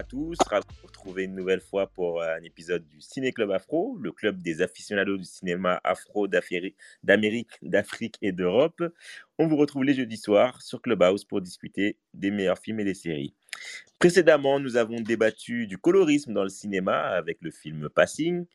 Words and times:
À 0.00 0.02
tous, 0.02 0.38
ravi 0.46 0.64
de 0.66 0.80
vous 0.80 0.86
retrouver 0.86 1.24
une 1.24 1.34
nouvelle 1.34 1.60
fois 1.60 1.86
pour 1.88 2.22
euh, 2.22 2.34
un 2.34 2.42
épisode 2.42 2.88
du 2.88 3.02
Ciné 3.02 3.32
Club 3.32 3.50
Afro, 3.50 3.98
le 4.00 4.12
club 4.12 4.40
des 4.40 4.62
aficionados 4.62 5.18
du 5.18 5.24
cinéma 5.24 5.78
afro 5.84 6.26
d'Amérique, 6.26 7.50
d'Afrique 7.60 8.16
et 8.22 8.32
d'Europe. 8.32 8.82
On 9.38 9.46
vous 9.46 9.56
retrouve 9.56 9.84
les 9.84 9.92
jeudis 9.92 10.16
soirs 10.16 10.62
sur 10.62 10.80
Clubhouse 10.80 11.26
pour 11.26 11.42
discuter 11.42 11.98
des 12.14 12.30
meilleurs 12.30 12.58
films 12.58 12.80
et 12.80 12.84
des 12.84 12.94
séries. 12.94 13.34
Précédemment, 13.98 14.58
nous 14.58 14.78
avons 14.78 15.02
débattu 15.02 15.66
du 15.66 15.76
colorisme 15.76 16.32
dans 16.32 16.44
le 16.44 16.48
cinéma 16.48 16.96
avec 16.96 17.36
le 17.42 17.50
film 17.50 17.90
Passing. 17.90 18.46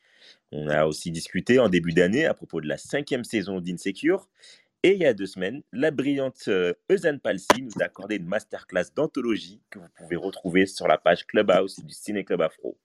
On 0.52 0.68
a 0.68 0.88
aussi 0.88 1.12
discuté 1.12 1.60
en 1.60 1.70
début 1.70 1.94
d'année 1.94 2.26
à 2.26 2.34
propos 2.34 2.60
de 2.60 2.68
la 2.68 2.80
cinquième 2.80 3.24
saison 3.24 3.62
d'Insecure. 3.62 4.28
Et 4.86 4.92
il 4.92 5.00
y 5.00 5.06
a 5.08 5.16
deux 5.16 5.26
semaines, 5.26 5.64
la 5.72 5.90
brillante 5.90 6.48
Eusanne 6.92 7.20
Palsy 7.20 7.64
nous 7.64 7.72
a 7.82 7.86
accordé 7.86 8.18
une 8.18 8.28
masterclass 8.28 8.92
d'anthologie 8.96 9.60
que 9.72 9.80
vous 9.80 9.88
pouvez 9.98 10.16
retrouver 10.16 10.68
sur 10.68 10.88
la 10.88 11.00
page 11.00 11.26
Clubhouse 11.26 11.80
du 11.80 11.92
Ciné 11.92 12.24
Club 12.24 12.44
Afro. 12.44 12.78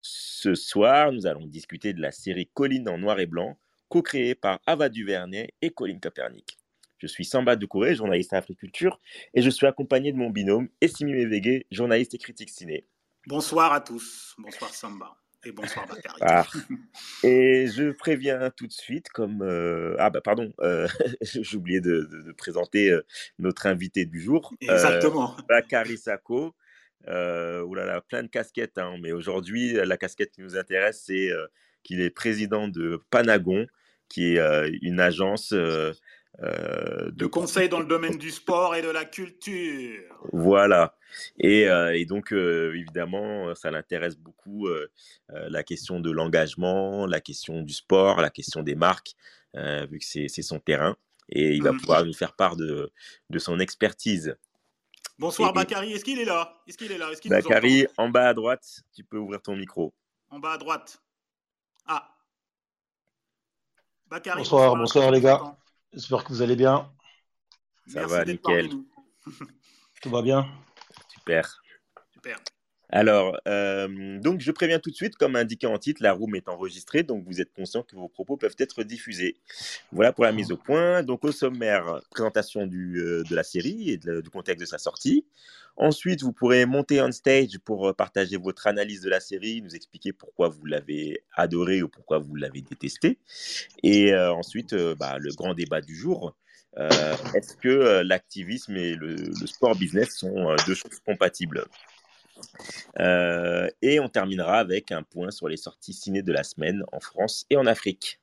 Ce 0.00 0.54
soir, 0.54 1.12
nous 1.12 1.26
allons 1.26 1.44
discuter 1.44 1.92
de 1.92 2.00
la 2.00 2.10
série 2.10 2.48
Colline 2.54 2.88
en 2.88 2.96
noir 2.96 3.20
et 3.20 3.26
blanc, 3.26 3.58
co-créée 3.90 4.34
par 4.34 4.60
Ava 4.64 4.88
Duvernay 4.88 5.52
et 5.60 5.68
Colline 5.68 6.00
Copernic. 6.00 6.56
Je 6.96 7.06
suis 7.06 7.26
Samba 7.26 7.54
Doucouré, 7.54 7.94
journaliste 7.94 8.32
à 8.32 8.38
Africulture, 8.38 8.98
et 9.34 9.42
je 9.42 9.50
suis 9.50 9.66
accompagné 9.66 10.12
de 10.12 10.16
mon 10.16 10.30
binôme 10.30 10.70
Essimi 10.80 11.12
Mevege, 11.12 11.64
journaliste 11.70 12.14
et 12.14 12.18
critique 12.18 12.48
ciné. 12.48 12.86
Bonsoir 13.26 13.74
à 13.74 13.82
tous. 13.82 14.34
Bonsoir 14.38 14.72
Samba. 14.74 15.19
Et 15.44 15.52
bonsoir 15.52 15.86
Bakary. 15.86 16.18
Ah. 16.20 16.46
Et 17.24 17.66
je 17.68 17.92
préviens 17.92 18.50
tout 18.50 18.66
de 18.66 18.72
suite, 18.72 19.08
comme 19.08 19.40
euh, 19.42 19.96
ah 19.98 20.10
bah 20.10 20.20
pardon, 20.22 20.52
euh, 20.60 20.86
j'ai 21.22 21.56
oublié 21.56 21.80
de, 21.80 22.02
de- 22.10 22.22
de 22.22 22.32
présenter 22.32 22.90
euh, 22.90 23.02
notre 23.38 23.66
invité 23.66 24.04
du 24.04 24.20
jour, 24.20 24.52
euh, 24.68 24.72
Exactement. 24.74 25.36
Bakary 25.48 25.96
Sako. 25.96 26.54
Euh, 27.08 27.62
oulala, 27.62 28.02
plein 28.02 28.22
de 28.22 28.28
casquettes, 28.28 28.76
hein, 28.76 28.96
mais 29.00 29.12
aujourd'hui 29.12 29.72
la 29.72 29.96
casquette 29.96 30.32
qui 30.32 30.42
nous 30.42 30.58
intéresse, 30.58 31.04
c'est 31.06 31.30
euh, 31.30 31.46
qu'il 31.82 32.02
est 32.02 32.10
président 32.10 32.68
de 32.68 33.00
Panagon, 33.08 33.66
qui 34.10 34.34
est 34.34 34.38
euh, 34.38 34.70
une 34.82 35.00
agence 35.00 35.54
euh, 36.42 37.10
De 37.10 37.26
conseils 37.26 37.68
dans 37.68 37.80
le 37.80 37.86
domaine 37.86 38.16
du 38.16 38.30
sport 38.30 38.74
et 38.76 38.82
de 38.82 38.88
la 38.88 39.04
culture. 39.04 40.02
Voilà. 40.32 40.96
Et, 41.38 41.68
euh, 41.68 41.94
et 41.96 42.04
donc, 42.06 42.32
euh, 42.32 42.72
évidemment, 42.74 43.54
ça 43.54 43.70
l'intéresse 43.70 44.16
beaucoup, 44.16 44.68
euh, 44.68 44.90
euh, 45.30 45.48
la 45.50 45.62
question 45.64 45.98
de 46.00 46.10
l'engagement, 46.10 47.04
la 47.06 47.20
question 47.20 47.62
du 47.62 47.74
sport, 47.74 48.20
la 48.20 48.30
question 48.30 48.62
des 48.62 48.74
marques, 48.76 49.14
euh, 49.56 49.86
vu 49.90 49.98
que 49.98 50.04
c'est 50.04 50.28
son 50.42 50.60
terrain. 50.60 50.96
Et 51.28 51.54
il 51.54 51.62
va 51.62 51.72
Mhm. 51.72 51.80
pouvoir 51.80 52.04
nous 52.04 52.14
faire 52.14 52.34
part 52.34 52.56
de, 52.56 52.90
de 53.28 53.38
son 53.38 53.58
expertise. 53.60 54.36
Bonsoir 55.18 55.50
Et- 55.50 55.52
Bakary. 55.52 55.92
Est-ce 55.92 56.04
qu'il 56.04 56.18
est 56.18 56.24
là? 56.24 56.60
Est-ce 56.66 56.78
qu'il 56.78 56.90
est 56.90 56.98
là? 56.98 57.10
Est-ce 57.10 57.20
qu'il 57.20 57.30
Bakary, 57.30 57.86
en 57.98 58.08
bas 58.08 58.28
à 58.28 58.34
droite, 58.34 58.80
tu 58.94 59.04
peux 59.04 59.18
ouvrir 59.18 59.42
ton 59.42 59.54
micro. 59.54 59.92
En 60.30 60.38
bas 60.38 60.52
à 60.52 60.58
droite. 60.58 61.02
Ah. 61.86 62.08
Bakary. 64.06 64.38
Bonsoir, 64.38 64.74
bonsoir, 64.76 65.10
les 65.10 65.20
gars. 65.20 65.40
J'espère 65.92 66.24
que 66.24 66.32
vous 66.32 66.42
allez 66.42 66.56
bien. 66.56 66.90
Ça 67.86 68.00
Merci 68.00 68.14
va, 68.14 68.24
nickel. 68.24 68.70
Tout 70.02 70.10
va 70.10 70.22
bien? 70.22 70.46
Super. 71.08 71.62
Super. 72.12 72.38
Alors, 72.92 73.38
euh, 73.46 74.18
donc 74.18 74.40
je 74.40 74.50
préviens 74.50 74.80
tout 74.80 74.90
de 74.90 74.96
suite, 74.96 75.14
comme 75.16 75.36
indiqué 75.36 75.66
en 75.68 75.78
titre, 75.78 76.02
la 76.02 76.12
room 76.12 76.34
est 76.34 76.48
enregistrée, 76.48 77.04
donc 77.04 77.24
vous 77.24 77.40
êtes 77.40 77.52
conscient 77.52 77.84
que 77.84 77.94
vos 77.94 78.08
propos 78.08 78.36
peuvent 78.36 78.56
être 78.58 78.82
diffusés. 78.82 79.36
Voilà 79.92 80.12
pour 80.12 80.24
la 80.24 80.32
mise 80.32 80.50
au 80.50 80.56
point. 80.56 81.04
Donc 81.04 81.24
au 81.24 81.30
sommaire, 81.30 82.00
présentation 82.10 82.66
du, 82.66 82.98
euh, 82.98 83.22
de 83.22 83.34
la 83.36 83.44
série 83.44 83.90
et 83.90 83.96
de- 83.96 84.20
du 84.20 84.30
contexte 84.30 84.60
de 84.60 84.66
sa 84.66 84.78
sortie. 84.78 85.24
Ensuite, 85.76 86.22
vous 86.22 86.32
pourrez 86.32 86.66
monter 86.66 87.00
on 87.00 87.10
stage 87.10 87.58
pour 87.64 87.88
euh, 87.88 87.92
partager 87.92 88.36
votre 88.36 88.66
analyse 88.66 89.00
de 89.00 89.08
la 89.08 89.20
série, 89.20 89.62
nous 89.62 89.74
expliquer 89.74 90.12
pourquoi 90.12 90.48
vous 90.48 90.66
l'avez 90.66 91.24
adoré 91.34 91.82
ou 91.82 91.88
pourquoi 91.88 92.18
vous 92.18 92.36
l'avez 92.36 92.60
détesté. 92.60 93.18
Et 93.82 94.12
euh, 94.12 94.32
ensuite, 94.32 94.72
euh, 94.72 94.94
bah, 94.94 95.18
le 95.18 95.32
grand 95.32 95.54
débat 95.54 95.80
du 95.80 95.96
jour. 95.96 96.36
Est-ce 96.76 97.56
que 97.56 98.00
l'activisme 98.02 98.76
et 98.76 98.94
le, 98.94 99.16
sport 99.46 99.74
business 99.74 100.18
sont 100.18 100.54
deux 100.68 100.74
choses 100.74 101.00
compatibles? 101.04 101.64
Et 102.96 103.98
on 103.98 104.08
terminera 104.08 104.58
avec 104.58 104.92
un 104.92 105.02
point 105.02 105.32
sur 105.32 105.48
les 105.48 105.56
sorties 105.56 105.92
ciné 105.92 106.22
de 106.22 106.32
la 106.32 106.44
semaine 106.44 106.84
en 106.92 107.00
France 107.00 107.44
et 107.50 107.56
en 107.56 107.66
Afrique. 107.66 108.20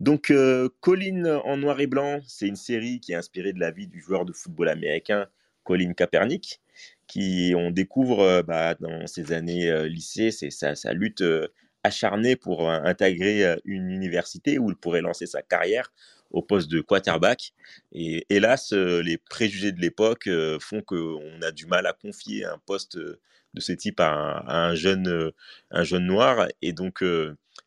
Donc, 0.00 0.32
Colin 0.80 1.42
en 1.44 1.58
noir 1.58 1.80
et 1.80 1.86
blanc, 1.86 2.20
c'est 2.26 2.48
une 2.48 2.56
série 2.56 2.98
qui 2.98 3.12
est 3.12 3.16
inspirée 3.16 3.52
de 3.52 3.60
la 3.60 3.72
vie 3.72 3.88
du 3.88 4.00
joueur 4.00 4.24
de 4.24 4.32
football 4.32 4.70
américain 4.70 5.28
Colin 5.64 5.92
Kaepernick, 5.92 6.60
qui 7.06 7.52
on 7.56 7.70
découvre 7.70 8.20
euh, 8.20 8.42
bah, 8.42 8.74
dans 8.74 9.06
ses 9.06 9.32
années 9.32 9.70
euh, 9.70 9.86
lycée, 9.86 10.30
c'est 10.30 10.50
sa, 10.50 10.92
lutte 10.92 11.22
euh, 11.22 11.48
acharnée 11.84 12.36
pour 12.36 12.70
intégrer 12.70 13.56
une 13.64 13.90
université 13.90 14.58
où 14.58 14.70
il 14.70 14.76
pourrait 14.76 15.00
lancer 15.00 15.26
sa 15.26 15.42
carrière 15.42 15.92
au 16.30 16.40
poste 16.40 16.70
de 16.70 16.80
quarterback. 16.80 17.54
Et 17.90 18.24
hélas, 18.30 18.72
les 18.72 19.18
préjugés 19.18 19.72
de 19.72 19.80
l'époque 19.80 20.30
font 20.60 20.80
qu'on 20.80 21.42
a 21.42 21.50
du 21.50 21.66
mal 21.66 21.86
à 21.86 21.92
confier 21.92 22.44
un 22.44 22.58
poste 22.66 22.96
de 22.96 23.60
ce 23.60 23.72
type 23.72 23.98
à 23.98 24.44
un, 24.46 24.76
jeune, 24.76 25.32
un 25.72 25.82
jeune 25.82 26.06
noir. 26.06 26.46
Et 26.62 26.72
donc, 26.72 27.02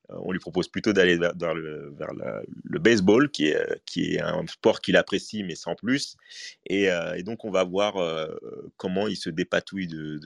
on 0.10 0.32
lui 0.32 0.40
propose 0.40 0.68
plutôt 0.68 0.94
d'aller 0.94 1.18
vers, 1.18 1.54
le, 1.54 2.80
baseball, 2.80 3.30
qui 3.32 3.48
est, 3.48 3.56
euh, 3.56 3.76
qui 3.86 4.16
est 4.16 4.22
un 4.22 4.46
sport 4.48 4.82
qu'il 4.82 4.96
apprécie, 4.98 5.44
mais 5.44 5.56
sans 5.56 5.76
plus. 5.76 6.18
Et, 6.68 6.92
euh, 6.92 7.22
donc, 7.24 7.46
on 7.46 7.52
va 7.52 7.64
voir 7.64 7.98
euh, 7.98 8.28
comment 8.78 9.08
il 9.08 9.16
se 9.18 9.30
dépatouille 9.30 9.88
de, 9.88 10.20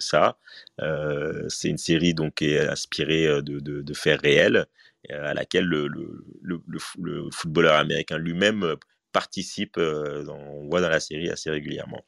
ça. 0.00 0.38
Euh, 0.80 1.48
C'est 1.48 1.68
une 1.68 1.78
série 1.78 2.14
donc, 2.14 2.34
qui 2.36 2.46
est 2.46 2.66
inspirée 2.68 3.26
euh, 3.26 3.42
de, 3.42 3.94
faits 3.94 4.20
réels, 4.20 4.66
euh, 5.10 5.30
à 5.30 5.34
laquelle 5.34 5.64
le, 5.66 5.86
le, 5.86 6.24
le, 6.42 6.60
le 6.66 6.78
fo- 6.78 7.02
le 7.02 7.30
footballeur 7.30 7.74
américain 7.74 8.18
lui-même 8.18 8.64
euh, 8.64 8.76
participe, 9.12 9.76
euh, 9.78 10.26
on 10.28 10.66
voit 10.68 10.80
dans 10.80 10.88
la 10.88 11.00
série 11.00 11.30
assez 11.30 11.50
régulièrement. 11.50 12.04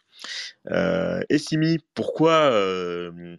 Euh, 0.70 1.20
et 1.28 1.38
Simi, 1.38 1.78
pourquoi 1.94 2.50
euh, 2.50 3.36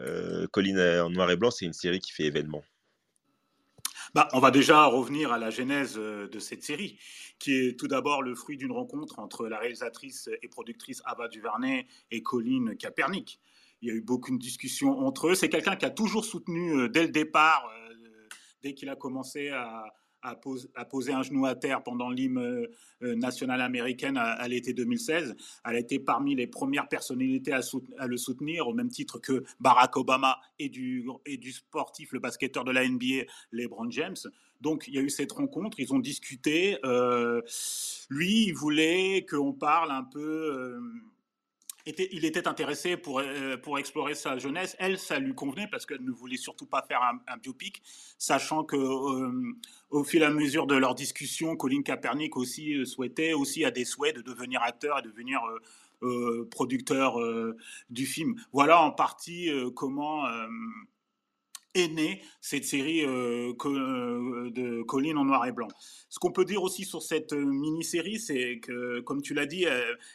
euh, 0.00 0.46
Colline 0.52 0.78
en 0.80 1.10
noir 1.10 1.30
et 1.30 1.36
blanc, 1.36 1.50
c'est 1.50 1.64
une 1.66 1.72
série 1.72 2.00
qui 2.00 2.12
fait 2.12 2.24
événement? 2.24 2.62
Bah, 4.14 4.28
on 4.32 4.40
va 4.40 4.50
déjà 4.50 4.86
revenir 4.86 5.32
à 5.32 5.38
la 5.38 5.50
genèse 5.50 5.96
euh, 5.98 6.28
de 6.28 6.38
cette 6.38 6.62
série, 6.62 6.98
qui 7.38 7.52
est 7.52 7.78
tout 7.78 7.88
d'abord 7.88 8.22
le 8.22 8.34
fruit 8.34 8.56
d'une 8.56 8.72
rencontre 8.72 9.18
entre 9.18 9.48
la 9.48 9.58
réalisatrice 9.58 10.30
et 10.42 10.48
productrice 10.48 11.02
Ava 11.04 11.28
DuVernay 11.28 11.86
et 12.10 12.22
Colin 12.22 12.74
Kaepernick. 12.78 13.40
Il 13.82 13.88
y 13.88 13.90
a 13.90 13.94
eu 13.94 14.00
beaucoup 14.00 14.32
de 14.32 14.38
discussions 14.38 14.98
entre 14.98 15.28
eux. 15.28 15.34
C'est 15.34 15.48
quelqu'un 15.50 15.76
qui 15.76 15.84
a 15.84 15.90
toujours 15.90 16.24
soutenu 16.24 16.72
euh, 16.72 16.88
dès 16.88 17.02
le 17.02 17.12
départ, 17.12 17.70
euh, 17.70 17.94
dès 18.62 18.74
qu'il 18.74 18.88
a 18.88 18.96
commencé 18.96 19.50
à, 19.50 19.84
à 20.22 20.34
pose- 20.34 20.70
à 20.74 20.84
poser 20.84 21.12
un 21.12 21.22
genou 21.22 21.46
à 21.46 21.54
terre 21.54 21.82
pendant 21.82 22.10
l'hymne 22.10 22.38
euh, 23.02 23.14
national 23.16 23.60
américaine 23.60 24.16
à, 24.16 24.46
l'été 24.48 24.72
2016. 24.72 25.36
Elle 25.64 25.76
a 25.76 25.78
été 25.78 25.98
parmi 25.98 26.34
les 26.34 26.46
premières 26.46 26.88
personnalités 26.88 27.52
à, 27.52 27.60
à 27.98 28.06
le 28.06 28.16
soutenir, 28.16 28.66
au 28.68 28.74
même 28.74 28.88
titre 28.88 29.18
que 29.18 29.44
Barack 29.60 29.96
Obama 29.96 30.38
et 30.58 30.68
du, 30.68 31.06
et 31.26 31.36
du 31.36 31.52
sportif, 31.52 32.12
le 32.12 32.18
basketteur 32.20 32.64
de 32.64 32.72
la 32.72 32.86
NBA, 32.88 33.24
LeBron 33.52 33.90
James. 33.90 34.16
Donc, 34.60 34.84
il 34.88 34.94
y 34.94 34.98
a 34.98 35.02
eu 35.02 35.10
cette 35.10 35.32
rencontre, 35.32 35.78
ils 35.78 35.92
ont 35.94 36.00
discuté. 36.00 36.78
euh, 36.84 37.40
lui, 38.10 38.46
il 38.46 38.52
voulait 38.54 39.24
qu'on 39.28 39.52
parle 39.52 39.92
un 39.92 40.02
peu. 40.04 40.20
euh, 40.20 40.80
il 42.12 42.24
était 42.24 42.48
intéressé 42.48 42.96
pour, 42.96 43.20
euh, 43.20 43.56
pour 43.56 43.78
explorer 43.78 44.14
sa 44.14 44.38
jeunesse. 44.38 44.76
Elle, 44.78 44.98
ça 44.98 45.18
lui 45.18 45.34
convenait 45.34 45.68
parce 45.68 45.86
qu'elle 45.86 46.04
ne 46.04 46.10
voulait 46.10 46.36
surtout 46.36 46.66
pas 46.66 46.82
faire 46.82 47.00
un, 47.02 47.36
biopic, 47.38 47.82
sachant 48.18 48.64
que 48.64 48.76
euh, 48.76 49.54
au 49.90 50.04
fil 50.04 50.22
et 50.22 50.26
à 50.26 50.30
mesure 50.30 50.66
de 50.66 50.74
leur 50.74 50.94
discussion, 50.94 51.56
Colin 51.56 51.82
Kaepernick 51.82 52.36
aussi 52.36 52.74
euh, 52.74 52.84
souhaitait, 52.84 53.32
aussi 53.32 53.64
a 53.64 53.70
des 53.70 53.84
souhaits 53.84 54.16
de 54.16 54.22
devenir 54.22 54.62
acteur 54.62 54.98
et 54.98 55.02
de 55.02 55.08
devenir 55.08 55.40
producteur 56.52 57.18
du 57.90 58.06
film. 58.06 58.40
Voilà 58.52 58.80
en 58.80 58.92
partie 58.92 59.50
comment 59.74 60.22
est 61.74 61.88
née 61.88 62.22
cette 62.40 62.64
série 62.64 63.04
euh, 63.04 63.52
euh, 63.64 64.50
de 64.50 64.82
Colline 64.82 65.18
en 65.18 65.24
noir 65.24 65.46
et 65.46 65.52
blanc. 65.52 65.68
Ce 66.08 66.18
qu'on 66.18 66.32
peut 66.32 66.44
dire 66.44 66.62
aussi 66.62 66.84
sur 66.84 67.02
cette 67.02 67.32
euh, 67.32 67.44
mini-série, 67.44 68.18
c'est 68.18 68.60
que, 68.60 69.00
comme 69.00 69.22
tu 69.22 69.34
l'as 69.34 69.46
dit, 69.46 69.66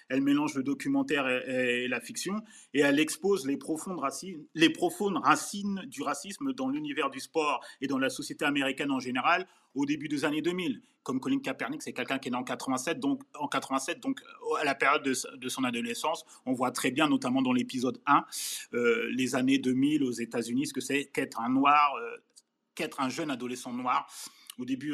elle, 0.10 0.22
mélange 0.22 0.56
le 0.56 0.64
documentaire 0.64 1.28
et, 1.28 1.88
la 1.88 2.00
fiction, 2.00 2.42
et 2.74 2.82
elle 2.82 3.00
expose 3.00 3.46
les 3.46 3.58
profondes, 3.58 4.00
racines, 4.00 4.44
les 4.56 4.70
profondes 4.70 5.18
racines 5.24 5.82
du 5.88 6.02
racisme 6.02 6.54
dans 6.54 6.70
l'univers 6.70 7.10
du 7.10 7.20
sport 7.20 7.64
et 7.82 7.88
dans 7.88 7.98
la 7.98 8.10
société 8.10 8.46
américaine 8.46 8.92
en 8.92 9.00
général 9.00 9.48
au 9.76 9.86
début 9.86 10.08
des 10.08 10.26
années 10.26 10.42
2000. 10.42 10.82
Comme 11.04 11.20
Colin 11.20 11.40
Kaepernick, 11.40 11.82
c'est 11.82 11.92
quelqu'un 11.92 12.18
qui 12.18 12.30
est 12.30 12.32
né 12.32 12.38
en 12.38 12.44
87, 12.44 13.00
donc 13.00 13.24
en 13.38 13.48
87, 13.48 14.00
donc 14.00 14.22
à 14.60 14.64
la 14.64 14.74
période 14.74 15.04
de, 15.04 15.50
son 15.50 15.64
adolescence, 15.66 16.24
on 16.46 16.54
voit 16.54 16.72
très 16.72 16.92
bien, 16.92 17.10
notamment 17.10 17.42
dans 17.42 17.52
l'épisode 17.52 18.00
1, 18.06 18.24
les 19.12 19.36
années 19.36 19.58
2000 19.58 20.04
aux 20.04 20.12
États-Unis, 20.12 20.68
ce 20.68 20.74
que 20.74 20.80
c'est 20.80 21.06
qu'être 21.08 21.42
un 21.42 21.50
noir, 21.50 21.94
qu'être 22.74 23.02
un 23.02 23.10
jeune 23.10 23.32
adolescent 23.32 23.74
noir 23.74 24.08
au 24.58 24.64
début 24.64 24.94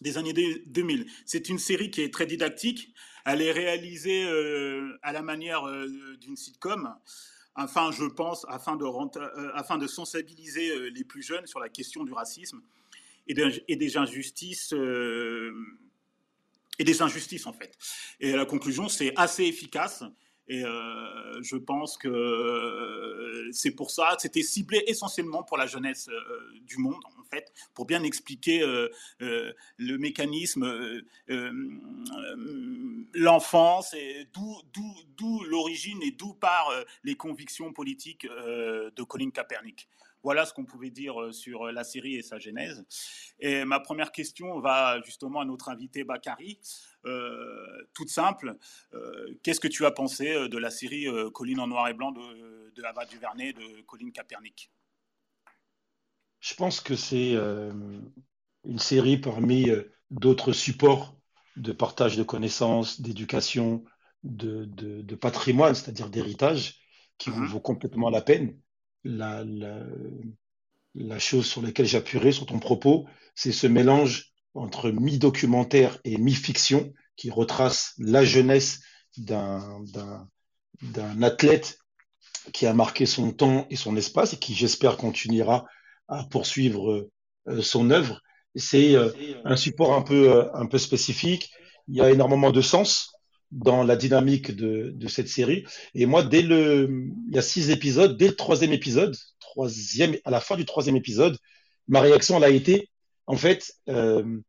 des 0.00 0.18
années 0.18 0.32
2000. 0.66 1.06
C'est 1.26 1.48
une 1.48 1.58
série 1.58 1.90
qui 1.90 2.02
est 2.02 2.12
très 2.12 2.26
didactique. 2.26 2.94
Elle 3.24 3.42
est 3.42 3.52
réalisée 3.52 4.24
euh, 4.24 4.98
à 5.02 5.12
la 5.12 5.22
manière 5.22 5.66
euh, 5.66 6.16
d'une 6.20 6.36
sitcom, 6.36 6.94
afin, 7.54 7.90
je 7.90 8.04
pense, 8.04 8.44
euh, 8.44 9.50
afin 9.54 9.78
de 9.78 9.86
sensibiliser 9.86 10.90
les 10.90 11.04
plus 11.04 11.22
jeunes 11.22 11.46
sur 11.46 11.60
la 11.60 11.68
question 11.68 12.04
du 12.04 12.12
racisme 12.12 12.60
et, 13.28 13.76
des 13.76 13.96
injustices. 13.96 14.72
et 16.78 16.84
des 16.84 17.02
injustices, 17.02 17.46
en 17.46 17.52
fait. 17.52 17.76
Et 18.20 18.32
la 18.32 18.46
conclusion, 18.46 18.88
c'est 18.88 19.12
assez 19.16 19.44
efficace. 19.44 20.02
Et 20.48 20.64
euh, 20.64 21.42
je 21.42 21.56
pense 21.56 21.98
que 21.98 22.08
euh, 22.08 23.48
c'est 23.52 23.72
pour 23.72 23.90
ça, 23.90 24.16
c'était 24.18 24.42
ciblé 24.42 24.82
essentiellement 24.86 25.42
pour 25.42 25.58
la 25.58 25.66
jeunesse 25.66 26.08
euh, 26.08 26.60
du 26.62 26.78
monde, 26.78 27.02
en 27.18 27.24
fait, 27.24 27.52
pour 27.74 27.84
bien 27.84 28.02
expliquer 28.02 28.60
le 29.20 29.98
mécanisme, 29.98 31.02
l'enfance, 33.12 33.92
et 33.92 34.26
d'où 34.32 35.44
l'origine 35.44 36.02
et 36.02 36.12
d'où 36.12 36.32
part 36.32 36.72
les 37.04 37.14
convictions 37.14 37.72
politiques 37.72 38.26
de 38.26 39.02
Colin 39.02 39.30
Kaepernick. 39.30 39.88
Voilà 40.22 40.44
ce 40.46 40.52
qu'on 40.52 40.64
pouvait 40.64 40.90
dire 40.90 41.20
euh, 41.20 41.32
sur 41.32 41.66
euh, 41.66 41.72
la 41.72 41.84
série 41.84 42.16
et 42.16 42.22
sa 42.22 42.38
genèse. 42.38 42.84
Et 43.38 43.64
ma 43.64 43.80
première 43.80 44.10
question 44.12 44.58
va 44.60 45.00
justement 45.02 45.40
à 45.40 45.44
notre 45.44 45.68
invité 45.68 46.04
Bakary. 46.04 46.58
Euh, 47.04 47.86
toute 47.94 48.08
simple, 48.08 48.56
qu'est-ce 49.42 49.60
que 49.60 49.68
tu 49.68 49.86
as 49.86 49.92
pensé 49.92 50.48
de 50.48 50.58
la 50.58 50.70
série 50.70 51.06
Colline 51.32 51.60
en 51.60 51.68
noir 51.68 51.88
et 51.88 51.94
blanc 51.94 52.10
de, 52.10 52.70
de 52.74 52.82
Ava 52.82 53.04
Duvernay 53.04 53.52
de 53.52 53.82
Colline 53.82 54.10
Kaepernick? 54.10 54.72
Je 56.40 56.54
pense 56.54 56.80
que 56.80 56.96
c'est 56.96 57.34
une 57.34 58.78
série 58.78 59.18
parmi 59.18 59.70
d'autres 60.10 60.52
supports 60.52 61.16
de 61.56 61.72
partage 61.72 62.16
de 62.16 62.24
connaissances, 62.24 63.00
d'éducation, 63.00 63.84
de, 64.24 65.14
patrimoine, 65.14 65.76
c'est-à-dire 65.76 66.10
d'héritage, 66.10 66.80
qui 67.16 67.30
vous 67.30 67.44
mm-hmm. 67.44 67.48
vaut 67.48 67.60
complètement 67.60 68.10
la 68.10 68.22
peine 68.22 68.58
la, 69.04 69.44
la, 70.94 71.18
chose 71.18 71.46
sur 71.46 71.62
laquelle 71.62 71.86
j'appuierai 71.86 72.32
sur 72.32 72.46
ton 72.46 72.58
propos, 72.58 73.06
c'est 73.34 73.52
ce 73.52 73.66
mélange 73.66 74.32
entre 74.54 74.90
mi-documentaire 74.90 75.98
et 76.04 76.16
mi-fiction 76.18 76.92
qui 77.16 77.30
retrace 77.30 77.94
la 77.98 78.24
jeunesse 78.24 78.80
d'un 79.16 79.86
athlète 81.22 81.78
qui 82.52 82.66
a 82.66 82.74
marqué 82.74 83.06
son 83.06 83.32
temps 83.32 83.66
et 83.70 83.76
son 83.76 83.96
espace 83.96 84.34
et 84.34 84.38
qui, 84.38 84.54
j'espère, 84.54 84.96
continuera 84.96 85.66
à 86.08 86.24
poursuivre 86.24 87.08
euh, 87.48 87.62
son 87.62 87.90
œuvre. 87.90 88.22
C'est 88.54 88.94
euh, 88.94 89.10
un 89.44 89.56
support 89.56 89.94
un 89.94 90.02
peu, 90.02 90.32
euh, 90.32 90.52
un 90.54 90.66
peu 90.66 90.78
spécifique. 90.78 91.50
Il 91.86 91.96
y 91.96 92.00
a 92.00 92.10
énormément 92.10 92.50
de 92.50 92.60
sens 92.60 93.12
dans 93.50 93.82
la 93.82 93.96
dynamique 93.96 94.54
de, 94.54 94.92
de, 94.94 95.08
cette 95.08 95.28
série. 95.28 95.64
Et 95.94 96.06
moi, 96.06 96.22
dès 96.22 96.42
le, 96.42 96.88
il 97.28 97.34
y 97.34 97.38
a 97.38 97.42
six 97.42 97.70
épisodes, 97.70 98.16
dès 98.16 98.28
le 98.28 98.36
troisième 98.36 98.72
épisode, 98.72 99.16
troisième, 99.40 100.16
à 100.24 100.30
la 100.30 100.40
fin 100.40 100.56
du 100.56 100.64
troisième 100.64 100.96
épisode, 100.96 101.38
ma 101.86 102.00
réaction 102.00 102.36
elle 102.36 102.44
a 102.44 102.50
été, 102.50 102.90
en 103.26 103.36
fait, 103.36 103.72
euh, 103.88 104.40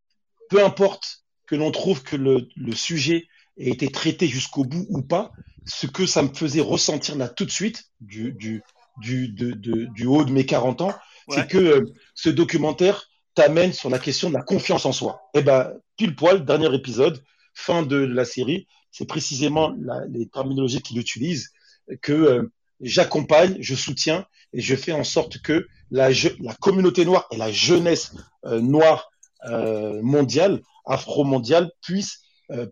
peu 0.50 0.63
importe 0.63 1.24
que 1.48 1.56
l'on 1.56 1.72
trouve 1.72 2.04
que 2.04 2.16
le, 2.16 2.48
le, 2.56 2.75
sujet 2.75 3.25
ait 3.57 3.69
été 3.69 3.90
traité 3.90 4.28
jusqu'au 4.28 4.66
bout 4.66 4.86
ou 4.90 5.02
pas, 5.02 5.31
ce 5.66 5.88
que 5.88 6.06
ça 6.06 6.22
me 6.22 6.34
faisait 6.34 6.62
ressentir 6.62 7.16
là 7.16 7.30
tout 7.30 7.45
de 7.45 7.52
suite, 7.52 7.86
du, 8.02 8.34
du, 8.34 8.62
du, 9.02 9.30
de, 9.30 9.52
de, 9.52 9.86
du 9.94 10.06
haut 10.06 10.25
de 10.25 10.31
mes 10.31 10.45
40 10.45 10.81
ans, 10.81 10.94
c'est 11.30 11.48
que 11.48 11.57
euh, 11.57 11.86
ce 12.16 12.30
documentaire 12.30 13.07
t'amène 13.36 13.72
sur 13.72 13.90
la 13.90 14.00
question 14.00 14.30
de 14.30 14.34
la 14.34 14.42
confiance 14.42 14.86
en 14.86 14.92
soi. 14.92 15.22
Et 15.34 15.40
eh 15.40 15.44
ben, 15.44 15.72
pile 15.95 16.16
poil, 16.16 16.44
dernier 16.44 16.74
épisode, 16.74 17.24
fin 17.54 17.84
de 17.84 17.98
la 17.98 18.25
série, 18.25 18.68
c'est 18.92 19.06
précisément 19.06 19.74
les 20.10 20.28
terminologies 20.28 20.82
qu'il 20.82 21.00
utilise 21.00 21.52
que 22.02 22.14
euh, 22.14 22.52
j'accompagne, 22.82 23.58
je 23.60 23.76
soutiens 23.76 24.26
et 24.54 24.62
je 24.62 24.76
fais 24.76 24.92
en 24.92 25.04
sorte 25.04 25.42
que 25.42 25.68
la, 25.92 26.10
communauté 26.60 27.06
noire 27.06 27.28
et 27.32 27.38
la 27.38 27.52
jeunesse 27.52 28.14
euh, 28.46 28.62
noire 28.62 29.10
euh, 29.50 30.02
mondiale, 30.02 30.62
afro-mondiale, 30.86 31.72
puissent 31.82 32.22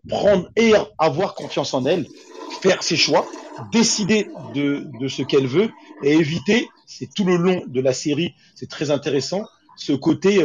prendre 0.08 0.50
et 0.56 0.72
avoir 0.98 1.36
confiance 1.36 1.72
en 1.72 1.84
elle, 1.84 2.04
faire 2.60 2.82
ses 2.82 2.96
choix, 2.96 3.24
décider 3.70 4.28
de, 4.52 4.88
de 4.98 5.06
ce 5.06 5.22
qu'elle 5.22 5.46
veut 5.46 5.70
et 6.02 6.14
éviter, 6.14 6.68
c'est 6.84 7.14
tout 7.14 7.24
le 7.24 7.36
long 7.36 7.62
de 7.64 7.80
la 7.80 7.92
série, 7.92 8.34
c'est 8.56 8.68
très 8.68 8.90
intéressant, 8.90 9.44
ce 9.76 9.92
côté, 9.92 10.44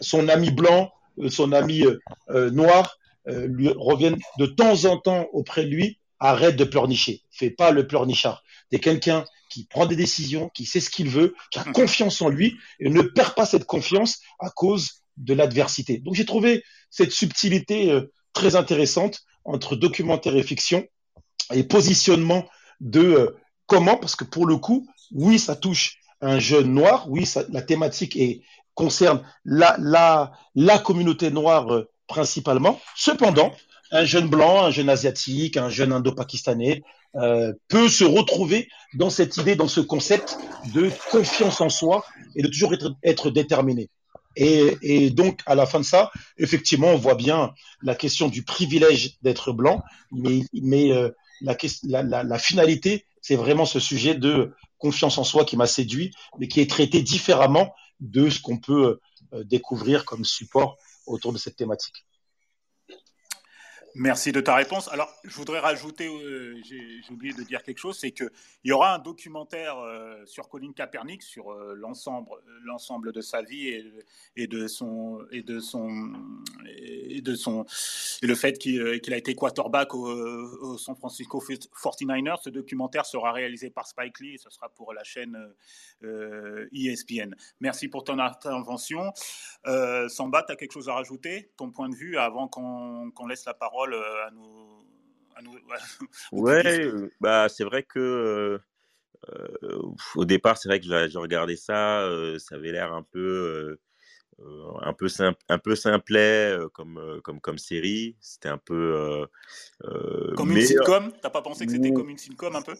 son 0.00 0.28
ami 0.28 0.52
blanc, 0.52 0.92
son 1.28 1.50
ami 1.50 1.82
noir, 2.28 2.96
euh, 3.28 3.46
lui 3.46 3.68
reviennent 3.68 4.18
de 4.38 4.46
temps 4.46 4.84
en 4.84 4.98
temps 4.98 5.26
auprès 5.32 5.64
de 5.64 5.70
lui, 5.70 5.98
arrête 6.18 6.56
de 6.56 6.64
pleurnicher, 6.64 7.22
fais 7.30 7.50
pas 7.50 7.70
le 7.70 7.86
pleurnichard. 7.86 8.42
T'es 8.70 8.78
quelqu'un 8.78 9.24
qui 9.50 9.64
prend 9.64 9.86
des 9.86 9.96
décisions, 9.96 10.50
qui 10.54 10.64
sait 10.64 10.80
ce 10.80 10.90
qu'il 10.90 11.08
veut, 11.08 11.34
qui 11.50 11.58
a 11.58 11.64
mhm. 11.64 11.72
confiance 11.72 12.20
en 12.22 12.28
lui 12.28 12.56
et 12.80 12.88
ne 12.88 13.02
perd 13.02 13.34
pas 13.34 13.46
cette 13.46 13.64
confiance 13.64 14.20
à 14.38 14.50
cause 14.50 15.02
de 15.16 15.34
l'adversité. 15.34 15.98
Donc 15.98 16.14
j'ai 16.14 16.24
trouvé 16.24 16.62
cette 16.90 17.12
subtilité 17.12 17.90
euh, 17.90 18.12
très 18.32 18.56
intéressante 18.56 19.22
entre 19.44 19.76
documentaire 19.76 20.36
et 20.36 20.42
fiction 20.42 20.86
et 21.52 21.62
positionnement 21.62 22.46
de 22.80 23.00
euh, 23.00 23.36
comment, 23.66 23.96
parce 23.96 24.16
que 24.16 24.24
pour 24.24 24.46
le 24.46 24.56
coup, 24.56 24.88
oui, 25.12 25.38
ça 25.38 25.56
touche 25.56 25.98
un 26.20 26.38
jeune 26.38 26.72
noir, 26.72 27.06
oui, 27.08 27.26
ça, 27.26 27.44
la 27.50 27.62
thématique 27.62 28.16
est, 28.16 28.42
concerne 28.74 29.22
la, 29.44 29.76
la, 29.78 30.32
la 30.54 30.78
communauté 30.78 31.30
noire 31.30 31.84
principalement. 32.06 32.80
Cependant, 32.94 33.52
un 33.90 34.04
jeune 34.04 34.28
blanc, 34.28 34.64
un 34.64 34.70
jeune 34.70 34.88
asiatique, 34.88 35.56
un 35.56 35.68
jeune 35.68 35.92
indo-pakistanais 35.92 36.82
euh, 37.16 37.52
peut 37.68 37.88
se 37.88 38.04
retrouver 38.04 38.68
dans 38.94 39.10
cette 39.10 39.36
idée, 39.36 39.56
dans 39.56 39.68
ce 39.68 39.80
concept 39.80 40.36
de 40.74 40.90
confiance 41.10 41.60
en 41.60 41.68
soi 41.68 42.04
et 42.34 42.42
de 42.42 42.48
toujours 42.48 42.74
être, 42.74 42.94
être 43.02 43.30
déterminé. 43.30 43.88
Et, 44.36 44.76
et, 44.82 45.10
donc, 45.10 45.40
à 45.46 45.54
la 45.54 45.64
fin 45.64 45.80
de 45.80 45.84
ça, 45.84 46.10
effectivement, 46.36 46.88
on 46.88 46.98
voit 46.98 47.14
bien 47.14 47.54
la 47.82 47.94
question 47.94 48.28
du 48.28 48.42
privilège 48.42 49.16
d'être 49.22 49.52
blanc, 49.52 49.82
mais, 50.12 50.40
mais 50.52 50.92
euh, 50.92 51.08
la, 51.40 51.56
la, 52.02 52.22
la, 52.22 52.38
finalité, 52.38 53.06
c'est 53.22 53.36
vraiment 53.36 53.64
ce 53.64 53.80
sujet 53.80 54.14
de 54.14 54.52
confiance 54.78 55.16
en 55.16 55.24
soi 55.24 55.46
qui 55.46 55.56
m'a 55.56 55.66
séduit, 55.66 56.12
mais 56.38 56.48
qui 56.48 56.60
est 56.60 56.68
traité 56.68 57.00
différemment 57.00 57.72
de 58.00 58.28
ce 58.28 58.40
qu'on 58.40 58.58
peut 58.58 59.00
euh, 59.32 59.44
découvrir 59.44 60.04
comme 60.04 60.24
support 60.24 60.76
autour 61.06 61.32
de 61.32 61.38
cette 61.38 61.56
thématique. 61.56 62.06
Merci 63.98 64.30
de 64.30 64.42
ta 64.42 64.54
réponse. 64.54 64.88
Alors, 64.92 65.10
je 65.24 65.34
voudrais 65.36 65.58
rajouter, 65.58 66.06
euh, 66.06 66.60
j'ai 66.62 67.00
oublié 67.10 67.32
de 67.32 67.42
dire 67.42 67.62
quelque 67.62 67.78
chose, 67.78 67.96
c'est 67.98 68.10
qu'il 68.10 68.28
y 68.62 68.70
aura 68.70 68.94
un 68.94 68.98
documentaire 68.98 69.78
euh, 69.78 70.22
sur 70.26 70.50
Colin 70.50 70.72
Kaepernick, 70.76 71.22
sur 71.22 71.50
euh, 71.50 71.74
l'ensemble, 71.74 73.12
de 73.12 73.20
sa 73.22 73.40
vie 73.40 73.68
et, 73.68 73.84
et, 74.36 74.46
de 74.48 74.66
son 74.66 75.24
et 75.32 75.42
de 75.42 75.60
son 75.60 76.12
et 76.66 77.22
de 77.22 77.34
son 77.34 77.64
et 78.22 78.26
le 78.26 78.34
fait 78.34 78.58
qu'il 78.58 79.14
a 79.14 79.16
été 79.16 79.34
quarterback 79.34 79.94
au, 79.94 80.76
San 80.76 80.94
Francisco 80.94 81.40
49ers. 81.40 82.42
Ce 82.42 82.50
documentaire 82.50 83.06
sera 83.06 83.32
réalisé 83.32 83.70
par 83.70 83.86
Spike 83.86 84.20
Lee 84.20 84.34
et 84.34 84.38
ce 84.38 84.50
sera 84.50 84.68
pour 84.68 84.92
la 84.92 85.04
chaîne 85.04 85.38
ESPN. 86.02 87.32
E 87.32 87.36
Merci 87.60 87.88
pour 87.88 88.04
ton 88.04 88.18
intervention. 88.18 89.12
Samba, 90.08 90.42
tu 90.42 90.52
as 90.52 90.56
quelque 90.56 90.72
chose 90.72 90.90
à 90.90 90.94
rajouter, 90.94 91.50
ton 91.56 91.70
point 91.70 91.88
de 91.88 91.94
vue, 91.94 92.18
avant 92.18 92.46
qu'on 92.48 93.26
laisse 93.26 93.46
la 93.46 93.54
parole 93.54 93.85
euh, 93.92 94.26
à 94.26 94.30
nous. 94.30 94.52
ouais, 96.32 96.86
euh, 96.86 97.10
bah, 97.20 97.48
c'est 97.50 97.64
vrai 97.64 97.82
que 97.82 98.58
euh, 99.28 99.82
au 100.14 100.24
départ, 100.24 100.56
c'est 100.56 100.68
vrai 100.68 100.80
que 100.80 100.86
j'ai 100.86 101.18
regardé 101.18 101.56
ça, 101.56 102.08
ça 102.38 102.54
avait 102.54 102.72
l'air 102.72 102.94
un 102.94 103.02
peu. 103.02 103.78
un 104.82 104.94
peu 104.94 105.08
simple, 105.08 105.38
un 105.48 105.58
peu 105.58 105.76
simplet 105.76 106.56
comme 106.72 107.20
comme 107.22 107.40
comme 107.40 107.58
série. 107.58 108.16
C'était 108.20 108.48
un 108.48 108.58
peu 108.58 109.26
comme 110.36 110.52
une 110.52 110.62
sitcom? 110.62 111.12
T'as 111.20 111.30
pas 111.30 111.42
pensé 111.42 111.66
que 111.66 111.72
c'était 111.72 111.92
comme 111.92 112.08
une 112.08 112.18
sitcom 112.18 112.56
un 112.56 112.62
peu? 112.62 112.76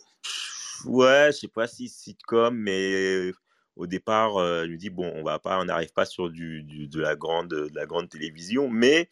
Ouais, 0.85 1.31
je 1.33 1.39
sais 1.39 1.49
pas 1.49 1.67
si 1.67 1.89
sitcom, 1.89 2.57
mais 2.57 3.33
au 3.77 3.87
départ, 3.87 4.37
euh, 4.39 4.63
elle 4.63 4.71
lui 4.71 4.79
dit 4.79 4.91
bon, 4.91 5.11
on 5.15 5.23
va 5.23 5.39
pas, 5.39 5.61
on 5.61 5.67
n'arrive 5.67 5.93
pas 5.93 6.07
sur 6.07 6.31
du, 6.31 6.63
de 6.63 7.01
la 7.01 7.15
grande, 7.15 7.49
de 7.49 7.71
la 7.75 7.87
grande 7.87 8.09
télévision, 8.09 8.69
mais, 8.69 9.09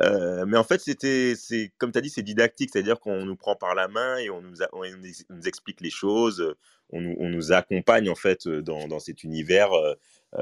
euh, 0.00 0.44
mais 0.46 0.58
en 0.58 0.64
fait, 0.64 0.80
c'était, 0.80 1.34
c'est 1.36 1.72
comme 1.78 1.92
tu 1.92 1.98
as 1.98 2.02
dit, 2.02 2.10
c'est 2.10 2.22
didactique, 2.22 2.70
c'est-à-dire 2.72 3.00
qu'on 3.00 3.24
nous 3.24 3.36
prend 3.36 3.56
par 3.56 3.74
la 3.74 3.88
main 3.88 4.18
et 4.18 4.30
on 4.30 4.42
nous, 4.42 4.56
on 4.72 4.82
nous 5.30 5.48
explique 5.48 5.80
les 5.80 5.90
choses, 5.90 6.54
on 6.90 7.00
nous, 7.00 7.16
on 7.18 7.28
nous, 7.28 7.52
accompagne 7.52 8.08
en 8.10 8.14
fait 8.14 8.46
dans, 8.48 8.86
dans 8.86 9.00
cet 9.00 9.24
univers. 9.24 9.72
Euh, 9.72 9.94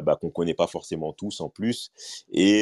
bah, 0.02 0.14
qu'on 0.14 0.30
connaît 0.30 0.54
pas 0.54 0.68
forcément 0.68 1.12
tous 1.12 1.40
en 1.40 1.48
plus 1.48 1.90
et, 2.30 2.60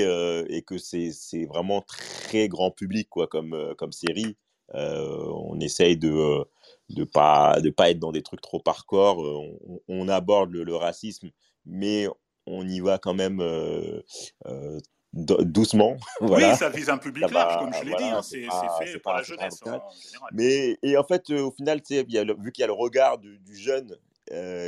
et 0.49 0.63
que 0.63 0.79
c'est 0.79 1.45
vraiment 1.45 1.83
très 1.83 2.49
grand 2.49 2.71
public 2.71 3.11
quoi 3.11 3.27
comme, 3.27 3.75
comme 3.77 3.93
série 3.93 4.35
on 4.75 5.59
essaye 5.61 5.97
de 5.97 6.45
de 6.91 7.05
pas 7.05 7.61
de 7.61 7.71
pas 7.71 7.91
être 7.91 7.99
dans 7.99 8.13
des 8.13 8.23
trucs 8.23 8.41
trop 8.41 8.63
hardcore. 8.67 9.19
On, 9.19 9.81
on 9.89 10.09
aborde 10.09 10.53
le, 10.53 10.75
racisme, 10.75 11.31
mais 11.67 12.09
on 12.47 12.67
y 12.67 12.81
va 12.81 12.99
quand 12.99 13.15
même 13.15 13.41
euh, 13.41 14.01
euh, 14.47 14.81
doucement. 15.13 15.97
voilà. 16.21 16.53
Oui, 16.53 16.57
ça 16.57 16.71
vise 16.71 16.89
un 16.89 16.99
public 16.99 17.31
large, 17.31 17.59
comme 17.59 17.73
je 17.75 17.85
l'ai 17.85 17.97
dit. 17.97 18.05
Hein, 18.05 18.23
c'est 18.23 18.47
fait 18.85 18.99
pour 18.99 19.13
la 19.13 19.23
jeunesse 19.23 19.61
en, 19.63 19.67
général. 19.67 20.31
Mais 20.33 20.79
et 20.83 20.97
en 20.97 21.05
fait, 21.05 21.31
au 21.31 21.51
final, 21.51 21.81
y 21.91 21.99
a 22.19 22.25
vu 22.25 22.53
qu'il 22.53 22.63
y 22.63 22.65
a 22.65 22.67
le 22.67 22.73
regard 22.73 23.19
du, 23.19 23.39
jeune. 23.57 23.97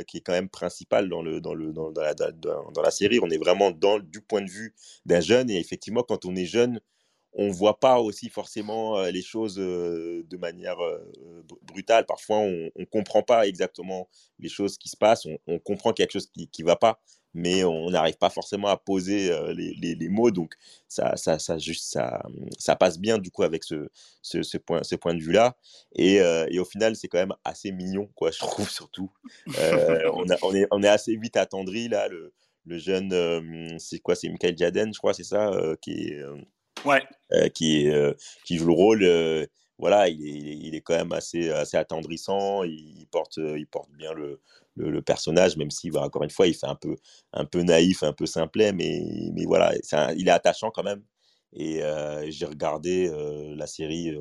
qui 0.07 0.17
est 0.17 0.21
quand 0.21 0.33
même 0.33 0.49
principal 0.49 1.09
dans, 1.09 1.21
le, 1.21 1.41
dans, 1.41 1.53
le, 1.53 1.73
dans, 1.73 1.91
la, 1.95 2.13
dans, 2.13 2.71
dans, 2.71 2.81
la 2.81 2.91
série. 2.91 3.19
On 3.21 3.29
est 3.29 3.37
vraiment 3.37 3.71
dans, 3.71 3.99
du 3.99 4.21
point 4.21 4.41
de 4.41 4.49
vue 4.49 4.75
d'un 5.05 5.21
jeune. 5.21 5.49
Et 5.49 5.59
effectivement, 5.59 6.03
quand 6.03 6.25
on 6.25 6.35
est 6.35 6.45
jeune, 6.45 6.79
on 7.33 7.49
voit 7.49 7.79
pas 7.79 7.99
aussi 7.99 8.29
forcément 8.29 9.01
les 9.03 9.21
choses 9.21 9.55
de 9.55 10.37
manière 10.37 10.77
brutale. 11.61 12.05
Parfois, 12.05 12.37
on, 12.37 12.69
ne 12.75 12.85
comprend 12.85 13.23
pas 13.23 13.47
exactement 13.47 14.09
les 14.39 14.49
choses 14.49 14.77
qui 14.77 14.89
se 14.89 14.97
passent. 14.97 15.25
On, 15.47 15.59
comprend 15.59 15.91
y 15.91 15.91
a 15.91 15.93
quelque 15.93 16.11
chose 16.13 16.27
qui, 16.27 16.47
qui 16.49 16.63
va 16.63 16.75
pas, 16.75 17.01
mais 17.33 17.63
on 17.63 17.89
n'arrive 17.89 18.17
pas 18.17 18.29
forcément 18.29 18.67
à 18.67 18.77
poser 18.77 19.31
les, 19.53 20.09
mots. 20.09 20.31
Donc, 20.31 20.55
ça, 20.87 21.15
ça, 21.15 21.39
ça, 21.39 21.57
juste, 21.57 21.91
ça, 21.91 22.21
ça 22.57 22.75
passe 22.75 22.99
bien 22.99 23.17
du 23.17 23.31
coup 23.31 23.43
avec 23.43 23.63
ce, 23.63 23.89
ce, 24.21 24.57
point, 24.57 24.83
ce 24.83 24.95
point 24.95 25.13
de 25.13 25.21
vue-là. 25.21 25.55
Et, 25.95 26.21
au 26.59 26.65
final, 26.65 26.95
c'est 26.95 27.07
quand 27.07 27.19
même 27.19 27.35
assez 27.43 27.71
mignon, 27.71 28.09
quoi, 28.15 28.31
je 28.31 28.39
trouve 28.39 28.69
surtout. 28.69 29.11
on, 29.47 30.25
on, 30.41 30.53
est, 30.53 30.67
on 30.71 30.83
est 30.83 30.89
assez 30.89 31.15
vite 31.15 31.37
attendri 31.37 31.87
là. 31.87 32.07
Le, 32.09 32.33
le 32.65 32.77
jeune, 32.77 33.79
c'est 33.79 33.99
quoi? 33.99 34.15
C'est 34.15 34.29
Michael 34.29 34.57
Jaden, 34.57 34.93
je 34.93 34.99
crois, 34.99 35.13
c'est 35.13 35.23
ça, 35.23 35.51
qui 35.81 36.13
Euh, 37.33 37.49
qui, 37.49 37.89
euh, 37.89 38.13
qui 38.45 38.57
joue 38.57 38.67
le 38.67 38.73
rôle. 38.73 39.03
Euh, 39.03 39.45
voilà, 39.77 40.09
il 40.09 40.21
est, 40.25 40.57
il 40.57 40.75
est, 40.75 40.81
quand 40.81 40.95
même 40.95 41.11
assez, 41.11 41.49
assez 41.49 41.77
attendrissant. 41.77 42.63
Il 42.63 43.07
porte, 43.09 43.37
il 43.37 43.65
porte 43.67 43.89
bien 43.91 44.13
le, 44.13 44.39
le, 44.75 45.01
personnage, 45.01 45.57
même 45.57 45.71
si, 45.71 45.89
encore 45.97 46.23
une 46.23 46.29
fois, 46.29 46.45
il 46.47 46.53
fait 46.53 46.67
un 46.67 46.75
peu, 46.75 46.95
un 47.33 47.45
peu 47.45 47.63
naïf, 47.63 48.03
un 48.03 48.13
peu 48.13 48.27
simplet, 48.27 48.73
mais, 48.73 49.01
mais 49.33 49.45
voilà, 49.45 49.73
il 50.15 50.27
est 50.27 50.31
attachant 50.31 50.69
quand 50.69 50.83
même. 50.83 51.03
Et 51.53 51.81
j'ai 52.29 52.45
regardé 52.45 53.11
la 53.55 53.65
série 53.65 54.15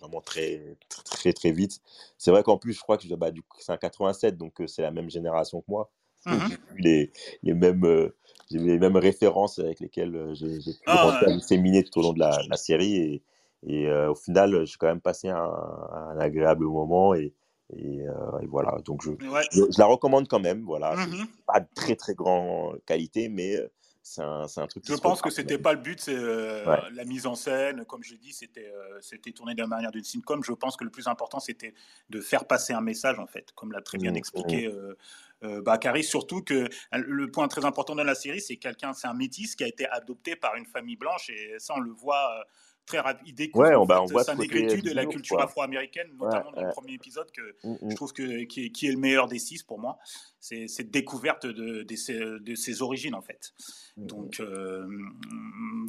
vraiment 0.00 0.20
très, 0.20 0.76
très, 1.04 1.32
très 1.32 1.50
vite. 1.50 1.80
C'est 2.16 2.30
vrai 2.30 2.44
qu'en 2.44 2.56
plus, 2.56 2.74
je 2.74 2.80
crois 2.80 2.98
que 2.98 3.12
bah, 3.14 3.30
c'est 3.58 3.72
un 3.72 3.76
87, 3.78 4.36
donc 4.36 4.62
c'est 4.68 4.82
la 4.82 4.92
même 4.92 5.10
génération 5.10 5.60
que 5.60 5.66
moi. 5.68 5.90
Mmh 6.26 6.48
les, 6.78 7.10
les, 7.42 7.54
mêmes, 7.54 8.10
j'ai 8.50 8.58
les 8.58 8.78
mêmes 8.78 8.96
références 8.96 9.58
avec 9.58 9.80
lesquelles 9.80 10.14
euh, 10.14 10.34
j'ai 10.34 10.72
pu 10.72 10.78
ah, 10.86 11.20
disséminer 11.26 11.84
tout 11.84 11.98
au 11.98 12.02
long 12.02 12.12
de 12.12 12.20
la, 12.20 12.56
série. 12.56 12.96
Et, 12.96 13.22
et 13.66 13.88
euh, 13.88 14.10
au 14.10 14.14
final, 14.14 14.64
j'ai 14.64 14.76
quand 14.78 14.86
même 14.86 15.00
passé 15.00 15.28
un, 15.28 16.18
agréable 16.18 16.64
moment. 16.64 17.14
Et, 17.14 17.34
et, 17.76 18.06
euh, 18.08 18.14
voilà, 18.48 18.78
donc 18.84 19.02
je, 19.02 19.10
je, 19.52 19.78
la 19.78 19.86
recommande 19.86 20.28
quand 20.28 20.40
même. 20.40 20.64
Voilà, 20.64 20.94
mmh 20.94 21.26
pas 21.46 21.60
de 21.60 21.66
très 21.74 21.96
très 21.96 22.14
grande 22.14 22.80
qualité, 22.86 23.28
mais 23.28 23.56
c'est 24.02 24.22
un, 24.22 24.46
un, 24.56 24.66
truc. 24.66 24.84
Je 24.86 24.94
pense 24.94 25.20
que 25.20 25.30
c'était 25.30 25.58
pas 25.58 25.72
le 25.74 25.80
but, 25.80 26.00
c'est 26.00 26.16
la 26.16 27.04
mise 27.04 27.26
en 27.26 27.34
scène. 27.34 27.84
Comme 27.84 28.02
je 28.02 28.12
l'ai 28.12 28.18
dit, 28.18 28.32
c'était 28.32 28.72
c'était 29.00 29.32
tourné 29.32 29.54
de 29.54 29.60
la 29.60 29.66
manière 29.66 29.90
d'une 29.90 30.04
sitcom. 30.04 30.42
Je 30.42 30.52
pense 30.52 30.76
que 30.76 30.84
le 30.84 30.90
plus 30.90 31.08
important, 31.08 31.40
c'était 31.40 31.74
de 32.08 32.20
faire 32.20 32.46
passer 32.46 32.72
un 32.72 32.80
message, 32.80 33.18
en 33.18 33.26
fait, 33.26 33.52
comme 33.54 33.72
l'a 33.72 33.82
très 33.82 33.98
bien 33.98 34.12
mmh, 34.12 34.16
expliqué 34.16 34.66
euh, 34.66 34.96
Bakary, 35.42 36.04
surtout 36.04 36.42
que 36.42 36.68
le 36.92 37.30
point 37.30 37.48
très 37.48 37.64
important 37.64 37.94
de 37.94 38.02
la 38.02 38.14
série, 38.14 38.40
c'est 38.40 38.56
quelqu'un, 38.56 38.92
c'est 38.92 39.06
un 39.06 39.14
métis 39.14 39.54
qui 39.54 39.64
a 39.64 39.68
été 39.68 39.86
adopté 39.88 40.36
par 40.36 40.56
une 40.56 40.66
famille 40.66 40.96
blanche 40.96 41.30
et 41.30 41.54
ça, 41.58 41.74
on 41.76 41.80
le 41.80 41.92
voit 41.92 42.38
euh, 42.38 42.42
très 42.86 43.00
rapide. 43.00 43.50
Ouais, 43.54 43.72
bah, 43.86 44.02
on 44.02 44.06
voit 44.06 44.24
sa 44.24 44.34
négritude 44.34 44.86
et 44.86 44.94
la 44.94 45.06
culture 45.06 45.40
afro-américaine, 45.40 46.08
notamment 46.18 46.52
dans 46.52 46.62
le 46.62 46.72
premier 46.72 46.94
épisode, 46.94 47.30
que 47.30 47.56
mm, 47.64 47.72
mm. 47.72 47.90
je 47.90 47.94
trouve 47.96 48.12
que, 48.12 48.44
qui, 48.44 48.66
est, 48.66 48.90
le 48.90 48.98
meilleur 48.98 49.28
des 49.28 49.38
six 49.38 49.62
pour 49.62 49.78
moi. 49.78 49.98
C'est 50.40 50.68
cette 50.68 50.90
découverte 50.90 51.46
de, 51.46 51.82
de, 51.82 52.54
ses, 52.54 52.82
origines, 52.82 53.14
en 53.14 53.22
fait. 53.22 53.52
Mm, 53.96 54.06
donc, 54.06 54.40
euh, 54.40 54.88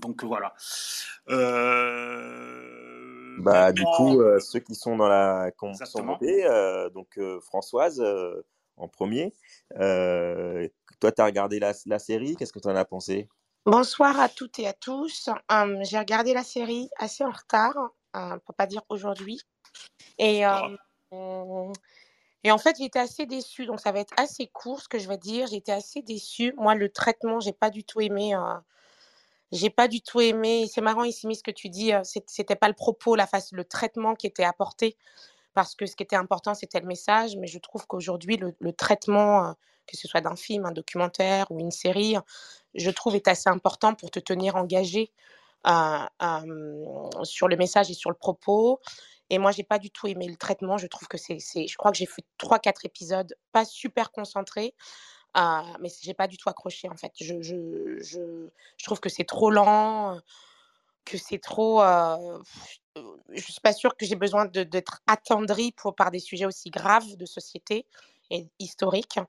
donc 0.01 0.23
voilà. 0.23 0.53
bah, 3.39 3.71
du 3.71 3.83
coup, 3.83 4.21
ceux 4.39 4.59
qui 4.59 4.75
sont 4.75 4.97
dans 4.97 5.07
la 5.07 5.51
sont 5.85 6.17
donc 6.93 7.19
Françoise, 7.41 8.03
en 8.79 8.87
premier. 8.87 9.33
Euh, 9.77 10.67
toi, 10.99 11.11
tu 11.11 11.21
as 11.21 11.25
regardé 11.25 11.59
la, 11.59 11.73
série, 11.99 12.35
qu'est-ce 12.35 12.53
que 12.53 12.59
tu 12.59 12.67
en 12.67 12.75
as 12.75 12.85
pensé? 12.85 13.27
Bonsoir 13.65 14.19
à 14.19 14.29
toutes 14.29 14.57
et 14.59 14.67
à 14.67 14.73
tous. 14.73 15.29
Hum, 15.49 15.83
j'ai 15.83 15.99
regardé 15.99 16.33
la 16.33 16.43
série 16.43 16.89
assez 16.97 17.23
en 17.23 17.31
retard, 17.31 17.75
euh, 18.15 18.37
pour 18.45 18.55
pas 18.55 18.65
dire 18.65 18.81
aujourd'hui. 18.89 19.41
Et, 20.17 20.45
hum, 20.45 21.73
et 22.43 22.51
en 22.51 22.57
fait, 22.57 22.77
j'étais 22.79 22.99
assez 22.99 23.25
déçue. 23.25 23.65
Donc, 23.65 23.79
ça 23.79 23.91
va 23.91 23.99
être 23.99 24.13
assez 24.17 24.47
court 24.47 24.81
ce 24.81 24.87
que 24.87 24.97
je 24.97 25.07
vais 25.07 25.17
dire. 25.17 25.47
J'étais 25.47 25.71
assez 25.71 26.01
déçue. 26.01 26.53
Moi, 26.57 26.75
le 26.75 26.89
traitement, 26.89 27.39
j'ai 27.39 27.53
pas 27.53 27.69
du 27.69 27.83
tout 27.83 27.99
aimé. 28.01 28.33
Euh, 28.33 28.55
j'ai 29.51 29.69
pas 29.69 29.87
du 29.87 30.01
tout 30.01 30.21
aimé. 30.21 30.67
C'est 30.73 30.81
marrant, 30.81 31.03
ici, 31.03 31.27
ce 31.35 31.43
que 31.43 31.51
tu 31.51 31.69
dis. 31.69 31.91
C'était 32.03 32.55
pas 32.55 32.67
le 32.67 32.73
propos, 32.73 33.15
la 33.15 33.27
face, 33.27 33.51
le 33.51 33.65
traitement 33.65 34.15
qui 34.15 34.27
était 34.27 34.43
apporté 34.43 34.97
parce 35.53 35.75
que 35.75 35.85
ce 35.85 35.95
qui 35.95 36.03
était 36.03 36.15
important, 36.15 36.53
c'était 36.53 36.79
le 36.79 36.87
message. 36.87 37.35
Mais 37.37 37.47
je 37.47 37.59
trouve 37.59 37.85
qu'aujourd'hui, 37.87 38.37
le, 38.37 38.73
traitement, 38.73 39.53
que 39.87 39.97
ce 39.97 40.07
soit 40.07 40.21
d'un 40.21 40.35
film, 40.35 40.65
un 40.65 40.71
documentaire 40.71 41.51
ou 41.51 41.59
une 41.59 41.71
série, 41.71 42.15
je 42.75 42.89
trouve 42.91 43.15
est 43.15 43.27
assez 43.27 43.49
important 43.49 43.93
pour 43.95 44.11
te 44.11 44.19
tenir 44.19 44.55
engagé 44.55 45.11
sur 45.65 47.47
le 47.47 47.55
message 47.57 47.91
et 47.91 47.93
sur 47.93 48.09
le 48.09 48.15
propos. 48.15 48.79
Et 49.29 49.37
moi, 49.37 49.51
j'ai 49.51 49.63
pas 49.63 49.79
du 49.79 49.91
tout 49.91 50.07
aimé 50.07 50.27
le 50.27 50.35
traitement. 50.35 50.77
Je 50.77 50.87
trouve 50.87 51.07
que 51.07 51.17
c'est, 51.17 51.39
je 51.39 51.77
crois 51.77 51.91
que 51.91 51.97
j'ai 51.97 52.05
fait 52.05 52.23
trois, 52.37 52.59
quatre 52.59 52.85
épisodes, 52.85 53.35
pas 53.51 53.65
super 53.65 54.11
concentrés, 54.11 54.73
euh, 55.37 55.61
mais 55.79 55.89
j'ai 56.01 56.15
pas 56.15 56.27
du 56.27 56.37
tout 56.37 56.49
accroché 56.49 56.89
en 56.89 56.97
fait. 56.97 57.11
Je 57.19 58.49
trouve 58.83 58.99
que 58.99 59.09
c'est 59.09 59.25
trop 59.25 59.51
lent, 59.51 60.19
que 61.09 61.17
c'est 61.17 61.39
trop 61.39 61.81
je 63.29 63.41
suis 63.41 63.61
pas 63.61 63.73
sûre 63.73 63.95
que 63.95 64.05
j'ai 64.05 64.15
besoin 64.15 64.45
d'être 64.45 65.01
attendrie 65.07 65.71
pour, 65.71 65.95
par 65.95 66.11
des 66.11 66.19
sujets 66.19 66.45
aussi 66.45 66.69
graves 66.69 67.15
de 67.15 67.25
société 67.25 67.85
et 68.31 68.47
historiques. 68.59 69.19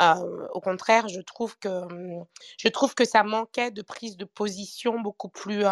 au 0.00 0.60
contraire, 0.60 1.08
je 1.08 1.20
trouve, 1.20 1.58
que, 1.58 1.68
mmh, 1.68 2.24
je 2.58 2.68
trouve 2.68 2.94
que 2.94 3.04
ça 3.04 3.22
manquait 3.22 3.70
de 3.70 3.82
prise 3.82 4.16
de 4.16 4.24
position 4.24 5.00
beaucoup 5.00 5.28
plus 5.28 5.64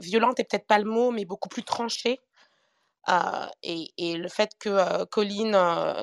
violente, 0.00 0.40
et 0.40 0.44
peut-être 0.44 0.66
pas 0.66 0.78
le 0.78 0.90
mot, 0.90 1.10
mais 1.10 1.24
beaucoup 1.24 1.48
plus 1.48 1.62
tranchée. 1.62 2.20
Et, 3.62 3.92
et, 3.98 4.16
le 4.16 4.28
fait 4.28 4.50
que 4.58 5.04
Colline, 5.04 5.52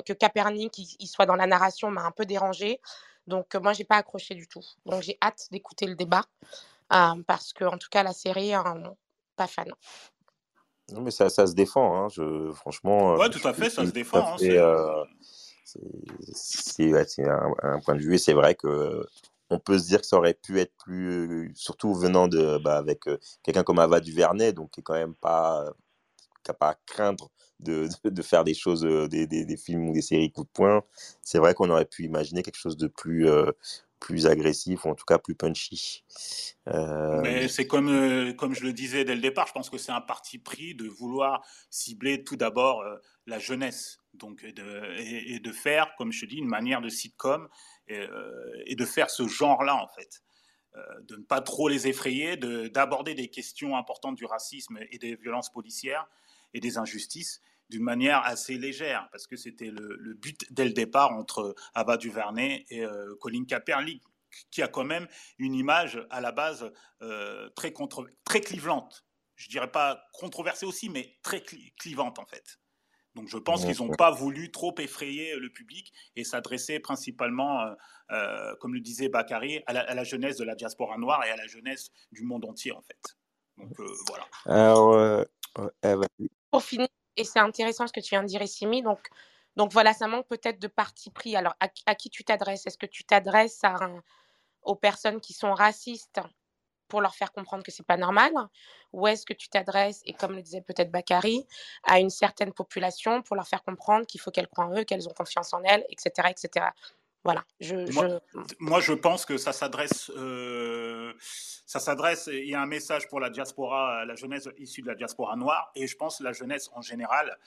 que 0.05 0.13
Capernic, 0.13 0.77
il, 0.77 1.07
soit 1.07 1.25
dans 1.25 1.35
la 1.35 1.47
narration 1.47 1.91
m'a 1.91 2.03
un 2.03 2.11
peu 2.11 2.25
dérangée. 2.25 2.79
Donc 3.27 3.55
moi, 3.55 3.73
j'ai 3.73 3.83
pas 3.83 3.97
accroché 3.97 4.35
du 4.35 4.47
tout. 4.47 4.63
Donc 4.85 5.01
j'ai 5.03 5.17
hâte 5.21 5.47
d'écouter 5.51 5.85
le 5.85 5.95
débat. 5.95 6.23
Parce 6.89 7.53
que 7.53 7.65
en 7.65 7.77
tout 7.77 7.89
cas 7.89 8.03
la 8.03 8.13
série 8.13 8.53
hein, 8.53 8.95
pas 9.35 9.47
fan. 9.47 9.71
Non, 10.91 11.01
mais 11.01 11.11
ça, 11.11 11.29
ça 11.29 11.47
se 11.47 11.53
défend. 11.53 11.95
Hein. 11.95 12.09
Je, 12.09 12.51
franchement. 12.53 13.15
Ouais, 13.15 13.29
tout 13.29 13.47
à 13.47 13.53
fait, 13.53 13.69
ça 13.69 13.85
se 13.85 13.91
défend. 13.91 14.37
c'est 14.37 14.59
un, 17.27 17.79
point 17.83 17.95
de 17.95 18.01
vue. 18.01 18.15
Et 18.15 18.17
c'est 18.17 18.33
vrai 18.33 18.55
que 18.55 19.05
on 19.49 19.59
peut 19.59 19.77
se 19.77 19.85
dire 19.85 20.01
que 20.01 20.07
ça 20.07 20.17
aurait 20.17 20.33
pu 20.33 20.59
être 20.59 20.73
plus. 20.77 21.51
Surtout 21.55 21.93
venant 21.93 22.27
de, 22.27 22.57
bah, 22.57 22.77
avec 22.77 23.03
quelqu'un 23.43 23.63
comme 23.63 23.79
Ava 23.79 24.01
Duvernay, 24.01 24.53
donc 24.53 24.71
qui 24.71 24.81
est 24.81 24.83
quand 24.83 24.93
même 24.93 25.15
pas. 25.15 25.65
qui 26.43 26.51
n'a 26.51 26.53
pas 26.53 26.71
à 26.71 26.75
craindre 26.85 27.29
de, 27.59 27.87
de, 28.03 28.21
faire 28.21 28.43
des 28.43 28.53
choses, 28.53 28.81
des, 28.81 29.25
des, 29.25 29.45
des, 29.45 29.57
films 29.57 29.89
ou 29.89 29.93
des 29.93 30.01
séries 30.01 30.31
coup 30.31 30.43
de 30.43 30.49
poing. 30.49 30.83
C'est 31.21 31.39
vrai 31.39 31.53
qu'on 31.53 31.69
aurait 31.69 31.85
pu 31.85 32.03
imaginer 32.03 32.43
quelque 32.43 32.59
chose 32.59 32.75
de 32.75 32.87
plus, 32.87 33.29
plus 34.03 34.27
agressif 34.27 34.83
ou 34.83 34.89
en 34.89 34.95
tout 34.95 35.05
cas 35.05 35.17
plus 35.17 35.33
punchy. 35.33 36.03
Euh, 36.67 37.21
Mais 37.21 37.47
c'est 37.47 37.67
comme, 37.67 37.87
euh, 37.87 38.33
comme 38.33 38.53
je 38.53 38.63
le 38.63 38.73
disais 38.73 39.05
dès 39.05 39.15
le 39.15 39.21
départ, 39.21 39.47
je 39.47 39.53
pense 39.53 39.69
que 39.69 39.77
c'est 39.77 39.93
un 39.93 40.01
parti 40.01 40.39
pris 40.39 40.75
de 40.75 40.89
vouloir 40.89 41.41
cibler 41.69 42.21
tout 42.25 42.35
d'abord 42.35 42.81
euh, 42.81 42.97
la 43.27 43.39
jeunesse 43.39 43.99
donc, 44.13 44.43
et 44.43 44.51
de, 44.51 44.99
et, 44.99 45.39
de, 45.39 45.51
faire, 45.53 45.95
comme 45.97 46.11
je 46.11 46.25
dis, 46.25 46.35
une 46.35 46.49
manière 46.49 46.81
de 46.81 46.89
sitcom 46.89 47.47
et, 47.87 48.05
et 48.65 48.75
de 48.75 48.85
faire 48.85 49.09
ce 49.09 49.27
genre-là 49.27 49.75
en 49.75 49.87
fait. 49.87 50.21
de 51.07 51.15
ne 51.15 51.23
pas 51.23 51.41
trop 51.41 51.67
les 51.67 51.87
effrayer, 51.87 52.37
d'aborder 52.37 53.15
des 53.15 53.29
questions 53.29 53.75
importantes 53.75 54.15
du 54.15 54.25
racisme 54.25 54.77
et 54.91 54.99
des 54.99 55.15
violences 55.15 55.49
policières 55.49 56.05
et 56.53 56.59
des 56.59 56.77
injustices 56.77 57.41
d'une 57.73 57.83
manière 57.83 58.23
assez 58.23 58.57
légère, 58.57 59.09
parce 59.11 59.25
que 59.25 59.35
c'était 59.35 59.71
le, 59.71 60.13
but 60.13 60.45
dès 60.51 60.65
le 60.65 60.73
départ 60.73 61.11
entre 61.11 61.55
Ava 61.73 61.97
DuVernay 61.97 62.65
et 62.69 62.85
Colin 63.19 63.45
Kaepernick, 63.45 64.03
qui 64.51 64.61
a 64.61 64.67
quand 64.67 64.83
même 64.83 65.07
une 65.39 65.55
image 65.55 65.99
à 66.11 66.21
la 66.21 66.31
base 66.31 66.71
très, 67.55 67.71
contre, 67.73 68.07
très 68.23 68.41
clivante. 68.41 69.05
Je 69.35 69.49
dirais 69.49 69.71
pas 69.71 70.05
controversée 70.13 70.67
aussi, 70.67 70.89
mais 70.89 71.17
très 71.23 71.41
clivante 71.41 72.19
en 72.19 72.25
fait. 72.25 72.59
Donc 73.15 73.27
je 73.27 73.37
pense 73.37 73.65
qu'ils 73.65 73.77
n'ont 73.85 73.93
pas 73.93 74.11
voulu 74.11 74.51
trop 74.51 74.73
effrayer 74.79 75.35
le 75.35 75.49
public 75.49 75.93
et 76.15 76.23
s'adresser 76.23 76.79
principalement, 76.79 77.61
euh, 77.61 77.73
euh, 78.11 78.55
comme 78.59 78.73
le 78.73 78.79
disait 78.79 79.09
Bakary, 79.09 79.61
à 79.67 79.73
la, 79.73 80.03
jeunesse 80.03 80.37
de 80.37 80.43
la 80.43 80.55
diaspora 80.55 80.97
noire 80.97 81.23
et 81.25 81.29
à 81.29 81.35
la 81.35 81.47
jeunesse 81.47 81.91
du 82.11 82.23
monde 82.23 82.45
entier 82.45 82.71
en 82.71 82.81
fait. 82.81 83.17
Donc 83.57 83.79
euh, 83.79 83.87
voilà. 84.07 84.25
Alors, 84.45 85.25
Pour 86.49 86.63
finir, 86.63 86.87
et 87.17 87.23
c'est 87.23 87.39
intéressant 87.39 87.87
ce 87.87 87.93
que 87.93 87.99
tu 87.99 88.09
viens 88.09 88.23
de 88.23 88.27
dire, 88.27 88.47
Simi, 88.47 88.81
donc, 88.81 89.07
donc 89.55 89.71
voilà, 89.71 89.93
ça 89.93 90.07
manque 90.07 90.27
peut-être 90.27 90.59
de 90.59 90.67
parti 90.67 91.11
pris. 91.11 91.35
Alors 91.35 91.55
à, 91.59 91.95
qui 91.95 92.09
tu 92.09 92.23
t'adresses? 92.23 92.65
Est-ce 92.65 92.77
que 92.77 92.85
tu 92.85 93.03
t'adresses 93.03 93.61
aux 94.63 94.75
personnes 94.75 95.21
qui 95.21 95.33
sont 95.33 95.53
racistes 95.53 96.19
pour 96.87 97.01
leur 97.01 97.15
faire 97.15 97.31
comprendre 97.31 97.63
que 97.63 97.71
c'est 97.71 97.85
pas 97.85 97.97
normal? 97.97 98.31
Ou 98.93 99.07
est-ce 99.07 99.25
que 99.25 99.33
tu 99.33 99.49
t'adresses, 99.49 100.01
et 100.05 100.13
comme 100.13 100.33
le 100.35 100.41
disait 100.41 100.61
peut-être 100.61 100.91
Bakary, 100.91 101.45
à 101.83 101.99
une 101.99 102.09
certaine 102.09 102.53
population 102.53 103.21
pour 103.21 103.35
leur 103.35 103.47
faire 103.47 103.63
comprendre 103.63 104.05
qu'il 104.05 104.21
faut 104.21 104.31
qu'elles 104.31 104.47
croient 104.47 104.65
en 104.65 104.77
eux, 104.77 104.83
qu'elles 104.83 105.07
ont 105.07 105.13
confiance 105.13 105.53
en 105.53 105.63
elles, 105.63 105.85
etc. 105.89 106.29
etc. 106.29 106.67
Voilà. 107.23 107.45
Je, 107.59 107.75
moi, 108.59 108.79
je... 108.81 108.93
pense 108.93 109.25
que 109.25 109.37
ça 109.37 109.53
s'adresse, 109.53 110.11
euh, 110.17 111.13
ça 111.65 111.79
s'adresse. 111.79 112.29
Il 112.31 112.49
y 112.49 112.55
a 112.55 112.61
un 112.61 112.65
message 112.65 113.07
pour 113.07 113.19
la 113.19 113.29
diaspora, 113.29 114.03
la 114.05 114.15
jeunesse 114.15 114.49
issue 114.57 114.81
de 114.81 114.87
la 114.87 114.95
diaspora 114.95 115.35
noire, 115.35 115.71
et 115.75 115.87
je 115.87 115.95
pense 115.95 116.19
la 116.19 116.33
jeunesse 116.33 116.69
en 116.73 116.81
général, 116.81 117.37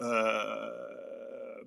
euh, 0.00 0.70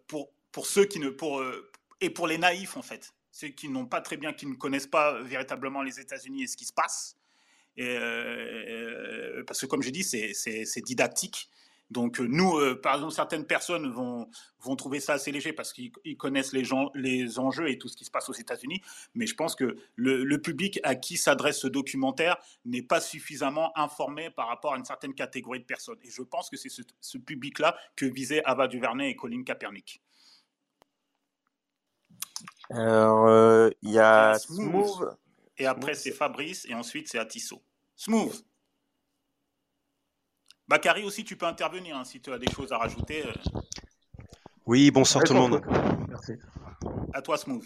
pour 0.07 0.29
pour 0.51 0.67
ceux 0.67 0.85
qui 0.85 0.99
ne 0.99 1.09
pour 1.09 1.39
euh, 1.39 1.71
et 2.01 2.09
pour 2.09 2.27
les 2.27 2.37
naïfs 2.37 2.77
en 2.77 2.81
fait 2.81 3.13
ceux 3.31 3.49
qui 3.49 3.69
n'ont 3.69 3.85
pas 3.85 4.01
très 4.01 4.17
bien, 4.17 4.33
qui 4.33 4.45
ne 4.45 4.55
connaissent 4.55 4.87
pas 4.87 5.21
véritablement 5.21 5.81
les 5.81 5.99
États-Unis 5.99 6.43
et 6.43 6.47
ce 6.47 6.57
qui 6.57 6.65
se 6.65 6.73
passe. 6.73 7.15
Et, 7.77 7.95
euh, 7.97 9.43
parce 9.47 9.61
que 9.61 9.65
comme 9.65 9.81
je 9.81 9.89
dis, 9.89 10.03
c'est 10.03 10.81
didactique. 10.81 11.49
Donc 11.91 12.19
nous, 12.19 12.57
euh, 12.57 12.79
par 12.79 12.95
exemple, 12.95 13.13
certaines 13.13 13.45
personnes 13.45 13.91
vont, 13.91 14.29
vont 14.59 14.75
trouver 14.75 14.99
ça 14.99 15.13
assez 15.13 15.31
léger 15.31 15.53
parce 15.53 15.73
qu'ils 15.73 15.91
connaissent 16.17 16.53
les, 16.53 16.63
gens, 16.63 16.91
les 16.93 17.39
enjeux 17.39 17.69
et 17.69 17.77
tout 17.77 17.87
ce 17.87 17.97
qui 17.97 18.05
se 18.05 18.11
passe 18.11 18.29
aux 18.29 18.33
États-Unis. 18.33 18.81
Mais 19.15 19.25
je 19.25 19.35
pense 19.35 19.55
que 19.55 19.75
le, 19.95 20.37
public 20.37 20.79
à 20.83 20.95
qui 20.95 21.17
s'adresse 21.17 21.59
ce 21.59 21.67
documentaire 21.67 22.37
n'est 22.65 22.83
pas 22.83 23.01
suffisamment 23.01 23.77
informé 23.77 24.29
par 24.29 24.47
rapport 24.47 24.73
à 24.73 24.77
une 24.77 24.85
certaine 24.85 25.13
catégorie 25.13 25.59
de 25.59 25.65
personnes. 25.65 25.97
Et 26.03 26.09
je 26.09 26.21
pense 26.21 26.49
que 26.49 26.57
c'est 26.57 26.69
ce, 26.69 26.83
ce 27.01 27.17
public-là 27.17 27.75
que 27.95 28.05
visaient 28.05 28.43
Ava 28.45 28.67
DuVernay 28.67 29.09
et 29.09 29.15
Colin 29.15 29.43
Kaepernick. 29.43 30.01
Alors, 32.69 33.27
euh, 33.27 33.69
il 33.81 33.91
y 33.91 33.99
a 33.99 34.37
Smooth. 34.37 35.17
Et 35.57 35.65
après, 35.65 35.93
c'est 35.93 36.11
Fabrice. 36.11 36.65
Et 36.69 36.73
ensuite, 36.73 37.09
c'est 37.09 37.19
Atisso. 37.19 37.61
Smooth. 37.95 38.45
Bakary 40.69 41.03
aussi, 41.03 41.25
tu 41.25 41.35
peux 41.35 41.47
intervenir 41.47 41.97
hein, 41.97 42.05
si 42.05 42.21
tu 42.21 42.31
as 42.31 42.37
des 42.37 42.49
choses 42.51 42.71
à 42.71 42.77
rajouter. 42.77 43.25
Euh. 43.25 43.59
Oui, 44.67 44.91
bonsoir 44.91 45.23
tout 45.23 45.33
le 45.33 45.39
monde. 45.39 45.61
Merci. 46.07 46.33
À 47.11 47.23
toi, 47.23 47.37
Smooth. 47.37 47.65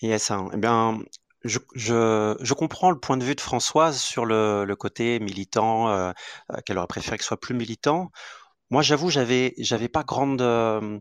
Yes, 0.00 0.30
hein. 0.30 0.48
eh 0.54 0.56
bien, 0.56 1.00
je, 1.44 1.58
je, 1.74 2.34
je, 2.40 2.54
comprends 2.54 2.90
le 2.90 2.98
point 2.98 3.18
de 3.18 3.24
vue 3.24 3.34
de 3.34 3.42
Françoise 3.42 4.00
sur 4.00 4.24
le, 4.24 4.64
le 4.64 4.74
côté 4.74 5.20
militant, 5.20 5.90
euh, 5.90 6.12
qu'elle 6.64 6.78
aurait 6.78 6.86
préféré 6.86 7.18
que 7.18 7.24
ce 7.24 7.28
soit 7.28 7.40
plus 7.40 7.54
militant. 7.54 8.10
Moi, 8.70 8.80
j'avoue, 8.80 9.10
j'avais, 9.10 9.52
j'avais 9.58 9.88
pas 9.88 10.02
grande 10.02 10.40
euh, 10.40 10.98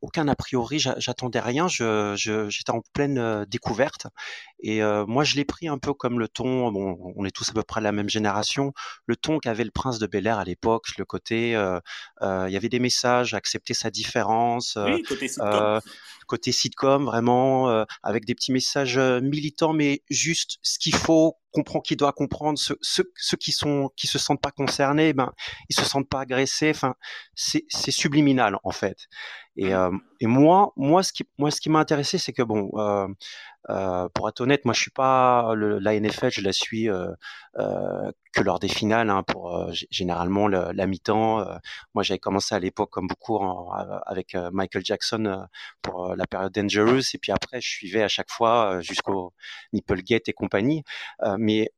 aucun 0.00 0.28
a 0.28 0.36
priori, 0.36 0.78
j'attendais 0.78 1.40
rien, 1.40 1.68
j'étais 1.68 2.16
je, 2.16 2.70
en 2.70 2.82
pleine 2.92 3.18
euh, 3.18 3.44
découverte. 3.46 4.06
Et 4.62 4.82
euh, 4.82 5.04
moi, 5.06 5.24
je 5.24 5.36
l'ai 5.36 5.44
pris 5.44 5.68
un 5.68 5.78
peu 5.78 5.92
comme 5.92 6.18
le 6.18 6.28
ton, 6.28 6.70
bon, 6.70 6.96
on 7.16 7.24
est 7.24 7.30
tous 7.30 7.48
à 7.50 7.52
peu 7.52 7.62
près 7.62 7.80
de 7.80 7.84
la 7.84 7.92
même 7.92 8.08
génération, 8.08 8.72
le 9.06 9.16
ton 9.16 9.38
qu'avait 9.38 9.64
le 9.64 9.70
prince 9.70 9.98
de 9.98 10.06
Bel 10.06 10.26
Air 10.26 10.38
à 10.38 10.44
l'époque, 10.44 10.86
le 10.98 11.04
côté, 11.04 11.50
il 11.50 12.50
y 12.50 12.56
avait 12.56 12.68
des 12.68 12.78
messages, 12.78 13.34
accepter 13.34 13.74
sa 13.74 13.90
différence, 13.90 14.76
oui, 14.76 15.02
côté 15.02 15.28
sitcom, 15.28 15.80
côté 16.26 16.52
sitcom 16.52 17.04
vraiment, 17.04 17.84
avec 18.02 18.24
des 18.24 18.34
petits 18.34 18.52
messages 18.52 18.98
militants, 18.98 19.72
mais 19.72 20.02
juste 20.10 20.58
ce 20.62 20.78
qu'il 20.78 20.94
faut 20.94 21.39
comprend 21.50 21.80
qui 21.80 21.96
doit 21.96 22.12
comprendre 22.12 22.58
ceux, 22.58 22.78
ceux, 22.82 23.36
qui 23.36 23.52
sont 23.52 23.90
qui 23.96 24.06
se 24.06 24.18
sentent 24.18 24.40
pas 24.40 24.50
concernés 24.50 25.12
ben 25.12 25.32
ils 25.68 25.76
se 25.76 25.84
sentent 25.84 26.08
pas 26.08 26.20
agressés 26.20 26.70
enfin 26.70 26.94
c'est 27.34 27.90
subliminal 27.90 28.58
en 28.62 28.70
fait 28.70 29.08
et, 29.56 29.74
euh, 29.74 29.90
et 30.20 30.26
moi 30.26 30.72
moi 30.76 31.02
ce 31.02 31.12
qui 31.12 31.24
moi 31.38 31.50
ce 31.50 31.60
qui 31.60 31.70
m'a 31.70 31.80
intéressé 31.80 32.18
c'est 32.18 32.32
que 32.32 32.42
bon 32.42 32.70
euh, 32.76 33.08
euh, 33.68 34.08
pour 34.14 34.28
être 34.28 34.40
honnête 34.40 34.64
moi 34.64 34.74
je 34.74 34.80
suis 34.80 34.90
pas 34.90 35.54
le, 35.54 35.78
la 35.78 35.98
NFL 35.98 36.30
je 36.30 36.40
la 36.42 36.52
suis 36.52 36.88
euh, 36.88 37.08
euh, 37.58 38.10
que 38.32 38.42
lors 38.42 38.58
des 38.60 38.68
finales 38.68 39.10
hein, 39.10 39.22
pour 39.22 39.56
euh, 39.56 39.72
généralement 39.90 40.48
le, 40.48 40.72
la 40.72 40.86
mi-temps 40.86 41.44
moi 41.94 42.02
j'avais 42.02 42.18
commencé 42.18 42.54
à 42.54 42.60
l'époque 42.60 42.90
comme 42.90 43.06
beaucoup 43.08 43.36
en, 43.36 43.70
avec 44.06 44.36
Michael 44.52 44.84
Jackson 44.84 45.46
pour 45.82 46.14
la 46.16 46.26
période 46.26 46.52
Dangerous 46.52 47.14
et 47.14 47.18
puis 47.18 47.32
après 47.32 47.60
je 47.60 47.68
suivais 47.68 48.02
à 48.02 48.08
chaque 48.08 48.30
fois 48.30 48.80
jusqu'au 48.80 49.32
Nipplegate 49.72 50.28
et 50.28 50.32
compagnie. 50.32 50.84
Mais 51.38 51.70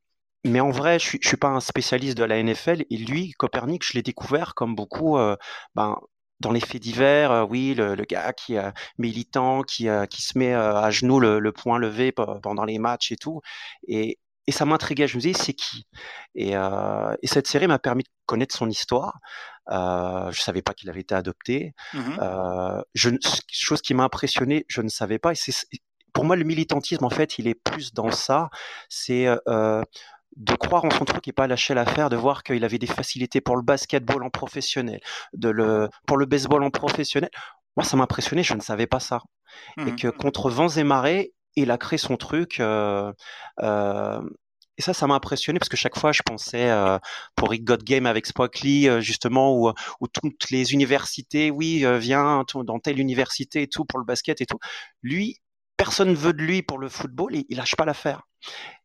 mais 0.44 0.60
en 0.60 0.70
vrai, 0.70 0.98
je 0.98 1.04
suis, 1.04 1.18
je 1.22 1.28
suis 1.28 1.36
pas 1.36 1.48
un 1.48 1.60
spécialiste 1.60 2.16
de 2.18 2.24
la 2.24 2.42
NFL. 2.42 2.84
Et 2.90 2.96
lui, 2.96 3.32
Copernic, 3.32 3.84
je 3.86 3.92
l'ai 3.94 4.02
découvert 4.02 4.54
comme 4.54 4.74
beaucoup, 4.74 5.16
euh, 5.16 5.36
ben, 5.74 5.98
dans 6.42 6.52
les 6.52 6.60
faits 6.60 6.82
divers, 6.82 7.30
euh, 7.32 7.44
oui, 7.44 7.74
le, 7.74 7.94
le, 7.94 8.04
gars 8.04 8.32
qui 8.32 8.54
est 8.54 8.72
militant, 8.98 9.62
qui, 9.62 9.88
qui 10.10 10.22
se 10.22 10.38
met 10.38 10.52
à 10.52 10.90
genoux, 10.90 11.20
le, 11.20 11.38
le 11.38 11.52
poing 11.52 11.78
levé 11.78 12.12
pendant 12.12 12.64
les 12.64 12.78
matchs 12.78 13.12
et 13.12 13.16
tout. 13.16 13.40
Et, 13.88 14.18
et 14.46 14.52
ça 14.52 14.64
m'intriguait. 14.64 15.06
Je 15.06 15.16
me 15.16 15.22
disais, 15.22 15.38
c'est 15.38 15.54
qui? 15.54 15.86
Et, 16.34 16.56
euh, 16.56 17.14
et, 17.22 17.26
cette 17.26 17.46
série 17.46 17.66
m'a 17.66 17.78
permis 17.78 18.02
de 18.02 18.08
connaître 18.26 18.54
son 18.56 18.68
histoire. 18.68 19.18
Euh, 19.70 20.30
je 20.32 20.40
savais 20.40 20.62
pas 20.62 20.74
qu'il 20.74 20.90
avait 20.90 21.00
été 21.00 21.14
adopté. 21.14 21.74
Mmh 21.94 22.18
euh, 22.20 22.82
je, 22.94 23.10
chose 23.50 23.80
qui 23.82 23.94
m'a 23.94 24.04
impressionné, 24.04 24.64
je 24.68 24.82
ne 24.82 24.88
savais 24.88 25.18
pas. 25.18 25.32
Et 25.32 25.78
pour 26.12 26.24
moi, 26.24 26.36
le 26.36 26.44
militantisme, 26.44 27.04
en 27.04 27.10
fait, 27.10 27.38
il 27.38 27.46
est 27.46 27.54
plus 27.54 27.94
dans 27.94 28.10
ça. 28.10 28.50
C'est 28.88 29.26
euh, 29.48 29.82
de 30.36 30.54
croire 30.54 30.84
en 30.84 30.90
son 30.90 31.04
truc 31.04 31.26
et 31.28 31.32
pas 31.32 31.46
lâcher 31.46 31.74
l'affaire, 31.74 32.10
de 32.10 32.16
voir 32.16 32.42
qu'il 32.42 32.64
avait 32.64 32.78
des 32.78 32.86
facilités 32.86 33.40
pour 33.40 33.56
le 33.56 33.62
basketball 33.62 34.22
en 34.22 34.30
professionnel, 34.30 35.00
de 35.34 35.48
le, 35.48 35.88
pour 36.06 36.16
le 36.16 36.26
baseball 36.26 36.62
en 36.62 36.70
professionnel. 36.70 37.30
Moi, 37.76 37.84
ça 37.84 37.96
m'a 37.96 38.04
impressionné, 38.04 38.42
je 38.42 38.54
ne 38.54 38.60
savais 38.60 38.86
pas 38.86 39.00
ça. 39.00 39.20
Et 39.78 39.92
mmh. 39.92 39.96
que 39.96 40.08
contre 40.08 40.50
vents 40.50 40.68
et 40.68 40.84
marées, 40.84 41.32
il 41.56 41.70
a 41.70 41.78
créé 41.78 41.98
son 41.98 42.16
truc. 42.16 42.60
Euh, 42.60 43.12
euh, 43.60 44.20
et 44.78 44.82
ça, 44.82 44.94
ça 44.94 45.06
m'a 45.06 45.14
impressionné 45.14 45.58
parce 45.58 45.68
que 45.68 45.76
chaque 45.76 45.98
fois, 45.98 46.12
je 46.12 46.22
pensais 46.24 46.70
euh, 46.70 46.98
pour 47.36 47.50
Rick 47.50 47.64
God 47.64 47.82
Game 47.84 48.06
avec 48.06 48.26
Spock 48.26 48.60
Lee, 48.60 48.88
euh, 48.88 49.00
justement, 49.00 49.54
où, 49.54 49.70
où, 50.00 50.08
toutes 50.08 50.50
les 50.50 50.72
universités, 50.72 51.50
oui, 51.50 51.84
euh, 51.84 51.98
viens 51.98 52.44
dans 52.54 52.78
telle 52.78 52.98
université 52.98 53.62
et 53.62 53.68
tout 53.68 53.84
pour 53.84 53.98
le 53.98 54.06
basket 54.06 54.40
et 54.40 54.46
tout. 54.46 54.58
Lui, 55.02 55.41
personne 55.82 56.14
veut 56.14 56.32
de 56.32 56.42
lui 56.42 56.62
pour 56.62 56.78
le 56.78 56.88
football, 56.88 57.34
il 57.34 57.56
lâche 57.56 57.74
pas 57.74 57.84
l'affaire. 57.84 58.22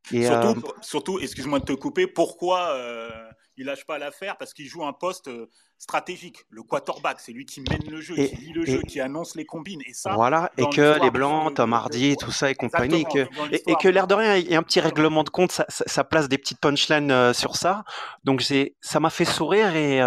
surtout, 0.09 0.25
euh, 0.25 0.55
surtout 0.81 1.19
excuse-moi 1.19 1.59
de 1.59 1.65
te 1.65 1.73
couper, 1.73 2.07
pourquoi 2.07 2.71
euh, 2.71 3.07
il 3.55 3.67
lâche 3.67 3.85
pas 3.85 3.99
l'affaire? 3.99 4.35
Parce 4.37 4.51
qu'il 4.51 4.65
joue 4.65 4.83
un 4.83 4.93
poste 4.93 5.27
euh, 5.27 5.45
stratégique. 5.77 6.39
Le 6.49 6.63
quarterback, 6.63 7.19
c'est 7.19 7.33
lui 7.33 7.45
qui 7.45 7.61
mène 7.61 7.87
le 7.87 8.01
jeu, 8.01 8.15
qui 8.15 8.35
lit 8.37 8.53
le 8.53 8.65
jeu, 8.65 8.81
qui 8.81 8.99
annonce 8.99 9.35
les 9.35 9.45
combines. 9.45 9.81
Et 9.85 9.93
ça, 9.93 10.15
voilà, 10.15 10.51
et 10.57 10.65
que 10.69 10.99
les 11.03 11.11
Blancs, 11.11 11.53
Tom 11.53 11.71
Hardy, 11.71 12.17
tout 12.17 12.31
ça 12.31 12.49
et 12.49 12.55
compagnie, 12.55 13.05
et 13.51 13.75
que, 13.75 13.87
l'air 13.87 14.07
de 14.07 14.15
rien, 14.15 14.35
il 14.37 14.49
y 14.49 14.55
a 14.55 14.57
un 14.57 14.63
petit 14.63 14.79
règlement 14.79 15.23
de 15.23 15.29
compte, 15.29 15.51
ça, 15.51 16.03
place 16.03 16.27
des 16.27 16.39
petites 16.39 16.59
punchlines 16.59 17.31
sur 17.35 17.57
ça. 17.57 17.83
Donc 18.23 18.43
ça 18.81 18.99
m'a 18.99 19.11
fait 19.11 19.25
sourire 19.25 19.75
et, 19.75 20.01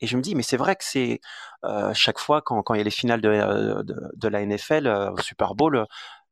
et 0.00 0.06
je 0.06 0.16
me 0.16 0.22
dis, 0.22 0.34
mais 0.34 0.42
c'est 0.42 0.56
vrai 0.56 0.76
que 0.76 0.84
c'est 0.84 1.20
euh, 1.64 1.92
chaque 1.94 2.18
fois 2.18 2.42
quand, 2.42 2.62
quand 2.62 2.74
il 2.74 2.78
y 2.78 2.80
a 2.80 2.84
les 2.84 2.90
finales 2.90 3.20
de, 3.20 3.28
euh, 3.28 3.82
de, 3.82 3.96
de 4.14 4.28
la 4.28 4.44
NFL 4.44 4.86
euh, 4.86 5.10
au 5.12 5.18
Super 5.18 5.54
Bowl, 5.54 5.86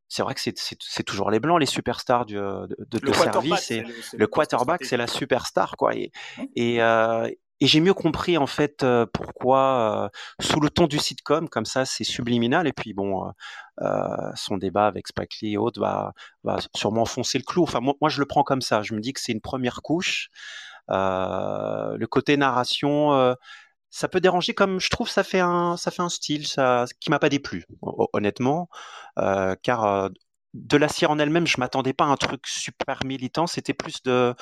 c'est 0.08 0.22
vrai 0.22 0.34
que 0.34 0.40
c'est 0.40 1.02
toujours 1.02 1.30
les 1.30 1.40
blancs, 1.40 1.58
les 1.58 1.66
superstars 1.66 2.26
du, 2.26 2.34
de, 2.36 2.76
de 2.98 3.12
service. 3.12 3.70
Et 3.70 3.84
le, 4.12 4.26
quarterback, 4.26 4.84
c'est 4.84 4.96
la 4.96 5.06
superstar, 5.06 5.76
quoi. 5.76 5.94
Et, 5.94 6.12
et, 6.54 6.82
euh, 6.82 7.28
et 7.60 7.66
j'ai 7.66 7.80
mieux 7.80 7.94
compris 7.94 8.36
en 8.36 8.46
fait 8.46 8.84
pourquoi, 9.12 10.04
euh, 10.04 10.44
sous 10.44 10.60
le 10.60 10.70
ton 10.70 10.86
du 10.86 10.98
sitcom, 10.98 11.48
comme 11.48 11.64
ça, 11.64 11.84
c'est 11.84 12.04
subliminal. 12.04 12.66
Et 12.66 12.72
puis 12.72 12.92
bon, 12.92 13.32
euh, 13.80 14.30
son 14.34 14.56
débat 14.56 14.86
avec 14.86 15.08
Spike 15.08 15.40
Lee 15.40 15.52
et 15.54 15.56
autres 15.56 15.80
va, 15.80 16.12
va 16.42 16.58
sûrement 16.76 17.02
enfoncer 17.02 17.38
le 17.38 17.44
clou. 17.44 17.62
Enfin, 17.62 17.80
moi, 17.80 17.94
moi, 18.00 18.10
je 18.10 18.20
le 18.20 18.26
prends 18.26 18.42
comme 18.42 18.60
ça. 18.60 18.82
Je 18.82 18.94
me 18.94 19.00
dis 19.00 19.12
que 19.12 19.20
c'est 19.20 19.32
une 19.32 19.40
première 19.40 19.82
couche. 19.82 20.30
Euh, 20.90 21.96
le 21.96 22.06
côté 22.06 22.36
narration, 22.36 23.12
euh, 23.14 23.34
ça 23.90 24.08
peut 24.08 24.20
déranger 24.20 24.54
comme 24.54 24.80
je 24.80 24.90
trouve 24.90 25.08
ça 25.08 25.22
fait 25.22 25.40
un 25.40 25.76
ça 25.76 25.90
fait 25.90 26.02
un 26.02 26.08
style 26.08 26.46
ça 26.46 26.84
qui 27.00 27.10
m'a 27.10 27.20
pas 27.20 27.28
déplu 27.28 27.64
honnêtement 28.12 28.68
euh, 29.18 29.54
car 29.62 30.10
de 30.52 30.76
la 30.76 30.88
cire 30.88 31.12
en 31.12 31.18
elle-même 31.20 31.46
je 31.46 31.60
m'attendais 31.60 31.92
pas 31.92 32.04
à 32.04 32.08
un 32.08 32.16
truc 32.16 32.44
super 32.48 33.04
militant 33.04 33.46
c'était 33.46 33.72
plus 33.72 34.02
de 34.02 34.34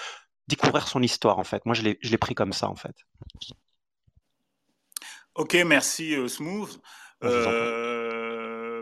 découvrir 0.49 0.89
son 0.89 1.03
histoire 1.03 1.39
en 1.39 1.45
fait 1.45 1.67
moi 1.67 1.75
je 1.75 1.83
l'ai 1.83 1.99
je 2.01 2.11
l'ai 2.11 2.17
pris 2.17 2.35
comme 2.35 2.55
ça 2.55 2.69
en 2.69 2.77
fait 2.77 2.97
Ok, 5.35 5.55
merci 5.67 6.15
Smooth. 6.29 6.81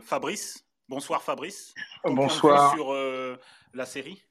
Fabrice, 0.03 0.65
bonsoir 0.89 1.23
Fabrice. 1.23 1.75
bonsoir. 2.05 2.75
sur 2.75 2.95
la 3.75 3.87
série? 3.87 4.23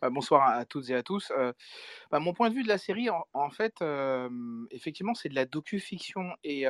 Bah, 0.00 0.10
bonsoir 0.10 0.48
à 0.48 0.64
toutes 0.64 0.90
et 0.90 0.94
à 0.94 1.02
tous. 1.02 1.32
Bah, 2.10 2.20
mon 2.20 2.32
point 2.32 2.50
de 2.50 2.54
vue 2.54 2.62
de 2.62 2.68
la 2.68 2.78
série, 2.78 3.08
en, 3.10 3.50
fait, 3.50 3.74
effectivement, 4.70 5.14
c'est 5.14 5.28
de 5.28 5.34
la 5.34 5.46
docu-fiction. 5.46 6.34
Et, 6.44 6.66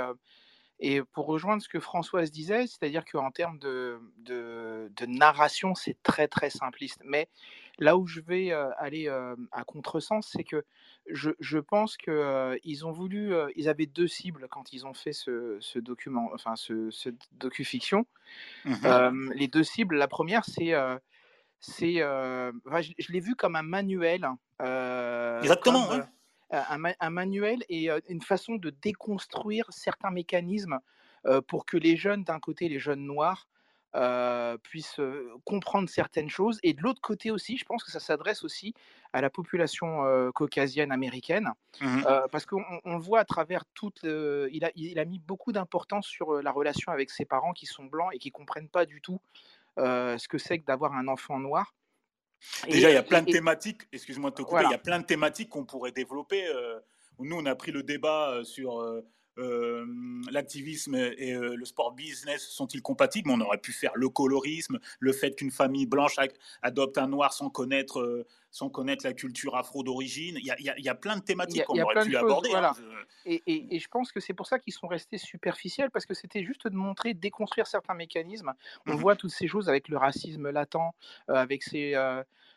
et 0.79 1.03
pour 1.03 1.27
rejoindre 1.27 1.63
ce 1.63 1.69
que 1.69 1.81
Françoise 1.81 2.31
disait, 2.31 2.67
c'est-à-dire 2.67 3.05
qu'en 3.05 3.31
termes 3.31 3.59
de, 3.59 3.99
de, 4.19 5.07
narration, 5.07 5.75
c'est 5.75 5.97
très 6.03 6.29
très 6.29 6.51
simpliste. 6.51 7.01
Mais 7.05 7.29
là 7.79 7.97
où 7.97 8.07
je 8.07 8.21
vais 8.21 8.53
aller 8.53 9.09
à 9.09 9.65
contresens, 9.65 10.29
c'est 10.31 10.45
que 10.45 10.65
je, 11.09 11.31
je 11.41 11.59
pense 11.59 11.97
qu'ils 11.97 12.87
ont 12.87 12.93
voulu, 12.93 13.33
ils 13.55 13.69
avaient 13.71 13.87
deux 13.87 14.09
cibles 14.09 14.49
quand 14.51 14.73
ils 14.75 14.87
ont 14.87 14.93
fait 14.93 15.13
ce, 15.13 15.57
ce 15.61 15.79
document, 15.79 16.31
enfin 16.35 16.57
ce, 16.57 16.91
ce 16.91 17.09
docu-fiction. 17.33 18.07
Mmh 18.65 19.31
les 19.35 19.49
deux 19.49 19.65
cibles, 19.65 19.97
la 19.97 20.09
première, 20.09 20.45
c'est 20.45 20.75
c'est, 21.61 21.97
je, 21.97 23.13
l'ai 23.13 23.21
vu 23.21 23.35
comme 23.35 23.57
un 23.57 23.63
manuel. 23.63 24.29
Exactement. 24.61 25.89
un, 26.51 27.11
manuel 27.11 27.65
et 27.69 27.91
une 28.09 28.23
façon 28.23 28.57
de 28.57 28.71
déconstruire 28.71 29.67
certains 29.71 30.11
mécanismes 30.11 30.79
pour 31.49 31.67
que 31.67 31.77
les 31.77 31.97
jeunes, 31.97 32.25
d'un 32.25 32.41
côté, 32.41 32.69
les 32.69 32.79
jeunes 32.79 33.05
noirs, 33.05 33.49
puissent 34.63 35.01
comprendre 35.45 35.89
certaines 35.89 36.29
choses. 36.29 36.59
Et 36.63 36.75
de 36.75 36.83
l'autre 36.83 37.01
côté 37.01 37.31
aussi, 37.31 37.57
je 37.57 37.65
pense 37.65 37.83
que 37.83 37.91
ça 37.91 38.01
s'adresse 38.01 38.45
aussi 38.45 38.75
à 39.13 39.23
la 39.23 39.31
population 39.31 40.31
caucasienne 40.35 40.93
américaine, 40.93 41.53
mmh 41.81 42.03
parce 42.31 42.47
qu'on 42.47 42.63
le 42.85 43.01
voit 43.01 43.21
à 43.21 43.25
travers 43.25 43.65
toute. 43.75 44.01
il, 44.05 44.65
a, 44.65 44.71
il 44.75 44.99
a 44.99 45.05
mis 45.05 45.19
beaucoup 45.19 45.53
d'importance 45.53 46.07
sur 46.07 46.43
la 46.43 46.53
relation 46.53 46.93
avec 46.93 47.11
ses 47.11 47.25
parents 47.25 47.53
qui 47.53 47.67
sont 47.67 47.85
blancs 47.85 48.11
et 48.13 48.19
qui 48.19 48.31
comprennent 48.31 48.69
pas 48.69 48.87
du 48.87 49.01
tout 49.01 49.21
ce 49.77 50.29
que 50.29 50.39
c'est 50.39 50.59
que 50.59 50.65
d'avoir 50.65 50.93
un 50.95 51.09
enfant 51.09 51.39
noir. 51.39 51.75
Déjà, 52.69 52.91
il 52.91 52.95
y 52.95 52.99
a 52.99 53.03
plein 53.03 53.23
de 53.23 53.31
thématiques, 53.31 53.83
excuse-moi 53.93 54.31
de 54.31 54.37
te 54.37 54.43
couper, 54.43 54.65
il 54.65 54.71
y 54.71 54.75
a 54.75 54.79
plein 54.79 55.01
de 55.01 55.07
thématiques 55.07 55.49
qu'on 55.49 55.65
pourrait 55.65 55.93
développer. 55.93 56.45
nous, 57.19 57.37
on 57.37 57.47
a 57.47 57.55
pris 57.55 57.73
le 57.73 57.83
débat 57.83 58.41
sur 58.45 58.83
l'activisme 60.31 60.95
et 60.95 61.35
le 61.35 61.65
sport 61.65 61.93
business 61.93 62.43
sont-ils 62.43 62.83
compatibles? 62.83 63.31
On 63.31 63.41
aurait 63.41 63.59
pu 63.59 63.73
faire 63.73 63.93
le 63.95 64.09
colorisme, 64.09 64.79
le 64.99 65.13
fait 65.13 65.35
qu'une 65.37 65.51
famille 65.51 65.87
blanche 65.87 66.17
adopte 66.63 66.99
un 66.99 67.09
noir 67.09 67.33
sans 67.33 67.51
connaître, 67.51 68.27
sans 68.51 68.71
connaître 68.71 69.05
la 69.05 69.13
culture 69.13 69.57
afro 69.57 69.83
d'origine. 69.83 70.39
Il 70.41 70.47
y, 70.47 70.89
a, 70.89 70.95
plein 70.95 71.17
de 71.17 71.23
thématiques 71.23 71.65
qu'on 71.65 71.81
aurait 71.81 72.05
pu 72.05 72.17
aborder. 72.17 72.51
Hein, 72.55 72.73
et, 73.27 73.79
je 73.79 73.89
pense 73.89 74.13
que 74.13 74.21
c'est 74.21 74.35
pour 74.35 74.47
ça 74.47 74.59
qu'ils 74.59 74.73
sont 74.73 74.87
restés 74.87 75.19
superficiels, 75.19 75.91
parce 75.91 76.07
que 76.07 76.15
c'était 76.15 76.45
juste 76.45 76.67
de 76.67 76.77
montrer, 76.77 77.15
déconstruire 77.15 77.67
certains 77.67 77.95
mécanismes. 77.95 78.53
On 78.87 78.95
mmh 78.95 78.97
voit 78.97 79.17
toutes 79.17 79.31
ces 79.31 79.49
choses 79.49 79.69
avec 79.69 79.89
le 79.89 79.99
racisme 79.99 80.51
latent, 80.51 80.77
avec 81.29 81.63
ces 81.63 81.95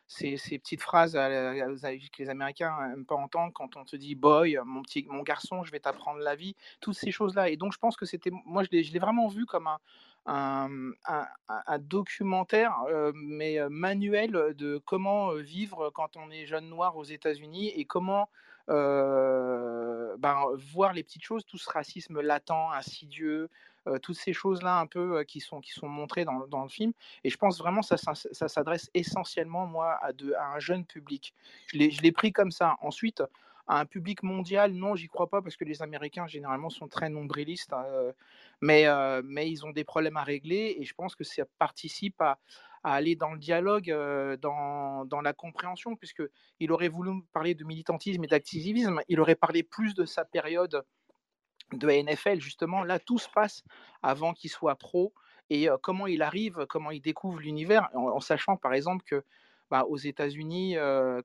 ces, 0.09 0.57
petites 0.57 0.81
phrases 0.81 1.13
que 1.13 2.17
les 2.17 2.29
Américains 2.29 2.75
n'aiment 2.89 3.05
pas 3.05 3.15
entendre 3.15 3.53
quand 3.53 3.77
on 3.77 3.85
te 3.85 3.95
dit 3.95 4.15
boy, 4.15 4.57
mon 4.65 4.81
petit, 4.81 5.05
mon 5.07 5.21
garçon, 5.21 5.63
je 5.63 5.71
vais 5.71 5.79
t'apprendre 5.79 6.19
la 6.19 6.35
vie, 6.35 6.55
toutes 6.81 6.95
ces 6.95 7.11
choses-là. 7.11 7.49
Et 7.49 7.57
donc 7.57 7.73
je 7.73 7.77
pense 7.77 7.95
que 7.95 8.05
c'était, 8.05 8.31
moi 8.45 8.63
je 8.63 8.69
l'ai 8.71 8.99
vraiment 8.99 9.27
vu 9.27 9.45
comme 9.45 9.67
un, 9.67 9.79
un, 11.05 11.79
documentaire, 11.79 12.75
mais 13.13 13.59
manuel 13.69 14.55
de 14.57 14.81
comment 14.83 15.33
vivre 15.35 15.91
quand 15.93 16.17
on 16.17 16.31
est 16.31 16.47
jeune 16.47 16.69
noir 16.69 16.97
aux 16.97 17.05
États-Unis 17.05 17.69
et 17.69 17.85
comment 17.85 18.29
ben, 18.67 20.45
voir 20.73 20.93
les 20.93 21.03
petites 21.03 21.23
choses, 21.23 21.45
tout 21.45 21.59
ce 21.59 21.69
racisme 21.69 22.19
latent, 22.19 22.71
insidieux, 22.73 23.49
toutes 24.01 24.17
ces 24.17 24.33
choses-là 24.33 24.79
un 24.79 24.87
peu 24.87 25.23
qui, 25.23 25.39
sont, 25.39 25.61
qui 25.61 25.71
sont 25.71 25.87
montrées 25.87 26.25
dans, 26.25 26.47
dans, 26.47 26.63
le 26.63 26.69
film. 26.69 26.93
Et 27.23 27.29
je 27.29 27.37
pense 27.37 27.59
vraiment 27.59 27.81
que 27.81 27.87
ça, 27.87 27.97
ça, 27.97 28.47
s'adresse 28.47 28.89
essentiellement, 28.93 29.65
moi, 29.65 29.97
à, 30.01 30.13
de, 30.13 30.33
à, 30.33 30.53
un 30.55 30.59
jeune 30.59 30.85
public. 30.85 31.33
Je 31.73 32.01
l'ai 32.01 32.11
pris 32.11 32.31
comme 32.31 32.51
ça. 32.51 32.77
Ensuite, 32.81 33.23
à 33.69 33.79
un 33.79 33.85
public 33.85 34.23
mondial, 34.23 34.73
non, 34.73 34.95
j'y 34.95 35.07
crois 35.07 35.29
pas, 35.29 35.41
parce 35.41 35.55
que 35.55 35.63
les 35.63 35.81
Américains, 35.81 36.27
généralement, 36.27 36.71
sont 36.71 36.87
très 36.87 37.09
nombrilistes, 37.09 37.71
hein, 37.71 37.85
mais, 38.61 38.85
mais 39.23 39.49
ils 39.49 39.63
ont 39.65 39.69
des 39.69 39.83
problèmes 39.83 40.17
à 40.17 40.23
régler, 40.23 40.75
et 40.79 40.83
je 40.83 40.93
pense 40.95 41.15
que 41.15 41.23
ça 41.23 41.43
participe 41.59 42.19
à, 42.19 42.39
aller 42.83 43.15
dans 43.15 43.31
le 43.31 43.37
dialogue, 43.37 43.95
dans, 44.41 45.05
dans, 45.05 45.21
la 45.21 45.33
compréhension, 45.33 45.95
puisqu'il 45.95 46.71
aurait 46.71 46.87
voulu 46.87 47.21
parler 47.31 47.53
de 47.53 47.63
militantisme 47.63 48.23
et 48.23 48.27
d'activisme, 48.27 49.01
il 49.07 49.19
aurait 49.19 49.35
parlé 49.35 49.61
plus 49.61 49.93
de 49.93 50.05
sa 50.05 50.25
période 50.25 50.83
de 51.73 51.89
NFL, 51.89 52.39
justement. 52.39 52.83
Là, 52.83 52.99
tout 52.99 53.17
se 53.17 53.29
passe 53.29 53.63
avant 54.03 54.33
qu'il 54.33 54.49
soit 54.49 54.75
pro, 54.75 55.13
et 55.49 55.67
comment 55.81 56.07
il 56.07 56.21
arrive, 56.21 56.65
comment 56.69 56.91
il 56.91 57.01
découvre 57.01 57.39
l'univers, 57.39 57.89
en, 57.95 58.19
sachant 58.19 58.55
par 58.55 58.73
exemple 58.73 59.03
que 59.03 59.23
bah, 59.71 59.83
aux 59.87 59.97
États-Unis, 59.97 60.75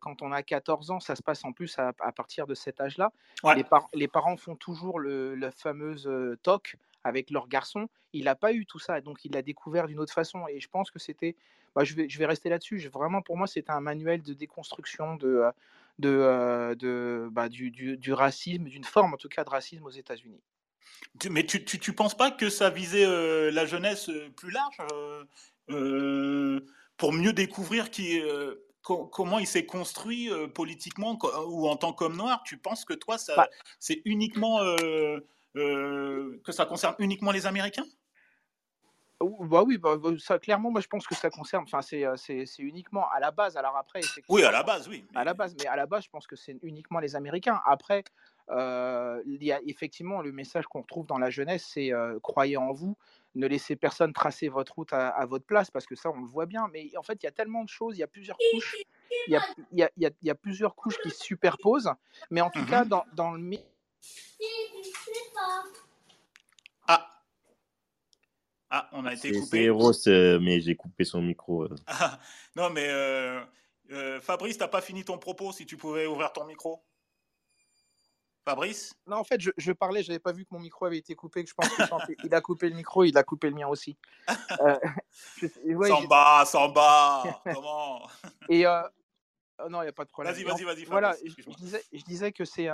quand 0.01 0.23
on 0.23 0.33
a 0.33 0.43
14 0.43 0.91
ans, 0.91 1.01
ça 1.01 1.15
se 1.15 1.23
passe 1.23 1.45
en 1.45 1.53
plus 1.53 1.79
à, 1.79 1.93
partir 1.93 2.47
de 2.47 2.55
cet 2.55 2.81
âge-là. 2.81 3.13
Les, 3.55 3.65
les, 3.93 4.09
parents 4.09 4.37
font 4.37 4.57
toujours 4.57 4.99
le, 4.99 5.35
la 5.35 5.51
fameuse 5.51 6.11
talk 6.43 6.77
avec 7.05 7.31
leur 7.31 7.49
garçon. 7.49 7.89
Il 8.13 8.25
n'a 8.25 8.35
pas 8.35 8.53
eu 8.53 8.67
tout 8.67 8.79
ça, 8.79 9.01
donc 9.01 9.25
il 9.25 9.33
l'a 9.33 9.43
découvert 9.43 9.87
d'une 9.87 10.01
autre 10.01 10.13
façon. 10.13 10.47
Et 10.49 10.59
je 10.59 10.69
pense 10.69 10.91
que 10.91 10.99
c'était, 10.99 11.37
bah, 11.75 11.85
je, 11.85 11.95
vais, 11.95 12.09
je 12.09 12.19
vais 12.19 12.27
rester 12.27 12.49
là-dessus. 12.49 12.89
Vraiment, 12.89 13.21
pour 13.23 13.37
moi, 13.37 13.47
c'était 13.47 13.73
un 13.73 13.81
manuel 13.81 14.23
de 14.23 14.33
déconstruction 14.33 15.17
de, 15.17 15.45
de, 15.99 16.75
de 16.75 17.29
bah, 17.31 17.49
du, 17.49 17.71
du, 17.71 18.13
racisme, 18.13 18.65
d'une 18.65 18.85
forme 18.85 19.15
en 19.15 19.17
tout 19.17 19.29
cas 19.29 19.45
de 19.45 19.51
racisme 19.51 19.85
aux 19.85 19.91
États-Unis. 19.91 20.43
Mais 21.31 21.45
tu, 21.45 21.65
tu, 21.65 21.93
penses 21.93 22.17
pas 22.17 22.31
que 22.31 22.51
ça 22.51 22.71
visait 22.71 23.07
la 23.51 23.67
jeunesse 23.67 24.11
plus 24.37 24.51
large 24.51 24.77
pour 26.97 27.13
mieux 27.13 27.33
découvrir 27.33 27.91
qui, 27.91 28.21
comment 28.83 29.39
il 29.39 29.47
s'est 29.47 29.67
construit 29.67 30.31
politiquement 30.55 31.19
ou 31.47 31.69
en 31.69 31.77
tant 31.77 31.93
qu'homme 31.93 32.17
noir? 32.17 32.43
Tu 32.45 32.59
penses 32.59 32.85
que 32.85 32.95
toi, 32.95 33.19
ça, 33.19 33.37
bah 33.37 33.49
c'est 33.79 34.03
uniquement 34.05 34.61
euh, 35.57 36.41
que 36.43 36.53
ça 36.53 36.67
concerne 36.67 36.95
uniquement 36.99 37.31
les 37.31 37.47
Américains? 37.47 37.87
Bah 39.21 39.63
oui, 39.67 39.79
bah, 39.79 39.97
bah, 39.97 40.11
ça, 40.19 40.39
clairement, 40.39 40.71
moi 40.71 40.81
je 40.81 40.89
pense 40.89 41.07
que 41.07 41.15
ça 41.15 41.31
concerne, 41.31 41.65
enfin 41.65 41.83
c'est, 41.83 42.05
euh, 42.05 42.17
c'est, 42.17 42.45
uniquement 42.59 43.09
à 43.11 43.21
la 43.21 43.31
base, 43.31 43.57
alors 43.57 43.77
après... 43.77 44.01
Oui, 44.29 44.43
à 44.43 44.51
la 44.51 44.63
base, 44.63 44.89
oui. 44.89 45.05
À 45.15 45.25
la 45.25 45.35
base, 45.35 45.55
mais 45.59 45.67
à 45.67 45.77
la 45.77 45.87
base, 45.87 46.05
je 46.05 46.11
pense 46.11 46.27
que 46.27 46.37
c'est 46.37 46.59
uniquement 46.63 46.99
les 46.99 47.17
Américains. 47.17 47.61
Après, 47.65 48.05
euh, 48.51 49.23
il 49.27 49.43
y 49.43 49.53
a 49.53 49.61
effectivement 49.67 50.21
le 50.21 50.33
message 50.33 50.67
qu'on 50.67 50.83
retrouve 50.83 51.07
dans 51.07 51.19
la 51.19 51.31
jeunesse, 51.31 51.67
c'est 51.73 51.93
croyez 52.23 52.57
en 52.57 52.73
vous, 52.73 52.97
ne 53.35 53.47
laissez 53.47 53.77
personne 53.77 54.13
tracer 54.13 54.49
votre 54.49 54.75
route 54.75 54.93
à, 54.93 55.25
votre 55.27 55.47
place, 55.47 55.71
parce 55.71 55.87
que 55.87 55.95
ça, 55.95 56.11
on 56.11 56.21
le 56.21 56.27
voit 56.27 56.47
bien. 56.47 56.69
Mais 56.73 56.91
en 56.97 57.03
fait, 57.03 57.23
il 57.23 57.25
y 57.25 57.29
a 57.29 57.33
tellement 57.33 57.65
de 57.65 57.69
choses, 57.69 57.97
il 57.97 58.01
y 58.01 58.05
a 58.05 58.09
plusieurs 58.09 58.37
couches, 58.53 58.77
il 59.29 59.33
y 59.33 59.37
a, 59.37 59.43
y 59.73 59.83
a, 60.07 60.11
y 60.23 60.31
a 60.31 60.35
plusieurs 60.35 60.75
couches 60.75 60.99
qui 60.99 61.11
se 61.11 61.23
superposent. 61.23 61.93
Mais 62.31 62.41
en 62.41 62.51
tout 62.51 62.61
mmh 62.61 62.67
cas, 62.67 62.85
dans, 62.85 63.05
dans 63.15 63.33
le. 63.33 63.59
Ah, 68.77 68.89
on 68.91 69.07
a 69.07 69.13
été 69.13 69.31
coupé. 69.31 69.47
C'est 69.47 69.63
Eros, 69.63 70.09
euh, 70.09 70.41
mais 70.41 70.61
j'ai 70.61 70.75
coupé 70.75 71.05
son 71.05 71.23
micro. 71.23 71.63
Euh. 71.63 71.77
Ah, 71.87 72.19
non, 72.57 72.71
mais 72.71 72.89
euh, 72.89 73.41
euh, 73.93 74.21
Fabrice, 74.21 74.59
t'as 74.59 74.67
pas 74.67 74.81
fini 74.81 75.05
ton 75.05 75.17
propos 75.17 75.53
si 75.53 75.65
tu 75.65 75.77
pouvais 75.77 76.07
ouvrir 76.07 76.33
ton 76.33 76.45
micro 76.45 76.83
Fabrice? 78.45 78.93
Non, 79.07 79.19
en 79.19 79.25
fait, 79.25 79.41
je, 79.41 79.53
je 79.57 79.71
parlais, 79.71 80.03
j'avais 80.03 80.19
pas 80.19 80.33
vu 80.33 80.45
que 80.45 80.49
mon 80.51 80.59
micro 80.59 80.87
avait 80.87 80.99
été 80.99 81.15
coupé. 81.15 81.45
Que 81.45 81.51
je 81.51 81.55
pense 81.55 81.69
qu'il 82.21 82.35
a 82.35 82.41
coupé 82.41 82.69
le 82.69 82.75
micro, 82.75 83.05
il 83.05 83.17
a 83.17 83.23
coupé 83.23 83.49
le 83.49 83.55
mien 83.55 83.69
aussi. 83.69 83.97
Euh, 84.61 84.79
Samba, 85.89 86.45
Samba, 86.45 87.43
comment? 87.45 88.09
Et 88.49 88.65
non, 88.65 89.83
il 89.83 89.85
n'y 89.85 89.89
a 89.89 89.93
pas 89.93 90.05
de 90.05 90.11
problème. 90.11 90.35
Vas-y, 90.35 90.43
vas-y, 90.43 90.65
vas-y. 90.65 90.85
Voilà, 90.85 91.15
je, 91.25 91.55
disais, 91.57 91.83
je, 91.93 92.03
disais, 92.03 92.33
que 92.33 92.45
c'est 92.45 92.69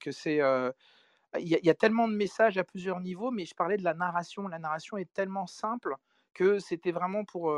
que 0.00 0.12
c'est 0.12 0.40
il 1.38 1.48
y, 1.48 1.70
a 1.70 1.74
tellement 1.74 2.08
de 2.08 2.14
messages 2.14 2.58
à 2.58 2.64
plusieurs 2.64 3.00
niveaux, 3.00 3.30
mais 3.30 3.44
je 3.44 3.54
parlais 3.54 3.76
de 3.76 3.84
la 3.84 3.94
narration. 3.94 4.48
La 4.48 4.58
narration 4.58 4.96
est 4.96 5.12
tellement 5.12 5.46
simple 5.46 5.94
que 6.34 6.58
c'était 6.58 6.92
vraiment 6.92 7.24
pour, 7.24 7.56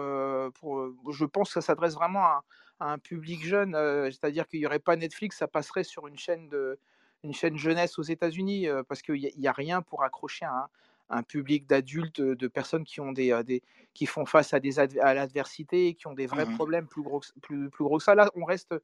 pour. 0.55 0.91
Je 1.11 1.25
pense 1.25 1.49
que 1.49 1.55
ça 1.55 1.61
s'adresse 1.63 1.95
vraiment 1.95 2.25
à, 2.25 2.45
un 2.81 2.99
public 2.99 3.45
jeune, 3.45 3.73
c'est-à-dire 4.11 4.49
qu'il 4.49 4.61
n'y 4.61 4.67
aurait 4.67 4.81
pas 4.81 4.97
Netflix, 4.97 5.39
ça 5.39 5.47
passerait 5.47 5.85
sur 5.85 6.09
une 6.09 6.19
chaîne, 6.19 6.49
de, 6.49 6.79
une 7.23 7.33
chaîne 7.33 7.57
jeunesse 7.57 7.99
aux 7.99 8.03
États-Unis, 8.03 8.67
parce 8.89 9.03
qu'il 9.03 9.31
n'y 9.39 9.47
a, 9.47 9.53
rien 9.53 9.83
pour 9.83 10.03
accrocher 10.03 10.47
un, 10.47 10.69
un 11.13 11.23
public 11.23 11.67
d'adultes, 11.67 12.21
de 12.21 12.49
personnes 12.49 12.85
qui, 12.85 13.01
ont 13.01 13.13
des, 13.13 13.41
des, 13.45 13.63
qui 13.95 14.07
font 14.07 14.25
face 14.25 14.53
à, 14.55 14.61
des 14.61 14.79
à 14.79 15.15
l'adversité, 15.15 15.95
qui 15.95 16.07
ont 16.07 16.15
des 16.15 16.27
vrais 16.27 16.47
mmh 16.47 16.55
problèmes 16.55 16.87
plus 16.87 17.03
gros, 17.03 17.21
plus, 17.43 17.71
plus 17.71 17.85
gros 17.85 17.99
que 17.99 18.05
ça. 18.05 18.15
Là, 18.15 18.31
on 18.35 18.45
reste 18.45 18.75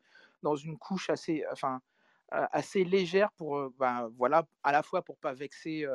dans 0.42 0.55
une 0.55 0.77
couche 0.79 1.11
assez. 1.11 1.44
Enfin, 1.51 1.81
assez 2.30 2.84
légère 2.84 3.30
pour, 3.32 3.70
ben, 3.78 4.10
voilà, 4.16 4.44
à 4.62 4.72
la 4.72 4.82
fois 4.82 5.02
pour 5.02 5.16
pas 5.16 5.32
vexer 5.32 5.86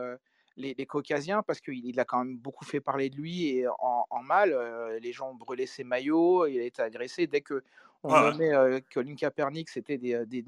les, 0.58 0.86
caucasiens, 0.86 1.44
parce 1.44 1.62
qu'il 1.62 2.00
a 2.00 2.06
quand 2.06 2.24
même 2.24 2.38
beaucoup 2.38 2.66
fait 2.66 2.80
parler 2.80 3.10
de 3.10 3.16
lui 3.16 3.48
et 3.50 3.66
en, 3.80 4.24
mal. 4.24 4.56
les 5.02 5.12
gens 5.14 5.32
ont 5.32 5.36
brûlé 5.36 5.66
ses 5.66 5.84
maillots, 5.84 6.46
il 6.46 6.60
a 6.60 6.64
été 6.64 6.82
agressé. 6.82 7.28
Dès 7.28 7.42
que 7.42 7.64
on 8.04 8.20
nommait 8.20 8.82
Colin 8.94 9.16
Kaepernick, 9.16 9.70
c'était 9.70 9.98
des, 9.98 10.26
des, 10.26 10.44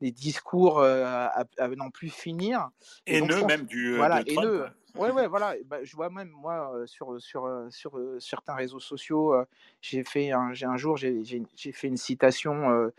des 0.00 0.10
discours 0.10 0.82
à, 0.82 1.44
n'en 1.76 1.90
plus 1.90 2.10
finir. 2.10 2.70
Et 3.06 3.18
haineux 3.18 3.44
même 3.44 3.66
du 3.66 3.96
voilà, 3.96 4.22
de 4.22 4.32
Trump. 4.32 4.72
Ouais, 4.94 5.10
ouais, 5.12 5.26
voilà. 5.26 5.54
Bah, 5.66 5.78
je 5.82 5.94
vois 5.94 6.10
même, 6.10 6.30
moi, 6.30 6.72
sur, 6.86 7.20
sur, 7.20 7.66
sur 7.70 8.00
certains 8.18 8.54
réseaux 8.54 8.80
sociaux, 8.80 9.34
j'ai 9.80 10.04
fait 10.04 10.32
un, 10.32 10.52
un 10.60 10.76
jour, 10.76 10.96
j'ai 10.96 11.24
fait 11.72 11.88
une 11.88 11.96
citation 11.96 12.90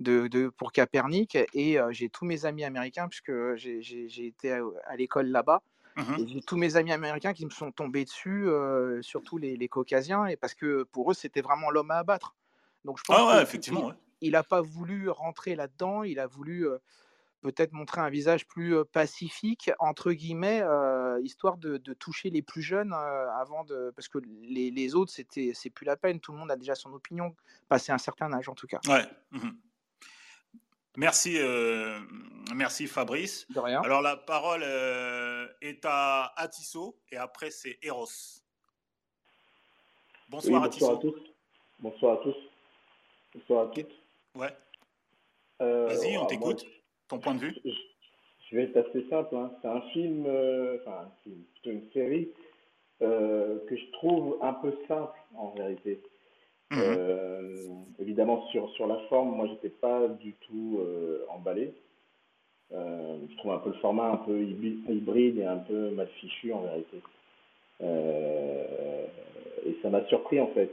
de, 0.00 0.26
de, 0.28 0.48
pour 0.48 0.72
Capernic 0.72 1.36
et 1.54 1.78
j'ai 1.90 2.08
tous 2.08 2.24
mes 2.24 2.44
amis 2.44 2.64
américains, 2.64 3.08
puisque 3.08 3.32
j'ai 3.56 4.26
été 4.26 4.52
à, 4.52 4.96
l'école 4.96 5.26
là-bas. 5.26 5.62
Mmh 5.94 6.26
j'ai 6.26 6.40
tous 6.40 6.56
mes 6.56 6.76
amis 6.76 6.92
américains 6.92 7.34
qui 7.34 7.44
me 7.44 7.50
sont 7.50 7.70
tombés 7.70 8.04
dessus, 8.04 8.48
surtout 9.02 9.36
les, 9.36 9.56
les, 9.56 9.68
caucasiens, 9.68 10.24
et 10.24 10.36
parce 10.36 10.54
que 10.54 10.84
pour 10.84 11.10
eux, 11.10 11.14
c'était 11.14 11.42
vraiment 11.42 11.70
l'homme 11.70 11.90
à 11.90 11.98
abattre. 11.98 12.34
Donc 12.86 12.98
je 12.98 13.04
pense 13.04 13.16
ah 13.18 13.36
ouais, 13.36 13.42
effectivement, 13.42 13.92
il 14.22 14.32
n'a 14.32 14.42
pas 14.42 14.62
voulu 14.62 15.10
rentrer 15.10 15.54
là-dedans, 15.54 16.02
il 16.02 16.18
a 16.18 16.26
voulu 16.26 16.66
peut-être 17.42 17.72
montrer 17.72 18.00
un 18.00 18.08
visage 18.08 18.46
plus 18.46 18.84
pacifique, 18.86 19.70
entre 19.78 20.12
guillemets, 20.12 20.62
histoire 21.22 21.58
de, 21.58 21.76
toucher 21.94 22.30
les 22.30 22.42
plus 22.42 22.62
jeunes 22.62 22.94
avant 22.94 23.64
de. 23.64 23.92
Parce 23.94 24.08
que 24.08 24.18
les, 24.42 24.70
les 24.70 24.94
autres, 24.94 25.12
c'était, 25.12 25.52
c'est 25.54 25.70
plus 25.70 25.84
la 25.84 25.96
peine. 25.96 26.20
Tout 26.20 26.32
le 26.32 26.38
monde 26.38 26.50
a 26.50 26.56
déjà 26.56 26.74
son 26.74 26.92
opinion, 26.92 27.34
passé 27.68 27.92
un 27.92 27.98
certain 27.98 28.32
âge 28.32 28.48
en 28.48 28.54
tout 28.54 28.66
cas. 28.66 28.80
Ouais. 28.88 29.04
Mmh 29.32 29.50
merci, 30.96 31.38
merci 32.54 32.86
Fabrice. 32.86 33.46
De 33.50 33.60
rien. 33.60 33.80
Alors 33.82 34.02
la 34.02 34.16
parole 34.16 34.62
est 35.60 35.84
à 35.84 36.32
Atisso 36.36 36.98
et 37.10 37.16
après 37.16 37.50
c'est 37.50 37.78
Eros. 37.82 38.06
Bonsoir, 40.28 40.62
bonsoir 40.62 40.92
à 40.92 40.96
tous. 40.98 41.14
Bonsoir 41.78 42.20
à 42.20 42.22
tous. 42.22 42.36
Bonsoir 43.34 43.68
à 43.68 43.70
toutes. 43.72 43.92
Ouais. 44.34 44.56
Vas-y, 45.60 46.16
on 46.18 46.26
t'écoute 46.26 46.64
point 47.18 47.34
de 47.34 47.40
vue 47.40 47.56
Je 48.50 48.56
vais 48.56 48.64
être 48.64 48.76
assez 48.76 49.08
simple. 49.08 49.36
Hein. 49.36 49.52
C'est 49.60 49.68
un 49.68 49.80
film, 49.92 50.24
euh, 50.26 50.78
enfin, 50.80 51.10
c'est 51.24 51.70
une 51.70 51.90
série 51.92 52.30
euh, 53.02 53.58
que 53.68 53.76
je 53.76 53.90
trouve 53.92 54.38
un 54.42 54.54
peu 54.54 54.74
simple 54.88 55.18
en 55.34 55.50
vérité. 55.50 56.02
Mhm. 56.70 56.80
Euh, 57.72 58.02
évidemment, 58.02 58.46
sur, 58.48 58.70
sur 58.70 58.86
la 58.86 58.98
forme, 59.08 59.36
moi, 59.36 59.46
j'étais 59.48 59.70
pas 59.70 60.08
du 60.08 60.32
tout 60.46 60.80
emballé. 61.30 61.72
je 62.70 63.36
trouve 63.38 63.52
un 63.52 63.58
peu 63.58 63.70
le 63.70 63.76
format 63.76 64.10
un 64.10 64.16
peu 64.16 64.42
hybride 64.42 65.38
et 65.38 65.44
un 65.44 65.58
peu 65.58 65.90
mal 65.90 66.08
fichu 66.20 66.52
en 66.52 66.62
vérité. 66.62 66.98
et 69.66 69.76
ça 69.82 69.90
m'a 69.90 70.04
surpris 70.06 70.40
en 70.40 70.48
fait 70.48 70.70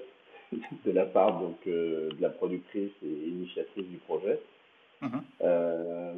de 0.86 0.92
la 0.92 1.06
part 1.06 1.40
donc 1.40 1.58
de 1.66 2.16
la 2.20 2.30
productrice 2.30 2.92
et 3.04 3.28
initiatrice 3.30 3.88
du 3.88 3.98
projet. 3.98 4.40
Mhm. 5.02 5.22
Euh, 5.42 6.14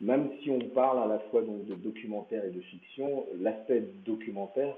même 0.00 0.30
si 0.42 0.50
on 0.50 0.60
parle 0.70 1.02
à 1.02 1.06
la 1.06 1.18
fois 1.30 1.42
donc, 1.42 1.66
de 1.66 1.74
documentaire 1.74 2.44
et 2.44 2.50
de 2.50 2.60
fiction, 2.60 3.26
l'aspect 3.40 3.82
documentaire, 4.04 4.74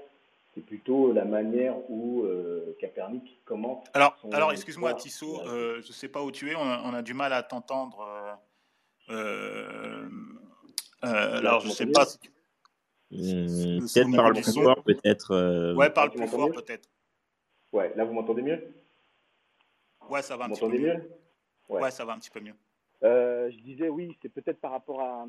c'est 0.57 0.65
plutôt 0.65 1.13
la 1.13 1.23
manière 1.23 1.75
où 1.87 2.23
euh, 2.23 2.75
Capernic 2.79 3.43
commente. 3.45 3.87
Alors, 3.93 4.17
alors 4.31 4.51
excuse-moi, 4.51 4.95
Tissot, 4.95 5.41
euh, 5.45 5.81
je 5.83 5.87
ne 5.87 5.93
sais 5.93 6.07
pas 6.07 6.23
où 6.23 6.31
tu 6.31 6.49
es, 6.49 6.55
on 6.55 6.93
a, 6.93 7.01
du 7.03 7.13
mal 7.13 7.31
à 7.31 7.43
t'entendre. 7.43 8.03
alors, 11.01 11.59
je 11.59 11.67
ne 11.67 11.71
sais 11.71 11.85
pas. 11.85 12.05
Hmm, 13.11 13.79
peut-être 13.79 14.15
parle 14.15 14.33
plus 14.33 14.53
fort, 14.53 14.83
peut-être. 14.83 15.75
Ouais, 15.75 15.91
parle 15.91 16.09
plus 16.11 16.27
fort, 16.27 16.51
peut-être. 16.51 16.89
Ouais, 17.71 17.93
là, 17.95 18.03
vous 18.03 18.13
m'entendez 18.13 18.41
mieux? 18.41 18.73
Ouais, 20.09 20.23
ça 20.23 20.37
va 20.37 20.45
un 20.45 20.49
petit 20.49 20.61
peu 20.61 20.69
mieux. 20.69 21.07
Ouais. 21.69 21.91
ça 21.91 22.03
va 22.03 22.13
un 22.13 22.19
petit 22.19 22.31
peu 22.31 22.39
mieux. 22.39 22.55
Euh, 23.03 23.51
je 23.51 23.57
disais 23.57 23.89
oui, 23.89 24.17
c'est 24.21 24.29
peut-être 24.29 24.59
par 24.59 24.71
rapport 24.71 25.01
à, 25.01 25.27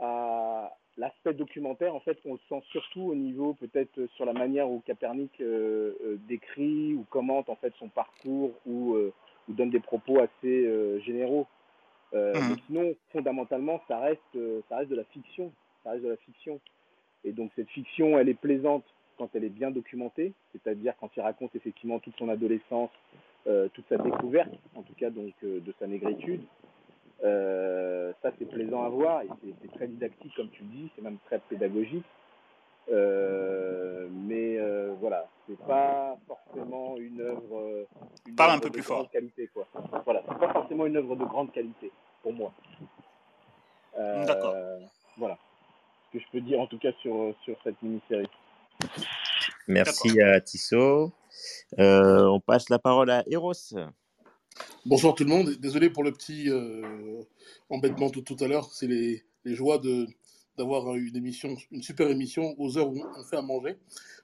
à 0.00 0.72
l'aspect 0.96 1.34
documentaire. 1.34 1.94
En 1.94 2.00
fait, 2.00 2.18
on 2.24 2.34
le 2.34 2.40
sent 2.48 2.62
surtout 2.70 3.02
au 3.02 3.14
niveau 3.14 3.54
peut-être 3.54 4.06
sur 4.14 4.24
la 4.24 4.32
manière 4.32 4.70
où 4.70 4.80
Capernic 4.86 5.40
euh, 5.40 5.94
euh, 6.04 6.16
décrit 6.28 6.94
ou 6.94 7.04
commente 7.10 7.48
en 7.48 7.56
fait 7.56 7.72
son 7.78 7.88
parcours 7.88 8.52
ou, 8.66 8.96
ou 8.96 9.52
donne 9.52 9.70
des 9.70 9.80
propos 9.80 10.20
assez 10.20 11.00
généraux. 11.02 11.46
Mais 12.12 12.56
sinon, 12.66 12.94
fondamentalement, 13.12 13.80
ça 13.86 13.98
reste, 13.98 14.38
ça 14.68 14.78
reste 14.78 14.90
de 14.90 14.96
la 14.96 15.04
fiction. 15.04 15.52
Ça 15.84 15.90
reste 15.90 16.04
de 16.04 16.08
la 16.08 16.16
fiction. 16.16 16.60
Et 17.24 17.32
donc 17.32 17.50
cette 17.56 17.68
fiction, 17.70 18.18
elle 18.18 18.28
est 18.28 18.34
plaisante 18.34 18.84
quand 19.18 19.28
elle 19.34 19.44
est 19.44 19.50
bien 19.50 19.70
documentée, 19.70 20.32
c'est-à-dire 20.52 20.94
quand 21.00 21.10
il 21.16 21.20
raconte 21.20 21.54
effectivement 21.56 21.98
toute 21.98 22.16
son 22.16 22.28
adolescence, 22.28 22.90
euh, 23.46 23.68
toute 23.74 23.86
sa 23.88 23.98
découverte, 23.98 24.52
en 24.74 24.82
tout 24.82 24.94
cas 24.94 25.10
donc 25.10 25.34
euh, 25.42 25.60
de 25.60 25.74
sa 25.78 25.86
négritude. 25.86 26.42
Euh, 27.24 28.12
ça 28.22 28.30
c'est 28.38 28.48
plaisant 28.48 28.84
à 28.84 28.88
voir 28.88 29.22
et 29.22 29.28
c'est 29.60 29.72
très 29.72 29.88
didactique 29.88 30.32
comme 30.36 30.50
tu 30.50 30.62
le 30.62 30.68
dis, 30.68 30.90
c'est 30.94 31.02
même 31.02 31.18
très 31.26 31.40
pédagogique. 31.40 32.04
mais 32.88 34.58
voilà, 35.00 35.28
c'est 35.46 35.58
pas 35.66 36.16
forcément 36.26 36.96
une 36.96 37.20
œuvre, 37.20 37.86
une 38.26 38.34
Parle 38.34 38.52
un 38.52 38.58
peu 38.58 38.70
plus 38.70 38.82
fort. 38.82 39.10
qualité 39.10 39.48
quoi. 39.52 39.66
Voilà, 40.04 40.22
c'est 40.28 40.38
pas 40.38 40.52
forcément 40.52 40.86
une 40.86 40.96
œuvre 40.96 41.16
de 41.16 41.24
grande 41.24 41.52
qualité 41.52 41.90
pour 42.22 42.32
moi. 42.32 42.52
D'accord. 43.96 44.54
Voilà, 45.16 45.36
ce 46.06 46.18
que 46.18 46.24
je 46.24 46.30
peux 46.30 46.40
dire 46.40 46.60
en 46.60 46.66
tout 46.66 46.78
cas 46.78 46.92
sur 47.00 47.34
sur 47.44 47.56
cette 47.64 47.80
mini-série. 47.82 48.28
Merci 49.66 50.20
à 50.20 50.40
Tissot. 50.40 51.12
Euh, 51.78 52.24
on 52.26 52.40
passe 52.40 52.68
la 52.70 52.78
parole 52.78 53.10
à 53.10 53.22
Eros. 53.28 53.52
Bonsoir 54.86 55.14
tout 55.14 55.24
le 55.24 55.30
monde. 55.30 55.50
Désolé 55.60 55.90
pour 55.90 56.02
le 56.02 56.12
petit 56.12 56.48
euh, 56.48 57.22
embêtement 57.68 58.10
tout, 58.10 58.22
tout 58.22 58.36
à 58.40 58.48
l'heure. 58.48 58.70
C'est 58.72 58.86
les, 58.86 59.24
les, 59.44 59.54
joies 59.54 59.78
de 59.78 60.06
d'avoir 60.56 60.94
une 60.96 61.14
émission, 61.16 61.56
une 61.70 61.82
super 61.82 62.10
émission 62.10 62.54
aux 62.58 62.76
heures 62.78 62.88
où 62.88 63.00
on 63.16 63.24
fait 63.24 63.36
à 63.36 63.42
manger 63.42 63.76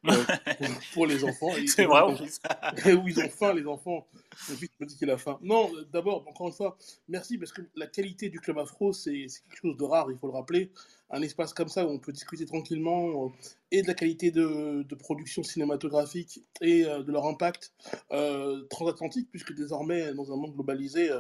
euh, 0.09 0.13
pour, 0.95 1.07
les 1.07 1.23
enfants. 1.23 1.51
C'est 1.67 1.85
vrai, 1.85 2.03
Et 2.87 2.93
où 2.93 3.07
ils 3.07 3.21
ont 3.21 3.29
faim, 3.29 3.55
les 3.55 3.67
enfants. 3.67 4.07
Mon 4.49 4.57
fils 4.57 4.71
me 4.81 4.87
dit 4.87 4.97
qu'il 4.97 5.11
a 5.11 5.19
faim. 5.19 5.39
Non, 5.43 5.71
d'abord, 5.93 6.27
encore 6.29 6.49
une 6.49 6.53
fois, 6.53 6.77
merci 7.09 7.39
parce 7.39 7.53
que 7.53 7.63
la 7.77 7.87
qualité 7.87 8.29
du 8.29 8.41
Club 8.41 8.59
Afro, 8.59 8.93
c'est 8.93 9.27
quelque 9.49 9.61
chose 9.61 9.77
de 9.77 9.85
rare, 9.85 10.11
il 10.11 10.19
faut 10.19 10.27
le 10.27 10.33
rappeler 10.33 10.71
un 11.15 11.23
espace 11.23 11.53
comme 11.55 11.69
ça 11.69 11.87
où 11.87 11.91
on 11.91 11.99
peut 11.99 12.13
discuter 12.13 12.45
tranquillement 12.45 13.27
euh, 13.27 13.29
et 13.71 13.83
de 13.83 13.87
la 13.87 13.95
qualité 13.95 14.31
de, 14.31 14.85
production 14.99 15.43
cinématographique 15.43 16.41
et 16.61 16.85
euh, 16.85 17.03
de 17.03 17.13
leur 17.13 17.27
impact 17.27 17.73
euh, 18.13 18.65
transatlantique, 18.71 19.29
puisque 19.31 19.55
désormais, 19.55 20.13
dans 20.15 20.33
un 20.33 20.37
monde 20.37 20.55
globalisé, 20.55 21.11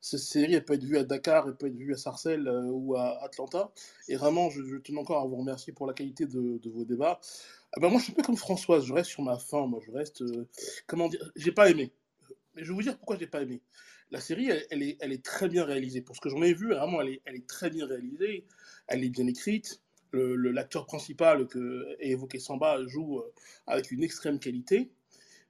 cette 0.00 0.20
série 0.20 0.54
elle 0.54 0.64
peut 0.64 0.74
être 0.74 0.84
vue 0.84 0.98
à 0.98 1.04
Dakar, 1.04 1.46
elle 1.48 1.56
peut 1.56 1.66
être 1.66 1.76
vue 1.76 1.92
à 1.92 1.96
Sarcelles 1.96 2.48
ou 2.70 2.96
à 2.96 3.22
Atlanta. 3.22 3.72
Et 4.08 4.16
vraiment, 4.16 4.50
je, 4.50 4.62
je, 4.62 4.76
tenais 4.76 4.98
encore 4.98 5.22
à 5.22 5.26
vous 5.26 5.36
remercier 5.36 5.72
pour 5.72 5.86
la 5.86 5.92
qualité 5.92 6.26
de, 6.26 6.58
de 6.62 6.70
vos 6.70 6.84
débats. 6.84 7.20
Ah 7.72 7.80
ben 7.80 7.88
moi, 7.88 7.98
je 7.98 8.04
suis 8.04 8.12
un 8.12 8.16
peu 8.16 8.22
comme 8.22 8.36
Françoise, 8.36 8.84
je 8.84 8.92
reste 8.92 9.10
sur 9.10 9.22
ma 9.22 9.38
faim, 9.38 9.66
moi, 9.66 9.80
je 9.84 9.90
reste. 9.90 10.22
comment 10.86 11.08
dire 11.08 11.30
J'ai 11.36 11.52
pas 11.52 11.70
aimé. 11.70 11.92
Mais 12.56 12.64
je 12.64 12.68
vais 12.68 12.74
vous 12.74 12.82
dire 12.82 12.96
pourquoi 12.96 13.16
j'ai 13.18 13.26
pas 13.26 13.42
aimé. 13.42 13.60
La 14.10 14.20
série, 14.20 14.50
elle, 14.70 14.82
est, 14.82 14.96
elle 15.00 15.12
est 15.12 15.24
très 15.24 15.48
bien 15.48 15.64
réalisée. 15.64 16.00
Pour 16.00 16.16
ce 16.16 16.20
que 16.20 16.28
j'en 16.28 16.42
ai 16.42 16.54
vu, 16.54 16.72
vraiment, 16.74 17.00
elle 17.00 17.08
est, 17.08 17.22
elle 17.24 17.36
est 17.36 17.46
très 17.46 17.70
bien 17.70 17.86
réalisée 17.86 18.44
elle 18.88 19.04
est 19.04 19.10
bien 19.10 19.26
écrite. 19.26 19.80
L'acteur 20.12 20.86
principal 20.86 21.46
que 21.46 21.94
évoqué 22.00 22.38
Samba 22.38 22.78
joue 22.86 23.18
euh, 23.18 23.34
avec 23.66 23.90
une 23.90 24.02
extrême 24.02 24.38
qualité. 24.38 24.90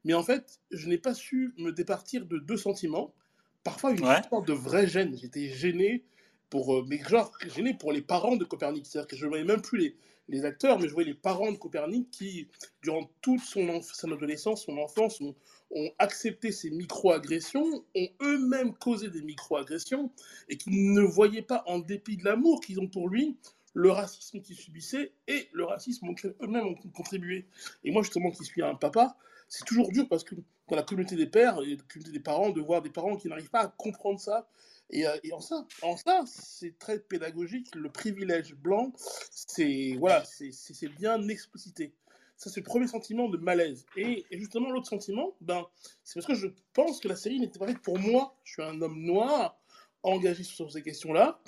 Mais 0.05 0.15
en 0.15 0.25
fait, 0.25 0.61
je 0.73 0.89
n'ai 0.89 0.99
pas 0.99 1.15
su 1.15 1.55
me 1.59 1.71
départir 1.71 2.27
de 2.27 2.39
deux 2.39 2.57
sentiments. 2.57 3.15
Parfois, 3.63 3.93
une 3.93 3.99
sorte 3.99 4.49
de 4.49 4.53
vraie 4.53 4.89
gêne. 4.89 5.17
J'étais 5.17 5.51
gêné 5.51 6.05
pour, 6.51 6.75
euh, 6.75 6.85
mais 6.89 6.99
genre 6.99 7.33
gêné 7.55 7.75
pour 7.75 7.93
les 7.93 8.03
parents 8.03 8.37
de 8.37 8.45
Copernic. 8.45 8.87
C'est-à-dire 8.87 9.09
que 9.09 9.17
je 9.17 9.25
ne 9.25 9.31
voyais 9.31 9.45
même 9.45 9.63
plus 9.63 9.79
les, 9.79 9.97
les, 10.29 10.45
acteurs, 10.45 10.79
mais 10.79 10.89
je 10.89 10.93
voyais 10.93 11.11
les 11.11 11.15
parents 11.15 11.53
de 11.53 11.57
Copernic 11.57 12.11
qui, 12.11 12.49
durant 12.83 13.11
toute 13.21 13.41
son, 13.41 13.81
son 13.83 14.13
adolescence, 14.13 14.65
son 14.65 14.79
enfance, 14.79 15.21
ont, 15.21 15.35
ont 15.71 15.91
accepté 15.99 16.53
ces 16.53 16.71
micro-agressions, 16.71 17.85
ont 17.95 18.09
eux-mêmes 18.23 18.75
causé 18.75 19.09
des 19.09 19.23
micro-agressions, 19.23 20.11
et 20.49 20.57
qui 20.57 20.71
ne 20.71 21.03
voyaient 21.03 21.43
pas, 21.43 21.63
en 21.67 21.79
dépit 21.79 22.17
de 22.17 22.25
l'amour 22.25 22.61
qu'ils 22.61 22.81
ont 22.81 22.89
pour 22.89 23.09
lui, 23.09 23.37
le 23.77 23.91
racisme 23.91 24.41
qu'ils 24.41 24.57
subissaient 24.57 25.13
et 25.29 25.49
le 25.53 25.65
racisme 25.65 26.09
auquel 26.09 26.35
eux-mêmes 26.41 26.67
ont 26.67 26.75
contribué. 26.95 27.47
Et 27.85 27.91
moi, 27.91 28.03
justement, 28.03 28.31
qui 28.31 28.45
suis 28.45 28.63
un 28.63 28.75
papa, 28.75 29.17
c'est 29.49 29.65
toujours 29.65 29.93
dur 29.93 30.09
parce 30.09 30.25
que 30.25 30.35
dans 30.69 30.77
la 30.77 30.83
communauté 30.83 31.15
des 31.15 31.27
pères 31.27 31.61
et 31.63 31.77
la 31.77 31.83
communauté 31.83 32.11
des 32.11 32.21
parents, 32.21 32.51
de 32.51 32.61
voir 32.61 32.81
des 32.81 32.91
parents 32.91 33.17
qui 33.17 33.29
n'arrivent 33.29 33.51
pas 33.51 33.61
à 33.61 33.69
comprendre 33.69 34.19
ça. 34.19 34.49
Et, 34.91 35.07
euh, 35.07 35.17
et 35.25 35.33
en 35.33 35.41
ça, 35.41 35.67
en 35.83 35.97
ça 35.97 36.25
c'est 36.27 36.79
très 36.79 36.99
pédagogique. 36.99 37.75
Le 37.75 37.91
privilège 37.91 38.55
blanc, 38.55 38.93
c'est 39.31 39.97
voilà, 39.99 40.25
bien 40.99 41.29
explicité. 41.29 41.93
Ça, 42.37 42.51
c'est 42.51 42.61
le 42.61 42.67
premier 42.67 42.87
sentiment 42.87 43.29
de 43.29 43.39
malaise. 43.39 43.87
Et, 43.97 44.27
justement, 44.31 44.71
l'autre 44.71 44.89
sentiment, 44.89 45.35
ben, 45.41 45.65
c'est 46.05 46.15
parce 46.15 46.27
que 46.27 46.35
je 46.35 46.49
pense 46.75 47.01
que 47.01 47.09
la 47.09 47.17
série 47.17 47.41
n'était 47.41 47.59
pas 47.59 47.67
faite 47.67 47.81
pour 47.81 47.99
moi. 47.99 48.37
Je 48.45 48.53
suis 48.53 48.63
un 48.63 48.81
homme 48.83 49.01
noir, 49.03 49.59
engagé 50.03 50.43
sur 50.43 50.71
ces 50.71 50.83
questions-là. 50.83 51.41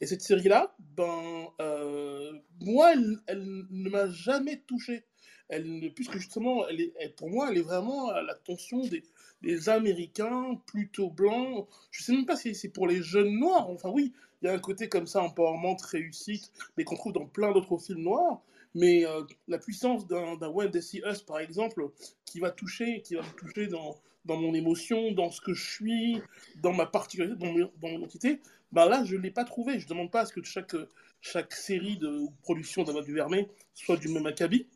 Et 0.00 0.06
cette 0.06 0.22
série-là, 0.22 0.74
ben, 0.78 1.46
euh, 1.60 2.32
moi, 2.60 2.92
elle, 2.94 3.66
ne 3.70 3.90
m'a 3.90 4.08
jamais 4.08 4.62
touché. 4.66 5.04
elle, 5.50 5.92
puisque 5.94 6.16
justement, 6.16 6.66
elle 6.68 7.14
pour 7.16 7.28
moi, 7.28 7.50
elle 7.50 7.58
est 7.58 7.62
vraiment 7.62 8.08
à 8.08 8.22
l'attention 8.22 8.80
des, 8.86 9.02
des 9.42 9.68
Américains 9.68 10.60
plutôt 10.66 11.10
blancs. 11.10 11.66
Je 11.90 12.02
sais 12.02 12.12
même 12.12 12.26
pas 12.26 12.36
si 12.36 12.54
c'est 12.54 12.68
pour 12.68 12.86
les 12.86 13.02
jeunes 13.02 13.38
noirs. 13.38 13.68
Enfin 13.70 13.90
oui, 13.90 14.12
il 14.42 14.46
y 14.46 14.48
a 14.48 14.52
un 14.52 14.58
côté 14.58 14.88
comme 14.88 15.06
ça, 15.06 15.22
empowerment, 15.22 15.76
réussite, 15.90 16.50
mais 16.76 16.84
qu'on 16.84 16.96
trouve 16.96 17.12
dans 17.12 17.26
plein 17.26 17.52
d'autres 17.52 17.78
films 17.78 18.02
noirs. 18.02 18.40
Mais 18.74 19.04
euh, 19.04 19.22
la 19.48 19.58
puissance 19.58 20.06
d'un 20.06 20.36
When 20.48 20.70
They 20.70 20.82
See 20.82 21.02
Us, 21.04 21.22
par 21.22 21.40
exemple, 21.40 21.90
qui 22.24 22.38
va 22.38 22.50
toucher, 22.50 23.02
qui 23.02 23.16
va 23.16 23.22
me 23.22 23.36
toucher 23.36 23.66
dans, 23.66 23.96
dans 24.24 24.36
mon 24.36 24.54
émotion, 24.54 25.12
dans 25.12 25.30
ce 25.30 25.40
que 25.40 25.54
je 25.54 25.70
suis, 25.70 26.22
dans 26.62 26.72
ma 26.72 26.86
particularité, 26.86 27.36
dans, 27.36 27.52
dans 27.52 27.88
mon 27.88 27.98
identité, 27.98 28.40
ben 28.72 28.88
là, 28.88 29.04
je 29.04 29.16
ne 29.16 29.22
l'ai 29.22 29.30
pas 29.30 29.44
trouvé. 29.44 29.78
Je 29.80 29.84
ne 29.86 29.90
demande 29.90 30.10
pas 30.10 30.20
à 30.20 30.26
ce 30.26 30.32
que 30.32 30.42
chaque, 30.44 30.76
chaque 31.20 31.52
série 31.52 31.96
de 31.96 32.26
production 32.42 32.84
d'Ava 32.84 33.02
Duvernay 33.02 33.48
soit 33.74 33.96
du 33.96 34.08
même 34.08 34.26
acabit. 34.26 34.66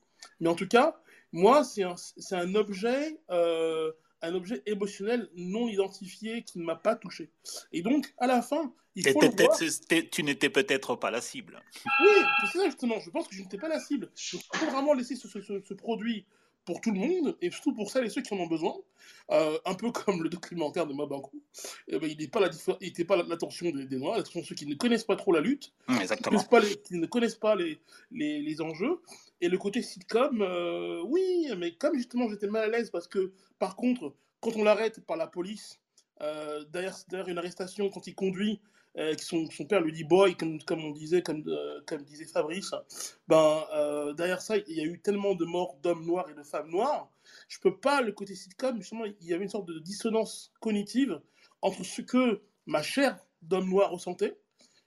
Mais 0.40 0.48
en 0.48 0.54
tout 0.54 0.68
cas, 0.68 0.96
moi, 1.32 1.64
c'est 1.64 1.82
un, 1.82 1.94
un, 2.32 2.54
objet, 2.54 3.18
euh, 3.30 3.92
un 4.26 4.34
objet 4.34 4.62
émotionnel 4.66 5.28
non 5.36 5.68
identifié 5.68 6.42
qui 6.42 6.58
ne 6.58 6.64
m'a 6.64 6.76
pas 6.76 6.96
touché. 6.96 7.30
Et 7.72 7.82
donc, 7.82 8.12
à 8.18 8.26
la 8.26 8.42
fin, 8.42 8.72
il 8.94 9.08
faut 9.08 9.20
le 9.20 9.28
voir. 9.28 9.58
Tu 10.10 10.22
n'étais 10.22 10.50
peut-être 10.50 10.96
pas 10.96 11.10
la 11.10 11.20
cible. 11.20 11.62
Oui, 12.00 12.22
c'est 12.40 12.58
ça 12.58 12.64
justement. 12.66 13.00
Je 13.00 13.10
pense 13.10 13.28
que 13.28 13.34
je 13.34 13.42
n'étais 13.42 13.58
pas 13.58 13.68
la 13.68 13.80
cible. 13.80 14.10
Il 14.32 14.38
faut 14.58 14.66
vraiment 14.66 14.94
laisser 14.94 15.16
ce, 15.16 15.28
ce, 15.28 15.40
ce 15.40 15.74
produit 15.74 16.26
pour 16.64 16.80
tout 16.80 16.92
le 16.92 16.98
monde, 16.98 17.36
et 17.42 17.50
surtout 17.50 17.74
pour 17.74 17.90
celles 17.90 18.06
et 18.06 18.08
ceux 18.08 18.22
qui 18.22 18.32
en 18.34 18.38
ont 18.38 18.46
besoin. 18.46 18.74
Euh, 19.30 19.58
un 19.64 19.74
peu 19.74 19.90
comme 19.90 20.22
le 20.22 20.28
documentaire 20.28 20.86
de 20.86 20.92
Mabankou. 20.92 21.42
Eh 21.88 21.98
ben, 21.98 22.10
il 22.10 22.16
n'était 22.16 23.04
pas 23.04 23.16
l'attention 23.16 23.70
des, 23.70 23.86
des, 23.86 23.96
Noirs, 23.96 24.16
l'attention 24.16 24.40
de 24.40 24.46
ceux 24.46 24.54
qui 24.54 24.66
ne 24.66 24.74
connaissent 24.74 25.04
pas 25.04 25.16
trop 25.16 25.32
la 25.32 25.40
lutte, 25.40 25.72
mmh, 25.88 25.98
Qui, 26.84 26.94
ne 26.94 27.06
connaissent 27.06 27.34
pas 27.34 27.54
les, 27.54 27.78
les, 28.10 28.40
les, 28.40 28.60
enjeux. 28.60 29.00
Et 29.40 29.48
le 29.48 29.58
côté 29.58 29.82
sitcom, 29.82 30.42
euh, 30.42 31.02
oui, 31.06 31.48
mais 31.58 31.74
comme 31.74 31.96
justement 31.96 32.28
j'étais 32.28 32.46
mal 32.46 32.64
à 32.64 32.68
l'aise 32.68 32.90
parce 32.90 33.08
que, 33.08 33.32
par 33.58 33.76
contre, 33.76 34.14
quand 34.40 34.56
on 34.56 34.64
l'arrête 34.64 35.04
par 35.04 35.16
la 35.16 35.26
police, 35.26 35.80
euh, 36.20 36.64
derrière, 36.64 36.94
une 37.28 37.38
arrestation, 37.38 37.90
quand 37.90 38.06
il 38.06 38.14
conduit, 38.14 38.60
euh, 38.96 39.14
son, 39.18 39.50
son, 39.50 39.64
père 39.64 39.80
lui 39.80 39.92
dit 39.92 40.04
boy, 40.04 40.36
comme, 40.36 40.60
on 40.70 40.92
disait, 40.92 41.22
comme, 41.22 41.44
disait 42.04 42.26
Fabrice, 42.26 42.72
ben, 43.26 43.64
derrière 44.16 44.40
ça, 44.40 44.56
il 44.56 44.76
y 44.76 44.80
a 44.80 44.84
eu 44.84 45.00
tellement 45.00 45.34
de 45.34 45.44
morts 45.44 45.76
d'hommes 45.82 46.06
noirs 46.06 46.30
et 46.30 46.34
de 46.34 46.44
femmes 46.44 46.70
noires. 46.70 47.10
Je 47.48 47.58
peux 47.58 47.76
pas, 47.76 48.02
le 48.02 48.12
côté 48.12 48.36
sitcom, 48.36 48.76
justement, 48.80 49.04
il 49.04 49.26
y 49.26 49.34
avait 49.34 49.44
une 49.44 49.50
sorte 49.50 49.66
de 49.66 49.78
dissonance 49.80 50.52
cognitive 50.60 51.20
entre 51.60 51.84
ce 51.84 52.02
que 52.02 52.40
ma 52.66 52.82
chair 52.82 53.18
d'homme 53.42 53.68
noir 53.68 53.90
ressentait 53.90 54.38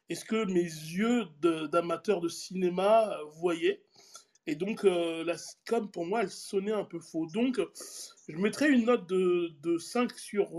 et 0.10 0.16
ce 0.16 0.26
que 0.26 0.46
mes 0.46 0.62
yeux 0.62 1.26
d'amateur 1.72 2.22
de, 2.22 2.30
cinéma 2.30 3.18
voyaient. 3.40 3.84
Et 4.48 4.56
donc, 4.56 4.86
euh, 4.86 5.24
la 5.24 5.38
sitcom, 5.38 5.92
pour 5.92 6.06
moi, 6.06 6.24
elle 6.24 6.32
sonnait 6.32 6.72
un 6.72 6.86
peu 6.86 7.00
faux. 7.00 7.28
Donc, 7.28 7.60
je 8.28 8.38
mettrais 8.38 8.70
une 8.70 8.86
note 8.86 9.08
de, 9.08 9.52
de 9.62 9.78
5 9.78 10.18
sur 10.18 10.50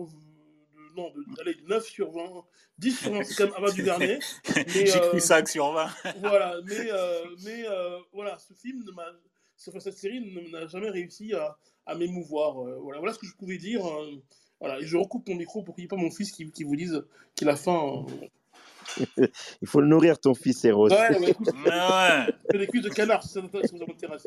non, 0.96 1.12
de, 1.14 1.40
allez, 1.40 1.56
9 1.66 1.84
sur 1.86 2.10
20, 2.10 2.44
10 2.78 2.98
sur 2.98 3.12
20, 3.12 3.24
c'est 3.24 3.34
quand 3.34 3.44
même 3.44 3.54
avant 3.54 3.72
du 3.72 3.82
dernier. 3.82 4.18
J'ai 4.66 4.96
euh, 4.96 5.08
cru 5.08 5.20
5 5.20 5.48
sur 5.48 5.72
20. 5.72 5.88
voilà, 6.20 6.60
mais, 6.64 6.90
euh, 6.92 7.24
mais 7.44 7.64
euh, 7.66 7.98
voilà, 8.12 8.38
ce 8.38 8.54
film, 8.54 8.84
cette 9.56 9.96
série 9.96 10.20
n'a 10.50 10.66
jamais 10.66 10.90
réussi 10.90 11.34
à, 11.34 11.56
à 11.86 11.94
m'émouvoir. 11.94 12.58
Euh, 12.58 12.78
voilà, 12.80 12.98
voilà 12.98 13.12
ce 13.12 13.18
que 13.18 13.26
je 13.26 13.34
pouvais 13.34 13.58
dire. 13.58 13.86
Euh, 13.86 14.22
voilà, 14.60 14.80
et 14.80 14.86
je 14.86 14.96
recoupe 14.96 15.28
mon 15.28 15.36
micro 15.36 15.62
pour 15.62 15.74
qu'il 15.74 15.82
n'y 15.82 15.86
ait 15.86 15.88
pas 15.88 15.96
mon 15.96 16.10
fils 16.10 16.32
qui, 16.32 16.50
qui 16.50 16.64
vous 16.64 16.76
dise 16.76 17.04
qu'il 17.34 17.48
a 17.48 17.56
faim. 17.56 18.06
Il 19.62 19.68
faut 19.68 19.80
le 19.80 19.86
nourrir, 19.86 20.18
ton 20.18 20.34
fils, 20.34 20.64
Eros. 20.64 20.90
Ouais, 20.90 21.18
mais 21.20 21.30
écoute, 21.30 21.48
ouais. 21.66 22.58
des 22.58 22.66
cuisses 22.66 22.84
de 22.84 22.88
canard, 22.88 23.22
si 23.22 23.28
ça 23.28 23.40
vous 23.40 23.48
intéresse. 23.88 24.26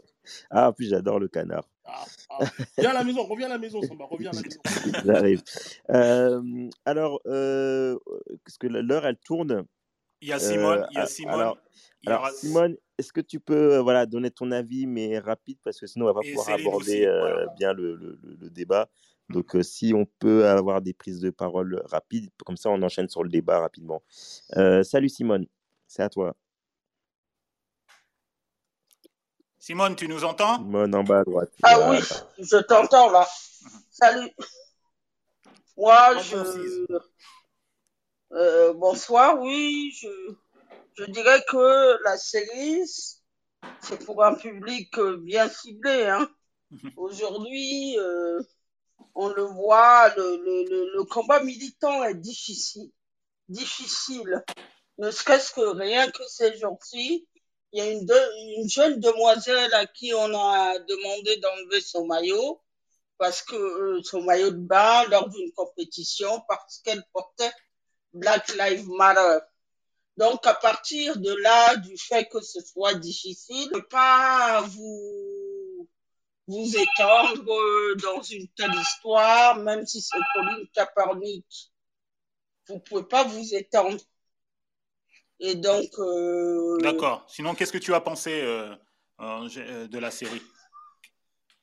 Ah, 0.49 0.71
puis 0.75 0.87
j'adore 0.87 1.19
le 1.19 1.27
canard. 1.27 1.67
Ah, 1.85 2.05
ah. 2.29 2.45
Viens 2.77 2.91
à 2.91 2.93
la 2.93 3.03
maison, 3.03 3.23
reviens 3.23 3.47
à 3.47 3.49
la 3.49 3.57
maison, 3.57 3.81
Samba, 3.81 4.05
reviens 4.05 4.31
à 4.31 4.33
la 4.33 4.41
maison. 4.41 4.59
J'arrive. 5.05 5.43
Euh, 5.89 6.69
alors, 6.85 7.21
euh, 7.25 7.97
parce 8.45 8.57
que 8.57 8.67
l'heure, 8.67 9.05
elle 9.05 9.17
tourne. 9.17 9.65
Il 10.21 10.29
y 10.29 10.33
a 10.33 10.39
Simone. 10.39 10.79
Euh, 10.79 10.87
il 10.91 10.97
y 10.97 11.01
a 11.01 11.05
Simone. 11.07 11.33
Alors, 11.33 11.57
alors 12.05 12.21
aura... 12.21 12.31
Simone, 12.31 12.77
est-ce 12.97 13.11
que 13.11 13.21
tu 13.21 13.39
peux 13.39 13.73
euh, 13.73 13.81
voilà, 13.81 14.05
donner 14.05 14.29
ton 14.29 14.51
avis, 14.51 14.85
mais 14.85 15.19
rapide, 15.19 15.57
parce 15.63 15.79
que 15.79 15.87
sinon, 15.87 16.05
on 16.05 16.13
va 16.13 16.13
pas 16.13 16.27
pouvoir 16.27 16.49
aborder 16.49 16.91
aussi, 16.91 17.05
euh, 17.05 17.19
voilà. 17.19 17.53
bien 17.57 17.73
le, 17.73 17.95
le, 17.95 18.19
le, 18.23 18.49
débat. 18.49 18.89
Donc, 19.31 19.55
euh, 19.55 19.63
si 19.63 19.93
on 19.93 20.05
peut 20.19 20.47
avoir 20.47 20.81
des 20.81 20.93
prises 20.93 21.19
de 21.19 21.29
parole 21.29 21.81
rapides, 21.85 22.29
comme 22.45 22.57
ça, 22.57 22.69
on 22.69 22.81
enchaîne 22.81 23.09
sur 23.09 23.23
le 23.23 23.29
débat 23.29 23.59
rapidement. 23.59 24.03
Euh, 24.57 24.83
salut 24.83 25.09
Simone, 25.09 25.47
c'est 25.87 26.03
à 26.03 26.09
toi. 26.09 26.35
Simone, 29.59 29.95
tu 29.95 30.07
nous 30.07 30.23
entends? 30.23 30.57
Simone 30.57 30.95
en 30.95 31.03
bas 31.03 31.19
à 31.19 31.23
droite. 31.23 31.51
Ah 31.63 31.77
là, 31.77 31.91
oui, 31.91 31.99
là. 31.99 32.27
je 32.39 32.57
t'entends 32.57 33.11
là. 33.11 33.27
Salut. 33.89 34.29
Moi, 35.77 36.17
je. 36.19 37.01
Euh, 38.33 38.73
bonsoir, 38.73 39.39
oui, 39.41 39.91
je, 39.99 40.07
je 40.93 41.03
dirais 41.11 41.43
que 41.49 42.01
la 42.03 42.17
série, 42.17 42.81
c'est 43.81 44.05
pour 44.05 44.23
un 44.23 44.35
public 44.35 44.97
bien 45.19 45.49
ciblé. 45.49 46.05
Hein. 46.05 46.29
Aujourd'hui, 46.95 47.97
euh, 47.99 48.41
on 49.15 49.29
le 49.29 49.43
voit, 49.43 50.13
le, 50.15 50.37
le, 50.37 50.91
le, 50.95 51.03
combat 51.05 51.41
militant 51.43 52.03
est 52.03 52.15
difficile. 52.15 52.91
Difficile. 53.49 54.43
Ne 54.97 55.11
serait-ce 55.11 55.51
que 55.51 55.61
rien 55.61 56.09
que 56.11 56.23
ces 56.27 56.57
jours-ci, 56.57 57.27
il 57.73 57.79
y 57.79 57.81
a 57.81 57.89
une, 57.89 58.07
une 58.57 58.69
jeune 58.69 58.99
demoiselle 58.99 59.73
à 59.73 59.85
qui 59.85 60.13
on 60.13 60.33
a 60.33 60.79
demandé 60.79 61.37
d'enlever 61.37 61.81
son 61.81 62.05
maillot 62.05 62.61
parce 63.17 63.41
que 63.43 63.55
euh, 63.55 64.01
son 64.03 64.21
maillot 64.23 64.51
de 64.51 64.57
bain 64.57 65.05
lors 65.09 65.29
d'une 65.29 65.51
compétition 65.53 66.41
parce 66.47 66.79
qu'elle 66.79 67.03
portait 67.13 67.51
Black 68.13 68.53
Lives 68.55 68.89
Matter. 68.89 69.45
Donc 70.17 70.45
à 70.45 70.53
partir 70.53 71.17
de 71.17 71.33
là, 71.33 71.75
du 71.77 71.97
fait 71.97 72.27
que 72.29 72.41
ce 72.41 72.59
soit 72.61 72.95
difficile, 72.95 73.69
ne 73.73 73.79
pas 73.79 74.61
vous 74.61 75.40
vous 76.47 76.75
étendre 76.75 77.95
dans 78.01 78.21
une 78.21 78.47
telle 78.49 78.73
histoire, 78.73 79.57
même 79.57 79.85
si 79.85 80.01
c'est 80.01 80.17
Colin 80.33 80.57
Kaepernick. 80.73 81.71
Vous 82.67 82.79
pouvez 82.79 83.03
pas 83.03 83.23
vous 83.23 83.53
étendre. 83.53 83.97
Et 85.39 85.55
donc. 85.55 85.89
Euh... 85.99 86.77
D'accord. 86.79 87.25
Sinon, 87.27 87.55
qu'est-ce 87.55 87.71
que 87.71 87.77
tu 87.77 87.93
as 87.93 88.01
pensé 88.01 88.41
euh, 88.41 88.75
de 89.19 89.99
la 89.99 90.11
série? 90.11 90.41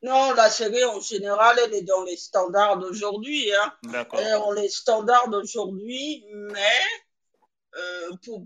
Non, 0.02 0.32
la 0.34 0.48
série 0.48 0.84
en 0.84 1.00
général, 1.00 1.58
elle 1.64 1.74
est 1.74 1.82
dans 1.82 2.04
les 2.04 2.16
standards 2.16 2.78
d'aujourd'hui. 2.78 3.52
Hein. 3.52 3.72
D'accord. 3.84 4.20
Elle 4.20 4.28
est 4.28 4.38
dans 4.38 4.52
les 4.52 4.68
standards 4.68 5.28
d'aujourd'hui, 5.28 6.24
mais 6.32 6.80
euh, 7.76 8.10
pour... 8.24 8.44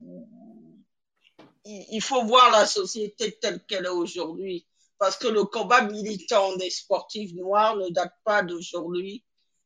il 1.64 2.01
faut 2.01 2.25
voir 2.25 2.51
la 2.51 2.66
société 2.66 3.38
telle 3.38 3.62
qu'elle 3.66 3.85
est 3.85 3.88
aujourd'hui 3.88 4.66
parce 4.98 5.16
que 5.16 5.28
le 5.28 5.44
combat 5.44 5.83
militant 5.83 6.57
des 6.57 6.70
sportifs 6.70 7.33
noirs 7.35 7.76
ne 7.76 7.88
date 7.88 8.14
pas 8.24 8.42
d'aujourd'hui 8.42 9.24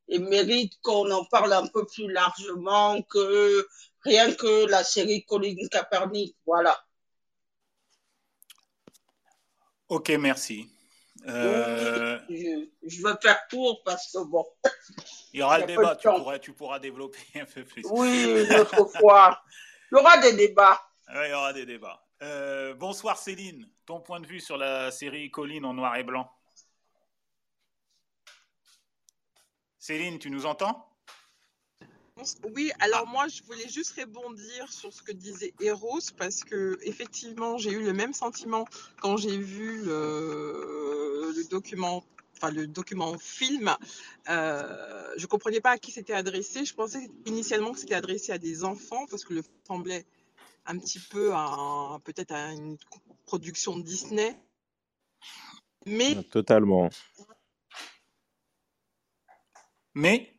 et 0.08 0.18
mérite 0.18 0.74
qu'on 0.82 1.10
en 1.10 1.24
parle 1.24 1.52
un 1.52 1.66
peu 1.66 1.84
plus 1.86 2.10
largement 2.10 3.02
que 3.02 3.66
rien 4.02 4.32
que 4.32 4.66
la 4.70 4.84
série 4.84 5.24
Colin 5.24 5.56
Kaepernick. 5.70 6.36
Voilà. 6.46 6.78
Ok, 9.88 10.10
merci. 10.10 10.68
Euh... 11.28 12.18
Je, 12.28 12.68
je, 12.84 13.02
veux 13.02 13.16
faire 13.20 13.48
court 13.48 13.82
parce 13.84 14.12
que 14.12 14.24
bon. 14.24 14.46
Il 15.32 15.40
y 15.40 15.42
aura 15.42 15.58
le 15.60 15.66
débat, 15.66 15.96
tu 15.96 16.08
pourras, 16.08 16.38
tu 16.38 16.52
pourras 16.52 16.78
développer 16.78 17.18
un 17.34 17.44
peu 17.44 17.64
plus. 17.64 17.84
Oui, 17.90 18.46
une 18.48 18.60
autre 18.60 18.86
fois. 18.98 19.40
Il 19.90 19.96
y 19.96 20.00
aura 20.00 20.18
des 20.18 20.34
débats. 20.34 20.80
Oui, 21.08 21.22
il 21.24 21.30
y 21.30 21.34
aura 21.34 21.52
des 21.52 21.66
débats. 21.66 22.05
Euh, 22.22 22.74
bonsoir 22.74 23.18
Céline, 23.18 23.68
ton 23.84 24.00
point 24.00 24.20
de 24.20 24.26
vue 24.26 24.40
sur 24.40 24.56
la 24.56 24.90
série 24.90 25.30
Colline 25.30 25.66
en 25.66 25.74
noir 25.74 25.96
et 25.96 26.02
blanc 26.02 26.30
Céline, 29.78 30.18
tu 30.18 30.30
nous 30.30 30.46
entends? 30.46 30.88
Oui, 32.54 32.72
alors 32.80 33.06
moi 33.06 33.28
je 33.28 33.42
voulais 33.42 33.68
juste 33.68 33.94
rebondir 34.00 34.72
sur 34.72 34.90
ce 34.90 35.02
que 35.02 35.12
disait 35.12 35.52
Eros 35.60 36.00
parce 36.16 36.42
que 36.42 36.78
effectivement 36.82 37.58
j'ai 37.58 37.70
eu 37.70 37.82
le 37.82 37.92
même 37.92 38.14
sentiment 38.14 38.64
quand 39.02 39.18
j'ai 39.18 39.36
vu 39.36 39.84
le, 39.84 41.32
le, 41.36 41.44
document, 41.50 42.02
enfin 42.34 42.50
le 42.50 42.66
document 42.66 43.18
film. 43.18 43.76
Euh, 44.30 45.12
je 45.18 45.26
comprenais 45.26 45.60
pas 45.60 45.72
à 45.72 45.78
qui 45.78 45.92
c'était 45.92 46.14
adressé. 46.14 46.64
Je 46.64 46.74
pensais 46.74 47.10
initialement 47.26 47.72
que 47.72 47.78
c'était 47.80 47.94
adressé 47.94 48.32
à 48.32 48.38
des 48.38 48.64
enfants 48.64 49.04
parce 49.10 49.22
que 49.22 49.34
le 49.34 49.42
semblait 49.66 50.06
un 50.66 50.78
petit 50.78 50.98
peu 51.00 51.32
à 51.34 51.98
peut-être 52.04 52.32
à 52.32 52.52
une 52.52 52.76
production 53.24 53.76
de 53.76 53.82
Disney. 53.82 54.38
Mais 55.86 56.22
totalement. 56.24 56.88
Mais 59.94 60.38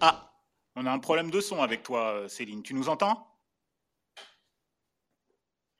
ah, 0.00 0.32
on 0.76 0.86
a 0.86 0.90
un 0.92 0.98
problème 0.98 1.30
de 1.30 1.40
son 1.40 1.62
avec 1.62 1.82
toi, 1.82 2.28
Céline. 2.28 2.62
Tu 2.62 2.74
nous 2.74 2.88
entends? 2.88 3.28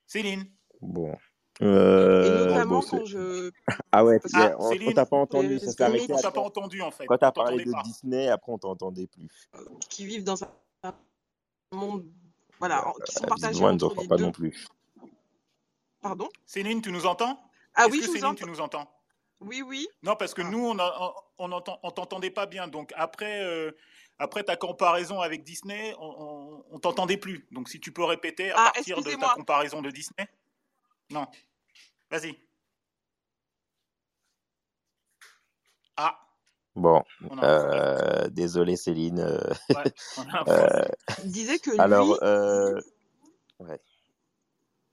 Céline 0.07 0.45
Bon. 0.81 1.17
Euh, 1.63 2.25
Et 2.27 2.31
notamment 2.49 2.77
bon, 2.77 2.83
c'est- 2.83 2.91
quand 2.99 3.05
je. 3.07 3.51
Ah 3.93 4.05
ouais, 4.05 4.19
Parce 4.19 4.35
y 4.35 4.37
a- 4.39 4.51
que 4.51 4.57
on, 4.57 4.65
on 4.67 4.71
Céline, 4.71 4.95
t'a 4.95 5.07
pas 5.07 5.17
entendu, 5.17 5.55
euh, 5.55 5.59
ça 5.61 5.67
s'est 5.67 5.77
que 5.77 5.83
arrêté 5.85 6.03
on 6.03 6.07
limite, 6.07 6.23
t'a 6.23 6.29
à 6.29 6.33
pas 6.33 6.41
quand, 6.41 6.47
entendu 6.47 6.83
en 6.83 6.91
fait. 6.91 7.07
quand 7.07 7.17
t'as 7.19 7.33
parlé 7.33 7.65
de 7.65 7.71
pas. 7.73 7.83
Disney, 7.85 8.29
après 8.29 8.53
on 8.53 8.59
t'entendait 8.59 9.07
plus. 9.07 9.29
qui 9.89 10.05
vivent 10.05 10.25
dans 10.25 10.43
un 10.45 10.51
monde. 11.73 12.13
Voilà, 12.67 12.89
en- 12.89 12.93
qui 12.95 13.13
sont 13.13 13.25
Euh, 13.25 13.29
partagés 13.29 13.61
ne 13.61 13.67
entre 13.67 14.01
les 14.01 14.09
pas 14.09 14.17
deux. 14.17 14.25
non 14.25 14.33
plus. 14.33 14.67
Pardon? 16.01 16.31
Céline, 16.47 16.81
tu 16.81 16.91
nous 16.93 17.05
entends? 17.05 17.39
Ah 17.75 17.83
Est-ce 17.85 17.91
oui, 17.93 17.99
que 17.99 18.05
je 18.05 18.09
vous 18.09 18.15
Céline, 18.15 18.27
entends. 18.29 18.35
tu 18.37 18.47
nous 18.47 18.61
entends? 18.63 18.91
Oui, 19.41 19.61
oui. 19.61 19.87
Non, 20.03 20.17
parce 20.17 20.33
que 20.33 20.41
Ah. 20.41 20.49
nous, 20.49 20.67
on 20.67 20.79
on 21.39 21.91
t'entendait 21.91 22.31
pas 22.31 22.47
bien. 22.47 22.67
Donc 22.69 22.91
après, 22.97 23.45
euh, 23.45 23.71
après 24.19 24.45
ta 24.45 24.57
comparaison 24.57 25.21
avec 25.21 25.45
Disney, 25.45 25.95
on, 25.99 26.65
on 26.71 26.79
t'entendait 26.79 27.19
plus. 27.19 27.47
Donc 27.51 27.69
si 27.69 27.81
tu 27.81 27.93
peux 27.93 28.05
répéter 28.05 28.51
à 28.53 28.69
Ah, 28.69 28.71
partir 28.73 29.03
de 29.03 29.11
ta 29.15 29.35
comparaison 29.35 29.83
de 29.83 29.91
Disney. 29.91 30.27
Non. 31.11 31.27
Vas-y. 32.11 32.39
Ah, 35.99 36.19
Bon, 36.77 37.03
on 37.31 37.39
a 37.39 37.45
euh, 37.45 38.29
désolé 38.31 38.77
Céline. 38.77 39.21
euh, 39.21 39.39
Ouais, 39.75 39.85
on 40.17 40.23
a 40.29 40.45
euh, 40.49 40.85
disait 41.25 41.59
que 41.59 41.71
alors, 41.79 42.07
lui. 42.09 42.19
euh, 42.23 42.81
ouais, 43.61 43.81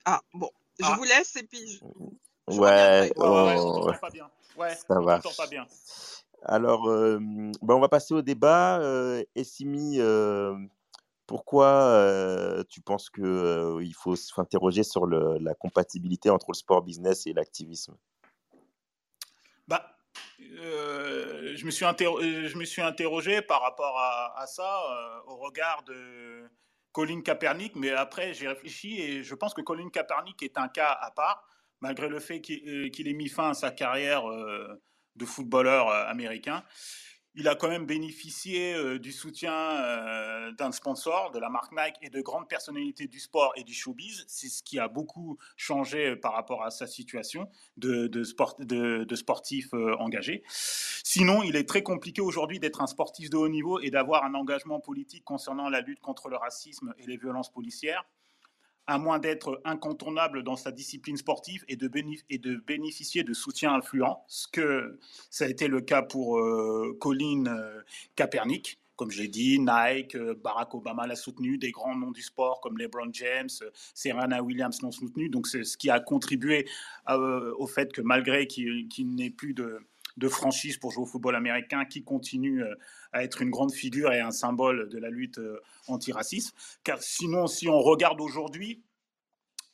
Ah, 0.06 0.22
bon. 0.34 0.50
Je 0.80 0.86
Ah. 0.86 0.96
vous 0.98 1.04
laisse 1.04 1.36
et 1.36 1.44
puis 1.44 1.68
je, 1.68 1.80
je 2.48 2.60
ouais, 2.60 3.12
pas 4.00 4.10
bien. 4.10 4.30
Ça 4.58 5.00
on 5.00 5.04
va. 5.04 5.20
t'entend 5.20 5.36
pas 5.36 5.48
bien. 5.48 5.66
Alors, 6.44 6.88
euh, 6.90 7.20
ben, 7.20 7.76
on 7.76 7.80
va 7.80 7.90
passer 7.90 8.14
au 8.14 8.22
débat. 8.22 8.80
Euh, 8.80 9.24
Essimi, 9.36 10.00
euh, 10.00 10.56
pourquoi 11.28 11.68
euh, 11.68 12.64
tu 12.70 12.82
penses 12.82 13.10
que 13.10 13.22
euh, 13.22 13.84
il 13.84 13.94
faut 13.94 14.16
s'interroger 14.16 14.84
sur 14.84 15.06
le- 15.06 15.38
la 15.40 15.54
compatibilité 15.54 16.30
entre 16.32 16.48
le 16.50 16.56
sport 16.56 16.82
business 16.82 17.28
et 17.28 17.34
l'activisme? 17.34 17.96
Bah, 19.68 19.96
je, 20.52 21.66
me 21.66 21.72
suis 21.72 21.86
euh, 21.86 22.48
je 22.48 22.58
me 22.58 22.66
suis 22.66 22.82
interrogé 22.82 23.42
par 23.42 23.62
rapport 23.62 23.98
à, 23.98 24.40
à 24.42 24.48
ça 24.48 24.82
euh, 24.92 25.32
au 25.32 25.38
regard 25.38 25.84
de 25.84 26.50
Colin 26.92 27.22
Kaepernick, 27.22 27.76
mais 27.76 27.92
après 27.92 28.34
j'ai 28.34 28.48
réfléchi 28.48 29.02
et 29.02 29.24
je 29.24 29.36
pense 29.36 29.54
que 29.54 29.62
Colin 29.62 29.90
Kaepernick 29.90 30.44
est 30.44 30.58
un 30.58 30.68
cas 30.68 30.92
à 30.92 31.12
part, 31.12 31.48
malgré 31.80 32.08
le 32.08 32.20
fait 32.20 32.42
qu'il 32.42 32.68
euh, 32.68 33.10
ait 33.10 33.14
mis 33.14 33.30
fin 33.30 33.52
à 33.52 33.54
sa 33.54 33.72
carrière 33.72 34.30
euh, 34.30 34.82
de 35.16 35.26
footballeur 35.26 35.90
euh, 35.90 36.06
américain. 36.08 36.64
Il 37.34 37.48
a 37.48 37.56
quand 37.56 37.70
même 37.70 37.86
bénéficié 37.86 38.74
euh, 38.74 39.00
du 39.00 39.14
soutien 39.14 39.54
euh, 39.54 40.52
d'un 40.52 40.74
sponsor, 40.74 41.32
de 41.32 41.40
la 41.40 41.50
marque 41.50 41.72
Nike 41.72 41.96
et 42.02 42.10
de 42.10 42.20
grandes 42.20 42.50
personnalités 42.50 43.08
du 43.08 43.22
sport 43.22 43.54
et 43.56 43.64
du 43.64 43.74
showbiz. 43.74 44.26
C'est 44.28 44.50
ce 44.50 44.62
qui 44.62 44.80
a 44.80 44.90
beaucoup 44.90 45.38
changé 45.56 46.10
euh, 46.10 46.20
par 46.20 46.34
rapport 46.34 46.62
à 46.64 46.72
sa 46.72 46.88
situation 46.88 47.50
de, 47.78 48.08
de, 48.08 48.24
sport, 48.26 48.56
de, 48.60 49.06
de 49.06 49.16
sportif 49.16 49.74
engagé. 50.00 50.44
Sinon, 50.50 51.42
il 51.44 51.56
est 51.56 51.68
très 51.68 51.84
compliqué 51.84 52.22
aujourd'hui 52.22 52.60
d'être 52.60 52.82
un 52.82 52.88
sportif 52.88 53.30
de 53.30 53.38
haut 53.38 53.50
niveau 53.50 53.80
et 53.80 53.92
d'avoir 53.92 54.26
un 54.26 54.34
engagement 54.34 54.82
politique 54.82 55.24
concernant 55.24 55.70
la 55.70 55.80
lutte 55.80 56.02
contre 56.02 56.28
le 56.28 56.36
racisme 56.36 56.94
et 56.98 57.08
les 57.08 57.16
violences 57.16 57.52
policières, 57.52 58.06
à 58.92 58.98
moins 58.98 59.20
d'être 59.20 59.62
incontournable 59.64 60.44
dans 60.44 60.58
sa 60.58 60.72
discipline 60.72 61.16
sportive 61.16 61.64
et 61.70 61.78
de, 61.78 61.88
bénéficier 61.88 63.24
de 63.24 63.34
soutien 63.34 63.74
influent, 63.74 64.24
ce 64.28 64.48
que 64.48 65.00
ça 65.30 65.46
a 65.46 65.48
été 65.48 65.70
le 65.70 65.80
cas 65.80 66.02
pour 66.02 66.38
euh, 66.38 66.98
Colin 67.00 67.46
euh, 67.48 67.82
Kaepernick. 68.16 68.80
Comme 68.98 69.10
j'ai 69.10 69.30
dit, 69.30 69.60
Nike, 69.60 70.16
euh, 70.16 70.36
Barack 70.44 70.76
Obama 70.76 71.08
l'a 71.08 71.16
soutenu, 71.16 71.58
des 71.58 71.72
grands 71.72 71.96
noms 71.96 72.12
du 72.12 72.22
sport 72.22 72.60
comme 72.60 72.78
LeBron 72.78 73.10
James, 73.14 73.50
euh, 73.62 73.70
Serena 73.94 74.44
Williams 74.44 74.82
l'ont 74.82 74.92
soutenu. 74.92 75.30
Donc 75.30 75.48
c'est 75.48 75.64
ce 75.64 75.78
qui 75.78 75.90
a 75.90 76.02
contribué 76.02 76.68
au 77.08 77.68
fait 77.68 77.94
que 77.94 78.02
malgré 78.02 78.46
qu'il 78.46 78.90
qu'il 78.90 79.16
n'ait 79.16 79.30
plus 79.30 79.54
de, 79.54 79.80
de 80.18 80.28
franchise 80.28 80.78
pour 80.78 80.92
jouer 80.92 81.04
au 81.04 81.08
football 81.08 81.36
américain, 81.36 81.86
qui 81.86 82.04
continue 82.04 82.62
à 83.14 83.24
être 83.24 83.42
une 83.42 83.50
grande 83.50 83.74
figure 83.74 84.12
et 84.14 84.20
un 84.20 84.32
symbole 84.32 84.90
de 84.90 84.98
la 84.98 85.10
lutte 85.10 85.40
euh, 85.40 85.60
antiraciste. 85.88 86.56
Car 86.84 87.02
sinon, 87.02 87.48
si 87.48 87.68
on 87.68 87.80
regarde 87.80 88.22
aujourd'hui, 88.22 88.84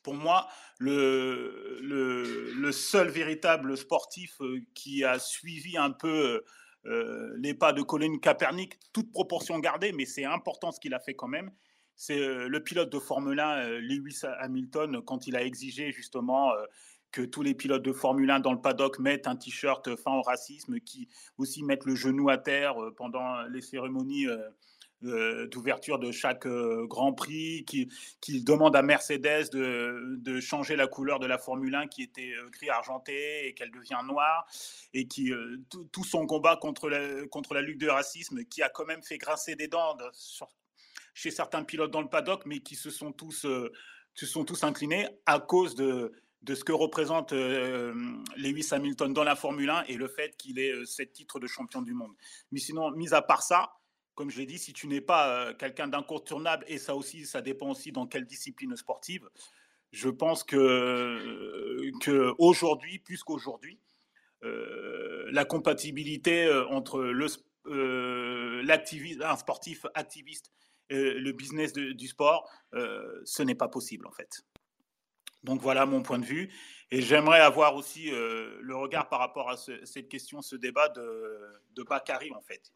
pour 0.07 0.15
moi, 0.15 0.47
le, 0.79 2.69
seul 2.71 3.09
véritable 3.09 3.75
sportif 3.75 4.41
euh, 4.41 4.61
qui 4.73 5.03
a 5.03 5.19
suivi 5.19 5.75
un 5.77 5.91
peu 5.91 6.45
euh, 6.85 7.33
les 7.39 7.53
pas 7.53 7.73
de 7.73 7.81
Colin 7.81 8.17
Kaepernick, 8.17 8.79
toute 8.93 9.11
proportion 9.11 9.59
gardée, 9.59 9.91
mais 9.91 10.05
c'est 10.05 10.23
important 10.23 10.71
ce 10.71 10.79
qu'il 10.79 10.93
a 10.93 11.01
fait 11.01 11.13
quand 11.13 11.27
même, 11.27 11.51
c'est 11.97 12.47
le 12.47 12.63
pilote 12.63 12.89
de 12.89 12.99
Formule 12.99 13.37
1, 13.37 13.57
euh, 13.57 13.79
Lewis 13.81 14.21
Hamilton, 14.39 15.01
quand 15.01 15.27
il 15.27 15.35
a 15.35 15.43
exigé 15.43 15.91
justement 15.91 16.53
que 17.17 17.23
tous 17.23 17.41
les 17.41 17.55
pilotes 17.55 17.81
de 17.81 17.93
Formule 17.93 18.29
1 18.29 18.41
dans 18.41 18.53
le 18.53 18.61
paddock 18.61 18.99
mettent 18.99 19.25
un 19.25 19.35
t-shirt 19.35 19.95
fin 19.95 20.13
au 20.13 20.21
racisme, 20.21 20.79
qui 20.79 21.09
aussi 21.39 21.63
mettent 21.63 21.85
le 21.85 21.95
genou 21.95 22.29
à 22.29 22.37
terre 22.37 22.79
euh, 22.79 22.93
pendant 22.95 23.41
les 23.47 23.61
cérémonies 23.61 24.27
euh, 24.27 24.37
euh, 25.03 25.47
d'ouverture 25.47 25.97
de 25.97 26.11
chaque 26.11 26.47
Grand 26.47 27.13
Prix, 27.13 27.65
qui, 27.65 27.91
qui 28.21 28.43
demande 28.43 28.75
à 28.75 28.83
Mercedes 28.83 29.49
de, 29.51 30.15
de 30.17 30.39
changer 30.39 30.75
la 30.75 30.85
couleur 30.85 31.17
de 31.17 31.25
la 31.25 31.39
Formule 31.39 31.73
1 31.73 31.87
qui 31.87 32.03
était 32.03 32.33
euh, 32.33 32.51
gris 32.51 32.69
argenté 32.69 33.47
et 33.47 33.55
qu'elle 33.55 33.71
devient 33.71 34.01
noire, 34.05 34.47
et 34.93 35.07
qui 35.07 35.31
tout, 35.91 36.03
son 36.03 36.27
combat 36.27 36.55
contre 36.55 36.87
la, 36.87 37.25
contre 37.31 37.55
la 37.55 37.61
lutte 37.61 37.81
de 37.81 37.89
racisme, 37.89 38.43
qui 38.43 38.61
a 38.61 38.69
quand 38.69 38.85
même 38.85 39.01
fait 39.01 39.17
grincer 39.17 39.55
des 39.55 39.67
dents 39.67 39.97
chez 41.15 41.31
certains 41.31 41.63
pilotes 41.63 41.89
dans 41.89 42.01
le 42.01 42.09
paddock, 42.09 42.45
mais 42.45 42.59
qui 42.59 42.75
se 42.75 42.91
sont 42.91 43.11
tous, 43.11 43.47
se 44.13 44.25
sont 44.27 44.45
tous 44.45 44.63
inclinés 44.63 45.07
à 45.25 45.39
cause 45.39 45.73
de, 45.73 46.11
de 46.41 46.55
ce 46.55 46.63
que 46.63 46.71
représente 46.71 47.33
euh, 47.33 47.93
Lewis 48.35 48.67
Hamilton 48.71 49.13
dans 49.13 49.23
la 49.23 49.35
Formule 49.35 49.69
1 49.69 49.83
et 49.87 49.95
le 49.95 50.07
fait 50.07 50.37
qu'il 50.37 50.59
ait 50.59 50.71
euh, 50.71 50.85
sept 50.85 51.13
titres 51.13 51.39
de 51.39 51.47
champion 51.47 51.81
du 51.81 51.93
monde. 51.93 52.13
Mais 52.51 52.59
sinon, 52.59 52.91
mis 52.91 53.13
à 53.13 53.21
part 53.21 53.41
ça, 53.41 53.73
comme 54.15 54.29
je 54.29 54.37
l'ai 54.37 54.45
dit, 54.45 54.57
si 54.57 54.73
tu 54.73 54.87
n'es 54.87 55.01
pas 55.01 55.29
euh, 55.29 55.53
quelqu'un 55.53 55.87
d'incontournable, 55.87 56.65
et 56.67 56.77
ça 56.77 56.95
aussi, 56.95 57.25
ça 57.25 57.41
dépend 57.41 57.69
aussi 57.71 57.91
dans 57.91 58.07
quelle 58.07 58.25
discipline 58.25 58.75
sportive, 58.75 59.27
je 59.91 60.09
pense 60.09 60.43
que, 60.43 60.57
euh, 60.57 62.33
aujourd'hui, 62.37 62.99
plus 62.99 63.23
qu'aujourd'hui, 63.23 63.79
la 65.29 65.45
compatibilité 65.45 66.49
entre 66.69 67.01
un 69.21 69.35
sportif 69.35 69.85
activiste 69.93 70.51
et 70.89 71.13
le 71.13 71.31
business 71.31 71.73
du 71.73 72.07
sport, 72.07 72.49
ce 72.71 73.43
n'est 73.43 73.55
pas 73.55 73.67
possible 73.67 74.05
en 74.05 74.11
fait. 74.11 74.43
Donc 75.47 75.61
voilà 75.61 75.85
mon 75.85 76.03
point 76.03 76.19
de 76.19 76.25
vue. 76.25 76.53
Et 76.91 77.01
j'aimerais 77.01 77.39
avoir 77.39 77.75
aussi 77.75 78.11
euh, 78.11 78.57
le 78.61 78.75
regard 78.75 79.07
par 79.07 79.19
rapport 79.19 79.49
à 79.49 79.55
ce- 79.55 79.83
cette 79.85 80.09
question, 80.09 80.41
ce 80.41 80.57
débat 80.57 80.89
de, 80.89 81.41
de 81.71 81.83
Bakary 81.83 82.31
en 82.33 82.41
fait, 82.41 82.73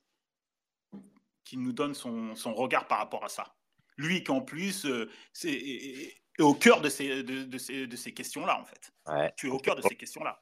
qui 1.43 1.57
nous 1.57 1.73
donne 1.73 1.93
son, 1.93 2.33
son 2.35 2.53
regard 2.53 2.87
par 2.87 2.97
rapport 2.99 3.25
à 3.25 3.29
ça. 3.29 3.53
Lui 3.97 4.23
qui 4.23 4.31
en 4.31 4.39
plus 4.41 4.85
euh, 4.85 5.09
c'est- 5.33 5.49
est, 5.51 5.85
est- 6.03 6.17
est 6.39 6.41
au 6.43 6.53
cœur 6.53 6.79
de 6.79 6.87
ces, 6.87 7.23
de, 7.23 7.43
de 7.43 7.57
ces, 7.57 7.87
de 7.87 7.95
ces 7.97 8.13
questions-là 8.13 8.57
en 8.59 8.65
fait. 8.65 8.93
Ouais. 9.07 9.33
Tu 9.35 9.47
es 9.47 9.51
au 9.51 9.59
cœur 9.59 9.75
de 9.75 9.81
ces 9.81 9.95
questions-là. 9.95 10.41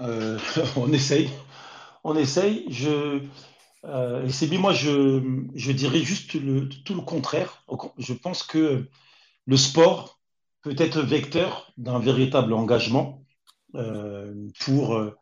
Euh, 0.00 0.38
on 0.76 0.92
essaye. 0.92 1.30
On 2.04 2.16
essaye. 2.16 2.66
Je, 2.70 3.22
euh, 3.84 4.24
et 4.26 4.30
c'est 4.30 4.46
bien, 4.46 4.58
moi, 4.58 4.74
je, 4.74 5.22
je 5.54 5.72
dirais 5.72 6.00
juste 6.00 6.34
le, 6.34 6.68
tout 6.68 6.94
le 6.94 7.00
contraire. 7.00 7.64
Je 7.98 8.12
pense 8.12 8.42
que 8.42 8.86
le 9.46 9.56
sport 9.56 10.15
peut 10.66 10.74
être 10.78 11.00
vecteur 11.00 11.72
d'un 11.76 12.00
véritable 12.00 12.52
engagement 12.52 13.22
euh, 13.76 14.34
pour 14.58 14.96
euh, 14.96 15.14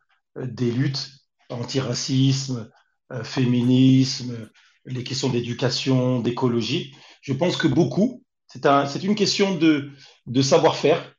des 0.43 0.71
luttes 0.71 1.11
antiracisme, 1.51 2.71
euh, 3.13 3.23
féminisme, 3.25 4.49
les 4.87 5.05
questions 5.05 5.29
d'éducation, 5.29 6.21
d'écologie. 6.21 6.95
Je 7.21 7.35
pense 7.35 7.59
que 7.59 7.69
beaucoup, 7.69 8.25
c'est 8.47 8.65
un, 8.65 8.87
une 8.87 9.15
question 9.15 9.55
de, 9.55 9.93
savoir-faire, 10.41 11.15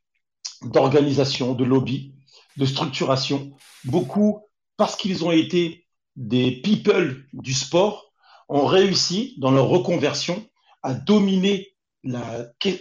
d'organisation, 0.63 1.53
de 1.53 1.63
lobby, 1.63 2.15
de 2.57 2.65
structuration. 2.65 3.51
Beaucoup, 3.83 4.39
parce 4.75 4.95
qu'ils 4.95 5.23
ont 5.23 5.31
été 5.31 5.85
des 6.15 6.49
people 6.61 7.27
du 7.33 7.53
sport, 7.53 8.11
ont 8.49 8.65
réussi 8.65 9.35
dans 9.37 9.51
leur 9.51 9.67
reconversion 9.67 10.43
à 10.81 10.95
dominer 10.95 11.75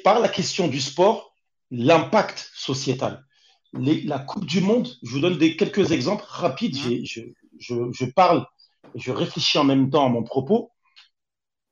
par 0.04 0.20
la 0.20 0.30
question 0.30 0.68
du 0.68 0.80
sport 0.80 1.33
l'impact 1.70 2.50
sociétal. 2.54 3.24
Les- 3.72 4.02
la 4.02 4.18
Coupe 4.18 4.46
du 4.46 4.60
Monde, 4.60 4.88
je 5.02 5.10
vous 5.10 5.20
donne 5.20 5.36
des, 5.38 5.56
quelques 5.56 5.90
exemples 5.92 6.24
rapides. 6.28 6.76
J'ai- 6.76 7.04
Je, 7.04 7.20
je, 7.58 7.74
je 7.92 8.04
parle, 8.04 8.46
je 8.94 9.10
réfléchis 9.12 9.58
en 9.58 9.64
même 9.64 9.90
temps 9.90 10.06
à 10.06 10.08
mon 10.08 10.22
propos. 10.22 10.70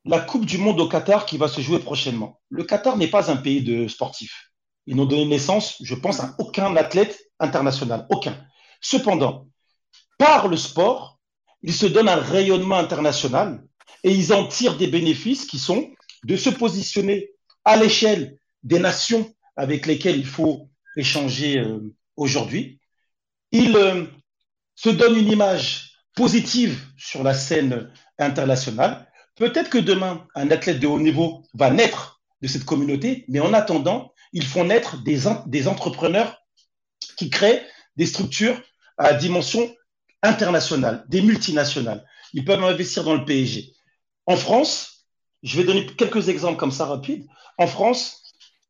La 0.05 0.21
Coupe 0.21 0.47
du 0.47 0.59
Monde 0.59 0.81
au 0.81 0.89
Qatar 0.89 1.27
qui 1.27 1.39
va 1.39 1.47
se 1.49 1.61
jouer 1.61 1.79
prochainement. 1.79 2.41
Le 2.51 2.65
Qatar 2.65 2.97
n'est 2.97 3.09
pas 3.09 3.31
un 3.31 3.37
pays 3.37 3.63
de 3.63 3.87
sportifs. 3.89 4.51
Ils 4.87 4.97
n'ont 4.97 5.07
donné 5.07 5.25
naissance, 5.27 5.77
je 5.83 5.95
pense, 5.95 6.19
à 6.21 6.35
aucun 6.39 6.75
athlète 6.77 7.21
international. 7.39 8.07
Aucun. 8.11 8.37
Cependant, 8.81 9.47
par 10.19 10.49
le 10.49 10.57
sport, 10.57 11.21
ils 11.63 11.73
se 11.75 11.87
donnent 11.87 12.09
un 12.09 12.17
rayonnement 12.17 12.79
international 12.79 13.65
et 14.03 14.13
ils 14.13 14.33
en 14.33 14.47
tirent 14.49 14.77
des 14.77 14.89
bénéfices 14.89 15.47
qui 15.47 15.61
sont 15.61 15.89
de 16.25 16.37
se 16.37 16.51
positionner 16.51 17.31
à 17.65 17.77
l'échelle 17.77 18.39
des 18.65 18.81
nations 18.81 19.33
avec 19.57 19.87
lesquelles 19.87 20.19
il 20.19 20.27
faut 20.27 20.69
échangé 20.97 21.59
euh, 21.59 21.81
aujourd'hui. 22.17 22.81
Il 23.51 23.77
euh, 23.77 24.05
se 24.75 24.91
donne 24.91 25.17
une 25.17 25.31
image 25.31 25.93
positive 26.15 26.81
sur 26.97 27.23
la 27.23 27.35
scène 27.35 27.91
internationale. 28.19 29.09
Peut-être 29.37 29.71
que 29.71 29.79
demain, 29.79 30.27
un 30.35 30.51
athlète 30.51 30.81
de 30.81 30.87
haut 30.87 31.01
niveau 31.01 31.43
va 31.55 31.71
naître 31.71 32.21
de 32.43 32.49
cette 32.49 32.65
communauté, 32.65 33.25
mais 33.29 33.41
en 33.41 33.53
attendant, 33.53 34.13
ils 34.33 34.47
font 34.47 34.65
naître 34.65 35.03
des, 35.03 35.21
des 35.47 35.69
entrepreneurs 35.69 36.43
qui 37.17 37.31
créent 37.31 37.67
des 37.97 38.07
structures 38.07 38.61
à 38.99 39.15
dimension 39.15 39.75
internationale, 40.23 41.05
des 41.09 41.23
multinationales. 41.23 42.05
Ils 42.33 42.45
peuvent 42.45 42.63
investir 42.63 43.05
dans 43.05 43.15
le 43.15 43.25
PSG. 43.25 43.73
En 44.27 44.37
France, 44.37 45.07
je 45.43 45.57
vais 45.57 45.65
donner 45.65 45.87
quelques 45.87 46.29
exemples 46.29 46.59
comme 46.59 46.73
ça 46.73 46.87
rapides. 46.87 47.27
En 47.59 47.67
France, 47.67 48.22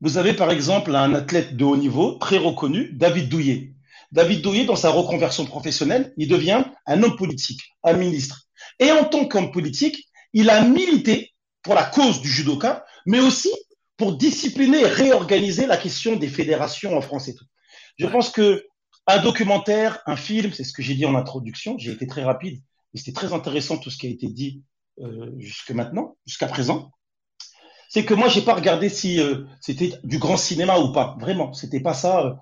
vous 0.03 0.19
avez 0.19 0.35
par 0.35 0.51
exemple 0.51 0.97
un 0.97 1.15
athlète 1.15 1.57
de 1.57 1.65
haut 1.65 1.77
niveau, 1.77 2.15
très 2.19 2.37
reconnu, 2.37 2.91
David 2.93 3.29
Douillet. 3.29 3.73
David 4.11 4.43
Douillet, 4.43 4.65
dans 4.65 4.77
sa 4.77 4.91
reconversion 4.91 5.47
professionnelle, 5.47 6.13
il 6.17 6.27
devient 6.27 6.65
un 6.87 7.03
homme 7.05 7.17
politique, 7.17 7.61
un 7.85 7.93
ministre. 7.93 8.49
Et 8.81 8.91
en 8.91 9.05
tant 9.05 9.27
qu'homme 9.27 9.53
politique, 9.53 10.09
il 10.33 10.51
a 10.51 10.65
milité 10.65 11.31
pour 11.63 11.75
la 11.75 11.85
cause 11.85 12.21
du 12.21 12.29
judoka, 12.29 12.85
mais 13.07 13.21
aussi 13.21 13.51
pour 13.97 14.17
discipliner 14.17 14.81
et 14.81 14.87
réorganiser 14.87 15.67
la 15.67 15.77
question 15.77 16.17
des 16.17 16.29
fédérations 16.29 16.97
en 16.97 17.01
France 17.01 17.29
et 17.29 17.37
tout. 17.37 17.47
Je 17.97 18.07
pense 18.09 18.31
que 18.31 18.67
un 19.07 19.23
documentaire, 19.23 20.01
un 20.07 20.17
film, 20.17 20.53
c'est 20.53 20.65
ce 20.65 20.73
que 20.73 20.83
j'ai 20.83 20.95
dit 20.95 21.07
en 21.07 21.15
introduction, 21.15 21.79
j'ai 21.79 21.93
été 21.93 22.09
très 22.09 22.25
rapide, 22.25 22.61
et 22.93 22.99
c'était 22.99 23.13
très 23.13 23.33
intéressant 23.33 23.79
tout 23.79 23.91
ce 23.91 23.99
qui 23.99 24.09
a 24.09 24.11
été 24.11 24.27
dit 24.27 24.65
euh, 24.99 25.31
jusque 25.39 25.71
maintenant, 25.71 26.17
jusqu'à 26.27 26.49
présent 26.49 26.91
c'est 27.93 28.07
que 28.07 28.15
moi, 28.15 28.29
j'ai 28.29 28.41
pas 28.41 28.55
regardé 28.55 28.89
si 28.89 29.21
euh, 29.21 29.45
c'était 29.61 29.93
du 30.03 30.17
grand 30.17 30.39
cinéma 30.39 30.79
ou 30.79 30.93
pas. 30.93 31.15
Vraiment, 31.21 31.53
c'était 31.53 31.81
pas 31.81 31.93
ça. 31.93 32.41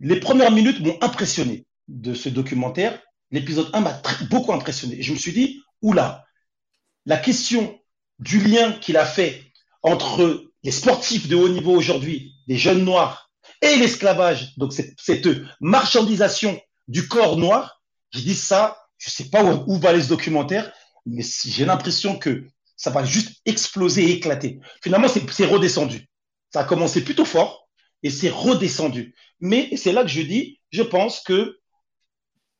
Les 0.00 0.18
premières 0.18 0.50
minutes 0.50 0.80
m'ont 0.80 0.96
impressionné 1.02 1.66
de 1.86 2.14
ce 2.14 2.30
documentaire. 2.30 2.98
L'épisode 3.30 3.68
1 3.74 3.80
m'a 3.80 4.00
beaucoup 4.30 4.54
impressionné. 4.54 5.02
je 5.02 5.12
me 5.12 5.18
suis 5.18 5.34
dit, 5.34 5.60
oula, 5.82 6.24
la 7.04 7.18
question 7.18 7.78
du 8.20 8.40
lien 8.40 8.72
qu'il 8.72 8.96
a 8.96 9.04
fait 9.04 9.42
entre 9.82 10.50
les 10.62 10.70
sportifs 10.70 11.28
de 11.28 11.36
haut 11.36 11.50
niveau 11.50 11.76
aujourd'hui, 11.76 12.32
les 12.46 12.56
jeunes 12.56 12.82
noirs, 12.82 13.30
et 13.60 13.76
l'esclavage, 13.76 14.56
donc 14.56 14.72
cette, 14.72 14.94
cette, 14.96 15.28
marchandisation 15.60 16.58
du 16.88 17.06
corps 17.06 17.36
noir, 17.36 17.82
j'ai 18.12 18.22
dit 18.22 18.34
ça, 18.34 18.78
je 18.96 19.10
sais 19.10 19.28
pas 19.28 19.44
où, 19.44 19.74
où 19.74 19.78
va 19.78 19.90
aller 19.90 20.02
ce 20.02 20.08
documentaire, 20.08 20.72
mais 21.04 21.22
j'ai 21.44 21.66
l'impression 21.66 22.18
que 22.18 22.46
ça 22.76 22.90
va 22.90 23.04
juste 23.04 23.40
exploser 23.46 24.04
et 24.04 24.12
éclater. 24.12 24.60
Finalement, 24.82 25.08
c'est 25.08 25.46
redescendu. 25.46 26.06
Ça 26.52 26.60
a 26.60 26.64
commencé 26.64 27.02
plutôt 27.02 27.24
fort 27.24 27.68
et 28.02 28.10
c'est 28.10 28.28
redescendu. 28.28 29.14
Mais 29.40 29.76
c'est 29.76 29.92
là 29.92 30.02
que 30.02 30.08
je 30.08 30.22
dis, 30.22 30.60
je 30.70 30.82
pense 30.82 31.20
que 31.20 31.58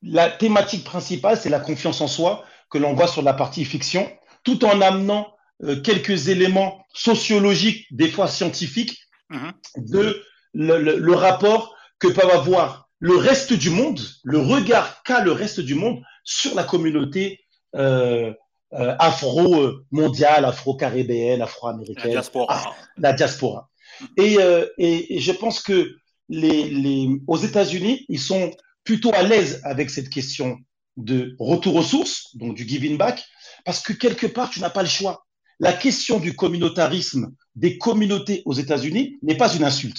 la 0.03 0.31
thématique 0.31 0.85
principale, 0.85 1.37
c'est 1.37 1.51
la 1.51 1.61
confiance 1.61 2.01
en 2.01 2.09
soi 2.09 2.45
que 2.71 2.79
l'on 2.79 2.95
voit 2.95 3.09
sur 3.09 3.23
la 3.23 3.35
partie 3.35 3.65
fiction, 3.65 4.11
tout 4.45 4.65
en 4.65 4.81
amenant 4.81 5.35
euh, 5.63 5.81
quelques 5.81 6.29
éléments 6.29 6.85
sociologiques, 6.93 7.87
des 7.91 8.11
fois 8.11 8.29
scientifiques, 8.29 8.99
mm-hmm. 9.31 9.53
de 9.77 10.23
le, 10.53 11.15
rapport 11.15 11.77
que 11.99 12.09
peuvent 12.09 12.31
avoir 12.31 12.89
le 12.99 13.17
reste 13.17 13.53
du 13.53 13.71
monde, 13.71 14.01
le 14.25 14.39
regard 14.39 15.03
qu'a 15.03 15.23
le 15.23 15.33
reste 15.33 15.61
du 15.61 15.75
monde 15.75 16.03
sur 16.25 16.55
la 16.55 16.65
communauté 16.65 17.45
euh, 17.75 18.33
euh, 18.79 18.97
afro-mondiale, 18.99 20.45
afro-caribéenne, 20.45 21.43
afro-américaine. 21.43 22.05
La 22.05 22.11
diaspora. 22.11 22.47
Ah, 22.49 22.75
la 22.97 23.13
diaspora. 23.13 23.71
Et, 24.17 24.37
euh, 24.39 24.67
et, 24.79 25.17
et, 25.17 25.21
je 25.21 25.33
pense 25.33 25.63
que 25.63 25.97
les, 26.29 26.69
les, 26.69 27.09
aux 27.27 27.39
États-Unis, 27.39 28.05
ils 28.09 28.21
sont 28.21 28.51
plutôt 28.85 29.11
à 29.15 29.23
l'aise 29.23 29.61
avec 29.65 29.91
cette 29.91 30.11
question 30.11 30.59
de 30.97 31.35
retour 31.39 31.77
aux 31.77 31.83
sources, 31.83 32.37
donc 32.37 32.55
du 32.55 32.67
giving 32.67 32.97
back, 32.97 33.25
parce 33.65 33.81
que 33.81 33.93
quelque 33.93 34.27
part, 34.27 34.51
tu 34.51 34.61
n'as 34.61 34.71
pas 34.71 34.83
le 34.83 34.89
choix. 34.89 35.27
La 35.59 35.73
question 35.73 36.21
du 36.21 36.37
communautarisme 36.37 37.33
des 37.55 37.79
communautés 37.79 38.43
aux 38.45 38.53
États-Unis 38.53 39.19
n'est 39.23 39.37
pas 39.37 39.55
une 39.55 39.65
insulte. 39.65 39.99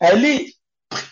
Elle 0.00 0.24
est 0.24 0.54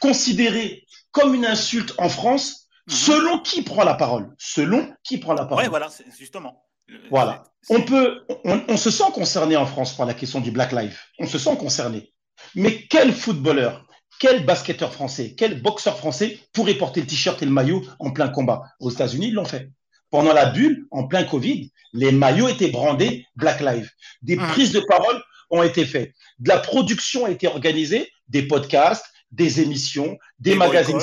considérée 0.01 0.85
comme 1.13 1.35
une 1.35 1.47
insulte 1.47 1.95
en 1.99 2.09
France 2.09 2.69
mhm. 2.89 2.95
selon 2.95 3.39
qui 3.41 3.63
prend 3.63 3.85
la 3.85 3.95
parole. 3.95 4.35
Selon 4.39 4.93
qui 5.05 5.19
prend 5.19 5.35
la 5.35 5.47
parole. 5.47 5.65
Oui, 5.65 5.71
voilà, 5.71 5.89
justement. 6.19 6.66
Voilà. 7.11 7.45
On 7.68 7.82
peut, 7.82 8.22
on, 8.45 8.76
se 8.76 8.91
sent 8.91 9.11
concerné 9.12 9.57
en 9.57 9.66
France 9.66 9.97
par 9.97 10.07
la 10.07 10.14
question 10.14 10.41
du 10.41 10.53
Black 10.53 10.72
Lives. 10.72 10.99
On 11.18 11.26
se 11.26 11.39
sent 11.39 11.57
concerné. 11.57 12.12
Mais 12.55 12.87
quel 12.89 13.12
footballeur, 13.12 13.87
quel 14.20 14.45
basketteur 14.45 14.93
français, 14.93 15.34
quel 15.37 15.61
boxeur 15.61 15.99
français 15.99 16.39
pourrait 16.53 16.74
porter 16.74 17.01
le 17.01 17.07
t-shirt 17.07 17.43
et 17.43 17.45
le 17.45 17.51
maillot 17.51 17.82
en 17.99 18.12
plein 18.12 18.28
combat? 18.28 18.62
Aux 18.78 18.91
États-Unis, 18.91 19.28
ils 19.28 19.34
l'ont 19.34 19.45
fait. 19.45 19.70
Pendant 20.11 20.32
la 20.32 20.47
bulle, 20.47 20.87
en 20.93 21.09
plein 21.09 21.24
Covid, 21.24 21.72
les 21.93 22.12
maillots 22.12 22.49
étaient 22.49 22.70
brandés 22.70 23.26
Black 23.34 23.61
Lives. 23.61 23.91
Des 24.22 24.37
prises 24.37 24.72
de 24.72 24.80
parole 24.80 25.20
ont 25.51 25.62
été 25.64 25.84
faites. 25.84 26.12
De 26.39 26.49
la 26.49 26.59
production 26.59 27.24
a 27.24 27.30
été 27.30 27.49
organisée, 27.49 28.11
des 28.28 28.43
podcasts, 28.43 29.07
des 29.32 29.61
émissions, 29.61 30.16
des, 30.39 30.55
magazines 30.55 31.01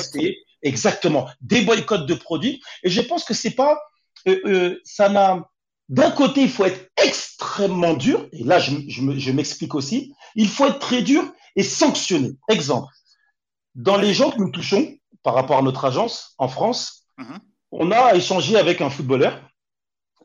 exactement, 0.62 1.28
des 1.42 1.60
boycotts 1.60 2.06
de 2.06 2.14
produits. 2.14 2.62
Et 2.82 2.90
je 2.90 3.02
pense 3.02 3.24
que 3.24 3.34
c'est 3.34 3.50
pas, 3.54 3.78
euh, 4.26 4.40
euh, 4.46 4.80
ça 4.84 5.10
n'a 5.10 5.46
d'un 5.88 6.10
côté, 6.10 6.42
il 6.42 6.50
faut 6.50 6.64
être 6.64 6.90
extrêmement 7.02 7.94
dur, 7.94 8.26
et 8.32 8.42
là, 8.44 8.58
je, 8.58 9.32
m'explique 9.32 9.74
aussi, 9.74 10.14
il 10.34 10.48
faut 10.48 10.66
être 10.66 10.78
très 10.78 11.02
dur 11.02 11.24
et 11.56 11.62
sanctionner. 11.62 12.32
Exemple, 12.48 12.92
dans 13.74 13.96
les 13.96 14.14
gens 14.14 14.30
que 14.30 14.38
nous 14.38 14.50
touchons 14.50 14.96
par 15.22 15.34
rapport 15.34 15.58
à 15.58 15.62
notre 15.62 15.84
agence 15.84 16.34
en 16.38 16.48
France, 16.48 17.06
mhm. 17.18 17.38
on 17.70 17.90
a 17.90 18.14
échangé 18.14 18.56
avec 18.56 18.80
un 18.80 18.90
footballeur. 18.90 19.46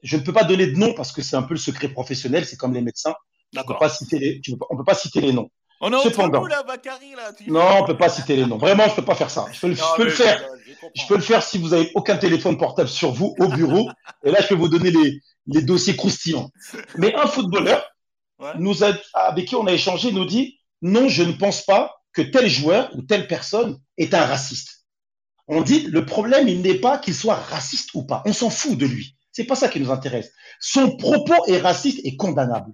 Je 0.02 0.16
ne 0.16 0.22
peux 0.22 0.34
pas 0.34 0.46
donner 0.46 0.68
de 0.68 0.78
nom 0.78 0.94
parce 0.94 1.12
que 1.12 1.22
c'est 1.22 1.36
un 1.36 1.44
peu 1.44 1.56
le 1.56 1.60
secret 1.60 1.90
professionnel, 1.90 2.46
c'est 2.46 2.56
comme 2.56 2.74
les 2.74 2.82
médecins. 2.82 3.16
On 3.56 3.60
ne 3.60 4.78
peut 4.78 4.84
pas 4.86 4.96
citer 4.96 5.22
les 5.22 5.34
noms. 5.34 5.50
On 5.82 5.98
Cependant, 6.02 6.46
là, 6.46 6.64
Non, 7.48 7.80
on 7.80 7.86
peut 7.86 7.98
pas 7.98 8.10
citer 8.10 8.36
les 8.36 8.46
noms. 8.46 8.58
Vraiment, 8.58 8.90
je 8.90 8.96
peux 8.96 9.06
pas 9.06 9.16
faire 9.16 9.30
ça. 9.30 9.46
Je 9.54 9.62
peux, 9.62 9.68
le 9.70 9.76
faire. 10.10 10.46
Je, 10.94 11.08
peux 11.08 11.16
le 11.16 11.22
faire 11.22 11.42
si 11.42 11.58
vous 11.58 11.74
avez 11.74 11.90
aucun 11.96 12.18
téléphone 12.18 12.58
portable 12.58 12.90
sur 12.90 13.12
vous 13.12 13.34
au 13.40 13.48
bureau. 13.48 13.90
et 14.24 14.32
là, 14.32 14.42
je 14.42 14.48
peux 14.48 14.56
vous 14.56 14.68
donner 14.68 14.92
les, 14.92 15.22
les 15.48 15.62
dossiers 15.62 15.96
croustillants. 15.96 16.50
Mais 16.98 17.16
un 17.16 17.28
footballeur, 17.28 17.82
nous 18.58 18.84
avec 19.14 19.48
qui 19.48 19.56
on 19.56 19.68
a 19.68 19.72
échangé, 19.72 20.12
nous 20.12 20.26
dit 20.26 20.60
non, 20.82 21.08
je 21.08 21.24
ne 21.24 21.34
pense 21.34 21.64
pas 21.64 21.96
que 22.14 22.22
tel 22.22 22.50
joueur 22.50 22.90
ou 22.96 23.02
telle 23.02 23.28
personne 23.28 23.80
est 23.98 24.14
un 24.14 24.26
raciste. 24.26 24.86
On 25.48 25.62
dit 25.62 25.82
le 25.82 26.06
problème, 26.06 26.48
il 26.48 26.62
n'est 26.62 26.80
pas 26.80 26.98
qu'il 26.98 27.16
soit 27.16 27.36
raciste 27.36 27.92
ou 27.94 28.04
pas. 28.04 28.22
On 28.26 28.34
s'en 28.34 28.50
fout 28.50 28.78
de 28.78 28.86
lui. 28.86 29.16
C'est 29.32 29.46
pas 29.46 29.56
ça 29.56 29.70
qui 29.70 29.80
nous 29.80 29.92
intéresse. 29.92 30.32
Son 30.60 30.98
propos 30.98 31.46
est 31.48 31.60
raciste 31.60 32.02
et 32.04 32.18
condamnable. 32.18 32.74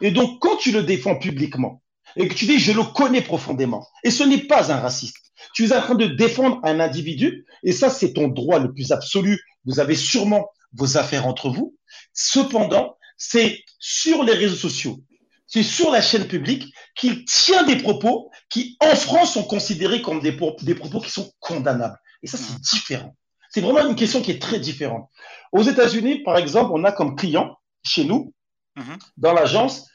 Et 0.00 0.10
donc, 0.10 0.40
quand 0.40 0.56
tu 0.56 0.70
le 0.70 0.82
défends 0.82 1.18
publiquement 1.18 1.82
et 2.16 2.28
que 2.28 2.34
tu 2.34 2.46
dis 2.46 2.58
je 2.58 2.72
le 2.72 2.82
connais 2.82 3.22
profondément, 3.22 3.86
et 4.02 4.10
ce 4.10 4.22
n'est 4.22 4.46
pas 4.46 4.72
un 4.72 4.80
raciste, 4.80 5.24
tu 5.54 5.66
es 5.66 5.72
en 5.72 5.80
train 5.80 5.94
de 5.94 6.06
défendre 6.06 6.60
un 6.62 6.80
individu, 6.80 7.46
et 7.62 7.72
ça, 7.72 7.90
c'est 7.90 8.12
ton 8.12 8.28
droit 8.28 8.58
le 8.58 8.72
plus 8.72 8.92
absolu. 8.92 9.40
Vous 9.64 9.80
avez 9.80 9.94
sûrement 9.94 10.48
vos 10.72 10.96
affaires 10.96 11.26
entre 11.26 11.48
vous. 11.48 11.76
Cependant, 12.12 12.96
c'est 13.16 13.62
sur 13.78 14.24
les 14.24 14.34
réseaux 14.34 14.56
sociaux, 14.56 15.00
c'est 15.46 15.62
sur 15.62 15.90
la 15.90 16.02
chaîne 16.02 16.26
publique 16.26 16.72
qu'il 16.96 17.24
tient 17.24 17.64
des 17.64 17.76
propos 17.76 18.30
qui, 18.48 18.76
en 18.80 18.94
France, 18.94 19.34
sont 19.34 19.44
considérés 19.44 20.02
comme 20.02 20.20
des, 20.20 20.36
des 20.62 20.74
propos 20.74 21.00
qui 21.00 21.10
sont 21.10 21.32
condamnables. 21.40 21.98
Et 22.22 22.26
ça, 22.26 22.38
c'est 22.38 22.60
différent. 22.60 23.14
C'est 23.50 23.60
vraiment 23.60 23.86
une 23.88 23.94
question 23.94 24.20
qui 24.20 24.32
est 24.32 24.42
très 24.42 24.58
différente. 24.58 25.08
Aux 25.52 25.62
États-Unis, 25.62 26.22
par 26.24 26.38
exemple, 26.38 26.72
on 26.74 26.82
a 26.84 26.90
comme 26.90 27.14
client 27.14 27.56
chez 27.84 28.04
nous, 28.04 28.34
mhm. 28.76 28.98
dans 29.16 29.32
l'agence, 29.32 29.86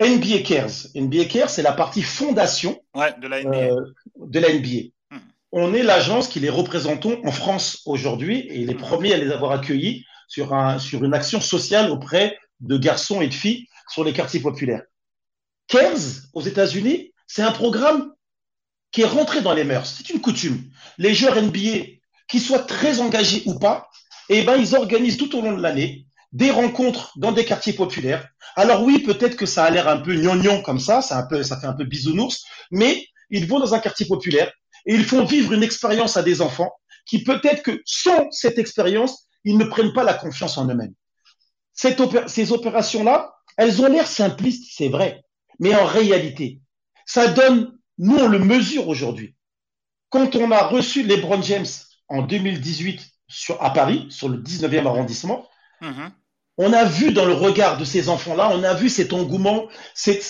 NBA 0.00 0.42
Cares. 0.44 0.88
NBA 0.94 1.26
Cares, 1.26 1.50
c'est 1.50 1.62
la 1.62 1.72
partie 1.72 2.02
fondation 2.02 2.80
de 2.94 3.28
la 3.28 3.42
NBA. 3.42 3.56
Euh, 3.56 3.80
de 4.16 4.38
la 4.40 4.52
NBA. 4.52 4.90
Mhm. 5.10 5.20
On 5.52 5.74
est 5.74 5.82
l'agence 5.82 6.28
qui 6.28 6.40
les 6.40 6.50
représentons 6.50 7.20
en 7.24 7.32
France 7.32 7.82
aujourd'hui 7.86 8.40
et 8.48 8.64
les 8.64 8.74
mhm. 8.74 8.80
premiers 8.80 9.14
à 9.14 9.18
les 9.18 9.30
avoir 9.30 9.52
accueillis 9.52 10.04
sur, 10.28 10.54
un, 10.54 10.78
sur 10.78 11.04
une 11.04 11.14
action 11.14 11.40
sociale 11.40 11.90
auprès 11.90 12.36
de 12.60 12.76
garçons 12.76 13.20
et 13.20 13.28
de 13.28 13.34
filles 13.34 13.68
sur 13.88 14.04
les 14.04 14.12
quartiers 14.12 14.40
populaires. 14.40 14.82
15 15.68 16.30
aux 16.32 16.42
États-Unis, 16.42 17.12
c'est 17.26 17.42
un 17.42 17.52
programme 17.52 18.12
qui 18.90 19.02
est 19.02 19.06
rentré 19.06 19.42
dans 19.42 19.54
les 19.54 19.64
mœurs. 19.64 19.94
C'est 19.96 20.10
une 20.10 20.20
coutume. 20.20 20.70
Les 20.98 21.14
joueurs 21.14 21.40
NBA, 21.40 21.86
qu'ils 22.28 22.40
soient 22.40 22.60
très 22.60 23.00
engagés 23.00 23.42
ou 23.46 23.58
pas, 23.58 23.88
eh 24.28 24.42
ben, 24.42 24.56
ils 24.56 24.74
organisent 24.74 25.16
tout 25.16 25.36
au 25.36 25.42
long 25.42 25.56
de 25.56 25.62
l'année 25.62 26.06
des 26.34 26.50
rencontres 26.50 27.12
dans 27.16 27.32
des 27.32 27.44
quartiers 27.44 27.72
populaires. 27.72 28.28
Alors 28.56 28.82
oui, 28.82 28.98
peut-être 28.98 29.36
que 29.36 29.46
ça 29.46 29.64
a 29.64 29.70
l'air 29.70 29.88
un 29.88 29.98
peu 29.98 30.14
gnognon 30.14 30.62
comme 30.62 30.80
ça, 30.80 31.00
ça, 31.00 31.18
un 31.18 31.26
peu, 31.26 31.42
fait 31.42 31.64
un 31.64 31.72
peu 31.72 31.84
bisounours, 31.84 32.44
mais 32.70 33.06
ils 33.30 33.46
vont 33.46 33.60
dans 33.60 33.72
un 33.72 33.78
quartier 33.78 34.06
populaire 34.06 34.52
et 34.84 34.94
ils 34.94 35.04
font 35.04 35.24
vivre 35.24 35.52
une 35.52 35.62
expérience 35.62 36.16
à 36.16 36.22
des 36.22 36.42
enfants 36.42 36.72
qui 37.06 37.22
peut-être 37.22 37.62
que 37.62 37.80
sans 37.84 38.30
cette 38.30 38.58
expérience, 38.58 39.28
ils 39.44 39.56
ne 39.56 39.64
prennent 39.64 39.92
pas 39.92 40.04
la 40.04 40.14
confiance 40.14 40.58
en 40.58 40.66
eux-mêmes. 40.66 40.94
ces 41.74 42.52
opérations-là, 42.52 43.34
elles 43.56 43.80
ont 43.80 43.88
l'air 43.88 44.06
simplistes, 44.06 44.72
c'est 44.76 44.88
vrai, 44.88 45.22
mais 45.60 45.74
en 45.74 45.84
réalité, 45.84 46.60
ça 47.06 47.28
donne, 47.28 47.78
nous 47.98 48.16
on 48.16 48.28
le 48.28 48.40
mesure 48.40 48.88
aujourd'hui, 48.88 49.36
quand 50.08 50.34
on 50.34 50.50
a 50.50 50.64
reçu 50.64 51.04
LeBron 51.04 51.42
James 51.42 51.66
en 52.08 52.22
2018 52.22 53.00
sur, 53.28 53.62
à 53.62 53.72
Paris, 53.72 54.06
sur 54.10 54.28
le 54.28 54.38
19e 54.38 54.86
arrondissement, 54.86 55.46
Mhm. 55.84 56.12
On 56.58 56.72
a 56.72 56.84
vu 56.84 57.12
dans 57.12 57.24
le 57.24 57.34
regard 57.34 57.78
de 57.78 57.84
ces 57.84 58.08
enfants-là, 58.08 58.50
on 58.52 58.62
a 58.62 58.74
vu 58.74 58.88
cet 58.88 59.12
engouement, 59.12 59.66
cette, 59.94 60.22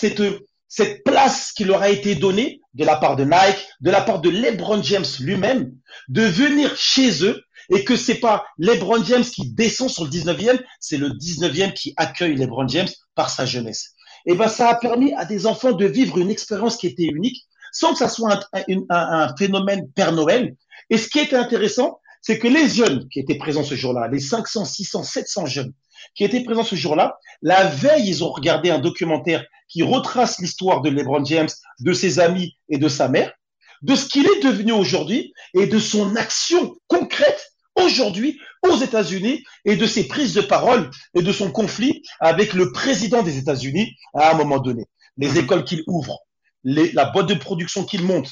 place 1.04 1.52
qui 1.52 1.64
leur 1.64 1.82
a 1.82 1.88
été 1.88 2.14
donnée 2.14 2.60
de 2.74 2.84
la 2.84 2.96
part 2.96 3.16
de 3.16 3.24
Nike, 3.24 3.68
de 3.80 3.90
la 3.90 4.00
part 4.00 4.20
de 4.20 4.30
LeBron 4.30 4.82
James 4.82 5.04
lui-même, 5.20 5.72
de 6.08 6.22
venir 6.22 6.74
chez 6.76 7.24
eux 7.24 7.42
et 7.70 7.84
que 7.84 7.96
c'est 7.96 8.16
pas 8.16 8.44
LeBron 8.58 9.04
James 9.04 9.24
qui 9.24 9.50
descend 9.50 9.88
sur 9.88 10.04
le 10.04 10.10
19e, 10.10 10.60
c'est 10.80 10.96
le 10.96 11.10
19e 11.10 11.72
qui 11.72 11.94
accueille 11.96 12.36
LeBron 12.36 12.68
James 12.68 12.88
par 13.14 13.30
sa 13.30 13.46
jeunesse. 13.46 13.92
Et 14.26 14.34
ben, 14.34 14.48
ça 14.48 14.70
a 14.70 14.74
permis 14.74 15.12
à 15.14 15.24
des 15.24 15.46
enfants 15.46 15.72
de 15.72 15.86
vivre 15.86 16.18
une 16.18 16.30
expérience 16.30 16.76
qui 16.76 16.86
était 16.86 17.04
unique, 17.04 17.44
sans 17.72 17.92
que 17.92 17.98
ça 17.98 18.08
soit 18.08 18.40
un- 18.52 18.84
un 18.88 19.36
phénomène 19.36 19.88
Père 19.94 20.12
Noël. 20.12 20.56
Et 20.90 20.98
ce 20.98 21.08
qui 21.08 21.20
était 21.20 21.36
intéressant, 21.36 22.00
c'est 22.22 22.38
que 22.38 22.48
les 22.48 22.68
jeunes 22.68 23.06
qui 23.08 23.20
étaient 23.20 23.36
présents 23.36 23.64
ce 23.64 23.74
jour-là, 23.74 24.08
les 24.08 24.20
500, 24.20 24.64
600, 24.64 25.02
700 25.02 25.46
jeunes 25.46 25.72
qui 26.14 26.24
étaient 26.24 26.44
présents 26.44 26.62
ce 26.64 26.76
jour-là, 26.76 27.18
la 27.42 27.64
veille, 27.64 28.08
ils 28.08 28.24
ont 28.24 28.30
regardé 28.30 28.70
un 28.70 28.78
documentaire 28.78 29.44
qui 29.68 29.82
retrace 29.82 30.38
l'histoire 30.40 30.80
de 30.80 30.90
LeBron 30.90 31.24
James, 31.24 31.48
de 31.80 31.92
ses 31.92 32.20
amis 32.20 32.56
et 32.68 32.78
de 32.78 32.88
sa 32.88 33.08
mère, 33.08 33.32
de 33.82 33.94
ce 33.94 34.06
qu'il 34.06 34.26
est 34.26 34.42
devenu 34.42 34.72
aujourd'hui 34.72 35.32
et 35.54 35.66
de 35.66 35.78
son 35.78 36.16
action 36.16 36.76
concrète 36.86 37.50
aujourd'hui 37.76 38.38
aux 38.62 38.76
États-Unis 38.76 39.42
et 39.64 39.76
de 39.76 39.86
ses 39.86 40.06
prises 40.06 40.34
de 40.34 40.40
parole 40.40 40.90
et 41.14 41.22
de 41.22 41.32
son 41.32 41.50
conflit 41.50 42.02
avec 42.20 42.54
le 42.54 42.72
président 42.72 43.22
des 43.22 43.36
États-Unis 43.38 43.96
à 44.14 44.30
un 44.30 44.34
moment 44.34 44.58
donné. 44.58 44.84
Les 45.16 45.38
écoles 45.38 45.64
qu'il 45.64 45.82
ouvre, 45.86 46.20
les- 46.62 46.92
la 46.92 47.06
boîte 47.06 47.26
de 47.28 47.34
production 47.34 47.84
qu'il 47.84 48.04
monte, 48.04 48.30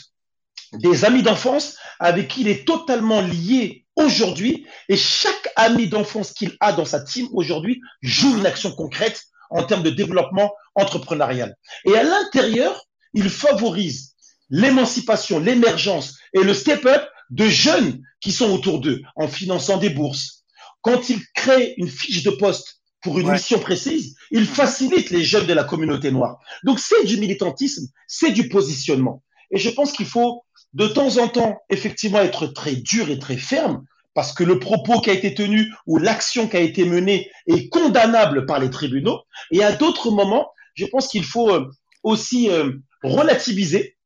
des 0.75 1.05
amis 1.05 1.23
d'enfance 1.23 1.77
avec 1.99 2.29
qui 2.29 2.43
il 2.43 2.49
est 2.49 2.67
totalement 2.67 3.21
lié 3.21 3.82
aujourd'hui 3.97 4.67
et 4.89 4.97
chaque 4.97 5.49
ami 5.57 5.89
d'enfance 5.89 6.33
qu'il 6.33 6.57
a 6.61 6.73
dans 6.73 6.85
sa 6.85 7.01
team 7.01 7.29
aujourd'hui 7.33 7.81
joue 8.03 8.37
une 8.39 8.47
action 8.47 8.73
concrète 8.73 9.23
en 9.51 9.65
termes 9.65 9.83
de 9.83 9.91
développement 9.91 10.53
entrepreneurial. 10.75 11.57
Et 11.85 11.97
à 11.97 12.03
l'intérieur, 12.03 12.87
il 13.15 13.29
favorise 13.29 14.15
l'émancipation, 14.49 15.39
l'émergence 15.39 16.17
et 16.35 16.43
le 16.43 16.55
step-up 16.55 17.03
de 17.31 17.47
jeunes 17.47 18.03
qui 18.21 18.33
sont 18.33 18.51
autour 18.51 18.81
d'eux 18.81 19.03
en 19.17 19.29
finançant 19.29 19.77
des 19.79 19.91
bourses. 19.91 20.45
Quand 20.81 21.09
il 21.11 21.21
crée 21.35 21.75
une 21.77 21.89
fiche 21.89 22.23
de 22.23 22.31
poste 22.31 22.81
pour 23.03 23.19
une 23.19 23.27
Ouais. 23.27 23.35
mission 23.35 23.59
précise, 23.59 24.15
il 24.31 24.47
facilite 24.47 25.11
les 25.11 25.25
jeunes 25.25 25.47
de 25.47 25.53
la 25.53 25.65
communauté 25.65 26.11
noire. 26.11 26.39
Donc 26.65 26.79
c'est 26.79 27.05
du 27.05 27.17
militantisme, 27.19 27.87
c'est 28.07 28.31
du 28.31 28.49
positionnement. 28.49 29.23
Et 29.51 29.59
je 29.59 29.71
pense 29.71 29.93
qu'il 29.93 30.07
faut 30.07 30.45
de 30.75 30.87
temps 30.87 31.19
en 31.19 31.29
temps 31.29 31.61
effectivement 31.69 32.21
être 32.21 32.47
très 32.47 32.75
dur 32.75 33.11
et 33.11 33.19
très 33.19 33.37
ferme 33.37 33.85
parce 34.15 34.33
que 34.33 34.45
le 34.45 34.59
propos 34.59 35.01
qui 35.01 35.11
a 35.11 35.15
été 35.15 35.35
tenu 35.35 35.73
ou 35.87 35.99
l'action 35.99 36.49
qui 36.49 36.57
a 36.57 36.61
été 36.61 36.85
menée 36.85 37.31
est 37.47 37.69
condamnable 37.69 38.47
par 38.47 38.59
les 38.59 38.71
tribunaux. 38.71 39.23
Et 39.51 39.63
à 39.63 39.73
d'autres 39.73 40.11
moments, 40.11 40.51
je 40.75 40.87
pense 40.87 41.09
qu'il 41.09 41.25
faut 41.25 41.51
euh, 41.51 41.71
aussi 42.03 42.51
euh, 42.51 42.73
relativiser 43.03 43.97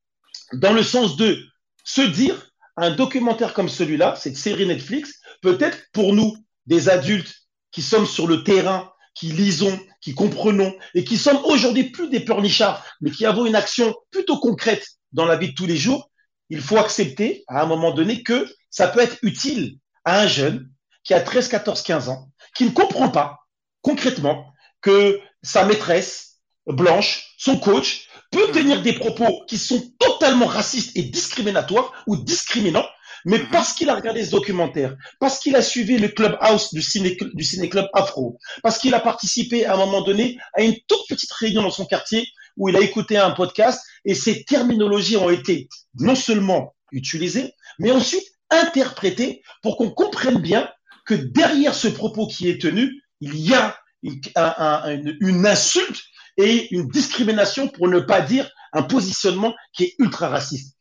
dans 0.52 0.72
le 0.72 0.82
sens 0.82 1.16
de 1.16 1.44
se 1.84 2.02
dire 2.02 2.50
un 2.76 2.90
documentaire 2.90 3.54
comme 3.54 3.68
celui-là, 3.68 4.16
cette 4.16 4.36
série 4.36 4.66
Netflix, 4.66 5.20
peut-être 5.42 5.78
pour 5.92 6.12
nous, 6.12 6.36
des 6.66 6.88
adultes 6.88 7.34
qui 7.70 7.82
sommes 7.82 8.06
sur 8.06 8.26
le 8.26 8.44
terrain, 8.44 8.90
qui 9.14 9.28
lisons, 9.28 9.78
qui 10.00 10.14
comprenons 10.14 10.74
et 10.94 11.04
qui 11.04 11.16
sommes 11.16 11.40
aujourd'hui 11.44 11.84
plus 11.84 12.08
des 12.08 12.20
pleurnichards, 12.20 12.84
mais 13.00 13.10
qui 13.10 13.24
avons 13.24 13.46
une 13.46 13.54
action 13.54 13.94
plutôt 14.10 14.38
concrète 14.38 14.86
dans 15.12 15.24
la 15.24 15.36
vie 15.36 15.48
de 15.48 15.54
tous 15.54 15.66
les 15.66 15.76
jours, 15.76 16.10
il 16.50 16.60
faut 16.60 16.78
accepter 16.78 17.44
à 17.48 17.62
un 17.62 17.66
moment 17.66 17.92
donné 17.92 18.22
que 18.22 18.48
ça 18.70 18.88
peut 18.88 19.00
être 19.00 19.18
utile 19.22 19.78
à 20.04 20.20
un 20.20 20.26
jeune 20.26 20.70
qui 21.04 21.14
a 21.14 21.20
13, 21.20 21.48
14, 21.48 21.82
15 21.82 22.08
ans, 22.08 22.28
qui 22.54 22.64
ne 22.64 22.70
comprend 22.70 23.08
pas 23.08 23.40
concrètement 23.82 24.52
que 24.80 25.20
sa 25.42 25.64
maîtresse 25.64 26.40
blanche, 26.66 27.34
son 27.38 27.58
coach, 27.58 28.08
peut 28.30 28.50
tenir 28.52 28.82
des 28.82 28.92
propos 28.92 29.44
qui 29.46 29.58
sont 29.58 29.92
totalement 29.98 30.46
racistes 30.46 30.96
et 30.96 31.02
discriminatoires 31.02 31.92
ou 32.06 32.16
discriminants, 32.16 32.86
mais 33.24 33.38
parce 33.38 33.72
qu'il 33.72 33.88
a 33.88 33.94
regardé 33.94 34.24
ce 34.24 34.30
documentaire, 34.30 34.96
parce 35.20 35.38
qu'il 35.38 35.56
a 35.56 35.62
suivi 35.62 35.98
le 35.98 36.08
clubhouse 36.08 36.72
du 36.72 36.82
ciné, 36.82 37.16
du 37.34 37.44
ciné-club 37.44 37.86
afro, 37.92 38.38
parce 38.62 38.78
qu'il 38.78 38.94
a 38.94 39.00
participé 39.00 39.64
à 39.66 39.74
un 39.74 39.76
moment 39.76 40.02
donné 40.02 40.38
à 40.54 40.62
une 40.62 40.76
toute 40.88 41.06
petite 41.08 41.32
réunion 41.32 41.62
dans 41.62 41.70
son 41.70 41.86
quartier 41.86 42.26
où 42.56 42.68
il 42.68 42.76
a 42.76 42.80
écouté 42.80 43.16
un 43.18 43.30
podcast 43.30 43.84
et 44.04 44.14
ces 44.14 44.44
terminologies 44.44 45.16
ont 45.16 45.30
été 45.30 45.68
non 45.98 46.14
seulement 46.14 46.74
utilisées, 46.92 47.52
mais 47.78 47.90
ensuite 47.90 48.24
interprétées 48.50 49.42
pour 49.62 49.76
qu'on 49.76 49.90
comprenne 49.90 50.38
bien 50.40 50.70
que 51.04 51.14
derrière 51.14 51.74
ce 51.74 51.88
propos 51.88 52.26
qui 52.26 52.48
est 52.48 52.60
tenu, 52.60 53.02
il 53.20 53.36
y 53.36 53.54
a 53.54 53.76
une, 54.02 54.20
un- 54.36 54.54
un- 54.58 54.94
une- 54.94 55.16
une 55.20 55.46
insulte 55.46 56.02
et 56.36 56.72
une 56.74 56.88
discrimination, 56.88 57.68
pour 57.68 57.88
ne 57.88 57.98
pas 58.00 58.20
dire 58.20 58.50
un 58.72 58.82
positionnement 58.82 59.54
qui 59.72 59.84
est 59.84 59.94
ultra 59.98 60.28
raciste. 60.28 60.76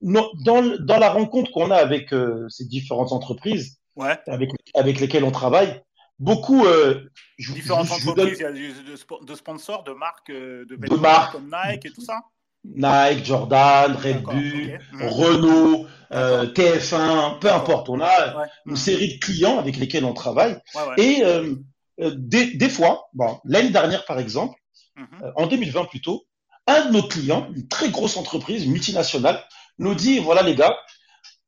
Dans, 0.00 0.62
la 0.98 1.10
rencontre 1.10 1.50
qu'on 1.52 1.70
a 1.70 1.76
avec 1.76 2.12
euh, 2.12 2.46
ces 2.48 2.64
différentes 2.66 3.12
entreprises 3.12 3.78
Ouais. 3.94 4.16
avec, 4.26 4.50
avec 4.74 5.00
lesquelles 5.00 5.24
on 5.24 5.30
travaille, 5.30 5.80
beaucoup, 6.18 6.64
euh, 6.66 7.08
je, 7.38 7.52
Différentes 7.52 7.86
je- 7.86 7.94
je 7.94 8.04
vous 8.04 8.14
donne 8.14 8.26
entreprises, 8.28 8.38
il 8.38 8.42
y 8.42 8.46
a 8.46 8.52
du- 8.52 8.82
de, 8.90 8.96
spo- 8.96 9.24
de 9.24 9.34
sponsors, 9.34 9.84
de 9.84 9.92
marques 9.92 10.30
euh, 10.30 10.64
de 10.66 10.76
marques, 10.96 11.32
comme 11.32 11.50
Nike 11.50 11.86
et 11.86 11.90
tout 11.90 12.00
ça. 12.02 12.20
Nike, 12.64 13.24
Jordan, 13.24 13.92
Red 13.94 14.22
Bull, 14.22 14.34
ok. 14.34 15.00
Mhm. 15.00 15.08
Renault, 15.08 15.86
euh, 16.12 16.46
D'accord. 16.46 16.52
TF1, 16.54 17.38
peu 17.38 17.52
importe. 17.52 17.88
On 17.88 18.00
a 18.00 18.36
Ouais. 18.36 18.46
une 18.66 18.72
Mhm. 18.72 18.76
série 18.76 19.14
de 19.14 19.18
clients 19.20 19.58
avec 19.58 19.76
lesquels 19.76 20.04
on 20.04 20.14
travaille. 20.14 20.58
Ouais, 20.74 20.82
ouais. 20.88 20.94
Et 21.04 21.24
euh, 21.24 21.54
euh, 22.00 22.12
des, 22.16 22.54
des 22.54 22.68
fois, 22.68 23.08
bon, 23.14 23.38
l'année 23.44 23.70
dernière 23.70 24.04
par 24.04 24.18
exemple, 24.18 24.58
euh, 24.98 25.30
en 25.36 25.46
2020 25.46 25.84
plutôt, 25.84 26.26
un 26.66 26.86
de 26.86 26.92
nos 26.92 27.02
clients, 27.06 27.48
une 27.54 27.68
très 27.68 27.90
grosse 27.90 28.16
entreprise, 28.16 28.66
multinationale, 28.66 29.44
nous 29.78 29.94
dit, 29.94 30.18
voilà 30.18 30.42
les 30.42 30.54
gars, 30.56 30.76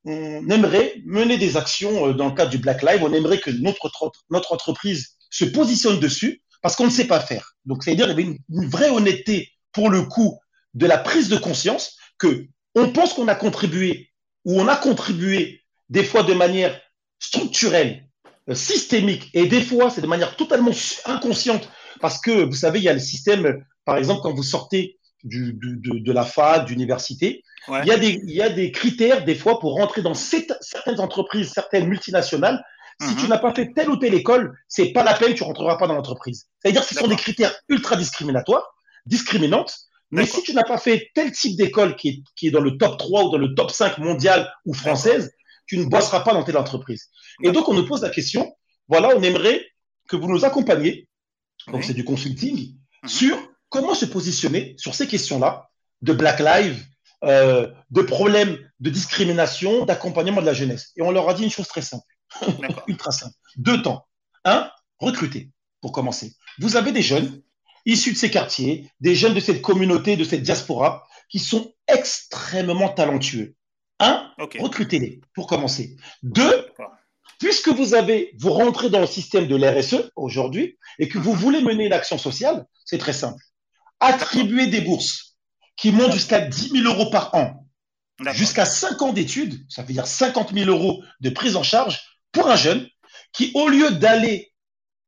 on 0.05 0.49
aimerait 0.49 0.95
mener 1.05 1.39
des 1.39 1.57
actions 1.57 2.09
euh, 2.09 2.13
dans 2.13 2.29
le 2.29 2.35
cadre 2.35 2.51
du 2.51 2.59
Black 2.59 2.83
Lives, 2.83 3.03
on 3.03 3.13
aimerait 3.13 3.41
que 3.41 3.51
notre, 3.51 3.87
entre- 3.87 4.25
notre 4.31 4.53
entreprise 4.53 5.17
se 5.31 5.45
positionne 5.45 6.01
dessus 6.01 6.43
parce 6.63 6.77
qu'on 6.77 6.87
ne 6.87 6.91
sait 6.91 7.07
pas 7.07 7.21
faire. 7.21 7.55
Donc, 7.65 7.85
c'est-à-dire 7.85 8.07
qu'il 8.07 8.19
y 8.19 8.23
avait 8.23 8.39
une, 8.49 8.69
vraie 8.69 8.91
honnêteté 8.91 9.53
pour 9.73 9.91
le 9.91 10.03
coup 10.03 10.39
de 10.75 10.87
la 10.87 10.99
prise 10.99 11.29
de 11.29 11.37
conscience 11.37 11.97
que 12.19 12.47
on 12.75 12.91
pense 12.91 13.15
qu'on 13.15 13.29
a 13.29 13.35
contribué 13.35 14.11
ou 14.45 14.61
on 14.61 14.69
a 14.69 14.77
contribué 14.77 15.63
des 15.89 16.05
fois 16.05 16.23
de 16.23 16.35
manière 16.35 16.79
structurelle, 17.19 18.07
euh, 18.49 18.55
systémique, 18.55 19.31
et 19.35 19.47
des 19.47 19.63
fois 19.63 19.91
c'est 19.91 20.01
de 20.01 20.07
manière 20.07 20.37
totalement 20.37 20.71
inconsciente 21.07 21.69
parce 22.01 22.21
que 22.21 22.45
vous 22.45 22.55
savez, 22.55 22.79
il 22.79 22.85
y 22.85 22.89
a 22.89 22.93
le 22.93 23.01
système, 23.01 23.65
par 23.85 23.97
exemple, 23.97 24.21
quand 24.23 24.33
vous 24.33 24.43
sortez 24.43 24.99
de 25.25 26.13
la 26.13 26.25
fac, 26.25 26.67
d'université, 26.67 27.43
Ouais. 27.67 27.81
il, 27.83 27.89
y 27.89 27.93
a 27.93 27.99
des, 27.99 28.21
il 28.25 28.31
y 28.35 28.43
a 28.43 28.49
des 28.49 28.71
critères 28.73 29.25
des 29.25 29.35
fois 29.35 29.59
pour 29.61 29.75
rentrer 29.75 30.01
dans 30.03 30.15
cette- 30.15 30.57
certaines 30.61 31.01
entreprises, 31.01 31.51
certaines 31.53 31.87
multinationales. 31.89 32.63
Si 33.01 33.15
Mhm. 33.15 33.17
tu 33.21 33.29
n'as 33.29 33.39
pas 33.39 33.55
fait 33.55 33.73
telle 33.75 33.91
ou 33.91 33.97
telle 33.97 34.15
école, 34.15 34.57
c'est 34.69 34.93
pas 34.93 35.05
la 35.05 35.15
peine, 35.15 35.35
tu 35.35 35.43
rentreras 35.45 35.77
pas 35.77 35.87
dans 35.87 35.95
l'entreprise. 35.95 36.47
C'est-à-dire 36.61 36.83
que 36.83 36.89
ce 36.89 36.95
sont 36.95 37.07
des 37.07 37.17
critères 37.17 37.55
ultra 37.69 37.95
discriminatoires, 37.97 38.65
discriminantes. 39.07 39.75
Mais 40.11 40.25
si 40.25 40.43
tu 40.43 40.55
n'as 40.55 40.65
pas 40.65 40.79
fait 40.79 41.11
tel 41.15 41.31
type 41.33 41.57
d'école 41.57 41.95
qui 41.95 42.09
est, 42.09 42.23
qui 42.35 42.49
est 42.49 42.51
dans 42.51 42.61
le 42.63 42.79
top 42.79 42.99
3 42.99 43.25
ou 43.25 43.31
dans 43.31 43.39
le 43.39 43.55
top 43.55 43.71
5 43.71 43.99
mondial 43.99 44.51
ou 44.65 44.73
française, 44.75 45.33
tu 45.67 45.77
ne 45.79 45.85
bosseras 45.85 46.21
pas 46.21 46.33
dans 46.33 46.43
telle 46.45 46.57
entreprise. 46.57 47.09
Et 47.45 47.53
donc, 47.53 47.69
on 47.69 47.75
nous 47.75 47.87
pose 47.87 48.01
la 48.03 48.09
question, 48.11 48.51
voilà, 48.89 49.11
on 49.15 49.23
aimerait 49.23 49.65
que 50.09 50.17
vous 50.17 50.27
nous 50.29 50.45
accompagniez, 50.47 51.07
donc 51.67 51.77
Oui. 51.81 51.85
c'est 51.87 51.93
du 51.95 52.05
consulting, 52.05 52.75
Mhm. 53.03 53.09
sur 53.09 53.37
comment 53.69 53.95
se 53.95 54.07
positionner 54.07 54.75
sur 54.79 54.95
ces 54.95 55.07
questions-là 55.07 55.69
de 56.01 56.15
Black 56.15 56.41
Lives, 56.41 56.83
euh, 57.25 57.69
de 57.91 58.03
problèmes 58.03 58.59
de 58.81 58.91
discrimination, 58.91 59.85
d'accompagnement 59.85 60.41
de 60.41 60.47
la 60.47 60.55
jeunesse. 60.55 60.93
Et 60.97 61.03
on 61.03 61.11
leur 61.11 61.29
a 61.29 61.35
dit 61.35 61.45
une 61.45 61.51
chose 61.51 61.69
très 61.69 61.83
simple, 61.83 62.07
ultra 62.87 63.11
simple. 63.11 63.35
Deux 63.57 63.83
temps. 63.83 64.07
Un, 64.45 64.71
recruter, 64.99 65.51
pour 65.81 65.93
commencer. 65.93 66.35
Vous 66.59 66.77
avez 66.77 66.93
des 66.93 67.03
jeunes 67.03 67.43
issus 67.87 68.13
de 68.13 68.19
ces 68.19 68.31
quartiers, 68.31 68.91
des 69.01 69.15
jeunes 69.15 69.35
de 69.35 69.41
cette 69.41 69.63
communauté, 69.63 70.17
de 70.17 70.25
cette 70.25 70.43
diaspora, 70.43 71.07
qui 71.29 71.39
sont 71.39 71.73
extrêmement 71.87 72.89
talentueux. 72.89 73.55
Un, 73.99 74.31
recrutez-les, 74.39 75.21
pour 75.35 75.47
commencer. 75.47 75.97
Deux, 76.23 76.67
puisque 77.41 77.69
vous 77.69 77.95
avez, 77.95 78.35
vous 78.39 78.51
rentrez 78.51 78.91
dans 78.91 79.01
le 79.01 79.07
système 79.07 79.49
de 79.49 79.57
l'RSE 79.57 80.11
aujourd'hui 80.15 80.79
et 80.99 81.09
que 81.09 81.19
vous 81.19 81.33
voulez 81.33 81.63
mener 81.63 81.87
une 81.87 81.93
action 81.93 82.19
sociale, 82.19 82.67
c'est 82.85 82.99
très 82.99 83.13
simple. 83.13 83.43
Attribuer 84.01 84.69
des 84.69 84.81
bourses 84.81 85.28
qui 85.79 85.93
montent 85.93 86.13
jusqu'à 86.13 86.41
10 86.41 86.71
000 86.71 86.85
euros 86.85 87.11
par 87.11 87.35
an, 87.35 87.65
jusqu'à 88.35 88.65
5 88.65 89.01
ans 89.03 89.13
d'études, 89.13 89.65
ça 89.69 89.83
veut 89.83 89.93
dire 89.93 90.07
50 90.07 90.53
000 90.53 90.69
euros 90.69 91.03
de 91.21 91.31
prise 91.31 91.57
en 91.57 91.63
charge 91.63 92.01
pour 92.33 92.51
un 92.51 92.57
jeune 92.57 92.87
qui, 93.33 93.53
au 93.55 93.69
lieu 93.69 93.91
d'aller 93.93 94.53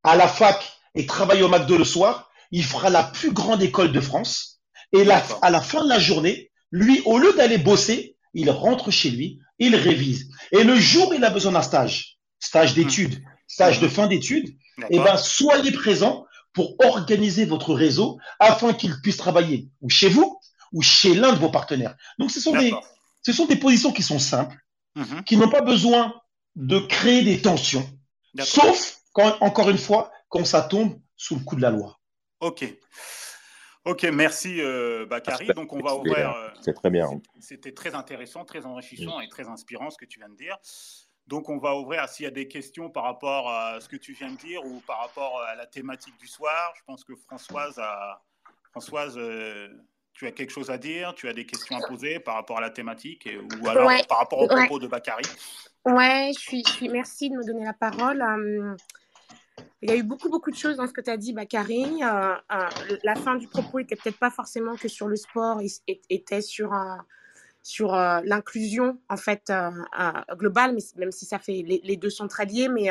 à 0.05 0.17
la 0.17 0.29
fac 0.29 0.63
et 0.95 1.07
travailler 1.07 1.43
au 1.43 1.49
McDo 1.49 1.77
le 1.77 1.85
soir, 1.85 2.31
il 2.53 2.65
fera 2.65 2.89
la 2.91 3.03
plus 3.05 3.33
grande 3.33 3.63
école 3.63 3.93
de 3.93 4.01
France. 4.01 4.61
Et 4.93 5.05
la- 5.05 5.25
à 5.43 5.51
la 5.51 5.61
fin 5.61 5.85
de 5.85 5.89
la 5.89 5.99
journée, 5.99 6.51
lui, 6.73 7.01
au 7.05 7.19
lieu 7.19 7.33
d'aller 7.35 7.59
bosser, 7.59 8.17
il 8.35 8.51
rentre 8.51 8.91
chez 8.91 9.11
lui, 9.11 9.39
il 9.59 9.75
révise. 9.77 10.31
Et 10.53 10.63
le 10.65 10.77
jour 10.77 11.11
où 11.11 11.15
il 11.15 11.25
a 11.25 11.31
besoin 11.31 11.53
d'un 11.53 11.63
stage, 11.63 12.19
stage 12.39 12.75
d'études, 12.75 13.23
stage 13.47 13.81
de 13.81 13.89
fin 13.89 14.07
d'études, 14.07 14.49
eh 14.91 14.99
ben, 15.05 15.17
soyez 15.17 15.73
présent 15.73 16.25
pour 16.53 16.75
organiser 16.81 17.45
votre 17.45 17.75
réseau 17.75 18.19
afin 18.39 18.73
qu'il 18.73 18.95
puisse 19.03 19.17
travailler 19.17 19.69
ou 19.81 19.91
chez 19.91 20.09
vous 20.09 20.40
ou 20.73 20.83
chez 20.83 21.15
l'un 21.15 21.33
de 21.33 21.39
vos 21.39 21.51
partenaires. 21.51 21.95
Donc, 22.19 22.31
ce 22.31 22.41
sont, 22.41 22.53
des, 22.53 22.73
ce 23.23 23.33
sont 23.33 23.47
des 23.47 23.57
positions 23.57 23.93
qui 23.93 24.03
sont 24.03 24.19
simples, 24.19 24.57
Mhm. 24.97 25.23
qui 25.25 25.37
n'ont 25.37 25.49
pas 25.51 25.61
besoin 25.63 26.21
de 26.57 26.81
créer 26.81 27.23
des 27.23 27.41
tensions, 27.41 27.89
sauf 28.43 28.99
quand, 29.13 29.37
encore 29.41 29.71
une 29.71 29.79
fois, 29.79 30.11
quand 30.29 30.45
ça 30.45 30.63
tombe 30.63 31.01
sous 31.17 31.37
le 31.37 31.45
coup 31.45 31.55
de 31.57 31.63
la 31.63 31.71
loi. 31.71 31.99
Ok. 32.41 32.65
Ok, 33.85 34.03
merci 34.05 34.61
euh, 34.61 35.07
Bakary. 35.07 35.47
Donc 35.55 35.73
on 35.73 35.81
va 35.81 35.95
ouvrir. 35.95 36.31
euh, 36.33 36.49
C'est 36.61 36.75
très 36.75 36.91
bien. 36.91 37.07
C'était 37.41 37.73
très 37.73 37.95
intéressant, 37.95 38.45
très 38.45 38.67
enrichissant 38.67 39.21
et 39.21 39.29
très 39.29 39.49
inspirant 39.49 39.91
ce 39.91 39.97
que 39.97 40.05
tu 40.05 40.19
viens 40.19 40.29
de 40.29 40.37
dire. 40.37 40.57
Donc 41.27 41.49
on 41.49 41.59
va 41.59 41.77
ouvrir 41.77 42.09
s'il 42.09 42.25
y 42.25 42.27
a 42.27 42.33
des 42.33 42.49
questions 42.49 42.91
par 42.91 43.05
rapport 43.05 43.49
à 43.49 43.81
ce 43.81 43.89
que 43.89 43.97
tu 43.97 44.13
viens 44.13 44.31
de 44.33 44.37
dire 44.39 44.65
ou 44.67 44.81
par 44.87 44.99
rapport 44.99 45.41
à 45.43 45.55
la 45.55 45.67
thématique 45.67 46.19
du 46.19 46.27
soir. 46.27 46.73
Je 46.77 46.83
pense 46.85 47.05
que 47.05 47.15
Françoise 47.15 47.79
a. 47.79 48.23
Françoise, 48.73 49.15
euh, 49.19 49.69
tu 50.21 50.27
as 50.27 50.33
quelque 50.33 50.51
chose 50.51 50.69
à 50.71 50.77
dire 50.77 51.15
Tu 51.17 51.29
as 51.29 51.33
des 51.33 51.47
questions 51.47 51.79
à 51.79 51.81
poser 51.81 52.21
par 52.21 52.35
rapport 52.35 52.59
à 52.59 52.61
la 52.61 52.69
thématique 52.69 53.27
et- 53.27 53.39
ou 53.39 53.69
alors 53.71 53.89
Ouais, 53.89 54.05
par 54.07 54.19
rapport 54.19 54.41
ouais. 54.41 54.49
propos 54.49 54.79
de 54.79 54.87
Bakary? 54.87 55.25
Ouais, 55.87 56.31
je 56.35 56.39
suis, 56.39 56.63
je 56.63 56.73
suis- 56.73 56.89
merci 56.91 57.31
de 57.31 57.37
me 57.37 57.47
donner 57.47 57.65
la 57.65 57.73
parole. 57.73 58.21
Euh, 58.21 58.77
il 59.81 59.89
y 59.89 59.93
a 59.95 59.97
eu 59.97 60.03
beaucoup, 60.03 60.29
beaucoup 60.29 60.51
de 60.51 60.57
choses 60.57 60.77
dans 60.77 60.87
ce 60.87 60.93
que 60.93 61.01
tu 61.01 61.09
as 61.09 61.17
dit, 61.17 61.33
Bakary. 61.33 62.03
Euh, 62.03 62.35
euh, 62.53 62.69
la 63.03 63.15
fin 63.15 63.37
du 63.37 63.49
propos 63.49 63.79
était 63.79 63.97
peut-être 63.97 64.19
pas 64.19 64.31
forcément 64.31 64.77
que 64.77 64.89
sur 64.89 65.09
le 65.09 65.17
sport, 65.17 65.63
il 65.63 65.71
il 65.87 65.99
était 66.11 66.43
sur, 66.43 66.75
euh, 66.75 66.97
sur 67.63 67.93
l'inclusion, 67.95 69.01
en 69.09 69.17
fait, 69.17 69.51
globale, 70.37 70.75
mais, 70.75 70.83
même 70.97 71.13
si 71.13 71.25
ça 71.25 71.39
fait, 71.39 71.63
les, 71.63 71.81
les 71.83 71.97
deux 71.97 72.11
sont 72.11 72.29
très 72.29 72.45
liés, 72.45 72.69
mais 72.69 72.91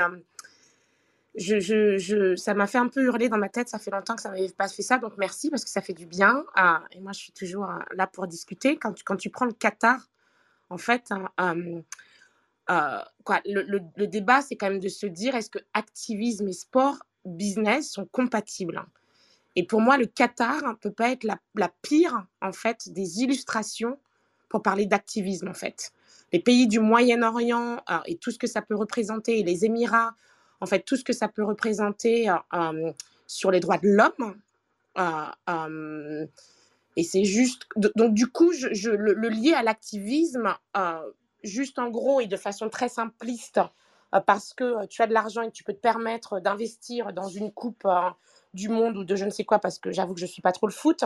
je, 1.40 2.36
ça 2.36 2.54
m'a 2.54 2.68
fait 2.68 2.78
un 2.78 2.88
peu 2.88 3.02
hurler 3.02 3.30
dans 3.30 3.38
ma 3.38 3.50
tête. 3.50 3.70
Ça 3.70 3.80
fait 3.80 3.92
longtemps 3.92 4.16
que 4.16 4.22
ça 4.22 4.30
m'avait 4.30 4.50
pas 4.50 4.68
fait 4.68 4.82
ça, 4.82 4.98
donc 4.98 5.14
merci 5.18 5.50
parce 5.50 5.64
que 5.64 5.70
ça 5.70 5.82
fait 5.82 5.94
du 5.94 6.06
bien. 6.06 6.44
Et 6.92 7.00
moi, 7.00 7.14
je 7.14 7.20
suis 7.20 7.32
toujours 7.32 7.66
euh, 7.66 7.80
là 7.96 8.08
pour 8.08 8.28
discuter. 8.28 8.78
Quand 8.78 8.94
tu, 9.18 9.30
prends 9.30 9.46
le 9.46 9.54
Qatar, 9.54 10.10
en 10.70 10.78
fait, 10.78 11.12
hein, 11.12 11.30
euh, 11.40 11.82
euh, 12.70 13.00
le, 13.46 14.06
débat, 14.06 14.42
c'est 14.42 14.56
quand 14.56 14.70
même 14.70 14.80
de 14.80 14.90
se 14.90 15.06
dire 15.06 15.36
est-ce 15.36 15.50
que 15.50 15.60
activisme 15.74 16.48
et 16.48 16.54
sport, 16.54 16.98
business 17.26 17.92
sont 17.92 18.06
compatibles 18.06 18.84
Et 19.56 19.66
pour 19.66 19.82
moi, 19.82 19.98
le 19.98 20.06
Qatar 20.06 20.62
ne 20.64 20.74
peut 20.74 20.92
pas 20.92 21.10
être 21.10 21.24
la, 21.24 21.70
pire, 21.82 22.26
en 22.42 22.52
fait, 22.52 22.90
des 22.90 23.22
illustrations 23.22 23.98
pour 24.50 24.62
parler 24.62 24.86
d'activisme, 24.86 25.48
en 25.48 25.54
fait. 25.54 25.92
Les 26.34 26.40
pays 26.40 26.68
du 26.68 26.80
Moyen-Orient 26.80 27.78
et 28.06 28.18
tout 28.18 28.32
ce 28.32 28.38
que 28.38 28.48
ça 28.48 28.62
peut 28.62 28.76
représenter, 28.76 29.42
les 29.44 29.66
Émirats, 29.66 30.16
en 30.62 30.68
fait, 30.68 30.82
tout 30.82 30.98
ce 30.98 31.04
que 31.04 31.14
ça 31.14 31.28
peut 31.30 31.44
représenter 31.46 32.30
euh, 32.30 32.36
euh, 32.54 32.94
sur 33.28 33.52
les 33.52 33.60
droits 33.62 33.78
de 33.80 33.90
l'homme. 33.90 34.42
euh, 35.00 36.28
et 36.98 37.04
c'est 37.04 37.26
juste. 37.26 37.68
Donc, 37.96 38.14
du 38.16 38.28
coup, 38.28 38.54
je, 38.54 38.70
je- 38.74 38.92
le, 38.92 39.14
le 39.14 39.30
lier 39.30 39.54
à 39.54 39.64
l'activisme, 39.64 40.56
juste 41.44 41.80
en 41.80 41.90
gros 41.90 42.22
et 42.22 42.28
de 42.28 42.38
façon 42.38 42.70
très 42.70 42.90
simpliste, 42.90 43.62
parce 44.28 44.54
que 44.54 44.86
tu 44.88 45.02
as 45.02 45.08
de 45.08 45.14
l'argent 45.14 45.44
et 45.44 45.48
que 45.48 45.54
tu 45.54 45.64
peux 45.66 45.74
te 45.74 45.80
permettre 45.82 46.40
d'investir 46.42 47.14
dans 47.14 47.30
une 47.30 47.52
coupe 47.54 47.88
du 48.54 48.70
monde 48.70 48.98
ou 48.98 49.06
de 49.06 49.16
je 49.16 49.26
ne 49.26 49.32
sais 49.32 49.46
quoi, 49.46 49.60
parce 49.60 49.80
que 49.80 49.92
j'avoue 49.92 50.14
que 50.16 50.22
je 50.22 50.26
ne 50.26 50.32
suis 50.32 50.42
pas 50.44 50.54
trop 50.54 50.68
le 50.68 50.74
foot. 50.74 51.04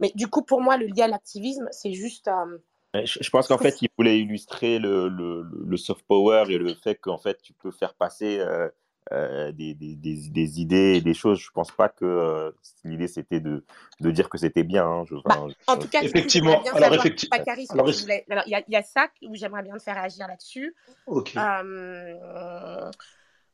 Mais 0.00 0.12
du 0.16 0.28
coup, 0.28 0.42
pour 0.42 0.62
moi, 0.62 0.76
le 0.78 0.86
lien 0.86 1.06
à 1.06 1.08
l'activisme, 1.08 1.68
c'est 1.72 1.92
juste. 1.94 2.28
euh, 2.28 2.58
Je, 2.94 3.18
je 3.22 3.30
pense 3.30 3.48
qu'en 3.48 3.58
fait, 3.58 3.82
il 3.82 3.88
voulait 3.98 4.20
illustrer 4.20 4.78
le, 4.80 5.08
le, 5.08 5.44
le 5.66 5.76
soft 5.78 6.04
power 6.06 6.44
et 6.50 6.58
le 6.58 6.74
fait 6.74 6.96
qu'en 6.96 7.18
fait, 7.18 7.40
tu 7.42 7.54
peux 7.54 7.72
faire 7.72 7.94
passer 7.94 8.40
euh, 8.40 8.68
euh, 9.12 9.52
des, 9.52 9.74
des, 9.74 9.94
des, 9.94 10.28
des 10.28 10.60
idées 10.60 10.94
et 10.96 11.00
des 11.00 11.14
choses. 11.14 11.38
Je 11.40 11.50
pense 11.50 11.70
pas 11.70 11.88
que 11.88 12.04
euh, 12.04 12.50
l'idée 12.84 13.08
c'était 13.08 13.40
de, 13.40 13.64
de 14.00 14.10
dire 14.10 14.28
que 14.28 14.38
c'était 14.38 14.64
bien. 14.64 14.84
hein. 14.86 15.04
Je, 15.04 15.14
enfin, 15.24 15.48
En 15.66 15.74
je- 15.76 15.80
tout 15.80 15.88
cas, 15.88 16.02
Effectivement. 16.02 16.60
bien 16.62 16.72
Alors, 16.74 16.92
il 16.94 18.50
y, 18.50 18.54
a- 18.54 18.64
il 18.66 18.72
y 18.72 18.76
a 18.76 18.82
ça 18.82 19.08
où 19.22 19.34
j'aimerais 19.34 19.62
bien 19.62 19.76
te 19.76 19.82
faire 19.82 19.94
réagir 19.96 20.26
là-dessus. 20.28 20.74
Ok. 21.06 21.36
Euh, 21.36 22.90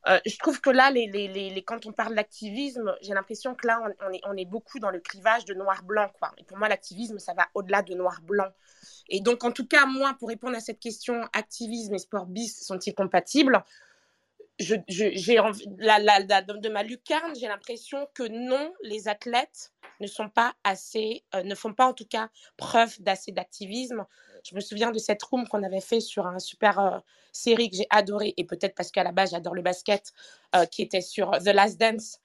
euh, 0.05 0.19
je 0.25 0.37
trouve 0.37 0.59
que 0.59 0.69
là, 0.69 0.91
les, 0.91 1.07
les, 1.07 1.27
les, 1.29 1.49
les- 1.49 1.63
quand 1.63 1.85
on 1.85 1.93
parle 1.93 2.15
d'activisme, 2.15 2.93
j'ai 3.01 3.13
l'impression 3.13 3.55
que 3.55 3.65
là, 3.67 3.79
on, 3.85 4.07
on 4.07 4.11
est, 4.11 4.21
on 4.25 4.35
est 4.35 4.45
beaucoup 4.45 4.79
dans 4.79 4.89
le 4.89 4.99
clivage 4.99 5.45
de 5.45 5.53
noir-blanc. 5.53 6.09
quoi. 6.19 6.33
Et 6.37 6.43
pour 6.43 6.57
moi, 6.57 6.67
l'activisme, 6.67 7.19
ça 7.19 7.33
va 7.33 7.47
au-delà 7.53 7.83
de 7.83 7.93
noir-blanc. 7.93 8.49
Et 9.07 9.21
donc, 9.21 9.43
en 9.45 9.51
tout 9.51 9.65
cas, 9.65 9.85
moi, 9.85 10.15
pour 10.19 10.27
répondre 10.27 10.57
à 10.57 10.59
cette 10.59 10.79
question, 10.79 11.21
activisme 11.31 11.93
et 11.93 11.99
sport 11.99 12.25
bis 12.25 12.65
sont-ils 12.65 12.93
compatibles? 12.93 13.63
Je, 14.59 14.75
je- 14.87 15.11
j'ai 15.13 15.39
envie- 15.39 15.65
la, 15.77 15.99
la- 15.99 16.19
la- 16.19 16.41
de 16.41 16.69
ma 16.69 16.83
lucarne, 16.83 17.33
j'ai 17.35 17.47
l'impression 17.47 18.07
que 18.13 18.23
non, 18.23 18.73
les 18.83 19.07
athlètes 19.07 19.71
ne 19.99 20.07
sont 20.07 20.29
pas 20.29 20.53
assez, 20.63 21.23
euh, 21.35 21.43
ne 21.43 21.55
font 21.55 21.73
pas 21.73 21.87
en 21.87 21.93
tout 21.93 22.05
cas 22.07 22.29
preuve 22.57 22.95
d'assez 23.01 23.31
d'activisme. 23.31 24.05
Je 24.43 24.55
me 24.55 24.59
souviens 24.59 24.91
de 24.91 24.99
cette 24.99 25.23
room 25.23 25.47
qu'on 25.47 25.63
avait 25.63 25.81
fait 25.81 25.99
sur 26.01 26.27
un 26.27 26.39
super 26.39 26.79
euh, 26.79 26.99
série 27.31 27.69
que 27.69 27.77
j'ai 27.77 27.87
adoré 27.89 28.33
et 28.37 28.43
peut-être 28.43 28.75
parce 28.75 28.91
qu'à 28.91 29.03
la 29.03 29.11
base 29.11 29.31
j'adore 29.31 29.55
le 29.55 29.61
basket, 29.61 30.11
euh, 30.55 30.65
qui 30.65 30.81
était 30.81 31.01
sur 31.01 31.31
The 31.31 31.47
Last 31.53 31.79
Dance, 31.79 32.19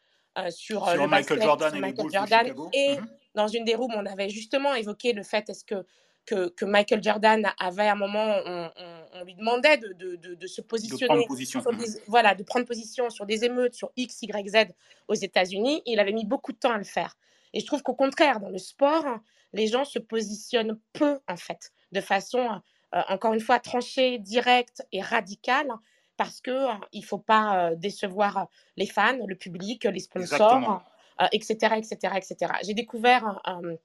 sur, 0.50 0.84
Sur 0.88 1.02
le 1.02 1.08
Michael 1.08 1.38
basket, 1.38 1.42
Jordan 1.42 1.70
sur 1.70 1.78
et 1.78 1.86
les 1.86 1.92
Bulls 1.92 2.12
Jordan. 2.12 2.54
Et 2.72 2.96
Mhm. 2.96 3.08
dans 3.34 3.48
une 3.48 3.64
des 3.64 3.74
rooms, 3.74 3.94
on 3.96 4.06
avait 4.06 4.28
justement 4.28 4.72
évoqué 4.74 5.12
le 5.12 5.24
fait 5.24 5.48
est-ce 5.50 5.64
que 5.64 5.84
que, 6.28 6.48
que 6.48 6.64
Michael 6.66 7.02
Jordan 7.02 7.50
avait 7.58 7.88
à 7.88 7.92
un 7.92 7.94
moment, 7.94 8.36
on, 8.44 8.70
on- 8.76 9.04
on 9.20 9.24
lui 9.24 9.34
demandait 9.34 9.78
de, 9.78 9.92
de, 9.94 10.16
de, 10.16 10.34
de 10.34 10.46
se 10.46 10.60
positionner 10.60 11.26
sur 11.62 11.70
des- 11.78 12.02
voilà, 12.06 12.34
de 12.34 12.42
prendre 12.42 12.66
position 12.66 13.08
sur 13.10 13.24
des 13.24 13.44
émeutes 13.44 13.74
sur 13.74 13.90
X, 13.96 14.22
Y, 14.22 14.48
Z 14.48 14.72
aux 15.08 15.14
États-Unis. 15.14 15.82
Il 15.86 15.98
avait 16.00 16.12
mis 16.12 16.26
beaucoup 16.26 16.52
de 16.52 16.58
temps 16.58 16.72
à 16.72 16.78
le 16.78 16.84
faire. 16.84 17.16
Et 17.54 17.60
je 17.60 17.66
trouve 17.66 17.82
qu'au 17.82 17.94
contraire, 17.94 18.40
dans 18.40 18.50
le 18.50 18.58
sport, 18.58 19.06
les 19.54 19.66
gens 19.66 19.84
se 19.86 19.98
positionnent 19.98 20.78
peu, 20.92 21.18
en 21.26 21.36
fait, 21.36 21.72
de 21.92 22.00
façon, 22.02 22.60
euh, 22.94 23.00
encore 23.08 23.32
une 23.32 23.40
fois, 23.40 23.58
tranchée, 23.58 24.18
directe 24.18 24.82
et 24.92 25.00
radicale, 25.00 25.70
parce 26.18 26.40
qu'il 26.42 26.52
ne 26.94 27.00
faut 27.02 27.18
pas 27.18 27.70
euh, 27.70 27.74
décevoir 27.76 28.48
les 28.76 28.86
fans, 28.86 29.16
le 29.26 29.34
public, 29.36 29.84
les 29.84 30.00
sponsors, 30.00 30.82
euh, 31.22 31.26
etc., 31.32 31.54
etc., 31.76 31.96
etc. 32.16 32.52
J'ai 32.64 32.74
découvert, 32.74 33.40
euh, 33.48 33.76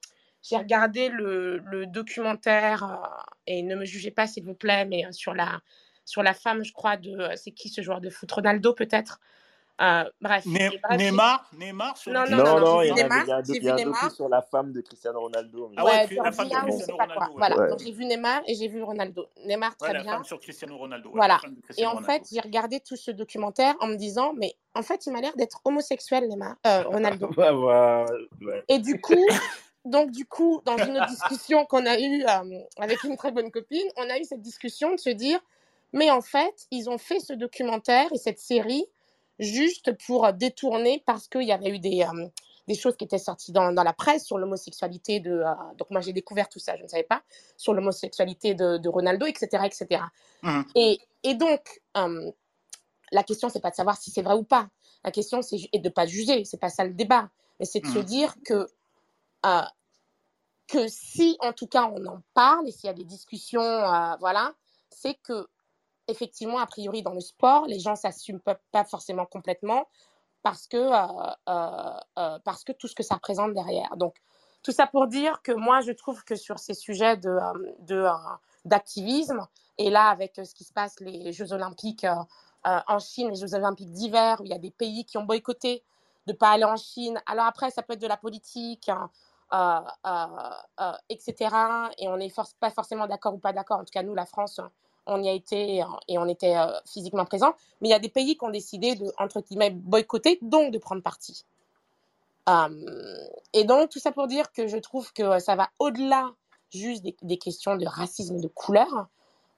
j'ai 0.43 0.57
regardé 0.57 1.09
le, 1.09 1.57
le 1.59 1.85
documentaire, 1.87 2.83
euh, 2.83 3.07
et 3.47 3.63
ne 3.63 3.75
me 3.75 3.85
jugez 3.85 4.11
pas, 4.11 4.27
s'il 4.27 4.43
vous 4.43 4.53
plaît, 4.55 4.85
mais 4.85 5.05
euh, 5.05 5.11
sur 5.11 5.33
la, 5.33 5.59
sur 6.05 6.21
la 6.21 6.33
femme, 6.33 6.63
je 6.63 6.73
crois, 6.73 6.97
de. 6.97 7.17
euh, 7.17 7.33
C'est 7.35 7.51
qui 7.51 7.69
ce 7.69 7.81
joueur 7.81 8.01
de 8.01 8.09
foot? 8.09 8.31
Ronaldo, 8.31 8.73
peut-être? 8.73 9.19
Euh, 9.81 10.03
Bref. 10.21 10.45
Ne- 10.45 10.97
Neymar, 10.97 11.49
Neymar 11.57 11.97
sur 11.97 12.11
Non, 12.13 12.25
non, 12.29 12.37
Non, 12.37 12.43
non, 12.43 12.59
non, 12.59 12.81
j'ai 12.81 12.89
il 12.89 12.91
y 12.91 12.93
Neymar, 12.93 13.27
y 13.27 13.31
a 13.31 13.35
un, 13.37 13.41
il 13.41 13.55
y 13.55 13.59
vu 13.59 13.69
a 13.69 13.73
un 13.73 13.75
Neymar. 13.77 14.01
docu 14.03 14.15
sur 14.15 14.29
la 14.29 14.41
femme 14.43 14.71
de 14.71 14.81
Cristiano 14.81 15.19
Ronaldo. 15.19 15.69
mais- 15.69 15.75
Ah 15.79 15.83
ouais, 15.85 15.91
Ouais, 15.91 16.15
la 16.23 16.31
femme 16.31 16.47
de 16.47 16.53
Cristiano 16.53 16.97
pas 16.97 17.07
quoi. 17.07 17.15
Ronaldo. 17.15 17.33
ouais. 17.33 17.37
Voilà, 17.39 17.57
Ouais. 17.57 17.69
donc 17.69 17.79
j'ai 17.79 17.91
vu 17.91 18.05
Neymar 18.05 18.41
et 18.45 18.53
j'ai 18.53 18.67
vu 18.67 18.83
Ronaldo. 18.83 19.25
Neymar, 19.45 19.71
Ouais, 19.71 19.75
très 19.79 19.93
la 19.93 20.03
bien. 20.03 20.11
femme 20.13 20.23
sur 20.25 20.39
Cristiano 20.39 20.77
Ronaldo. 20.77 21.09
ouais, 21.09 21.15
Voilà. 21.15 21.39
Et 21.77 21.87
en 21.87 21.93
Ronaldo. 21.95 22.05
fait, 22.05 22.23
j'ai 22.31 22.39
regardé 22.41 22.81
tout 22.81 22.95
ce 22.95 23.09
documentaire 23.09 23.73
en 23.79 23.87
me 23.87 23.95
disant, 23.95 24.33
mais 24.37 24.53
en 24.75 24.83
fait, 24.83 25.07
il 25.07 25.11
m'a 25.13 25.21
l'air 25.21 25.35
d'être 25.37 25.59
homosexuel, 25.65 26.27
Neymar, 26.27 26.55
euh, 26.67 26.83
Ronaldo. 27.17 27.29
Ouais, 27.35 27.49
ouais, 27.49 28.05
ouais. 28.41 28.63
Et 28.67 28.77
du 28.77 29.01
coup, 29.01 29.25
donc 29.85 30.11
du 30.11 30.25
coup, 30.25 30.61
dans 30.65 30.77
une 30.77 30.97
autre 30.97 31.07
discussion 31.09 31.65
qu'on 31.65 31.85
a 31.85 31.99
eue 31.99 32.23
euh, 32.25 32.59
avec 32.77 33.03
une 33.03 33.17
très 33.17 33.31
bonne 33.31 33.51
copine, 33.51 33.87
on 33.97 34.09
a 34.09 34.17
eu 34.19 34.23
cette 34.23 34.41
discussion 34.41 34.91
de 34.93 34.99
se 34.99 35.09
dire, 35.09 35.39
mais 35.91 36.09
en 36.11 36.21
fait, 36.21 36.67
ils 36.71 36.89
ont 36.89 36.97
fait 36.97 37.19
ce 37.19 37.33
documentaire 37.33 38.07
et 38.13 38.17
cette 38.17 38.39
série 38.39 38.85
juste 39.39 39.91
pour 40.05 40.31
détourner 40.33 41.03
parce 41.05 41.27
qu'il 41.27 41.43
y 41.43 41.51
avait 41.51 41.69
eu 41.69 41.79
des, 41.79 42.03
euh, 42.03 42.27
des 42.67 42.75
choses 42.75 42.95
qui 42.95 43.03
étaient 43.05 43.17
sorties 43.17 43.51
dans, 43.51 43.71
dans 43.71 43.83
la 43.83 43.93
presse 43.93 44.25
sur 44.25 44.37
l'homosexualité 44.37 45.19
de... 45.19 45.31
euh, 45.31 45.53
donc 45.77 45.89
moi, 45.89 46.01
j'ai 46.01 46.13
découvert 46.13 46.49
tout 46.49 46.59
ça, 46.59 46.77
je 46.77 46.83
ne 46.83 46.87
savais 46.87 47.03
pas, 47.03 47.21
sur 47.57 47.73
l'homosexualité 47.73 48.53
de, 48.55 48.77
de 48.77 48.89
Ronaldo, 48.89 49.25
etc. 49.25 49.63
etc. 49.65 50.03
Mhm. 50.43 50.65
Et, 50.75 50.99
et 51.23 51.33
donc, 51.35 51.81
la 53.11 53.23
question, 53.23 53.49
c'est 53.49 53.59
pas 53.59 53.69
de 53.69 53.75
savoir 53.75 53.97
si 53.97 54.11
c'est 54.11 54.21
vrai 54.21 54.35
ou 54.35 54.43
pas. 54.43 54.69
La 55.03 55.11
question, 55.11 55.41
c'est 55.41 55.57
de 55.73 55.89
pas 55.89 56.05
juger. 56.05 56.45
C'est 56.45 56.59
pas 56.59 56.69
ça 56.69 56.83
le 56.83 56.93
débat. 56.93 57.29
Mais 57.59 57.65
c'est 57.65 57.81
de 57.81 57.87
se 57.87 57.99
Mhm. 57.99 58.05
dire 58.05 58.35
que 58.45 58.67
euh, 59.45 59.61
que 60.67 60.87
si, 60.87 61.37
en 61.41 61.53
tout 61.53 61.67
cas, 61.67 61.85
on 61.85 62.05
en 62.05 62.21
parle 62.33 62.67
et 62.67 62.71
s'il 62.71 62.87
y 62.87 62.89
a 62.89 62.93
des 62.93 63.03
discussions, 63.03 63.61
euh, 63.61 64.15
voilà, 64.19 64.53
c'est 64.89 65.15
que 65.15 65.47
effectivement, 66.07 66.59
a 66.59 66.65
priori, 66.65 67.03
dans 67.03 67.13
le 67.13 67.21
sport, 67.21 67.65
les 67.67 67.79
gens 67.79 67.95
s'assument 67.95 68.41
pas, 68.71 68.83
forcément 68.83 69.25
complètement 69.25 69.87
parce 70.41 70.67
que 70.67 70.77
euh, 70.77 72.39
parce 72.43 72.63
que 72.63 72.73
tout 72.73 72.87
ce 72.87 72.95
que 72.95 73.03
ça 73.03 73.15
représente 73.15 73.53
derrière. 73.53 73.95
Donc, 73.95 74.15
tout 74.61 74.71
ça 74.71 74.87
pour 74.87 75.07
dire 75.07 75.41
que 75.41 75.51
moi, 75.53 75.81
je 75.81 75.91
trouve 75.91 76.23
que 76.23 76.35
sur 76.35 76.59
ces 76.59 76.73
sujets 76.73 77.17
de, 77.17 77.37
de, 77.79 78.05
d'activisme, 78.65 79.47
et 79.77 79.89
là, 79.89 80.09
avec 80.09 80.35
ce 80.35 80.53
qui 80.53 80.63
se 80.65 80.73
passe, 80.73 80.99
les 80.99 81.31
Jeux 81.31 81.53
Olympiques 81.53 82.05
en 82.65 82.99
Chine, 82.99 83.29
les 83.29 83.35
Jeux 83.35 83.55
Olympiques 83.55 83.91
d'hiver, 83.91 84.41
où 84.41 84.45
il 84.45 84.51
y 84.51 84.53
a 84.53 84.59
des 84.59 84.71
pays 84.71 85.05
qui 85.05 85.17
ont 85.17 85.23
boycotté 85.23 85.83
de 86.27 86.33
ne 86.33 86.37
pas 86.37 86.49
aller 86.49 86.63
en 86.63 86.77
Chine. 86.77 87.21
Alors 87.25 87.45
après, 87.45 87.69
ça 87.71 87.83
peut 87.83 87.93
être 87.93 88.01
de 88.01 88.07
la 88.07 88.17
politique, 88.17 88.89
hein, 88.89 89.09
etc. 91.09 91.55
Et 91.97 92.07
on 92.07 92.17
n'est 92.17 92.31
pas 92.59 92.71
forcément 92.71 93.07
d'accord 93.07 93.33
ou 93.35 93.37
pas 93.37 93.53
d'accord. 93.53 93.79
En 93.79 93.83
tout 93.83 93.91
cas, 93.91 94.03
nous, 94.03 94.15
la 94.15 94.25
France, 94.25 94.59
on 95.05 95.21
y 95.21 95.29
a 95.29 95.33
été 95.33 95.83
euh, 95.83 95.85
et 96.07 96.17
on 96.17 96.27
était 96.27 96.55
euh, 96.57 96.71
physiquement 96.85 97.25
présents. 97.25 97.53
Mais 97.81 97.89
il 97.89 97.91
y 97.91 97.95
a 97.95 97.99
des 97.99 98.09
pays 98.09 98.37
qui 98.37 98.43
ont 98.43 98.49
décidé 98.49 98.95
de, 98.95 99.11
entre 99.17 99.41
guillemets, 99.41 99.71
boycotter, 99.71 100.39
donc 100.41 100.71
de 100.71 100.77
prendre 100.77 101.01
parti. 101.01 101.45
Euh, 102.49 103.27
et 103.53 103.63
donc, 103.63 103.89
tout 103.89 103.99
ça 103.99 104.11
pour 104.11 104.27
dire 104.27 104.51
que 104.51 104.67
je 104.67 104.77
trouve 104.77 105.11
que 105.13 105.39
ça 105.39 105.55
va 105.55 105.69
au-delà 105.79 106.31
juste 106.71 107.03
des, 107.03 107.37
questions 107.37 107.75
de 107.75 107.85
racisme 107.85 108.39
de 108.39 108.47
couleur. 108.47 109.07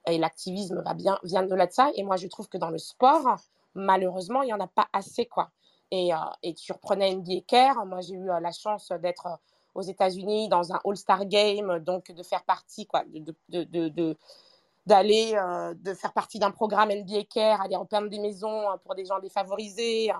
Et 0.08 0.18
l'activisme 0.18 0.82
va 0.82 0.94
bien, 0.94 1.18
vient 1.24 1.42
de-delà 1.42 1.66
de 1.66 1.72
ça. 1.72 1.90
Et 1.94 2.04
moi, 2.04 2.16
je 2.16 2.28
trouve 2.28 2.48
que 2.48 2.58
dans 2.58 2.70
le 2.70 2.78
sport, 2.78 3.36
malheureusement, 3.74 4.42
il 4.42 4.46
n'y 4.46 4.52
en 4.52 4.60
a 4.60 4.68
pas 4.68 4.86
assez, 4.92 5.26
quoi. 5.26 5.50
Et, 5.90 6.12
euh, 6.12 6.52
tu 6.56 6.72
reprenais 6.72 7.14
NBA 7.14 7.42
Care. 7.46 7.86
Moi, 7.86 8.00
j'ai 8.00 8.14
eu 8.14 8.30
euh, 8.30 8.40
la 8.40 8.52
chance 8.52 8.90
d'être 9.02 9.26
euh, 9.26 9.36
aux 9.76 9.82
États-Unis 9.82 10.48
dans 10.48 10.72
un 10.72 10.80
All-Star 10.84 11.26
Game, 11.26 11.78
donc 11.80 12.10
de 12.10 12.22
faire 12.22 12.42
partie, 12.44 12.86
quoi, 12.86 13.04
de, 13.04 13.34
de, 13.48 13.88
de, 13.88 14.16
euh, 14.90 15.94
faire 15.94 16.12
partie 16.12 16.38
d'un 16.38 16.50
programme 16.50 16.90
NBA 16.90 17.24
Care, 17.32 17.60
aller 17.60 17.76
repeindre 17.76 18.08
des 18.08 18.18
maisons 18.18 18.70
euh, 18.70 18.76
pour 18.82 18.94
des 18.94 19.04
gens 19.04 19.18
défavorisés. 19.18 20.10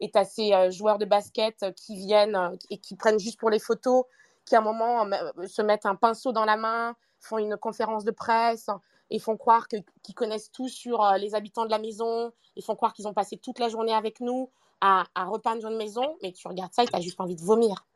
Et 0.00 0.10
tu 0.10 0.18
ces 0.24 0.70
joueurs 0.72 0.98
de 0.98 1.04
basket 1.04 1.62
euh, 1.62 1.72
qui 1.72 1.96
viennent 1.96 2.58
et 2.70 2.78
qui 2.78 2.96
prennent 2.96 3.20
juste 3.20 3.38
pour 3.38 3.50
les 3.50 3.60
photos, 3.60 4.04
qui 4.44 4.56
à 4.56 4.58
un 4.58 4.62
moment 4.62 5.08
se 5.46 5.62
mettent 5.62 5.86
un 5.86 5.94
pinceau 5.94 6.32
dans 6.32 6.44
la 6.44 6.56
main, 6.56 6.96
font 7.20 7.38
une 7.38 7.56
conférence 7.56 8.04
de 8.04 8.10
presse 8.10 8.68
et 9.10 9.18
font 9.18 9.36
croire 9.36 9.68
qu'ils 9.68 10.14
connaissent 10.14 10.50
tout 10.50 10.68
sur 10.68 11.06
les 11.18 11.34
habitants 11.34 11.64
de 11.64 11.70
la 11.70 11.78
maison. 11.78 12.32
Ils 12.56 12.64
font 12.64 12.74
croire 12.74 12.92
qu'ils 12.92 13.06
ont 13.06 13.14
passé 13.14 13.36
toute 13.36 13.58
la 13.58 13.68
journée 13.68 13.94
avec 13.94 14.20
nous 14.20 14.50
à, 14.80 15.04
à 15.14 15.24
repeindre 15.24 15.66
une 15.68 15.76
maison. 15.76 16.16
Mais 16.22 16.32
tu 16.32 16.48
regardes 16.48 16.72
ça 16.72 16.82
et 16.82 16.86
tu 16.86 16.96
as 16.96 17.00
juste 17.00 17.20
envie 17.20 17.36
de 17.36 17.42
vomir. 17.42 17.86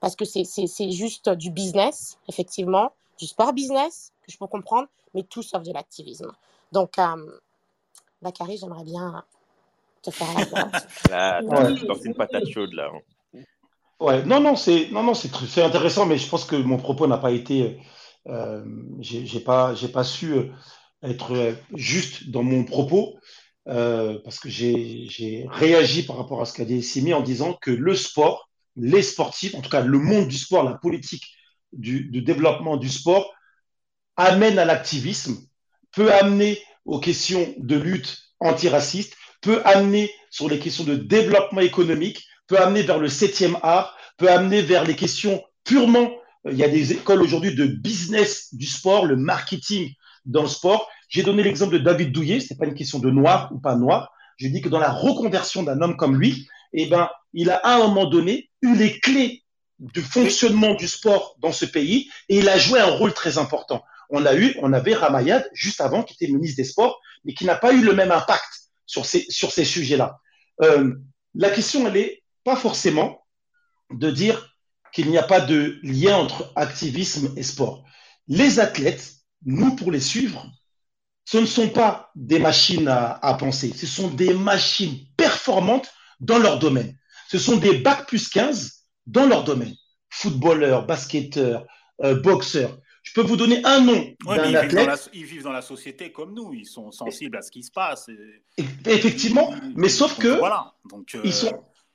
Parce 0.00 0.16
que 0.16 0.24
c'est- 0.24 0.44
c'est 0.44 0.66
c'est 0.66 0.90
juste 0.92 1.28
du 1.30 1.50
business, 1.50 2.18
effectivement, 2.28 2.92
du 3.18 3.26
sport 3.26 3.52
business, 3.52 4.12
que 4.24 4.32
je 4.32 4.38
peux 4.38 4.46
comprendre, 4.46 4.88
mais 5.14 5.22
tout 5.24 5.42
sauf 5.42 5.62
de 5.62 5.72
l'activisme. 5.72 6.32
Donc, 6.72 6.98
euh, 6.98 7.38
Bakary, 8.22 8.58
j'aimerais 8.58 8.84
bien 8.84 9.24
te 10.02 10.10
faire 10.10 10.32
la. 10.34 10.40
Là, 11.10 11.72
tu 11.72 11.86
lances 11.86 12.04
une 12.04 12.14
patate 12.14 12.48
chaude 12.48 12.72
là. 12.74 12.90
hein. 12.94 13.00
Ouais, 14.00 14.24
non, 14.24 14.40
non, 14.40 14.54
c'est 14.54 14.90
non, 14.92 15.02
non, 15.02 15.14
c'est 15.14 15.28
tr- 15.28 15.46
c'est 15.46 15.62
intéressant, 15.62 16.06
mais 16.06 16.18
je 16.18 16.28
pense 16.28 16.44
que 16.44 16.54
mon 16.54 16.76
propos 16.78 17.08
n'a 17.08 17.18
pas 17.18 17.32
été, 17.32 17.78
euh, 18.28 18.64
j'ai 19.00 19.26
j'ai 19.26 19.40
pas, 19.40 19.74
j'ai 19.74 19.88
pas 19.88 20.04
su 20.04 20.32
euh, 20.34 20.52
être 21.02 21.32
euh, 21.34 21.54
juste 21.74 22.30
dans 22.30 22.44
mon 22.44 22.64
propos 22.64 23.16
euh, 23.66 24.20
parce 24.24 24.38
que 24.38 24.48
j'ai 24.48 25.06
j'ai 25.08 25.46
réagi 25.50 26.04
par 26.04 26.16
rapport 26.16 26.40
à 26.40 26.44
ce 26.44 26.52
qu'a 26.52 26.64
dit 26.64 26.80
Simi 26.82 27.12
en 27.12 27.22
disant 27.22 27.54
que 27.54 27.72
le 27.72 27.96
sport, 27.96 28.47
les 28.76 29.02
sportifs, 29.02 29.54
en 29.54 29.60
tout 29.60 29.70
cas 29.70 29.80
le 29.80 29.98
monde 29.98 30.28
du 30.28 30.38
sport, 30.38 30.62
la 30.62 30.74
politique 30.74 31.24
du, 31.72 32.22
développement 32.22 32.76
du 32.76 32.88
sport 32.88 33.32
amène 34.16 34.58
à 34.58 34.64
l'activisme, 34.64 35.36
peut 35.92 36.12
amener 36.12 36.60
aux 36.84 37.00
questions 37.00 37.54
de 37.58 37.76
lutte 37.76 38.18
antiraciste, 38.40 39.16
peut 39.40 39.62
amener 39.64 40.10
sur 40.30 40.48
les 40.48 40.58
questions 40.58 40.84
de 40.84 40.96
développement 40.96 41.60
économique, 41.60 42.24
peut 42.46 42.58
amener 42.58 42.82
vers 42.82 42.98
le 42.98 43.08
septième 43.08 43.58
art, 43.62 43.96
peut 44.16 44.30
amener 44.30 44.62
vers 44.62 44.84
les 44.84 44.96
questions 44.96 45.42
purement, 45.64 46.10
euh, 46.46 46.52
il 46.52 46.58
y 46.58 46.64
a 46.64 46.68
des 46.68 46.92
écoles 46.92 47.22
aujourd'hui 47.22 47.54
de 47.54 47.66
business 47.66 48.54
du 48.54 48.66
sport, 48.66 49.06
le 49.06 49.16
marketing 49.16 49.92
dans 50.24 50.42
le 50.42 50.48
sport. 50.48 50.88
J'ai 51.08 51.22
donné 51.22 51.42
l'exemple 51.42 51.74
de 51.74 51.78
David 51.78 52.12
Douillet, 52.12 52.40
c'est 52.40 52.56
pas 52.56 52.66
une 52.66 52.74
question 52.74 52.98
de 52.98 53.10
noir 53.10 53.50
ou 53.52 53.58
pas 53.58 53.76
noir. 53.76 54.12
Je 54.36 54.48
dis 54.48 54.60
que 54.60 54.68
dans 54.68 54.78
la 54.78 54.90
reconversion 54.90 55.62
d'un 55.62 55.80
homme 55.80 55.96
comme 55.96 56.16
lui, 56.18 56.48
eh 56.72 56.86
ben, 56.86 57.08
il 57.32 57.50
a 57.50 57.56
à 57.56 57.76
un 57.76 57.78
moment 57.78 58.06
donné 58.06 58.47
eu 58.62 58.74
les 58.74 58.98
clés 59.00 59.44
du 59.78 60.02
fonctionnement 60.02 60.74
du 60.74 60.88
sport 60.88 61.36
dans 61.38 61.52
ce 61.52 61.64
pays 61.64 62.10
et 62.28 62.38
il 62.38 62.48
a 62.48 62.58
joué 62.58 62.80
un 62.80 62.90
rôle 62.90 63.12
très 63.12 63.38
important. 63.38 63.84
On 64.10 64.24
a 64.26 64.34
eu, 64.34 64.56
on 64.60 64.72
avait 64.72 64.94
Ramayad 64.94 65.48
juste 65.52 65.80
avant 65.80 66.02
qui 66.02 66.14
était 66.14 66.32
ministre 66.32 66.56
des 66.56 66.64
Sports, 66.64 67.00
mais 67.24 67.34
qui 67.34 67.44
n'a 67.44 67.56
pas 67.56 67.72
eu 67.72 67.82
le 67.82 67.94
même 67.94 68.10
impact 68.10 68.70
sur 68.86 69.06
ces, 69.06 69.26
sur 69.28 69.52
ces 69.52 69.64
sujets-là. 69.64 70.18
Euh, 70.62 70.94
la 71.34 71.50
question, 71.50 71.86
elle 71.86 71.96
est 71.96 72.22
pas 72.42 72.56
forcément 72.56 73.24
de 73.90 74.10
dire 74.10 74.56
qu'il 74.92 75.10
n'y 75.10 75.18
a 75.18 75.22
pas 75.22 75.40
de 75.40 75.78
lien 75.82 76.16
entre 76.16 76.50
activisme 76.56 77.32
et 77.36 77.42
sport. 77.42 77.84
Les 78.26 78.60
athlètes, 78.60 79.12
nous, 79.44 79.76
pour 79.76 79.92
les 79.92 80.00
suivre, 80.00 80.50
ce 81.24 81.38
ne 81.38 81.46
sont 81.46 81.68
pas 81.68 82.10
des 82.14 82.38
machines 82.38 82.88
à, 82.88 83.12
à 83.22 83.34
penser, 83.34 83.72
ce 83.76 83.86
sont 83.86 84.08
des 84.08 84.32
machines 84.32 84.98
performantes 85.16 85.92
dans 86.20 86.38
leur 86.38 86.58
domaine. 86.58 86.96
Ce 87.28 87.38
sont 87.38 87.56
des 87.56 87.78
bac 87.78 88.06
plus 88.08 88.28
15 88.28 88.84
dans 89.06 89.26
leur 89.26 89.44
domaine. 89.44 89.74
Footballeurs, 90.10 90.86
basketteurs, 90.86 91.64
euh, 92.02 92.14
boxeurs. 92.20 92.78
Je 93.02 93.12
peux 93.12 93.20
vous 93.22 93.36
donner 93.36 93.60
un 93.64 93.80
nom 93.80 94.14
Ouais, 94.26 94.36
d'un 94.36 94.44
ils 94.44 94.46
vivent, 94.46 94.52
dans 94.52 94.58
athlète. 94.60 94.86
la, 94.86 94.96
ils 95.14 95.24
vivent 95.24 95.42
dans 95.44 95.52
la 95.52 95.62
société 95.62 96.12
comme 96.12 96.34
nous, 96.34 96.52
ils 96.52 96.66
sont 96.66 96.90
sensibles 96.90 97.36
à 97.36 97.42
ce 97.42 97.50
qui 97.50 97.62
se 97.62 97.70
passe. 97.70 98.08
et- 98.08 98.64
Effectivement, 98.90 99.54
mais 99.76 99.88
sauf 99.88 100.12
donc, 100.16 100.22
que 100.22 100.38
Voilà. 100.38 100.72
Donc, 100.90 101.14
euh, 101.14 101.20
ils 101.24 101.32
sont, 101.32 101.52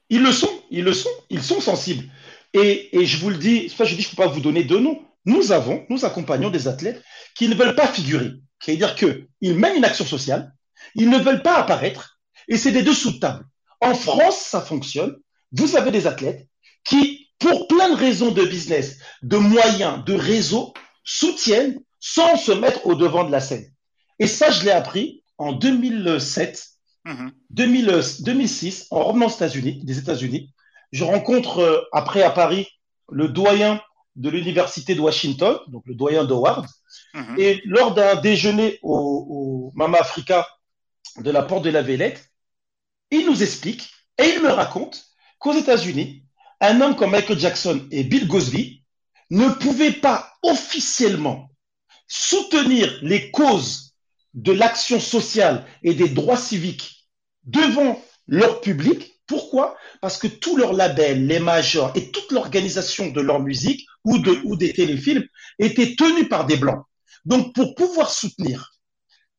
ils 0.10 0.24
le 0.24 0.32
sont, 0.32 0.50
ils 0.72 0.84
le 0.84 0.94
sont, 0.94 1.10
ils 1.30 1.44
sont 1.44 1.62
sensibles. 1.62 2.06
Et, 2.54 2.98
et 3.00 3.06
je 3.06 3.18
vous 3.18 3.30
le 3.30 3.38
dis, 3.38 3.70
c'est 3.70 3.78
pas 3.78 3.86
je 3.86 3.96
dis, 3.96 4.02
je 4.04 4.10
peux 4.12 4.16
pas 4.24 4.28
vous 4.28 4.40
donner 4.40 4.64
de 4.64 4.78
noms. 4.78 5.04
Nous 5.26 5.52
avons, 5.52 5.86
nous 5.90 6.04
accompagnons 6.06 6.50
des 6.50 6.68
athlètes 6.68 7.02
qui 7.36 7.48
ne 7.48 7.56
veulent 7.56 7.76
pas 7.76 7.88
figurer, 7.88 8.32
c'est-à-dire 8.60 8.96
que 8.96 9.28
ils 9.42 9.56
mènent 9.56 9.78
une 9.78 9.86
action 9.86 10.06
sociale, 10.06 10.54
ils 10.96 11.10
ne 11.10 11.18
veulent 11.18 11.42
pas 11.44 11.56
apparaître, 11.58 12.20
et 12.48 12.58
c'est 12.58 12.72
des 12.72 12.84
dessous 12.84 13.14
de 13.14 13.20
table. 13.20 13.46
En 13.82 13.94
France, 13.96 14.38
ça 14.38 14.62
fonctionne. 14.62 15.16
Vous 15.54 15.76
avez 15.76 15.92
des 15.92 16.08
athlètes 16.08 16.48
qui, 16.84 17.30
pour 17.40 17.68
plein 17.68 17.90
de 17.90 17.96
raisons 17.96 18.32
de 18.32 18.44
business, 18.44 19.00
de 19.22 19.38
moyens, 19.38 20.04
de 20.04 20.14
réseaux, 20.14 20.74
soutiennent 21.04 21.80
sans 22.00 22.36
se 22.36 22.52
mettre 22.52 22.86
au 22.86 22.96
devant 22.96 23.24
de 23.24 23.32
la 23.32 23.40
scène. 23.40 23.72
Et 24.20 24.28
ça, 24.28 24.52
je 24.52 24.64
l'ai 24.66 24.72
appris 24.72 25.24
en 25.38 25.54
2007 25.54 26.68
mhm. 27.06 27.32
2000, 27.50 27.90
euh, 27.90 28.02
2006, 28.22 28.88
en 28.92 29.04
revenant 29.04 29.28
aux 29.28 29.30
États-Unis, 29.30 29.84
des 29.84 29.98
États-Unis, 29.98 30.54
je 30.92 31.04
rencontre 31.04 31.60
euh, 31.60 31.82
après 31.92 32.24
à 32.24 32.30
Paris 32.30 32.68
le 33.10 33.28
doyen 33.30 33.82
de 34.16 34.30
l'université 34.30 34.94
de 34.96 35.02
Washington, 35.02 35.58
donc 35.68 35.84
le 35.88 35.96
doyen 35.96 36.24
d'Howard, 36.24 36.68
Mhm. 37.14 37.40
et 37.40 37.62
lors 37.66 37.94
d'un 37.94 38.16
déjeuner 38.16 38.80
au, 38.82 39.28
au 39.30 39.72
Mama 39.76 40.00
Africa 40.00 40.48
de 41.18 41.30
la 41.32 41.44
Porte 41.44 41.64
de 41.64 41.70
la 41.70 41.82
Villette, 41.82 42.30
il 43.12 43.26
nous 43.26 43.44
explique 43.44 43.92
et 44.18 44.26
il 44.36 44.42
me 44.42 44.50
raconte 44.50 45.06
qu'aux 45.44 45.54
États-Unis, 45.54 46.24
un 46.62 46.80
homme 46.80 46.96
comme 46.96 47.12
Michael 47.12 47.38
Jackson 47.38 47.86
et 47.92 48.06
Bill 48.06 48.30
Cosby 48.30 48.82
ne 49.30 49.50
pouvaient 49.50 49.92
pas 49.92 50.32
officiellement 50.42 51.50
soutenir 52.08 52.98
les 53.02 53.30
causes 53.30 53.94
de 54.34 54.54
l'action 54.54 55.02
sociale 55.02 55.66
et 55.84 55.94
des 55.94 56.08
droits 56.08 56.38
civiques 56.38 57.10
devant 57.44 58.02
leur 58.26 58.62
public. 58.62 59.20
Pourquoi? 59.28 59.76
Parce 60.02 60.18
que 60.18 60.28
tous 60.28 60.56
leurs 60.56 60.74
labels, 60.74 61.28
les 61.28 61.40
majors 61.40 61.92
et 61.96 62.10
toute 62.12 62.32
l'organisation 62.32 63.10
de 63.10 63.20
leur 63.20 63.42
musique 63.42 63.86
ou, 64.06 64.20
de, 64.20 64.40
ou 64.46 64.56
des 64.56 64.72
téléfilms 64.72 65.26
étaient 65.60 65.96
tenus 65.96 66.30
par 66.30 66.46
des 66.46 66.56
blancs. 66.56 66.86
Donc, 67.26 67.54
pour 67.54 67.76
pouvoir 67.76 68.10
soutenir 68.10 68.74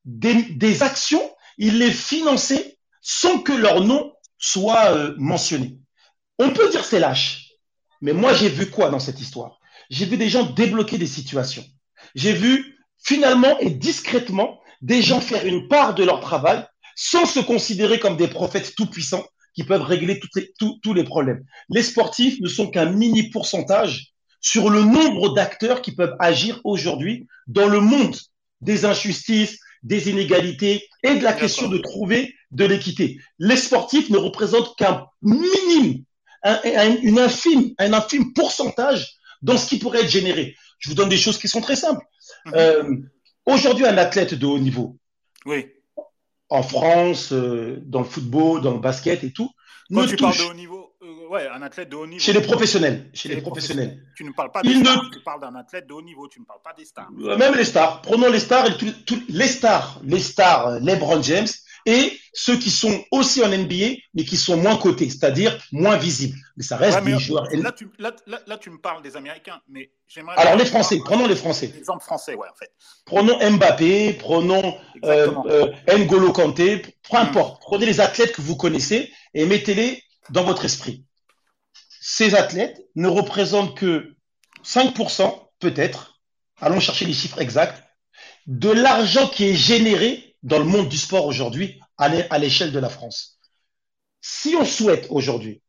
des, 0.05 0.43
des 0.43 0.83
actions, 0.83 1.35
ils 1.57 1.79
les 1.79 1.93
finançaient 1.93 2.79
sans 3.01 3.39
que 3.39 3.53
leur 3.53 3.81
nom 3.83 4.13
soit 4.39 4.95
euh, 4.95 5.15
mentionné. 5.17 5.79
On 6.39 6.51
peut 6.51 6.71
dire 6.71 6.85
c'est 6.85 7.01
lâche, 7.01 7.51
mais 8.01 8.13
moi 8.13 8.35
j'ai 8.35 8.49
vu 8.49 8.71
quoi 8.71 8.91
dans 8.91 8.99
cette 8.99 9.21
histoire? 9.21 9.59
J'ai 9.91 10.07
vu 10.07 10.17
des 10.17 10.29
gens 10.29 10.45
débloquer 10.45 10.99
des 10.99 11.07
situations. 11.07 11.65
J'ai 12.15 12.33
vu 12.33 12.79
finalement 13.03 13.59
et 13.61 13.71
discrètement 13.71 14.61
des 14.83 15.03
gens 15.03 15.21
faire 15.21 15.47
une 15.47 15.69
part 15.69 15.95
de 15.95 16.05
leur 16.05 16.21
travail 16.21 16.65
sans 16.97 17.27
se 17.27 17.41
considérer 17.41 17.99
comme 17.99 18.17
des 18.17 18.29
prophètes 18.29 18.75
tout-puissants 18.77 19.25
qui 19.55 19.65
peuvent 19.65 19.83
régler 19.83 20.21
les- 20.35 20.53
tous 20.83 20.93
les 20.93 21.05
problèmes. 21.05 21.45
Les 21.69 21.83
sportifs 21.83 22.41
ne 22.41 22.49
sont 22.49 22.69
qu'un 22.71 22.87
mini 22.91 23.31
pourcentage 23.31 24.13
sur 24.41 24.69
le 24.71 24.83
nombre 24.83 25.35
d'acteurs 25.35 25.81
qui 25.83 25.93
peuvent 25.93 26.17
agir 26.19 26.61
aujourd'hui 26.65 27.27
dans 27.47 27.69
le 27.69 27.81
monde 27.81 28.17
des 28.61 28.85
injustices, 28.85 29.59
des 29.83 30.11
inégalités 30.11 30.89
et 31.03 31.15
de 31.17 31.23
la 31.23 31.33
question 31.33 31.69
de 31.69 31.79
trouver 31.79 32.35
de 32.51 32.65
l'équité. 32.65 33.19
Les 33.39 33.57
sportifs 33.57 34.11
ne 34.11 34.17
représentent 34.19 34.77
qu'un 34.77 35.07
minime, 35.23 36.05
un, 36.45 36.61
un- 36.65 36.97
une 37.03 37.19
infime, 37.19 37.75
un 37.79 37.93
infime 37.93 38.33
pourcentage 38.33 39.15
dans 39.43 39.57
ce 39.57 39.67
qui 39.69 39.79
pourrait 39.79 40.03
être 40.03 40.11
généré. 40.11 40.57
Je 40.79 40.89
vous 40.91 40.95
donne 40.95 41.09
des 41.09 41.17
choses 41.17 41.39
qui 41.39 41.49
sont 41.49 41.61
très 41.61 41.77
simples. 41.77 42.05
Euh, 42.55 42.85
Aujourd'hui, 43.47 43.85
un 43.87 43.99
athlète 43.99 44.33
de 44.35 44.47
haut 44.47 44.59
niveau, 44.59 44.97
Oui. 45.45 45.67
en 46.49 46.63
France, 46.63 47.31
euh, 47.33 47.79
dans 47.85 47.99
le 48.01 48.07
football, 48.07 48.63
dans 48.63 48.73
le 48.73 48.79
basket 48.79 49.23
et 49.23 49.33
tout, 49.33 49.51
Quand 49.93 50.01
ne 50.03 50.07
tu 50.07 50.17
parles 50.17 50.37
de 50.39 50.43
haut 50.45 50.55
niveau, 50.55 50.95
euh, 51.03 51.29
ouais, 51.29 51.47
un 51.49 51.61
athlète 51.61 51.91
de 51.91 51.97
haut 51.97 52.07
niveau. 52.07 52.21
chez 52.21 52.33
les 52.33 52.41
professionnels, 52.41 53.11
chez 53.13 53.29
Chez 53.29 53.35
les 53.35 53.43
professionnels. 53.43 54.03
Tu 54.17 54.25
ne 54.25 54.31
parles 54.33 54.51
pas 54.51 54.63
des 54.63 54.71
Il 54.71 54.79
ne- 54.83 55.11
tu 55.13 55.21
parles 55.23 55.43
d'un 55.43 55.55
athlète 55.57 55.87
de 55.87 55.93
haut 55.93 56.01
niveau, 56.01 56.27
tu 56.29 56.41
ne 56.41 56.47
parles 56.47 56.63
pas 56.65 56.73
des 56.73 56.87
stars. 56.87 57.11
Même 57.13 57.55
les 57.55 57.65
stars. 57.67 58.01
Prenons 58.01 58.31
les 58.31 58.41
stars 58.41 58.67
et 58.69 58.77
tout- 58.79 58.95
tout- 59.05 59.23
les 59.29 59.49
stars, 59.49 60.01
les 60.05 60.21
stars, 60.21 60.81
LeBron 60.81 61.23
James, 61.23 61.49
et 61.87 62.19
ceux 62.33 62.59
qui 62.59 62.71
sont 62.71 63.05
aussi 63.11 63.43
en 63.43 63.49
NBA, 63.49 63.97
mais 64.15 64.25
qui 64.25 64.37
sont 64.37 64.57
moins 64.57 64.77
cotés, 64.77 65.09
c'est-à-dire 65.09 65.59
moins 65.73 65.97
visibles. 65.97 66.37
Mais 66.57 66.65
ça 66.65 66.77
reste 66.77 66.99
Ouais, 66.99 67.05
mais 67.05 67.13
des 67.13 67.19
joueurs. 67.19 67.47
là, 67.53 67.73
tu, 67.73 67.89
là, 67.99 68.59
tu 68.59 68.71
me 68.71 68.79
parles 68.79 69.03
des 69.03 69.17
Américains, 69.17 69.61
mais 69.69 69.91
j'aimerais. 70.07 70.37
Alors, 70.37 70.57
les 70.57 70.65
Français, 70.65 70.99
prenons 71.05 71.27
les 71.27 71.37
Français. 71.37 71.71
L'exemple 71.75 72.03
français, 72.05 72.35
ouais, 72.35 72.49
en 72.49 72.57
fait. 72.57 72.73
Prenons 73.05 73.39
Mbappé, 73.39 74.15
prenons 74.15 74.77
euh, 75.05 75.33
euh, 75.47 75.99
N'Golo 75.99 76.33
Kanté, 76.33 76.79
peu 76.79 77.17
importe. 77.17 77.61
Prenez 77.63 77.87
les 77.87 78.01
athlètes 78.01 78.33
que 78.33 78.43
vous 78.43 78.57
connaissez 78.57 79.13
et 79.35 79.47
mettez-les 79.47 80.03
dans 80.31 80.45
votre 80.45 80.65
esprit. 80.65 81.05
Ces 82.01 82.35
athlètes 82.35 82.81
ne 82.97 83.09
représentent 83.09 83.77
que 83.77 84.15
5%, 84.65 85.49
peut-être, 85.59 86.21
allons 86.61 86.81
chercher 86.81 87.05
les 87.05 87.13
chiffres 87.13 87.41
exacts, 87.41 87.83
de 88.47 88.71
l'argent 88.71 89.27
qui 89.29 89.49
est 89.49 89.55
généré 89.55 90.24
dans 90.45 90.59
le 90.59 90.65
monde 90.65 90.89
du 90.89 90.97
sport 90.99 91.27
aujourd'hui 91.27 91.81
à 91.99 92.09
l'é- 92.09 92.27
à 92.31 92.39
l'échelle 92.39 92.71
de 92.71 92.79
la 92.79 92.89
France. 92.89 93.39
Si 94.21 94.55
on 94.59 94.65
souhaite 94.65 95.07
aujourd'hui 95.11 95.61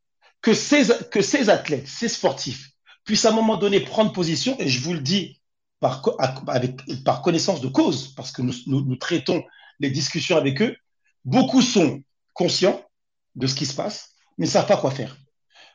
que 0.42 0.54
ces, 0.54 0.88
que 1.10 1.22
ces 1.22 1.50
athlètes, 1.50 1.88
ces 1.88 2.08
sportifs, 2.10 2.70
puissent 3.04 3.26
à 3.26 3.30
un 3.30 3.36
moment 3.36 3.58
donné 3.58 3.80
prendre 3.80 4.12
position, 4.12 4.56
et 4.60 4.68
je 4.70 4.80
vous 4.82 4.94
le 4.94 5.00
dis 5.00 5.42
par, 5.80 6.04
avec, 6.48 6.82
par 7.04 7.22
connaissance 7.22 7.62
de 7.62 7.68
cause, 7.68 8.14
parce 8.16 8.32
que 8.32 8.42
nous, 8.42 8.54
nous, 8.68 8.82
nous 8.86 8.96
traitons 8.96 9.44
les 9.80 9.90
discussions 9.90 10.38
avec 10.38 10.62
eux, 10.62 10.76
beaucoup 11.24 11.62
sont 11.62 12.02
conscients 12.34 12.84
de 13.36 13.48
ce 13.48 13.56
qui 13.56 13.66
se 13.66 13.74
passe, 13.76 14.12
mais 14.38 14.46
ne 14.46 14.52
savent 14.52 14.68
pas 14.68 14.78
quoi 14.78 14.92
faire. 14.92 15.18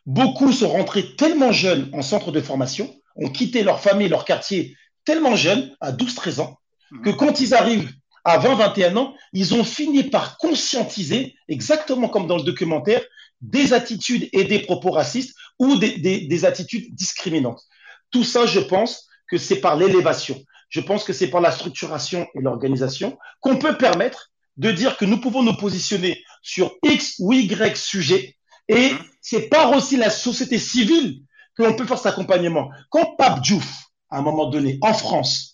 Beaucoup 0.07 0.53
sont 0.53 0.69
rentrés 0.71 1.15
tellement 1.17 1.53
jeunes 1.53 1.91
en 1.93 2.03
centre 2.03 2.33
de 2.33 2.41
formation, 2.41 2.95
ont 3.17 3.29
quitté 3.31 3.63
leur 3.63 3.81
famille, 3.81 4.09
leur 4.09 4.25
quartier 4.25 4.77
tellement 5.05 5.37
jeunes, 5.37 5.75
à 5.81 5.93
12-13 5.93 6.41
ans, 6.41 6.59
que 7.05 7.11
quand 7.11 7.41
ils 7.41 7.55
arrivent 7.55 7.93
à 8.25 8.39
20-21 8.39 8.97
ans, 8.97 9.15
ils 9.33 9.55
ont 9.55 9.65
fini 9.65 10.05
par 10.05 10.37
conscientiser, 10.39 11.35
exactement 11.49 12.09
comme 12.09 12.27
dans 12.27 12.37
le 12.37 12.43
documentaire, 12.43 13.03
des 13.41 13.73
attitudes 13.73 14.29
et 14.33 14.45
des 14.45 14.61
propos 14.61 14.91
racistes 14.91 15.35
ou 15.59 15.77
des, 15.77 15.99
des- 15.99 16.27
des 16.27 16.45
attitudes 16.45 16.95
discriminantes. 16.95 17.63
Tout 18.11 18.25
ça, 18.25 18.47
je 18.47 18.61
pense 18.61 19.07
que 19.29 19.39
c'est 19.39 19.61
par 19.61 19.77
l'élévation. 19.77 20.39
Je 20.69 20.81
pense 20.81 21.05
que 21.05 21.13
c'est 21.13 21.29
par 21.31 21.41
la 21.41 21.51
structuration 21.51 22.27
et 22.35 22.41
l'organisation 22.41 23.19
qu'on 23.41 23.57
peut 23.57 23.77
permettre 23.77 24.31
de 24.57 24.71
dire 24.71 24.97
que 24.97 25.05
nous 25.05 25.21
pouvons 25.21 25.43
nous 25.43 25.57
positionner 25.57 26.23
sur 26.43 26.73
X 26.85 27.15
ou 27.19 27.33
Y 27.33 27.77
sujet 27.77 28.37
et 28.69 28.93
c'est 29.23 29.49
par 29.49 29.73
aussi 29.73 29.97
la 29.97 30.11
société 30.11 30.59
civile 30.59 31.23
que 31.57 31.63
l'on 31.63 31.75
peut 31.75 31.87
faire 31.87 31.97
cet 31.99 32.07
accompagnement. 32.13 32.71
Quand 32.91 33.17
Pape 33.17 33.41
Diouf, 33.41 33.85
à 34.11 34.19
un 34.19 34.23
moment 34.23 34.47
donné, 34.51 34.79
en 34.83 34.93
France, 34.95 35.50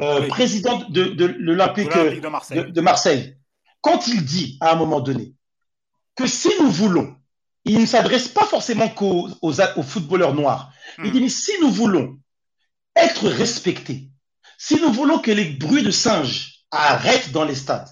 euh, 0.00 0.20
Oui. 0.22 0.28
président 0.28 0.78
de, 0.88 1.04
de 1.04 1.24
l'Olympique 1.26 1.88
De 1.90 1.94
l'Olympique 1.98 2.20
de 2.20 2.24
de, 2.24 2.28
Marseille. 2.28 2.72
de 2.72 2.80
Marseille, 2.80 3.36
quand 3.80 4.06
il 4.08 4.24
dit 4.24 4.56
à 4.60 4.72
un 4.72 4.76
moment 4.76 5.00
donné 5.00 5.34
que 6.16 6.26
si 6.26 6.48
nous 6.60 6.70
voulons, 6.70 7.16
il 7.64 7.80
ne 7.80 7.86
s'adresse 7.86 8.28
pas 8.28 8.44
forcément 8.46 8.88
qu'aux 8.88 9.28
aux, 9.42 9.60
aux 9.60 9.82
footballeurs 9.82 10.34
noirs, 10.34 10.72
il 11.04 11.12
dit 11.12 11.20
mais 11.20 11.28
si 11.28 11.52
nous 11.60 11.70
voulons 11.70 12.18
être 12.96 13.28
respectés, 13.28 14.10
si 14.58 14.76
nous 14.80 14.92
voulons 14.92 15.18
que 15.20 15.30
les 15.30 15.44
bruits 15.44 15.82
de 15.84 15.90
singes 15.90 16.64
arrêtent 16.70 17.30
dans 17.32 17.44
les 17.44 17.54
stades, 17.54 17.88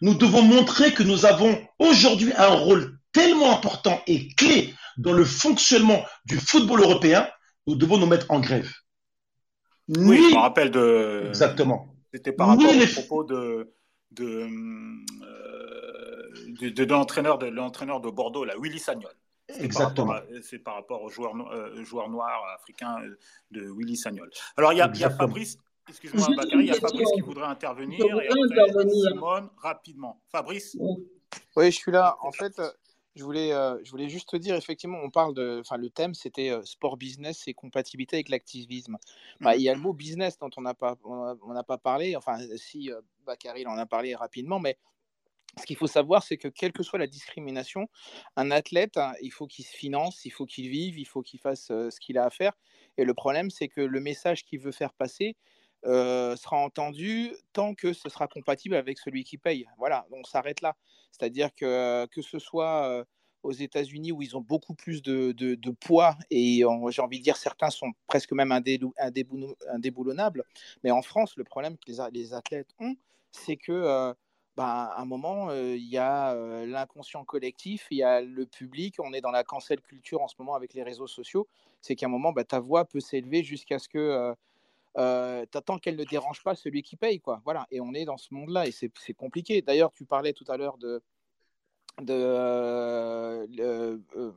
nous 0.00 0.14
devons 0.14 0.42
montrer 0.42 0.92
que 0.92 1.02
nous 1.02 1.26
avons 1.26 1.58
aujourd'hui 1.78 2.32
un 2.36 2.48
rôle 2.48 2.98
tellement 3.12 3.52
important 3.56 4.00
et 4.06 4.28
clé 4.34 4.74
dans 4.96 5.12
le 5.12 5.24
fonctionnement 5.24 6.04
du 6.24 6.36
football 6.38 6.80
européen, 6.82 7.28
nous 7.66 7.76
devons 7.76 7.98
nous 7.98 8.06
mettre 8.06 8.26
en 8.30 8.40
grève. 8.40 8.70
Oui, 9.88 10.18
je 10.30 10.34
me 10.34 10.40
rappelle 10.40 10.70
de. 10.70 11.24
Exactement. 11.28 11.88
C'était 12.12 12.32
par 12.32 12.48
rapport 12.48 12.72
les- 12.72 12.84
aux 12.84 12.92
propos 12.94 13.24
de. 13.24 13.72
de, 14.12 14.46
euh, 15.22 16.28
de, 16.60 16.68
de 16.70 16.84
l'entraîneur 16.84 17.38
de, 17.38 17.46
l'entraîneur 17.46 18.00
de 18.00 18.10
Bordeaux, 18.10 18.44
là, 18.44 18.54
Willy 18.60 18.78
Sagnol. 18.78 19.10
C'est 19.48 19.56
par 19.56 19.64
Exactement. 19.64 20.14
C'est 20.42 20.58
par 20.58 20.74
rapport 20.74 21.02
au 21.02 21.08
joueur, 21.08 21.32
euh, 21.52 21.82
joueur 21.84 22.10
noir 22.10 22.28
africain 22.54 22.96
euh, 23.02 23.18
de 23.50 23.70
Willy 23.70 23.96
Sagnol. 23.96 24.30
Alors, 24.56 24.72
il 24.72 24.76
y 24.78 24.82
a, 24.82 24.90
il 24.92 25.00
y 25.00 25.04
a 25.04 25.06
Exactement. 25.06 25.28
Fabrice, 25.28 25.58
excuse-moi, 25.88 26.26
il 26.52 26.66
y 26.66 26.70
a. 26.70 26.74
Fabrice 26.74 27.10
qui 27.14 27.20
voudrait 27.22 27.46
intervenir. 27.46 27.98
Et 28.04 28.10
après, 28.10 28.28
intervenir. 28.44 29.10
Simone, 29.12 29.48
rapidement. 29.56 30.20
Fabrice 30.30 30.76
Oui, 31.56 31.66
je 31.70 31.76
suis 31.76 31.92
là. 31.92 32.16
En 32.20 32.30
fait, 32.32 32.58
euh, 32.58 32.68
je 33.16 33.24
voulais, 33.24 33.52
euh, 33.52 33.78
je 33.82 33.90
voulais 33.90 34.08
juste 34.08 34.28
te 34.28 34.36
dire, 34.36 34.54
effectivement, 34.54 34.98
on 35.02 35.10
parle 35.10 35.34
de. 35.34 35.58
Enfin, 35.60 35.76
le 35.76 35.90
thème, 35.90 36.14
c'était 36.14 36.50
euh, 36.50 36.62
sport 36.62 36.96
business 36.96 37.48
et 37.48 37.54
compatibilité 37.54 38.16
avec 38.16 38.28
l'activisme. 38.28 38.96
Bah, 39.40 39.56
il 39.56 39.62
y 39.62 39.68
a 39.68 39.74
le 39.74 39.80
mot 39.80 39.92
business 39.92 40.38
dont 40.38 40.50
on 40.56 40.62
n'a 40.62 40.74
pas, 40.74 40.96
on 41.04 41.52
n'a 41.52 41.64
pas 41.64 41.78
parlé. 41.78 42.16
Enfin, 42.16 42.38
si 42.56 42.92
euh, 42.92 43.00
Bakary 43.26 43.66
en 43.66 43.76
a 43.76 43.86
parlé 43.86 44.14
rapidement, 44.14 44.60
mais 44.60 44.78
ce 45.58 45.66
qu'il 45.66 45.76
faut 45.76 45.86
savoir, 45.86 46.22
c'est 46.22 46.36
que 46.36 46.48
quelle 46.48 46.72
que 46.72 46.82
soit 46.82 46.98
la 46.98 47.06
discrimination, 47.06 47.88
un 48.36 48.50
athlète, 48.50 48.96
hein, 48.96 49.12
il 49.22 49.32
faut 49.32 49.46
qu'il 49.46 49.64
se 49.64 49.74
finance, 49.74 50.24
il 50.24 50.30
faut 50.30 50.46
qu'il 50.46 50.68
vive, 50.68 50.98
il 50.98 51.06
faut 51.06 51.22
qu'il 51.22 51.40
fasse 51.40 51.70
euh, 51.70 51.90
ce 51.90 52.00
qu'il 52.00 52.18
a 52.18 52.24
à 52.24 52.30
faire. 52.30 52.52
Et 52.96 53.04
le 53.04 53.14
problème, 53.14 53.50
c'est 53.50 53.68
que 53.68 53.80
le 53.80 54.00
message 54.00 54.44
qu'il 54.44 54.60
veut 54.60 54.72
faire 54.72 54.92
passer 54.92 55.36
euh, 55.86 56.36
sera 56.36 56.56
entendu 56.56 57.32
tant 57.52 57.74
que 57.74 57.92
ce 57.92 58.08
sera 58.08 58.26
compatible 58.28 58.74
avec 58.74 58.98
celui 58.98 59.24
qui 59.24 59.38
paye. 59.38 59.66
Voilà, 59.78 60.06
on 60.10 60.24
s'arrête 60.24 60.60
là. 60.60 60.76
C'est-à-dire 61.12 61.54
que 61.54 62.06
que 62.06 62.22
ce 62.22 62.38
soit 62.38 62.86
euh, 62.88 63.04
aux 63.42 63.52
États-Unis 63.52 64.12
où 64.12 64.22
ils 64.22 64.36
ont 64.36 64.40
beaucoup 64.40 64.74
plus 64.74 65.02
de, 65.02 65.32
de- 65.32 65.70
poids 65.80 66.16
et 66.30 66.62
j'ai 66.90 67.02
envie 67.02 67.18
de 67.18 67.24
dire 67.24 67.36
certains 67.36 67.70
sont 67.70 67.92
presque 68.06 68.32
même 68.32 68.52
indéboulonnables. 68.52 70.44
Mais 70.82 70.90
en 70.90 71.02
France, 71.02 71.36
le 71.36 71.44
problème 71.44 71.76
que 71.76 71.90
les, 72.12 72.34
athlètes 72.34 72.70
ont, 72.80 72.96
c'est 73.30 73.56
que 73.56 73.72
euh, 73.72 74.12
bah, 74.56 74.92
un 74.96 75.04
moment, 75.04 75.50
euh, 75.50 75.76
il 75.76 75.88
y 75.88 75.98
a 75.98 76.32
euh, 76.32 76.66
l'inconscient 76.66 77.24
collectif, 77.24 77.86
il 77.90 77.98
y 77.98 78.02
a 78.02 78.20
le 78.20 78.44
public, 78.46 78.96
on 78.98 79.12
est 79.12 79.20
dans 79.20 79.30
la 79.30 79.44
cancel 79.44 79.80
culture 79.80 80.20
en 80.20 80.28
ce 80.28 80.34
moment 80.38 80.54
avec 80.54 80.74
les 80.74 80.82
réseaux 80.82 81.06
sociaux, 81.06 81.46
c'est 81.80 81.94
qu'à 81.94 82.06
un 82.06 82.08
moment, 82.08 82.32
bah, 82.32 82.44
ta 82.44 82.58
voix 82.58 82.84
peut 82.84 83.00
s'élever 83.00 83.44
jusqu'à 83.44 83.78
ce 83.78 83.88
que 83.88 84.34
euh, 84.98 85.46
tant 85.46 85.78
qu'elle 85.78 85.96
ne 85.96 86.04
dérange 86.04 86.42
pas 86.42 86.54
celui 86.54 86.82
qui 86.82 86.96
paye. 86.96 87.20
Quoi. 87.20 87.40
Voilà. 87.44 87.66
Et 87.70 87.80
on 87.80 87.94
est 87.94 88.04
dans 88.04 88.16
ce 88.16 88.34
monde-là 88.34 88.66
et 88.66 88.72
c'est 88.72 89.14
compliqué. 89.14 89.62
D'ailleurs, 89.62 89.92
tu 89.92 90.04
parlais 90.04 90.32
tout 90.32 90.44
à 90.48 90.56
l'heure 90.56 90.76
de, 90.78 91.00
de 92.00 92.12
euh, 92.14 93.46
le- 93.50 94.02
euh, 94.16 94.32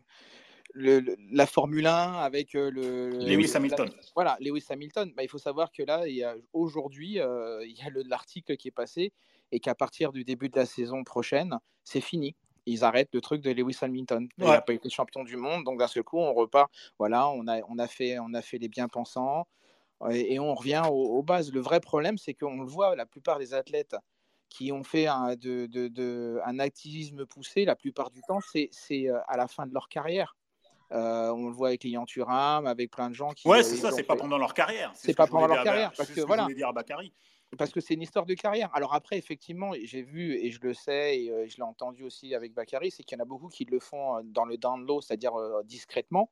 le- 0.74 1.16
la 1.32 1.45
Formule 1.45 1.86
1 1.88 2.14
avec 2.14 2.55
euh, 2.55 2.72
le, 2.72 3.09
Lewis 3.20 3.47
le- 3.47 3.55
Hamilton. 3.57 3.89
la- 3.89 4.01
voilà, 4.16 4.38
Lewis 4.39 4.66
Hamilton. 4.70 5.12
Bah, 5.16 5.24
il 5.24 5.28
faut 5.30 5.38
savoir 5.38 5.72
que 5.72 5.84
là, 5.84 6.07
il 6.07 6.26
aujourd'hui, 6.53 7.14
il 7.16 7.76
y 7.78 7.82
a 7.82 7.89
le- 7.89 8.03
l'article 8.03 8.55
qui 8.57 8.68
est 8.70 8.72
passé 8.72 9.12
et 9.51 9.59
qu'à 9.59 9.76
partir 9.76 10.12
du 10.14 10.24
début 10.24 10.47
de 10.49 10.57
la 10.57 10.66
saison 10.66 11.03
prochaine, 11.03 11.57
c'est 11.84 12.01
fini. 12.01 12.36
Ils 12.68 12.84
arrêtent 12.84 13.09
le 13.14 13.22
truc 13.22 13.41
de 13.41 13.51
Lewis 13.51 13.78
Hamilton. 13.82 14.30
Il 14.38 14.43
Ouais. 14.43 14.51
n'a 14.51 14.62
pas 14.62 14.74
été 14.74 14.88
champion 14.89 15.24
du 15.24 15.36
monde, 15.36 15.64
donc 15.66 15.80
d'un 15.80 15.88
seul 15.88 16.03
coup, 16.03 16.20
on 16.20 16.34
repart. 16.34 16.72
Voilà, 16.99 17.28
on 17.30 17.47
a, 17.47 17.59
on 17.68 17.78
a, 17.80 17.88
fait, 17.88 18.20
on 18.20 18.34
a 18.36 18.41
fait 18.41 18.59
les 18.59 18.70
bien-pensants 18.70 19.47
et, 20.09 20.33
et 20.33 20.39
on 20.39 20.55
revient 20.55 20.83
aux, 20.89 21.17
aux 21.17 21.23
bases. 21.23 21.51
Le 21.51 21.59
vrai 21.59 21.79
problème, 21.79 22.17
c'est 22.17 22.33
qu'on 22.33 22.61
le 22.61 22.67
voit, 22.67 22.95
la 22.95 23.05
plupart 23.05 23.37
des 23.37 23.53
athlètes 23.53 23.95
qui 24.49 24.71
ont 24.71 24.83
fait 24.83 25.07
un, 25.07 25.35
de, 25.35 25.65
de- 25.67 25.87
de- 25.87 26.39
un 26.43 26.59
activisme 26.59 27.25
poussé, 27.25 27.63
la 27.63 27.75
plupart 27.75 28.09
du 28.09 28.21
temps, 28.21 28.39
c'est 28.41 28.69
euh, 29.07 29.19
à 29.27 29.37
la 29.37 29.47
fin 29.47 29.65
de 29.65 29.73
leur 29.73 29.87
carrière. 29.87 30.35
Euh, 30.91 31.29
on 31.31 31.47
le 31.47 31.53
voit 31.53 31.69
avec 31.69 31.85
Lian 31.85 32.05
Thuram, 32.05 32.67
avec 32.67 32.91
plein 32.91 33.09
de 33.09 33.15
gens 33.15 33.31
qui. 33.31 33.47
Ouais, 33.47 33.59
euh, 33.59 33.63
c'est 33.63 33.77
ça, 33.77 33.91
c'est 33.91 34.03
pas 34.03 34.17
pendant 34.17 34.37
leur 34.37 34.53
carrière. 34.53 34.91
C'est 34.93 35.11
ce 35.11 35.15
pas 35.15 35.25
pendant 35.25 35.47
leur 35.47 35.63
carrière, 35.63 35.93
parce 35.95 36.11
que 36.11 36.19
voilà. 36.19 36.41
je 36.41 36.45
voulais 36.47 36.55
dire 36.55 36.67
à 36.67 36.73
Bakary. 36.73 37.13
Parce 37.57 37.71
que 37.71 37.79
c'est 37.81 37.93
une 37.93 38.01
histoire 38.01 38.25
de 38.25 38.33
carrière. 38.33 38.69
Alors 38.73 38.93
après, 38.93 39.17
effectivement, 39.17 39.71
j'ai 39.83 40.01
vu 40.03 40.35
et 40.35 40.51
je 40.51 40.59
le 40.61 40.73
sais 40.73 41.17
et 41.19 41.49
je 41.49 41.57
l'ai 41.57 41.63
entendu 41.63 42.03
aussi 42.03 42.33
avec 42.33 42.53
Bakary, 42.53 42.91
c'est 42.91 43.03
qu'il 43.03 43.17
y 43.17 43.21
en 43.21 43.23
a 43.23 43.27
beaucoup 43.27 43.49
qui 43.49 43.65
le 43.65 43.79
font 43.79 44.21
dans 44.23 44.45
le 44.45 44.57
down 44.57 44.85
low, 44.85 45.01
c'est-à-dire 45.01 45.33
discrètement. 45.65 46.29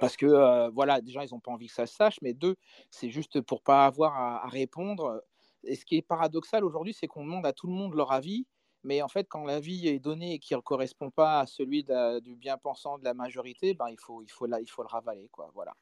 Parce 0.00 0.16
que, 0.16 0.26
euh, 0.26 0.68
voilà, 0.70 1.00
déjà, 1.00 1.24
ils 1.24 1.30
n'ont 1.32 1.40
pas 1.40 1.50
envie 1.50 1.66
que 1.68 1.72
ça 1.72 1.86
se 1.86 1.94
sache, 1.94 2.16
mais 2.22 2.34
deux, 2.34 2.56
c'est 2.90 3.10
juste 3.10 3.40
pour 3.40 3.62
pas 3.62 3.86
avoir 3.86 4.14
à, 4.16 4.44
à 4.44 4.48
répondre. 4.48 5.22
Et 5.64 5.74
ce 5.74 5.84
qui 5.84 5.96
est 5.96 6.02
paradoxal 6.02 6.64
aujourd'hui, 6.64 6.94
c'est 6.94 7.06
qu'on 7.08 7.24
demande 7.24 7.46
à 7.46 7.52
tout 7.52 7.66
le 7.66 7.72
monde 7.72 7.94
leur 7.94 8.12
avis, 8.12 8.46
mais 8.84 9.02
en 9.02 9.08
fait, 9.08 9.26
quand 9.28 9.44
l'avis 9.44 9.88
est 9.88 9.98
donné 9.98 10.34
et 10.34 10.38
qu'il 10.38 10.56
ne 10.56 10.62
correspond 10.62 11.10
pas 11.10 11.40
à 11.40 11.46
celui 11.46 11.82
de 11.82 12.20
du 12.20 12.36
bien-pensant 12.36 12.98
de 12.98 13.04
la 13.04 13.12
majorité, 13.14 13.74
ben, 13.74 13.88
il, 13.88 13.98
faut, 13.98 14.22
il, 14.22 14.30
faut, 14.30 14.46
la- 14.46 14.60
il 14.60 14.68
faut 14.70 14.82
le 14.82 14.88
ravaler. 14.88 15.28
Quoi. 15.32 15.50
Voilà. 15.54 15.74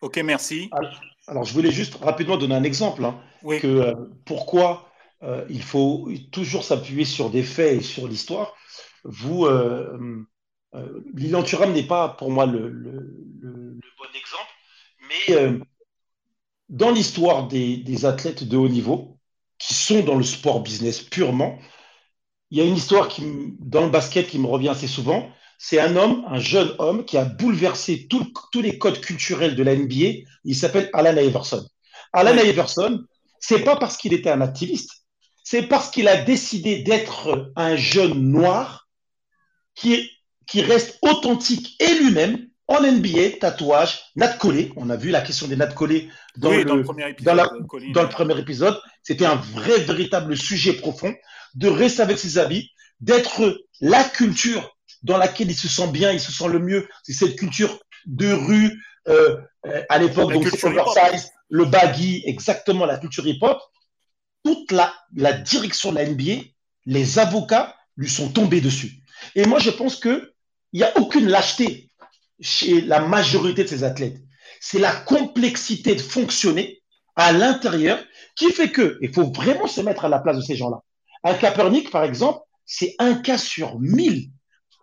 Ok, 0.00 0.16
merci. 0.24 0.68
Alors, 1.28 1.44
je 1.44 1.52
voulais 1.54 1.70
juste 1.70 1.94
rapidement 1.94 2.36
donner 2.36 2.56
un 2.56 2.64
exemple. 2.64 3.04
hein, 3.04 3.20
Oui. 3.44 3.60
que, 3.60 3.68
euh, 3.68 3.94
pourquoi 4.24 4.88
euh, 5.22 5.46
il 5.48 5.62
faut 5.62 6.08
toujours 6.32 6.64
s'appuyer 6.64 7.04
sur 7.04 7.30
des 7.30 7.44
faits 7.44 7.74
et 7.76 7.80
sur 7.82 8.08
l'histoire. 8.08 8.56
Vous, 9.04 9.46
euh, 9.46 10.26
euh, 10.74 11.42
Thuram 11.44 11.72
n'est 11.72 11.86
pas 11.86 12.08
pour 12.10 12.30
moi 12.30 12.46
le, 12.46 12.68
le- 12.68 12.92
le- 13.40 13.74
le 13.74 13.90
bon 13.98 14.04
exemple, 14.14 14.50
mais 15.08 15.34
euh, 15.36 15.58
dans 16.68 16.90
l'histoire 16.90 17.48
des, 17.48 17.76
des 17.76 18.04
athlètes 18.06 18.44
de 18.44 18.56
haut 18.56 18.68
niveau, 18.68 19.18
qui 19.58 19.74
sont 19.74 20.00
dans 20.02 20.16
le 20.16 20.24
sport 20.24 20.60
business 20.62 21.00
purement, 21.02 21.58
il 22.50 22.58
y 22.58 22.60
a 22.60 22.64
une 22.64 22.76
histoire 22.76 23.08
qui, 23.08 23.22
dans 23.60 23.84
le 23.84 23.90
basket 23.90 24.28
qui 24.28 24.38
me 24.38 24.46
revient 24.46 24.68
assez 24.70 24.86
souvent. 24.88 25.28
C'est 25.58 25.80
un 25.80 25.96
homme, 25.96 26.24
un 26.28 26.40
jeune 26.40 26.74
homme, 26.78 27.04
qui 27.04 27.16
a 27.16 27.24
bouleversé 27.24 28.06
tout- 28.08 28.32
tous 28.52 28.60
les 28.60 28.78
codes 28.78 29.00
culturels 29.00 29.54
de 29.54 29.62
la 29.62 29.74
NBA. 29.74 30.24
Il 30.44 30.56
s'appelle 30.56 30.90
Alan 30.92 31.16
Iverson. 31.16 31.64
Alan 32.12 32.36
Oui. 32.36 32.48
Iverson, 32.48 33.04
c'est 33.38 33.60
pas 33.64 33.76
parce 33.76 33.96
qu'il 33.96 34.12
était 34.12 34.30
un 34.30 34.40
activiste, 34.40 34.90
c'est 35.44 35.62
parce 35.62 35.90
qu'il 35.90 36.08
a 36.08 36.20
décidé 36.22 36.82
d'être 36.82 37.52
un 37.56 37.76
jeune 37.76 38.18
noir 38.30 38.88
qui, 39.74 39.94
est, 39.94 40.10
qui 40.46 40.62
reste 40.62 40.98
authentique 41.02 41.76
et 41.80 41.94
lui-même 41.94 42.48
en 42.68 42.80
NBA, 42.80 43.38
tatouage, 43.40 43.98
natte 44.16 44.38
collée. 44.38 44.72
On 44.76 44.88
a 44.90 44.96
vu 44.96 45.10
la 45.10 45.20
question 45.20 45.46
des 45.46 45.56
nattes 45.56 45.74
collées 45.74 46.08
dans, 46.36 46.50
Oui, 46.50 46.58
le, 46.58 46.64
dans 46.64 46.76
le 46.76 46.82
premier 46.84 47.10
épisode, 47.10 47.26
dans, 47.26 47.34
la- 47.34 47.50
euh, 47.52 47.92
dans 47.92 48.02
le 48.02 48.08
premier 48.08 48.38
épisode. 48.38 48.80
C'était 49.02 49.26
un 49.26 49.34
vrai, 49.36 49.78
véritable 49.80 50.36
sujet 50.36 50.72
profond 50.74 51.12
de 51.54 51.68
rester 51.68 52.02
avec 52.02 52.18
ses 52.18 52.38
habits, 52.38 52.70
d'être 53.00 53.58
la 53.80 54.04
culture 54.04 54.76
dans 55.02 55.18
laquelle 55.18 55.50
il 55.50 55.56
se 55.56 55.68
sent 55.68 55.88
bien, 55.88 56.12
il 56.12 56.20
se 56.20 56.32
sent 56.32 56.48
le 56.48 56.60
mieux. 56.60 56.88
C'est 57.02 57.12
cette 57.12 57.36
culture 57.36 57.78
de 58.06 58.32
rue, 58.32 58.80
euh, 59.08 59.36
à 59.88 59.98
l'époque, 59.98 60.32
donc 60.32 60.44
oversize, 60.80 61.30
le 61.50 61.64
baggy, 61.66 62.22
exactement 62.26 62.86
la 62.86 62.96
culture 62.98 63.26
hip-hop. 63.26 63.60
Toute 64.44 64.72
la, 64.72 64.92
la 65.14 65.32
direction 65.32 65.90
de 65.92 65.96
la 65.98 66.06
NBA, 66.06 66.44
les 66.86 67.18
avocats 67.18 67.74
lui 67.96 68.08
sont 68.08 68.30
tombés 68.30 68.60
dessus. 68.60 68.92
Et 69.34 69.44
moi, 69.46 69.58
je 69.60 69.70
pense 69.70 69.96
que 69.96 70.31
il 70.72 70.78
n'y 70.78 70.84
a 70.84 70.96
aucune 70.98 71.28
lâcheté 71.28 71.90
chez 72.40 72.80
la 72.80 73.00
majorité 73.00 73.64
de 73.64 73.68
ces 73.68 73.84
athlètes. 73.84 74.18
C'est 74.60 74.78
la 74.78 74.94
complexité 74.94 75.94
de 75.94 76.00
fonctionner 76.00 76.82
à 77.16 77.32
l'intérieur 77.32 78.02
qui 78.36 78.50
fait 78.50 78.70
que, 78.70 78.98
il 79.02 79.12
faut 79.12 79.30
vraiment 79.32 79.66
se 79.66 79.80
mettre 79.80 80.04
à 80.04 80.08
la 80.08 80.18
place 80.18 80.36
de 80.36 80.42
ces 80.42 80.56
gens-là. 80.56 80.80
Un 81.24 81.34
Kaepernick, 81.34 81.90
par 81.90 82.04
exemple, 82.04 82.40
c'est 82.64 82.94
un 82.98 83.14
cas 83.14 83.38
sur 83.38 83.78
mille. 83.78 84.30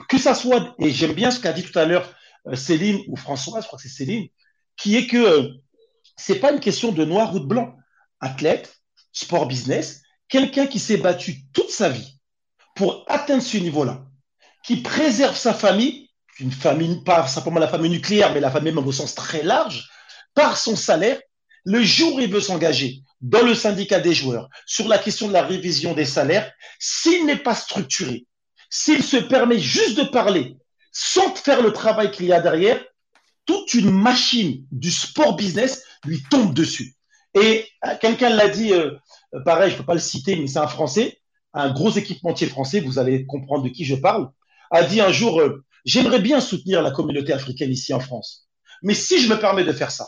Que 0.08 0.18
ça 0.18 0.36
soit, 0.36 0.76
et 0.80 0.92
j'aime 0.92 1.14
bien 1.14 1.32
ce 1.32 1.40
qu'a 1.40 1.52
dit 1.52 1.64
tout 1.64 1.78
à 1.78 1.86
l'heure 1.86 2.14
euh, 2.48 2.56
Céline 2.56 3.02
ou 3.08 3.18
François, 3.18 3.60
je 3.62 3.68
crois 3.68 3.78
que 3.78 3.84
c'est 3.84 3.90
Céline, 3.90 4.28
qui 4.78 4.96
est 4.96 5.08
que 5.08 5.18
euh, 5.18 5.50
c'est 6.16 6.40
pas 6.40 6.52
une 6.52 6.60
question 6.60 6.92
de 6.92 7.04
noir 7.04 7.36
ou 7.36 7.40
de 7.40 7.46
blanc. 7.46 7.76
Athlète, 8.22 8.80
sport 9.12 9.48
business, 9.48 10.02
quelqu'un 10.28 10.68
qui 10.68 10.80
s'est 10.80 10.98
battu 10.98 11.48
toute 11.52 11.70
sa 11.70 11.90
vie 11.90 12.20
pour 12.76 13.06
atteindre 13.08 13.44
ce 13.44 13.58
niveau-là, 13.58 14.06
qui 14.70 14.78
préserve 14.78 15.36
sa 15.36 15.56
famille, 15.56 16.12
une 16.40 16.52
famille, 16.52 17.04
pas 17.04 17.26
simplement 17.26 17.60
la 17.60 17.68
famille 17.68 17.90
nucléaire, 17.90 18.32
mais 18.36 18.40
la 18.40 18.52
famille 18.52 18.72
même 18.72 18.86
au 18.86 18.92
sens 18.92 19.16
très 19.16 19.42
large, 19.42 19.90
par 20.36 20.58
son 20.58 20.76
salaire, 20.76 21.20
le 21.64 21.82
jour 21.82 22.14
où 22.14 22.20
il 22.20 22.32
veut 22.32 22.40
s'engager 22.40 23.02
dans 23.20 23.42
le 23.42 23.56
syndicat 23.56 24.00
des 24.00 24.14
joueurs 24.14 24.48
sur 24.68 24.88
la 24.88 25.00
question 25.00 25.28
de 25.28 25.34
la 25.34 25.42
révision 25.42 25.96
des 25.96 26.06
salaires, 26.06 26.52
s'il 26.78 27.26
n'est 27.26 27.40
pas 27.40 27.56
structuré, 27.56 28.28
s'il 28.70 29.02
se 29.02 29.18
permet 29.18 29.58
juste 29.58 29.98
de 29.98 30.04
parler 30.04 30.56
sans 30.92 31.34
faire 31.34 31.64
le 31.64 31.74
travail 31.74 32.12
qu'il 32.12 32.28
y 32.28 32.32
a 32.32 32.40
derrière, 32.40 32.80
toute 33.48 33.74
une 33.74 33.90
machine 33.90 34.68
du 34.72 34.92
sport 34.92 35.36
business 35.36 35.84
lui 36.06 36.22
tombe 36.30 36.54
dessus. 36.54 36.94
Et 37.34 37.66
euh, 37.88 37.96
quelqu'un 38.00 38.30
l'a 38.30 38.50
dit, 38.50 38.72
euh, 38.72 38.92
euh, 39.34 39.42
pareil, 39.44 39.72
je 39.72 39.78
ne 39.78 39.80
peux 39.80 39.88
pas 39.88 39.96
le 39.96 40.00
citer, 40.00 40.36
mais 40.36 40.46
c'est 40.46 40.60
un 40.60 40.68
Français, 40.68 41.20
un 41.54 41.72
gros 41.72 41.90
équipementier 41.90 42.46
français, 42.46 42.82
vous 42.82 43.00
allez 43.00 43.26
comprendre 43.26 43.64
de 43.64 43.70
qui 43.70 43.84
je 43.84 43.96
parle, 43.96 44.30
a 44.72 44.84
dit 44.84 45.02
un 45.02 45.12
jour, 45.12 45.40
euh, 45.40 45.64
j'aimerais 45.86 46.20
bien 46.20 46.42
soutenir 46.42 46.82
la 46.82 46.92
communauté 46.92 47.34
africaine 47.34 47.72
ici 47.72 47.94
en 47.94 48.00
France. 48.00 48.48
Mais 48.84 48.94
si 48.94 49.22
je 49.22 49.28
me 49.30 49.40
permets 49.40 49.64
de 49.66 49.74
faire 49.74 49.92
ça, 49.92 50.08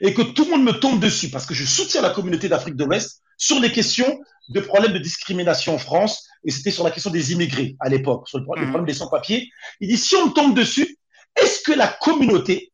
et 0.00 0.14
que 0.14 0.22
tout 0.22 0.44
le 0.44 0.50
monde 0.52 0.64
me 0.64 0.72
tombe 0.72 1.00
dessus 1.00 1.30
parce 1.30 1.46
que 1.46 1.54
je 1.54 1.64
soutiens 1.64 2.00
la 2.00 2.10
communauté 2.10 2.48
d'Afrique 2.48 2.76
de 2.76 2.84
l'Ouest 2.84 3.22
sur 3.36 3.60
les 3.60 3.70
questions 3.72 4.18
de 4.48 4.60
problèmes 4.60 4.92
de 4.92 4.98
discrimination 4.98 5.74
en 5.74 5.78
France, 5.78 6.26
et 6.44 6.50
c'était 6.50 6.70
sur 6.70 6.84
la 6.84 6.90
question 6.90 7.10
des 7.10 7.32
immigrés 7.32 7.76
à 7.80 7.88
l'époque, 7.88 8.28
sur 8.28 8.38
le, 8.38 8.44
pro- 8.44 8.56
le 8.56 8.62
Mhm. 8.62 8.68
problème 8.70 8.86
des 8.86 8.94
sans-papiers. 8.98 9.48
Il 9.80 9.88
dit, 9.88 9.96
si 9.98 10.16
on 10.16 10.28
me 10.28 10.32
tombe 10.32 10.56
dessus, 10.56 10.98
est-ce 11.40 11.60
que 11.62 11.72
la 11.72 11.86
communauté 11.86 12.72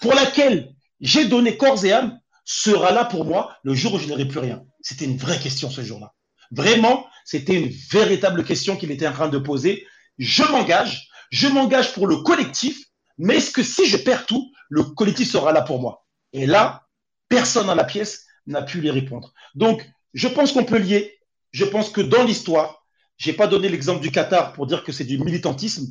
pour 0.00 0.14
laquelle 0.14 0.74
j'ai 1.00 1.26
donné 1.26 1.56
corps 1.56 1.84
et 1.84 1.92
âme 1.92 2.18
sera 2.44 2.90
là 2.92 3.04
pour 3.04 3.24
moi 3.24 3.56
le 3.62 3.74
jour 3.74 3.94
où 3.94 3.98
je 3.98 4.08
n'aurai 4.08 4.26
plus 4.26 4.38
rien? 4.40 4.64
C'était 4.80 5.04
une 5.04 5.16
vraie 5.18 5.38
question 5.38 5.70
ce 5.70 5.82
jour-là. 5.82 6.12
Vraiment, 6.50 7.06
c'était 7.24 7.54
une 7.54 7.70
véritable 7.92 8.42
question 8.44 8.76
qu'il 8.76 8.90
était 8.90 9.06
en 9.06 9.12
train 9.12 9.28
de 9.28 9.38
poser. 9.38 9.86
Je 10.18 10.42
m'engage, 10.44 11.08
je 11.30 11.48
m'engage 11.48 11.92
pour 11.92 12.06
le 12.06 12.18
collectif, 12.18 12.84
mais 13.18 13.36
est-ce 13.36 13.50
que 13.50 13.62
si 13.62 13.86
je 13.86 13.96
perds 13.96 14.26
tout, 14.26 14.52
le 14.68 14.82
collectif 14.82 15.30
sera 15.30 15.52
là 15.52 15.62
pour 15.62 15.80
moi? 15.80 16.06
Et 16.32 16.46
là, 16.46 16.86
personne 17.28 17.66
dans 17.66 17.74
la 17.74 17.84
pièce 17.84 18.26
n'a 18.46 18.62
pu 18.62 18.80
lui 18.80 18.90
répondre. 18.90 19.32
Donc, 19.54 19.88
je 20.14 20.28
pense 20.28 20.52
qu'on 20.52 20.64
peut 20.64 20.78
lier. 20.78 21.18
Je 21.52 21.64
pense 21.64 21.90
que 21.90 22.00
dans 22.00 22.24
l'histoire, 22.24 22.84
j'ai 23.16 23.32
pas 23.32 23.46
donné 23.46 23.68
l'exemple 23.68 24.00
du 24.00 24.10
Qatar 24.10 24.52
pour 24.52 24.66
dire 24.66 24.84
que 24.84 24.92
c'est 24.92 25.04
du 25.04 25.18
militantisme 25.18 25.86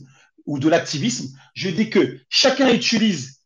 ou 0.46 0.60
de 0.60 0.70
l'activisme. 0.70 1.36
Je 1.54 1.70
dis 1.70 1.90
que 1.90 2.20
chacun 2.30 2.70
utilise, 2.70 3.42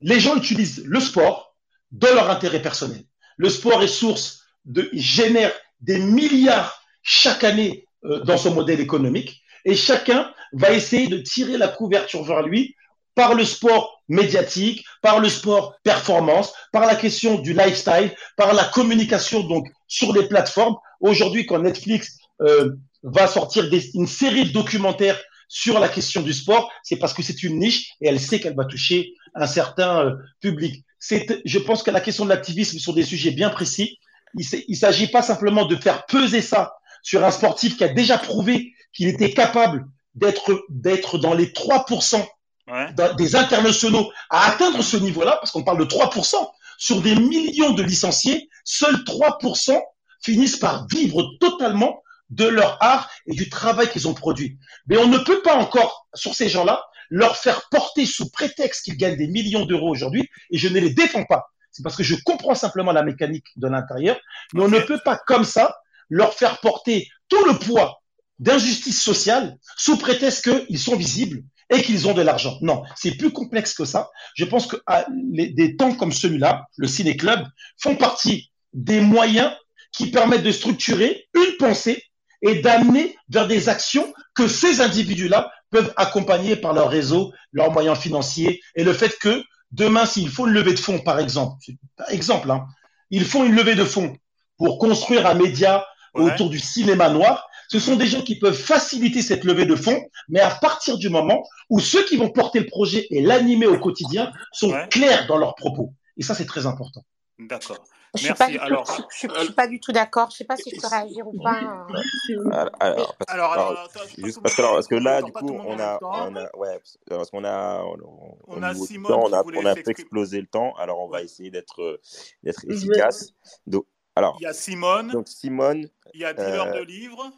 les 0.00 0.20
gens 0.20 0.36
utilisent 0.36 0.82
le 0.84 1.00
sport 1.00 1.56
dans 1.92 2.14
leur 2.14 2.30
intérêt 2.30 2.62
personnel. 2.62 3.04
Le 3.36 3.48
sport 3.48 3.82
est 3.82 3.88
source 3.88 4.44
de, 4.64 4.88
génère 4.92 5.52
des 5.80 5.98
milliards 5.98 6.82
chaque 7.02 7.44
année 7.44 7.86
euh, 8.04 8.20
dans 8.20 8.36
son 8.36 8.54
modèle 8.54 8.80
économique 8.80 9.42
et 9.64 9.74
chacun 9.74 10.32
va 10.52 10.72
essayer 10.72 11.08
de 11.08 11.18
tirer 11.18 11.56
la 11.58 11.68
couverture 11.68 12.24
vers 12.24 12.42
lui 12.42 12.74
par 13.14 13.34
le 13.34 13.44
sport 13.44 14.02
médiatique, 14.08 14.84
par 15.02 15.20
le 15.20 15.28
sport 15.28 15.76
performance, 15.82 16.52
par 16.72 16.86
la 16.86 16.96
question 16.96 17.38
du 17.38 17.52
lifestyle, 17.52 18.14
par 18.36 18.54
la 18.54 18.64
communication 18.64 19.40
donc 19.40 19.68
sur 19.88 20.12
les 20.12 20.26
plateformes. 20.26 20.76
Aujourd'hui, 21.00 21.46
quand 21.46 21.58
Netflix 21.58 22.18
euh, 22.40 22.70
va 23.02 23.26
sortir 23.26 23.68
une 23.94 24.06
série 24.06 24.46
de 24.46 24.52
documentaires 24.52 25.20
sur 25.48 25.80
la 25.80 25.88
question 25.88 26.22
du 26.22 26.32
sport, 26.32 26.70
c'est 26.82 26.96
parce 26.96 27.12
que 27.12 27.22
c'est 27.22 27.42
une 27.42 27.58
niche 27.58 27.90
et 28.00 28.08
elle 28.08 28.20
sait 28.20 28.40
qu'elle 28.40 28.54
va 28.54 28.64
toucher 28.64 29.12
un 29.34 29.46
certain 29.46 30.06
euh, 30.06 30.16
public. 30.40 30.84
Je 31.00 31.58
pense 31.58 31.82
que 31.82 31.90
la 31.90 32.00
question 32.00 32.24
de 32.24 32.30
l'activisme 32.30 32.78
sur 32.78 32.94
des 32.94 33.02
sujets 33.02 33.30
bien 33.30 33.50
précis, 33.50 33.98
il 34.34 34.46
ne 34.68 34.74
s'agit 34.74 35.08
pas 35.08 35.22
simplement 35.22 35.64
de 35.64 35.76
faire 35.76 36.06
peser 36.06 36.42
ça 36.42 36.74
sur 37.02 37.24
un 37.24 37.30
sportif 37.30 37.76
qui 37.76 37.84
a 37.84 37.88
déjà 37.88 38.18
prouvé 38.18 38.74
qu'il 38.92 39.08
était 39.08 39.32
capable 39.32 39.86
d'être 40.14 40.64
d'être 40.68 41.18
dans 41.18 41.34
les 41.34 41.52
3% 41.52 42.26
Ouais. 42.66 42.92
d'un- 42.92 43.14
des 43.14 43.34
internationaux 43.34 44.12
à 44.28 44.46
atteindre 44.48 44.80
ce 44.82 44.96
niveau-là, 44.96 45.32
parce 45.40 45.50
qu'on 45.50 45.64
parle 45.64 45.78
de 45.78 45.84
3%, 45.84 46.52
sur 46.78 47.00
des 47.02 47.16
millions 47.16 47.72
de 47.72 47.82
licenciés, 47.82 48.48
seuls 48.64 49.02
3% 49.04 49.80
finissent 50.22 50.56
par 50.58 50.86
vivre 50.86 51.30
totalement 51.40 52.00
de 52.28 52.44
leur 52.46 52.76
art 52.80 53.10
et 53.26 53.34
du 53.34 53.48
travail 53.50 53.88
qu'ils 53.90 54.06
ont 54.06 54.14
produit. 54.14 54.56
Mais 54.86 54.98
on 54.98 55.08
ne 55.08 55.18
peut 55.18 55.42
pas 55.42 55.56
encore, 55.56 56.06
sur 56.14 56.34
ces 56.34 56.48
gens-là, 56.48 56.84
leur 57.08 57.36
faire 57.36 57.62
porter 57.70 58.06
sous 58.06 58.30
prétexte 58.30 58.84
qu'ils 58.84 58.96
gagnent 58.96 59.16
des 59.16 59.26
millions 59.26 59.64
d'euros 59.66 59.90
aujourd'hui, 59.90 60.28
et 60.52 60.58
je 60.58 60.68
ne 60.68 60.78
les 60.78 60.90
défends 60.94 61.24
pas. 61.24 61.46
C'est 61.72 61.82
parce 61.82 61.96
que 61.96 62.04
je 62.04 62.14
comprends 62.24 62.54
simplement 62.54 62.92
la 62.92 63.02
mécanique 63.02 63.46
de 63.56 63.66
l'intérieur, 63.66 64.16
mais 64.54 64.62
on 64.62 64.68
ne 64.68 64.78
peut 64.78 65.00
pas 65.04 65.16
comme 65.16 65.44
ça 65.44 65.76
leur 66.08 66.34
faire 66.34 66.60
porter 66.60 67.08
tout 67.28 67.44
le 67.46 67.58
poids 67.58 67.99
d'injustice 68.40 69.00
sociale 69.00 69.56
sous 69.76 69.96
prétexte 69.96 70.50
qu'ils 70.66 70.78
sont 70.78 70.96
visibles 70.96 71.42
et 71.72 71.82
qu'ils 71.82 72.08
ont 72.08 72.14
de 72.14 72.22
l'argent. 72.22 72.56
Non, 72.62 72.82
c'est 72.96 73.12
plus 73.12 73.30
complexe 73.30 73.74
que 73.74 73.84
ça. 73.84 74.10
Je 74.34 74.44
pense 74.44 74.66
que 74.66 74.76
à 74.86 75.06
les- 75.32 75.50
des 75.50 75.76
temps 75.76 75.94
comme 75.94 76.10
celui-là, 76.12 76.66
le 76.76 76.88
Ciné 76.88 77.16
Club, 77.16 77.46
font 77.80 77.94
partie 77.94 78.50
des 78.72 79.00
moyens 79.00 79.52
qui 79.92 80.10
permettent 80.10 80.42
de 80.42 80.50
structurer 80.52 81.28
une 81.34 81.56
pensée 81.58 82.02
et 82.42 82.56
d'amener 82.60 83.16
vers 83.28 83.46
des 83.46 83.68
actions 83.68 84.12
que 84.34 84.48
ces 84.48 84.80
individus-là 84.80 85.52
peuvent 85.70 85.92
accompagner 85.96 86.56
par 86.56 86.72
leur 86.72 86.88
réseau, 86.90 87.32
leurs 87.52 87.70
moyens 87.70 87.98
financiers 87.98 88.60
et 88.74 88.82
le 88.82 88.92
fait 88.92 89.16
que 89.18 89.44
demain, 89.70 90.06
s'il 90.06 90.28
faut 90.30 90.46
une 90.48 90.54
levée 90.54 90.74
de 90.74 90.80
fonds, 90.80 90.98
par 90.98 91.20
exemple, 91.20 91.54
par 91.96 92.10
exemple, 92.10 92.50
hein, 92.50 92.64
ils 93.10 93.24
font 93.24 93.44
une 93.44 93.54
levée 93.54 93.74
de 93.76 93.84
fonds 93.84 94.16
pour 94.56 94.78
construire 94.78 95.26
un 95.26 95.34
média 95.34 95.86
Ouais. 96.12 96.24
autour 96.32 96.50
du 96.50 96.58
cinéma 96.58 97.08
noir, 97.08 97.46
ce 97.70 97.78
sont 97.78 97.94
des 97.96 98.06
gens 98.08 98.22
qui 98.22 98.36
peuvent 98.38 98.52
faciliter 98.58 99.22
cette 99.22 99.44
levée 99.44 99.64
de 99.64 99.76
fonds, 99.76 100.02
mais 100.28 100.40
à 100.40 100.50
partir 100.50 100.98
du 100.98 101.08
moment 101.08 101.46
où 101.68 101.78
ceux 101.78 102.04
qui 102.04 102.16
vont 102.16 102.30
porter 102.30 102.58
le 102.58 102.66
projet 102.66 103.06
et 103.10 103.22
l'animer 103.22 103.66
au 103.68 103.78
quotidien 103.78 104.32
sont 104.52 104.70
Ouais. 104.72 104.88
clairs 104.90 105.26
dans 105.28 105.36
leurs 105.38 105.54
propos. 105.54 105.92
Et 106.16 106.22
ça, 106.24 106.34
c'est 106.34 106.46
très 106.46 106.66
important. 106.66 107.02
D'accord. 107.38 107.78
Je 108.16 108.22
suis 108.24 108.58
Alors, 108.58 109.08
je 109.16 109.40
suis 109.44 109.52
pas 109.52 109.68
du 109.68 109.78
tout 109.78 109.92
d'accord. 109.92 110.30
Je 110.32 110.38
sais 110.38 110.44
pas 110.44 110.56
si 110.56 110.68
je 110.74 110.80
peux 110.80 110.88
réagir 110.88 111.28
ou 111.28 111.40
pas. 111.40 111.60
euh. 111.88 112.50
Alors, 112.80 113.14
parce, 113.16 113.30
alors, 113.32 113.52
alors, 113.52 113.68
alors, 113.70 113.84
attends, 113.84 114.00
je 114.16 114.24
juste 114.24 114.42
parce 114.42 114.56
que, 114.56 114.62
alors, 114.62 114.74
parce 114.74 114.88
que 114.88 114.94
au- 114.96 114.98
là, 114.98 115.22
du 115.22 115.30
coup, 115.30 115.48
on 115.64 115.78
a, 115.78 115.98
temps. 115.98 116.28
on 116.28 116.34
a, 116.34 116.56
ouais, 116.56 116.80
parce- 117.08 117.30
qu'on 117.30 117.44
a, 117.44 117.84
on, 117.84 117.96
on- 118.02 118.36
On 118.48 118.60
au 118.60 118.64
a 118.64 118.74
Simone 118.74 119.12
temps, 119.12 119.22
on 119.26 119.32
a, 119.32 119.42
on 119.44 119.64
a 119.64 119.70
un 119.70 119.74
peu 119.74 119.82
s'exprimer. 119.82 119.90
explosé 119.90 120.40
le 120.40 120.48
temps, 120.48 120.74
alors 120.76 120.98
on 121.00 121.08
va 121.08 121.22
essayer 121.22 121.52
d'être, 121.52 121.80
euh, 121.82 122.00
d'être 122.42 122.64
efficace. 122.68 123.28
Donc, 123.68 123.86
alors, 124.16 124.36
Il 124.40 124.42
y 124.42 124.46
a 124.46 124.52
Simone, 124.54 125.12
donc 125.12 125.28
Simone 125.28 125.86
il 126.12 126.20
y 126.20 126.24
a 126.24 126.32
Dealer 126.34 126.66
euh, 126.66 126.80
de 126.80 126.84
livres. 126.84 127.30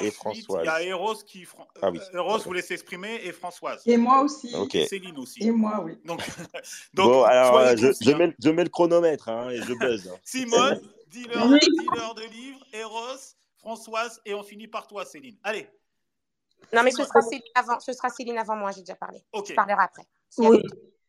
Et 0.00 0.08
Ensuite, 0.24 0.46
il 0.48 0.52
y 0.52 0.54
a 0.56 0.62
Françoise. 0.62 0.82
Eros 0.86 1.14
qui. 1.26 1.44
Fran- 1.44 1.66
Ah 1.82 1.90
oui. 1.90 1.98
euh, 2.14 2.18
Eros 2.18 2.38
voulait 2.38 2.62
s'exprimer 2.62 3.16
et 3.24 3.32
Françoise. 3.32 3.82
Et 3.86 3.96
moi 3.96 4.22
aussi. 4.22 4.54
Ok. 4.54 4.74
Et 4.76 4.86
Céline 4.86 5.18
aussi. 5.18 5.42
Et 5.42 5.50
moi, 5.50 5.80
oui. 5.84 5.98
Donc, 6.04 6.20
donc 6.94 7.06
Bon, 7.08 7.22
alors, 7.24 7.56
euh, 7.58 7.74
je, 7.76 7.86
hein. 7.88 8.16
mets, 8.16 8.26
le- 8.28 8.34
je 8.42 8.50
mets 8.50 8.64
le 8.64 8.70
chronomètre 8.70 9.28
hein, 9.28 9.50
et 9.50 9.56
je 9.62 9.74
buzz. 9.74 10.08
hein. 10.08 10.16
Simone, 10.24 10.80
dealer, 11.08 11.48
Oui. 11.50 11.58
dealer 11.78 12.14
de 12.14 12.22
livres, 12.32 12.60
Eros, 12.72 13.34
Françoise, 13.58 14.20
et 14.24 14.32
on 14.34 14.42
finit 14.42 14.68
par 14.68 14.86
toi, 14.86 15.04
Céline. 15.04 15.36
Allez, 15.42 15.68
Non, 16.72 16.82
mais 16.84 16.92
ce 16.92 17.02
sera 17.04 17.20
Céline 17.22 17.42
avant, 17.54 17.80
ce 17.80 17.92
sera 17.92 18.08
Céline 18.10 18.38
avant 18.38 18.56
moi, 18.56 18.70
j'ai 18.70 18.80
déjà 18.82 18.94
parlé. 18.94 19.22
ok. 19.32 19.46
Je 19.48 19.54
parlerai 19.54 19.82
après. 19.82 20.06
Oui. 20.38 20.62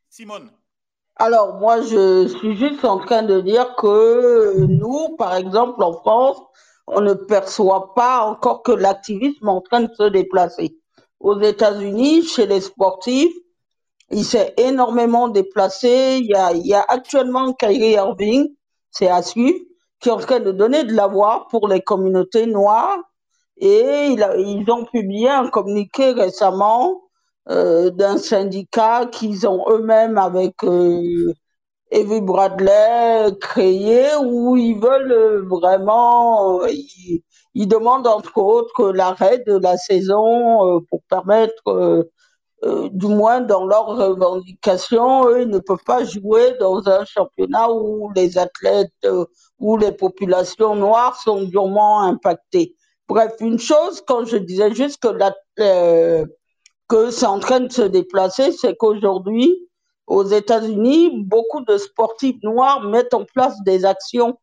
Simone, 0.10 0.52
Alors, 1.18 1.54
moi, 1.60 1.82
je 1.82 2.28
suis 2.40 2.58
juste 2.58 2.84
en 2.84 2.98
train 3.00 3.22
de 3.22 3.40
dire 3.42 3.76
que 3.76 4.56
nous, 4.68 5.16
par 5.18 5.36
exemple, 5.36 5.82
en 5.84 5.94
France, 5.94 6.40
on 6.88 7.02
ne 7.02 7.14
perçoit 7.14 7.94
pas 7.94 8.22
encore 8.22 8.64
que 8.64 8.72
l'activisme 8.72 9.48
est 9.48 9.52
en 9.52 9.62
train 9.62 9.82
de 9.82 9.94
se 9.94 10.10
déplacer. 10.10 10.78
Aux 11.20 11.40
États-Unis, 11.40 12.24
chez 12.24 12.48
les 12.48 12.62
sportifs, 12.62 13.34
il 14.10 14.26
s'est 14.26 14.54
énormément 14.58 15.30
déplacé. 15.30 16.20
Il 16.22 16.28
y 16.66 16.74
a, 16.74 16.86
actuellement 16.88 17.54
Kyrie 17.54 17.92
Irving, 17.92 18.50
c'est 18.90 19.08
à 19.08 19.22
suivre, 19.22 19.60
qui 20.00 20.10
est 20.10 20.12
en 20.12 20.18
train 20.18 20.40
de 20.40 20.52
donner 20.52 20.84
de 20.84 20.94
la 20.94 21.08
voix 21.08 21.48
pour 21.50 21.68
les 21.68 21.82
communautés 21.82 22.46
noires. 22.46 22.98
Et 23.58 24.08
ils 24.08 24.66
ont 24.70 24.86
publié 24.86 25.30
un 25.30 25.48
communiqué 25.48 26.12
récemment 26.12 27.02
euh, 27.50 27.92
d'un 27.92 28.18
syndicat 28.18 29.06
qu'ils 29.06 29.48
ont 29.48 29.64
eux-mêmes 29.70 30.18
avec 30.18 30.64
euh, 30.64 31.34
Evie 31.92 32.22
Bradley 32.22 33.36
créé, 33.40 34.06
où 34.24 34.56
ils 34.58 34.80
veulent 34.80 35.12
euh, 35.12 35.46
vraiment, 35.48 36.66
ils, 36.66 37.68
demandent 37.68 38.08
entre 38.08 38.38
autres 38.38 38.92
l'arrêt 38.92 39.40
de 39.46 39.58
la 39.58 39.78
saison 39.78 40.66
euh, 40.66 40.80
pour 40.90 41.02
permettre 41.10 41.68
euh, 42.64 42.90
du 42.92 43.08
moins 43.08 43.42
dans 43.42 43.66
leurs 43.66 43.88
revendications, 43.88 45.36
ils 45.36 45.50
ne 45.50 45.60
peuvent 45.60 45.84
pas 45.86 46.04
jouer 46.06 46.56
dans 46.60 46.88
un 46.88 47.06
championnat 47.06 47.72
où 47.72 48.12
les 48.16 48.38
athlètes, 48.38 49.08
où 49.60 49.78
les 49.78 49.92
populations 49.92 50.76
noires 50.76 51.20
sont 51.20 51.44
durement 51.44 52.02
impactées. 52.02 52.76
Bref, 53.12 53.34
une 53.42 53.60
chose, 53.60 54.02
quand 54.08 54.24
je 54.24 54.38
disais 54.38 54.74
juste 54.74 55.02
que, 55.02 55.10
la, 55.10 55.36
euh, 55.60 56.26
que 56.88 57.12
c'est 57.12 57.26
en 57.26 57.40
train 57.40 57.60
de 57.60 57.70
se 57.70 57.82
déplacer, 57.82 58.54
c'est 58.54 58.78
qu'aujourd'hui, 58.78 59.68
aux 60.16 60.24
États-Unis, 60.26 61.24
beaucoup 61.34 61.62
de 61.62 61.78
sportifs 61.78 62.42
noirs 62.44 62.82
mettent 62.82 63.14
en 63.14 63.26
place 63.34 63.56
des 63.64 63.86
actions 63.86 64.38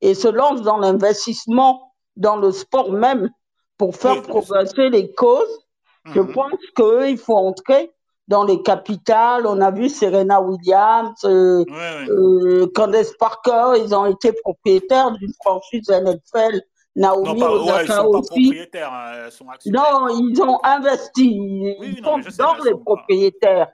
et 0.00 0.14
se 0.14 0.28
lancent 0.28 0.62
dans 0.62 0.78
l'investissement 0.78 1.72
dans 2.16 2.36
le 2.36 2.50
sport 2.50 2.90
même 2.92 3.30
pour 3.78 3.94
faire 3.96 4.16
Oui, 4.16 4.22
progresser 4.22 4.88
les 4.90 5.12
causes 5.14 5.58
je 6.06 6.20
Mhm. 6.20 6.32
pense 6.32 6.52
qu'il 6.76 7.18
faut 7.18 7.36
entrer 7.36 7.92
dans 8.28 8.44
les 8.44 8.60
capitales. 8.62 9.46
On 9.46 9.60
a 9.60 9.70
vu 9.70 9.88
Serena 9.88 10.40
Williams, 10.40 11.14
euh, 11.24 11.64
euh, 12.08 12.66
Candace 12.74 13.12
Parker, 13.18 13.74
ils 13.84 13.94
ont 13.94 14.06
été 14.06 14.32
propriétaires 14.32 15.12
d'une 15.12 15.32
franchise 15.34 15.88
NFL. 15.90 16.60
Non, 16.94 17.22
Naomi 17.22 17.42
ouais, 17.42 17.84
ils 17.84 17.86
pas 17.88 18.02
propriétaires, 18.04 18.92
hein, 18.92 19.30
sont. 19.30 19.46
Non, 19.66 20.08
ils 20.10 20.42
ont 20.42 20.58
investi. 20.62 21.40
Ils 21.80 22.04
sont 22.04 22.18
dans 22.38 22.64
les 22.64 22.74
propriétaires. 22.74 23.68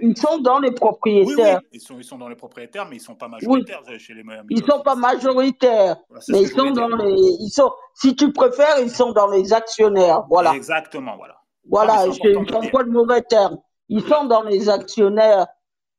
Ils 0.00 0.16
sont 0.16 0.38
dans 0.38 0.58
les 0.58 0.68
Oui, 0.68 0.74
oui, 0.74 0.80
propriétaires. 0.80 1.60
ils 1.72 1.80
sont, 1.80 1.96
ils 1.98 2.04
sont 2.04 2.18
dans 2.18 2.28
les 2.28 2.36
propriétaires, 2.36 2.86
mais 2.88 2.96
ils 2.96 3.00
sont 3.00 3.14
pas 3.14 3.28
majoritaires 3.28 3.82
chez 3.98 4.14
les 4.14 4.22
Miami 4.22 4.46
ils 4.50 4.64
sont 4.64 4.80
pas 4.82 4.94
majoritaires, 4.94 5.96
Voilà, 6.08 6.20
c'est 6.20 6.32
mais 6.32 6.42
ils 6.42 6.48
sont 6.48 6.70
dire. 6.70 6.88
dans 6.88 6.96
les, 6.96 7.14
ils 7.14 7.50
sont, 7.50 7.70
si 7.94 8.14
tu 8.16 8.32
préfères, 8.32 8.78
ils 8.80 8.90
sont 8.90 9.12
dans 9.12 9.28
les 9.28 9.52
actionnaires. 9.52 10.24
Voilà. 10.28 10.54
Exactement, 10.54 11.16
voilà. 11.16 11.36
Voilà, 11.68 12.04
c'est 12.12 12.32
je 12.32 12.38
important 12.38 12.78
de 12.78 12.84
le 12.84 12.90
mauvais 12.92 13.22
terme. 13.22 13.58
Ils 13.88 14.02
sont 14.02 14.24
dans 14.24 14.42
les 14.42 14.68
actionnaires. 14.68 15.46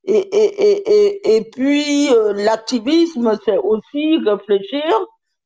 Et, 0.06 0.16
et, 0.18 0.72
et, 0.72 0.94
et, 1.34 1.36
et 1.38 1.50
puis, 1.50 2.10
euh, 2.14 2.32
l'activisme, 2.34 3.38
c'est 3.44 3.58
aussi 3.58 4.18
réfléchir 4.26 4.84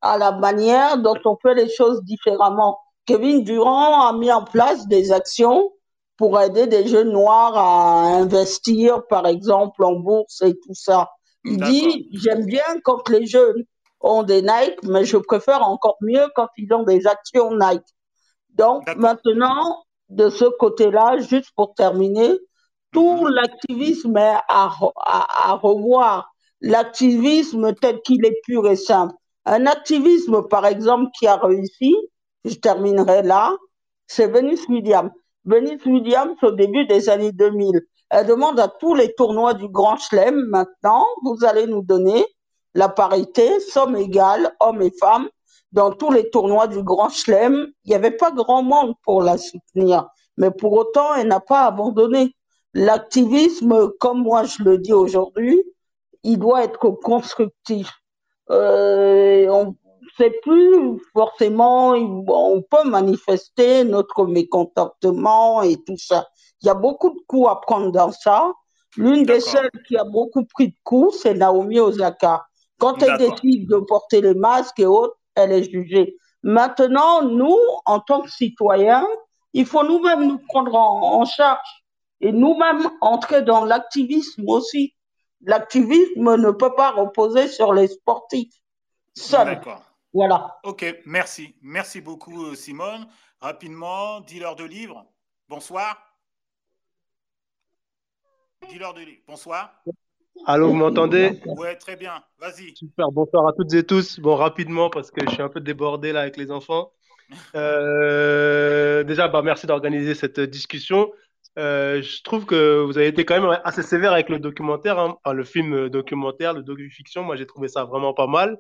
à 0.02 0.18
la 0.20 0.32
manière 0.34 0.98
dont 1.00 1.16
on 1.26 1.36
fait 1.42 1.56
les 1.56 1.70
choses 1.70 2.04
différemment. 2.04 2.78
Kevin 3.08 3.44
Durand 3.44 4.08
a 4.08 4.14
mis 4.14 4.32
en 4.32 4.44
place 4.44 4.88
des 4.88 5.12
actions 5.12 5.72
pour 6.22 6.40
aider 6.40 6.68
des 6.68 6.88
jeunes 6.88 7.12
noirs 7.14 7.58
à 7.58 8.04
investir, 8.18 9.08
par 9.08 9.26
exemple, 9.26 9.84
en 9.84 9.94
bourse 9.96 10.44
et 10.44 10.54
tout 10.54 10.76
ça. 10.76 11.10
Il 11.48 11.60
dit, 11.64 12.10
j'aime 12.14 12.46
bien 12.46 12.64
quand 12.84 13.10
les 13.10 13.26
jeunes 13.26 13.64
ont 14.02 14.22
des 14.22 14.44
Nike, 14.44 14.78
mais 14.84 15.04
je 15.04 15.18
préfère 15.18 15.64
encore 15.68 15.98
mieux 16.02 16.28
quand 16.36 16.50
ils 16.58 16.72
ont 16.74 16.84
des 16.84 17.08
actions 17.08 17.58
Nike. 17.58 17.88
Donc 18.52 18.86
maintenant, 18.96 19.84
de 20.10 20.30
ce 20.30 20.46
côté-là, 20.60 21.18
juste 21.20 21.52
pour 21.56 21.74
terminer, 21.74 22.30
tout 22.92 23.26
Mhm. 23.26 23.30
l'activisme 23.30 24.18
est 24.18 24.38
à, 24.48 24.70
à 25.06 25.54
revoir. 25.56 26.32
L'activisme 26.62 27.74
tel 27.82 28.02
qu'il 28.02 28.24
est 28.26 28.40
pur 28.46 28.68
et 28.70 28.76
simple. 28.76 29.16
Un 29.46 29.66
activisme, 29.66 30.44
par 30.50 30.68
exemple, 30.68 31.10
qui 31.18 31.26
a 31.28 31.38
réussi, 31.38 31.96
je 32.46 32.56
terminerai 32.56 33.24
là, 33.24 33.58
c'est 34.08 34.28
Venus 34.28 34.68
Williams. 34.70 35.12
Venus 35.46 35.84
Williams, 35.86 36.38
au 36.44 36.52
début 36.52 36.86
des 36.86 37.10
années 37.10 37.32
2000, 37.32 37.82
elle 38.10 38.28
demande 38.28 38.60
à 38.60 38.68
tous 38.68 38.94
les 38.94 39.14
tournois 39.14 39.54
du 39.54 39.68
Grand 39.68 39.98
Chelem, 39.98 40.36
maintenant, 40.50 41.06
vous 41.24 41.46
allez 41.46 41.66
nous 41.66 41.82
donner 41.82 42.26
la 42.76 42.90
parité, 42.90 43.60
somme 43.60 43.96
égale, 43.96 44.54
hommes 44.60 44.82
et 44.82 44.92
femmes, 45.00 45.30
dans 45.72 45.92
tous 45.92 46.12
les 46.12 46.30
tournois 46.30 46.68
du 46.68 46.84
Grand 46.84 47.10
Chelem. 47.10 47.68
Il 47.86 47.90
n'y 47.90 47.96
avait 47.96 48.12
pas 48.12 48.32
grand 48.32 48.64
monde 48.64 48.94
pour 49.04 49.22
la 49.22 49.38
soutenir, 49.38 50.08
mais 50.38 50.52
pour 50.52 50.74
autant, 50.74 51.16
elle 51.16 51.28
n'a 51.28 51.40
pas 51.40 51.66
abandonné. 51.66 52.36
L'activisme, 52.74 53.92
comme 54.00 54.24
moi 54.24 54.44
je 54.44 54.64
le 54.64 54.78
dis 54.78 54.94
aujourd'hui, 54.94 55.62
il 56.24 56.38
doit 56.38 56.64
être 56.64 56.90
constructif. 56.90 57.92
Euh, 58.50 59.48
sait 60.18 60.34
plus 60.42 61.00
forcément, 61.14 61.90
on 61.92 62.62
peut 62.62 62.84
manifester 62.86 63.84
notre 63.84 64.26
mécontentement 64.26 65.62
et 65.62 65.78
tout 65.84 65.98
ça. 65.98 66.28
Il 66.62 66.68
y 66.68 66.70
a 66.70 66.74
beaucoup 66.74 67.10
de 67.10 67.20
coups 67.28 67.50
à 67.50 67.56
prendre 67.56 67.92
dans 67.92 68.12
ça. 68.12 68.52
L'une 68.98 69.24
des 69.24 69.40
seules 69.40 69.70
qui 69.88 69.98
a 69.98 70.04
beaucoup 70.04 70.46
pris 70.46 70.70
de 70.70 70.76
coups, 70.84 71.18
c'est 71.22 71.34
Naomi 71.34 71.80
Osaka. 71.80 72.46
Quand 72.78 73.02
elle 73.02 73.18
décide 73.18 73.70
de 73.70 73.78
porter 73.78 74.22
les 74.22 74.34
masques 74.34 74.80
et 74.80 74.86
autres, 74.86 75.16
elle 75.36 75.52
est 75.52 75.70
jugée. 75.70 76.18
Maintenant, 76.44 77.22
nous, 77.22 77.58
en 77.86 78.00
tant 78.00 78.22
que 78.22 78.30
citoyens, 78.30 79.08
il 79.54 79.66
faut 79.66 79.84
nous-mêmes 79.84 80.28
nous 80.28 80.40
prendre 80.40 80.76
en, 80.76 81.22
en 81.22 81.26
charge 81.26 81.86
et 82.20 82.32
nous-mêmes 82.32 82.90
entrer 83.02 83.42
dans 83.44 83.66
l'activisme 83.66 84.48
aussi. 84.48 84.94
L'activisme 85.42 86.36
ne 86.36 86.52
peut 86.52 86.74
pas 86.76 86.92
reposer 86.92 87.48
sur 87.48 87.74
les 87.74 87.88
sportifs 87.88 88.54
seuls. 89.16 89.46
D'accord. 89.46 89.82
Voilà. 90.14 90.60
Ok, 90.64 90.86
merci. 91.06 91.56
Merci 91.62 92.02
beaucoup, 92.02 92.46
euh, 92.46 92.56
Simone. 92.56 93.08
Rapidement, 93.40 94.22
dealer 94.22 94.56
de 94.56 94.66
livres. 94.66 95.06
Bonsoir. 95.48 95.98
Dealer 98.70 98.94
de 98.94 99.02
livres. 99.02 99.22
Bonsoir. 99.28 99.74
Allô, 100.46 100.70
vous 100.70 100.76
m'entendez? 100.76 101.42
Ouais, 101.46 101.76
très 101.76 101.96
bien. 101.96 102.24
Vas-y. 102.40 102.76
Super, 102.76 103.12
bonsoir 103.12 103.48
à 103.48 103.54
toutes 103.54 103.74
et 103.74 103.86
tous. 103.86 104.20
Bon, 104.20 104.36
rapidement, 104.36 104.90
parce 104.90 105.12
que 105.12 105.26
je 105.26 105.34
suis 105.34 105.42
un 105.42 105.50
peu 105.50 105.60
débordé 105.60 106.12
là 106.12 106.22
avec 106.22 106.38
les 106.38 106.52
enfants. 106.52 106.92
Euh, 107.56 109.04
déjà, 109.04 109.28
bah, 109.28 109.42
merci 109.42 109.66
d'organiser 109.66 110.16
cette 110.16 110.40
discussion. 110.40 111.12
Euh, 111.60 112.02
je 112.02 112.22
trouve 112.24 112.46
que 112.46 112.82
vous 112.82 112.98
avez 112.98 113.08
été 113.08 113.26
quand 113.26 113.40
même 113.40 113.60
assez 113.64 113.84
sévère 113.84 114.14
avec 114.14 114.30
le 114.30 114.40
documentaire, 114.40 115.00
hein. 115.00 115.18
Enfin, 115.24 115.34
le 115.34 115.44
film 115.44 115.90
documentaire, 115.90 116.54
le 116.54 116.64
docu-fiction. 116.64 117.24
Moi, 117.24 117.36
j'ai 117.36 117.46
trouvé 117.46 117.68
ça 117.68 117.86
vraiment 117.86 118.14
pas 118.14 118.28
mal. 118.28 118.58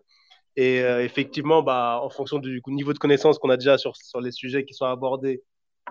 Et 0.55 0.81
euh, 0.81 1.03
effectivement, 1.03 1.63
bah, 1.63 1.99
en 2.03 2.09
fonction 2.09 2.39
du 2.39 2.61
niveau 2.67 2.93
de 2.93 2.99
connaissance 2.99 3.39
qu'on 3.39 3.49
a 3.49 3.57
déjà 3.57 3.77
sur, 3.77 3.95
sur 3.95 4.21
les 4.21 4.31
sujets 4.31 4.65
qui 4.65 4.73
sont 4.73 4.85
abordés, 4.85 5.43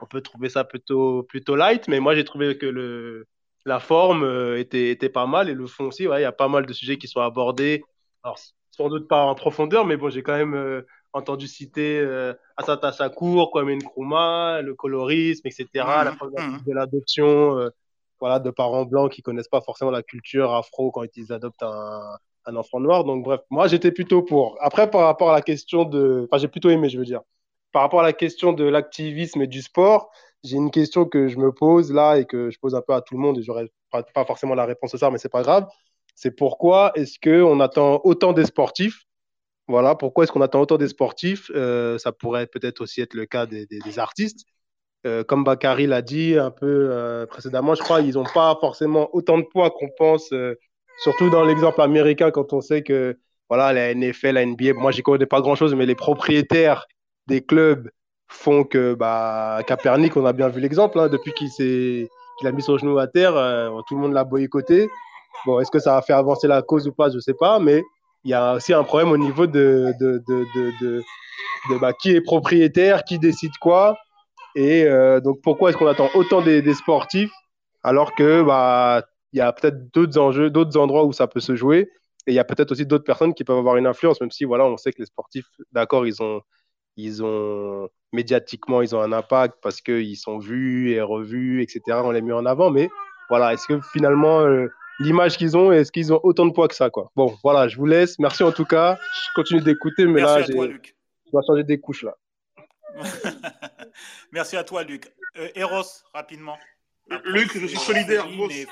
on 0.02 0.06
peut 0.06 0.20
trouver 0.20 0.48
ça 0.48 0.64
plutôt, 0.64 1.22
plutôt 1.24 1.56
light. 1.56 1.88
Mais 1.88 2.00
moi, 2.00 2.14
j'ai 2.14 2.24
trouvé 2.24 2.58
que 2.58 2.66
le, 2.66 3.26
la 3.64 3.80
forme 3.80 4.22
euh, 4.24 4.58
était, 4.58 4.90
était 4.90 5.08
pas 5.08 5.26
mal 5.26 5.48
et 5.48 5.54
le 5.54 5.66
fond 5.66 5.86
aussi. 5.86 6.06
Ouais, 6.08 6.20
il 6.20 6.22
y 6.22 6.26
a 6.26 6.32
pas 6.32 6.48
mal 6.48 6.66
de 6.66 6.72
sujets 6.72 6.98
qui 6.98 7.08
sont 7.08 7.20
abordés. 7.20 7.82
Alors, 8.22 8.38
sans 8.70 8.88
doute 8.88 9.08
pas 9.08 9.24
en 9.24 9.34
profondeur, 9.34 9.84
mais 9.86 9.96
bon, 9.96 10.10
j'ai 10.10 10.22
quand 10.22 10.36
même 10.36 10.54
euh, 10.54 10.82
entendu 11.12 11.46
citer 11.48 11.98
euh, 12.00 12.34
Asata 12.56 12.92
Shakur, 12.92 13.50
Kwame 13.50 13.74
Nkrumah, 13.76 14.62
le 14.62 14.74
colorisme, 14.74 15.46
etc., 15.48 15.68
la 16.04 16.12
Mhm, 16.12 16.16
problématique 16.16 16.60
mhm. 16.60 16.64
de 16.66 16.72
l'adoption 16.72 17.58
euh, 17.58 17.70
voilà, 18.20 18.38
de 18.38 18.50
parents 18.50 18.84
blancs 18.84 19.12
qui 19.12 19.22
connaissent 19.22 19.48
pas 19.48 19.60
forcément 19.62 19.90
la 19.90 20.02
culture 20.02 20.52
afro 20.54 20.90
quand 20.90 21.04
ils 21.16 21.32
adoptent 21.32 21.62
un, 21.62 22.18
un 22.50 22.56
enfant 22.56 22.80
noir. 22.80 23.04
Donc, 23.04 23.24
bref, 23.24 23.40
moi, 23.50 23.68
j'étais 23.68 23.92
plutôt 23.92 24.22
pour. 24.22 24.56
Après, 24.60 24.90
par 24.90 25.02
rapport 25.02 25.30
à 25.30 25.34
la 25.34 25.42
question 25.42 25.84
de. 25.84 26.26
Enfin, 26.30 26.38
j'ai 26.40 26.48
plutôt 26.48 26.70
aimé, 26.70 26.88
je 26.88 26.98
veux 26.98 27.04
dire. 27.04 27.22
Par 27.72 27.82
rapport 27.82 28.00
à 28.00 28.02
la 28.02 28.12
question 28.12 28.52
de 28.52 28.64
l'activisme 28.64 29.42
et 29.42 29.46
du 29.46 29.62
sport, 29.62 30.10
j'ai 30.44 30.56
une 30.56 30.70
question 30.70 31.04
que 31.04 31.28
je 31.28 31.38
me 31.38 31.52
pose 31.52 31.92
là 31.92 32.16
et 32.16 32.24
que 32.24 32.50
je 32.50 32.58
pose 32.58 32.74
un 32.74 32.82
peu 32.82 32.94
à 32.94 33.00
tout 33.00 33.14
le 33.14 33.20
monde 33.20 33.38
et 33.38 33.42
j'aurais 33.42 33.70
pas, 33.90 34.24
forcément 34.24 34.54
la 34.54 34.64
réponse 34.64 34.94
à 34.94 34.98
ça, 34.98 35.10
mais 35.10 35.18
c'est 35.18 35.28
pas 35.28 35.42
grave. 35.42 35.68
C'est 36.14 36.30
pourquoi 36.30 36.92
est-ce 36.94 37.18
qu'on 37.18 37.60
attend 37.60 38.00
autant 38.04 38.32
des 38.32 38.46
sportifs? 38.46 39.04
Voilà, 39.68 39.94
pourquoi 39.94 40.24
est-ce 40.24 40.32
qu'on 40.32 40.40
attend 40.40 40.60
autant 40.60 40.78
des 40.78 40.88
sportifs? 40.88 41.50
Euh, 41.54 41.98
Ça 41.98 42.12
pourrait 42.12 42.46
peut-être 42.46 42.80
aussi 42.80 43.00
être 43.00 43.14
le 43.14 43.26
cas 43.26 43.46
des, 43.46 43.98
artistes. 43.98 44.44
Euh, 45.06 45.24
comme 45.24 45.44
Bakary 45.44 45.86
l'a 45.86 46.02
dit 46.02 46.36
un 46.36 46.50
peu 46.50 46.88
euh, 46.90 47.26
précédemment, 47.26 47.74
je 47.74 47.82
crois, 47.82 48.00
ils 48.00 48.14
n'ont 48.14 48.24
pas 48.24 48.56
forcément 48.60 49.08
autant 49.14 49.38
de 49.38 49.44
poids 49.44 49.70
qu'on 49.70 49.88
pense, 49.96 50.32
surtout 51.00 51.30
dans 51.30 51.44
l'exemple 51.44 51.80
américain, 51.80 52.30
quand 52.30 52.52
on 52.52 52.60
sait 52.60 52.82
que 52.82 53.18
voilà, 53.48 53.72
la 53.72 53.94
NFL, 53.94 54.34
la 54.34 54.46
NBA, 54.46 54.74
moi, 54.74 54.92
j'y 54.92 55.02
connais 55.02 55.26
pas 55.26 55.40
grand-chose, 55.40 55.74
mais 55.74 55.86
les 55.86 55.96
propriétaires 55.96 56.86
des 57.26 57.44
clubs 57.44 57.90
font 58.28 58.62
que 58.64 58.94
bah, 58.94 59.60
on 60.16 60.24
a 60.24 60.32
bien 60.32 60.48
vu 60.48 60.60
l'exemple, 60.60 61.00
hein, 61.00 61.08
depuis 61.08 61.32
qu'il 61.32 61.50
qu'il 61.50 62.48
a 62.48 62.52
mis 62.52 62.62
son 62.62 62.78
genou 62.78 62.98
à 62.98 63.06
terre, 63.06 63.36
euh, 63.36 63.68
tout 63.88 63.96
le 63.96 64.02
monde 64.02 64.12
l'a 64.12 64.24
boycotté. 64.24 64.88
Bon, 65.46 65.60
est-ce 65.60 65.70
que 65.70 65.78
ça 65.78 65.96
a 65.96 66.02
fait 66.02 66.12
avancer 66.12 66.46
la 66.46 66.62
cause 66.62 66.86
ou 66.86 66.92
pas, 66.92 67.10
je 67.10 67.18
sais 67.18 67.34
pas, 67.34 67.58
mais 67.58 67.82
il 68.24 68.30
y 68.30 68.34
a 68.34 68.54
aussi 68.54 68.72
un 68.72 68.84
problème 68.84 69.10
au 69.10 69.18
niveau 69.18 69.46
de, 69.46 69.92
de, 69.98 70.22
de, 70.28 70.46
de, 71.70 71.78
bah, 71.80 71.92
qui 71.92 72.12
est 72.12 72.20
propriétaire, 72.20 73.04
qui 73.04 73.18
décide 73.18 73.56
quoi. 73.60 73.98
Et 74.54 74.84
euh, 74.84 75.20
donc, 75.20 75.40
pourquoi 75.42 75.70
est-ce 75.70 75.78
qu'on 75.78 75.86
attend 75.86 76.08
autant 76.14 76.40
des, 76.40 76.62
des 76.62 76.74
sportifs 76.74 77.32
alors 77.82 78.14
que 78.14 78.42
bah, 78.42 79.02
il 79.32 79.38
y 79.38 79.40
a 79.40 79.52
peut-être 79.52 79.92
d'autres 79.92 80.18
enjeux, 80.18 80.50
d'autres 80.50 80.78
endroits 80.78 81.04
où 81.04 81.12
ça 81.12 81.26
peut 81.26 81.40
se 81.40 81.54
jouer. 81.56 81.90
Et 82.26 82.32
il 82.32 82.34
y 82.34 82.38
a 82.38 82.44
peut-être 82.44 82.72
aussi 82.72 82.86
d'autres 82.86 83.04
personnes 83.04 83.34
qui 83.34 83.44
peuvent 83.44 83.58
avoir 83.58 83.76
une 83.76 83.86
influence, 83.86 84.20
même 84.20 84.30
si 84.30 84.44
voilà, 84.44 84.64
on 84.66 84.76
sait 84.76 84.92
que 84.92 85.00
les 85.00 85.06
sportifs, 85.06 85.46
d'accord, 85.72 86.06
ils 86.06 86.22
ont, 86.22 86.42
ils 86.96 87.24
ont 87.24 87.88
médiatiquement, 88.12 88.82
ils 88.82 88.94
ont 88.94 89.00
un 89.00 89.12
impact 89.12 89.56
parce 89.62 89.80
qu'ils 89.80 90.16
sont 90.16 90.38
vus 90.38 90.90
et 90.92 91.00
revus, 91.00 91.62
etc. 91.62 91.80
On 92.04 92.10
les 92.10 92.20
met 92.20 92.32
en 92.32 92.44
avant, 92.44 92.70
mais 92.70 92.90
voilà, 93.28 93.54
est-ce 93.54 93.66
que 93.66 93.80
finalement 93.92 94.40
euh, 94.40 94.66
l'image 94.98 95.38
qu'ils 95.38 95.56
ont, 95.56 95.72
est-ce 95.72 95.92
qu'ils 95.92 96.12
ont 96.12 96.20
autant 96.22 96.46
de 96.46 96.52
poids 96.52 96.68
que 96.68 96.74
ça, 96.74 96.90
quoi? 96.90 97.10
Bon, 97.16 97.34
voilà, 97.42 97.68
je 97.68 97.76
vous 97.76 97.86
laisse. 97.86 98.18
Merci 98.18 98.42
en 98.42 98.52
tout 98.52 98.64
cas. 98.66 98.98
Je 99.28 99.34
continue 99.34 99.62
d'écouter, 99.62 100.04
mais 100.06 100.20
Merci 100.20 100.38
là, 100.38 100.44
à 100.44 100.48
toi, 100.48 100.66
Luc. 100.66 100.96
je 101.26 101.30
dois 101.30 101.42
changer 101.46 101.64
des 101.64 101.80
couches 101.80 102.02
là. 102.02 102.16
Merci 104.32 104.56
à 104.56 104.64
toi, 104.64 104.82
Luc. 104.82 105.10
Euh, 105.38 105.48
Eros, 105.54 105.82
rapidement. 106.12 106.58
Après, 107.10 107.30
Luc, 107.32 107.52
je 107.52 107.66
suis 107.66 107.76
c'est 107.76 107.84
solidaire. 107.84 108.28
Moi 108.28 108.46
aussi. 108.46 108.66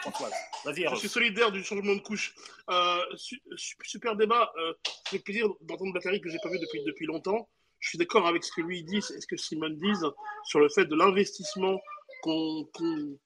Je 0.95 0.97
suis 1.01 1.09
solidaire 1.09 1.51
du 1.53 1.63
changement 1.65 1.95
de 1.95 2.01
couche. 2.01 2.35
Euh, 2.71 3.01
su- 3.17 3.43
su- 3.57 3.77
super 3.85 4.17
débat. 4.17 4.53
Euh, 4.59 4.73
J'ai 5.11 5.19
plaisir 5.19 5.49
d'entendre 5.63 5.93
Bakary 5.93 6.21
que 6.21 6.31
j'ai 6.31 6.39
pas 6.43 6.49
vu 6.51 6.59
depuis, 6.59 6.83
depuis 6.85 7.07
longtemps. 7.07 7.49
Je 7.81 7.91
suis 7.91 7.99
d'accord 7.99 8.27
avec 8.27 8.43
ce 8.45 8.51
que 8.53 8.61
lui 8.61 8.83
dit, 8.83 8.97
et 8.99 9.01
ce 9.21 9.27
que 9.27 9.37
Simone 9.37 9.77
dit 9.77 9.93
sur 10.45 10.59
le 10.61 10.69
fait 10.69 10.85
de 10.85 10.97
l'investissement 10.97 11.79
qu'on 12.23 12.69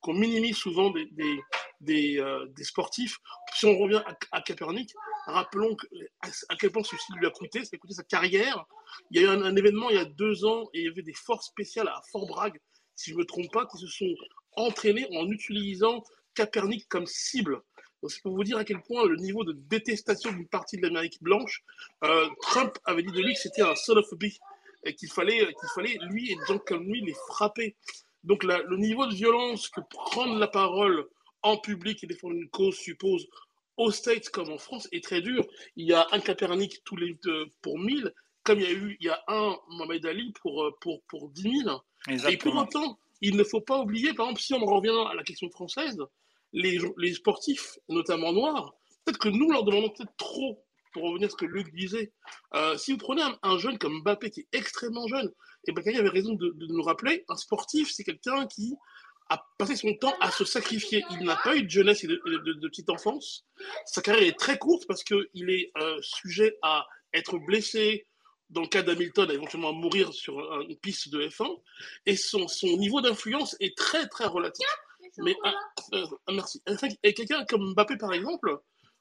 qu'on 0.02 0.12
minimise 0.12 0.56
souvent 0.56 0.90
des, 0.90 1.06
des, 1.12 1.40
des, 1.80 2.18
euh, 2.18 2.44
des 2.50 2.64
sportifs. 2.64 3.16
Si 3.54 3.64
on 3.64 3.78
revient 3.78 4.02
à, 4.06 4.14
à 4.32 4.42
Capernic, 4.42 4.92
rappelons 5.26 5.74
que, 5.76 5.86
à, 6.20 6.28
à 6.50 6.56
quel 6.56 6.70
point 6.70 6.82
ceci 6.82 7.12
lui 7.18 7.26
a 7.26 7.30
coûté, 7.30 7.64
ça 7.64 7.70
a 7.72 7.78
coûté 7.78 7.94
sa 7.94 8.02
carrière. 8.02 8.66
Il 9.10 9.20
y 9.22 9.24
a 9.24 9.28
eu 9.28 9.30
un, 9.34 9.42
un 9.42 9.56
événement 9.56 9.88
il 9.88 9.96
y 9.96 9.98
a 9.98 10.04
deux 10.04 10.44
ans 10.44 10.64
et 10.74 10.80
il 10.80 10.84
y 10.84 10.88
avait 10.88 11.02
des 11.02 11.14
forces 11.14 11.46
spéciales 11.46 11.88
à 11.88 12.02
Fort 12.10 12.26
Bragg, 12.26 12.60
si 12.94 13.10
je 13.10 13.14
ne 13.16 13.20
me 13.20 13.24
trompe 13.24 13.52
pas, 13.52 13.66
qui 13.66 13.78
se 13.78 13.86
sont 13.86 14.14
entraînés 14.56 15.06
en 15.16 15.30
utilisant 15.30 16.02
Capernic 16.34 16.88
comme 16.88 17.06
cible. 17.06 17.62
C'est 18.08 18.22
pour 18.22 18.34
vous 18.34 18.44
dire 18.44 18.58
à 18.58 18.64
quel 18.64 18.82
point 18.82 19.06
le 19.06 19.16
niveau 19.16 19.44
de 19.44 19.52
détestation 19.52 20.32
d'une 20.32 20.48
partie 20.48 20.76
de 20.76 20.82
l'Amérique 20.82 21.22
blanche, 21.22 21.62
euh, 22.04 22.28
Trump 22.40 22.76
avait 22.84 23.02
dit 23.02 23.12
de 23.12 23.20
lui 23.20 23.34
que 23.34 23.40
c'était 23.40 23.62
un 23.62 23.76
son 23.76 23.94
et 24.84 24.94
qu'il 24.94 25.08
fallait, 25.08 25.46
fallait, 25.74 25.96
lui 26.10 26.32
et 26.32 26.34
des 26.34 26.44
gens 26.46 26.58
comme 26.58 26.84
lui, 26.84 27.00
les 27.00 27.14
frapper. 27.28 27.76
Donc 28.24 28.42
le 28.44 28.76
niveau 28.76 29.06
de 29.06 29.14
violence 29.14 29.68
que 29.68 29.80
prendre 29.90 30.36
la 30.38 30.48
parole 30.48 31.06
en 31.42 31.58
public 31.58 32.02
et 32.02 32.06
défendre 32.06 32.34
une 32.34 32.48
cause 32.48 32.76
suppose 32.76 33.28
aux 33.76 33.90
States 33.90 34.28
comme 34.30 34.50
en 34.50 34.58
France 34.58 34.88
est 34.92 35.02
très 35.02 35.20
dur. 35.20 35.44
Il 35.76 35.86
y 35.86 35.92
a 35.92 36.06
un 36.12 36.20
Capernic 36.20 36.82
tous 36.84 36.96
les 36.96 37.14
deux 37.22 37.46
pour 37.62 37.78
1000, 37.78 38.12
comme 38.44 38.58
il 38.60 38.64
y 38.64 38.68
a 38.68 38.72
eu 38.72 38.96
il 39.00 39.06
y 39.06 39.10
a 39.10 39.22
un 39.28 39.56
Mohamed 39.70 40.04
Ali 40.06 40.32
pour, 40.40 40.64
euh, 40.64 40.70
pour, 40.80 41.02
pour 41.04 41.28
10 41.30 41.42
000. 41.64 41.82
Et 42.32 42.36
pour 42.36 42.54
autant, 42.62 42.98
il 43.20 43.36
ne 43.36 43.44
faut 43.44 43.60
pas 43.60 43.78
oublier, 43.80 44.12
par 44.14 44.26
exemple, 44.26 44.40
si 44.40 44.54
on 44.54 44.62
en 44.62 44.74
revient 44.76 45.10
à 45.10 45.14
la 45.14 45.22
question 45.22 45.48
française, 45.50 45.98
les, 46.52 46.78
les 46.98 47.14
sportifs, 47.14 47.78
notamment 47.88 48.32
noirs, 48.32 48.74
peut-être 49.04 49.18
que 49.18 49.28
nous 49.28 49.50
leur 49.50 49.64
demandons 49.64 49.90
peut-être 49.90 50.14
trop, 50.16 50.64
pour 50.92 51.04
revenir 51.04 51.28
à 51.28 51.30
ce 51.30 51.36
que 51.36 51.46
Luc 51.46 51.72
disait. 51.74 52.12
Euh, 52.54 52.76
si 52.76 52.92
vous 52.92 52.98
prenez 52.98 53.22
un, 53.22 53.38
un 53.42 53.56
jeune 53.58 53.78
comme 53.78 54.00
Mbappé, 54.02 54.30
qui 54.30 54.40
est 54.40 54.48
extrêmement 54.52 55.06
jeune, 55.06 55.30
et 55.66 55.72
Bakary 55.72 55.96
avait 55.96 56.08
raison 56.10 56.34
de, 56.34 56.50
de 56.54 56.66
nous 56.66 56.82
rappeler, 56.82 57.24
un 57.28 57.36
sportif, 57.36 57.90
c'est 57.92 58.04
quelqu'un 58.04 58.46
qui 58.46 58.74
a 59.30 59.42
passé 59.56 59.76
son 59.76 59.94
temps 59.94 60.12
à 60.20 60.30
se 60.30 60.44
sacrifier. 60.44 61.02
Il 61.12 61.24
n'a 61.24 61.36
pas 61.36 61.56
eu 61.56 61.62
de 61.62 61.70
jeunesse 61.70 62.04
et 62.04 62.08
de, 62.08 62.20
de- 62.26 62.38
de- 62.38 62.52
de 62.54 62.68
petite 62.68 62.90
enfance. 62.90 63.46
Sa 63.86 64.02
carrière 64.02 64.26
est 64.28 64.38
très 64.38 64.58
courte 64.58 64.84
parce 64.86 65.02
qu'il 65.04 65.48
est 65.48 65.70
euh, 65.78 65.96
sujet 66.02 66.58
à 66.60 66.86
être 67.14 67.38
blessé, 67.38 68.06
dans 68.52 68.60
le 68.62 68.68
cas 68.68 68.82
d'Hamilton, 68.82 69.28
à 69.30 69.34
éventuellement 69.34 69.72
mourir 69.72 70.12
sur 70.12 70.38
un- 70.52 70.60
une 70.62 70.76
piste 70.76 71.10
de 71.10 71.26
F1. 71.28 71.48
Et 72.06 72.16
son, 72.16 72.46
son 72.48 72.76
niveau 72.76 73.00
d'influence 73.00 73.56
est 73.60 73.76
très, 73.76 74.06
très 74.08 74.26
relatif. 74.26 74.66
Mais, 75.18 75.34
ah, 75.44 75.54
euh, 75.94 76.06
ah, 76.26 76.32
merci. 76.32 76.62
Et 77.02 77.12
quelqu'un 77.14 77.44
comme 77.46 77.72
Mbappé, 77.74 77.96
par 77.96 78.12
exemple, 78.12 78.56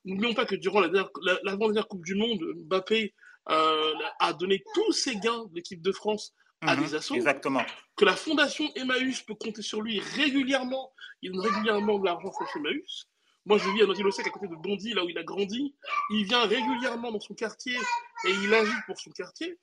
n'oublions 0.06 0.34
pas 0.34 0.46
que 0.46 0.56
durant 0.56 0.80
la 0.82 0.88
dernière- 0.90 1.12
l'avant-dernière 1.44 1.88
Coupe 1.88 2.04
du 2.06 2.16
Monde, 2.16 2.42
Mbappé 2.66 3.14
euh, 3.50 3.94
a 4.20 4.34
donné 4.34 4.64
tous 4.76 4.92
ses 4.92 5.16
gains 5.18 5.46
de 5.46 5.56
l'équipe 5.56 5.82
de 5.82 5.92
France 5.92 6.34
à 6.62 6.76
Mhm, 6.76 6.84
des 6.84 6.96
assos 6.96 7.16
Exactement. 7.16 7.64
que 7.96 8.06
la 8.06 8.16
fondation 8.16 8.70
Emmaüs 8.76 9.24
peut 9.24 9.34
compter 9.34 9.64
sur 9.64 9.82
lui 9.82 10.00
régulièrement. 10.00 10.94
Il 11.24 11.32
donne 11.32 11.42
régulièrement 11.42 11.98
de 11.98 12.06
l'argent 12.06 12.32
sur 12.32 12.46
Emmaüs. 12.58 13.08
Moi, 13.46 13.58
je 13.58 13.70
vis 13.72 13.82
à 13.82 13.86
Nautilus 13.88 14.14
à 14.20 14.30
côté 14.30 14.48
de 14.48 14.56
Bondy, 14.56 14.94
là 14.94 15.04
où 15.04 15.10
il 15.10 15.18
a 15.18 15.24
grandi. 15.24 15.74
Il 16.12 16.26
vient 16.26 16.46
régulièrement 16.46 17.12
dans 17.12 17.20
son 17.20 17.34
quartier 17.34 17.76
et 17.76 18.32
il 18.44 18.54
agit 18.54 18.72
pour 18.86 19.00
son 19.00 19.10
quartier. 19.12 19.58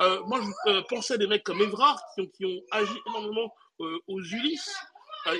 Euh, 0.00 0.22
moi, 0.24 0.40
je 0.42 0.70
euh, 0.70 0.82
pensais 0.88 1.14
à 1.14 1.16
des 1.18 1.28
mecs 1.28 1.44
comme 1.44 1.60
Evrard 1.60 2.02
qui 2.16 2.44
ont, 2.44 2.60
agi 2.72 2.92
énormément 3.06 3.54
euh, 3.80 3.98
aux 4.08 4.20
Ulysses. 4.20 4.74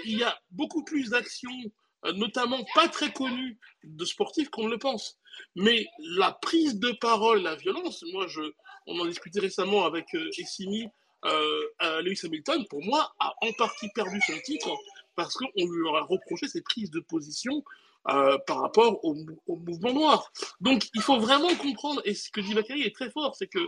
Il 0.04 0.16
y 0.16 0.22
a 0.22 0.38
beaucoup 0.52 0.84
plus 0.84 1.10
d'actions, 1.10 1.50
notamment 2.14 2.64
pas 2.72 2.86
très 2.86 3.12
connues, 3.12 3.58
de 3.82 4.04
sportifs 4.04 4.48
qu'on 4.48 4.66
ne 4.66 4.70
le 4.70 4.78
pense. 4.78 5.18
Mais 5.56 5.86
la 5.98 6.30
prise 6.30 6.78
de 6.78 6.92
parole, 6.92 7.42
la 7.42 7.56
violence, 7.56 8.04
moi, 8.12 8.26
on 8.86 9.00
en 9.00 9.06
discutait 9.06 9.40
récemment 9.40 9.84
avec 9.84 10.06
Essimi, 10.38 10.86
Lewis 11.24 12.20
Hamilton, 12.22 12.64
pour 12.70 12.84
moi, 12.84 13.12
a 13.18 13.34
en 13.40 13.52
partie 13.54 13.88
perdu 13.92 14.20
son 14.20 14.38
titre 14.44 14.70
parce 15.14 15.34
qu'on 15.34 15.50
lui 15.56 15.82
aura 15.82 16.02
reproché 16.02 16.48
ses 16.48 16.62
prises 16.62 16.90
de 16.90 17.00
position 17.00 17.64
euh, 18.08 18.38
par 18.46 18.60
rapport 18.60 19.04
au, 19.04 19.14
mou- 19.14 19.40
au 19.46 19.56
mouvement 19.56 19.92
noir. 19.92 20.32
Donc, 20.60 20.88
il 20.94 21.02
faut 21.02 21.20
vraiment 21.20 21.54
comprendre, 21.56 22.02
et 22.04 22.14
ce 22.14 22.30
que 22.30 22.40
dit 22.40 22.54
Bakary 22.54 22.82
est 22.82 22.94
très 22.94 23.10
fort, 23.10 23.36
c'est 23.36 23.46
que 23.46 23.60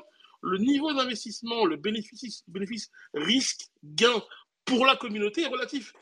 le 0.43 0.59
niveau 0.59 0.93
d'investissement, 0.93 1.65
le 1.65 1.77
bénéfice, 1.77 2.91
risque, 3.15 3.69
gain 3.83 4.23
pour 4.65 4.87
la 4.87 4.97
communauté 4.97 5.43
est 5.43 5.47
relatif. 5.47 5.93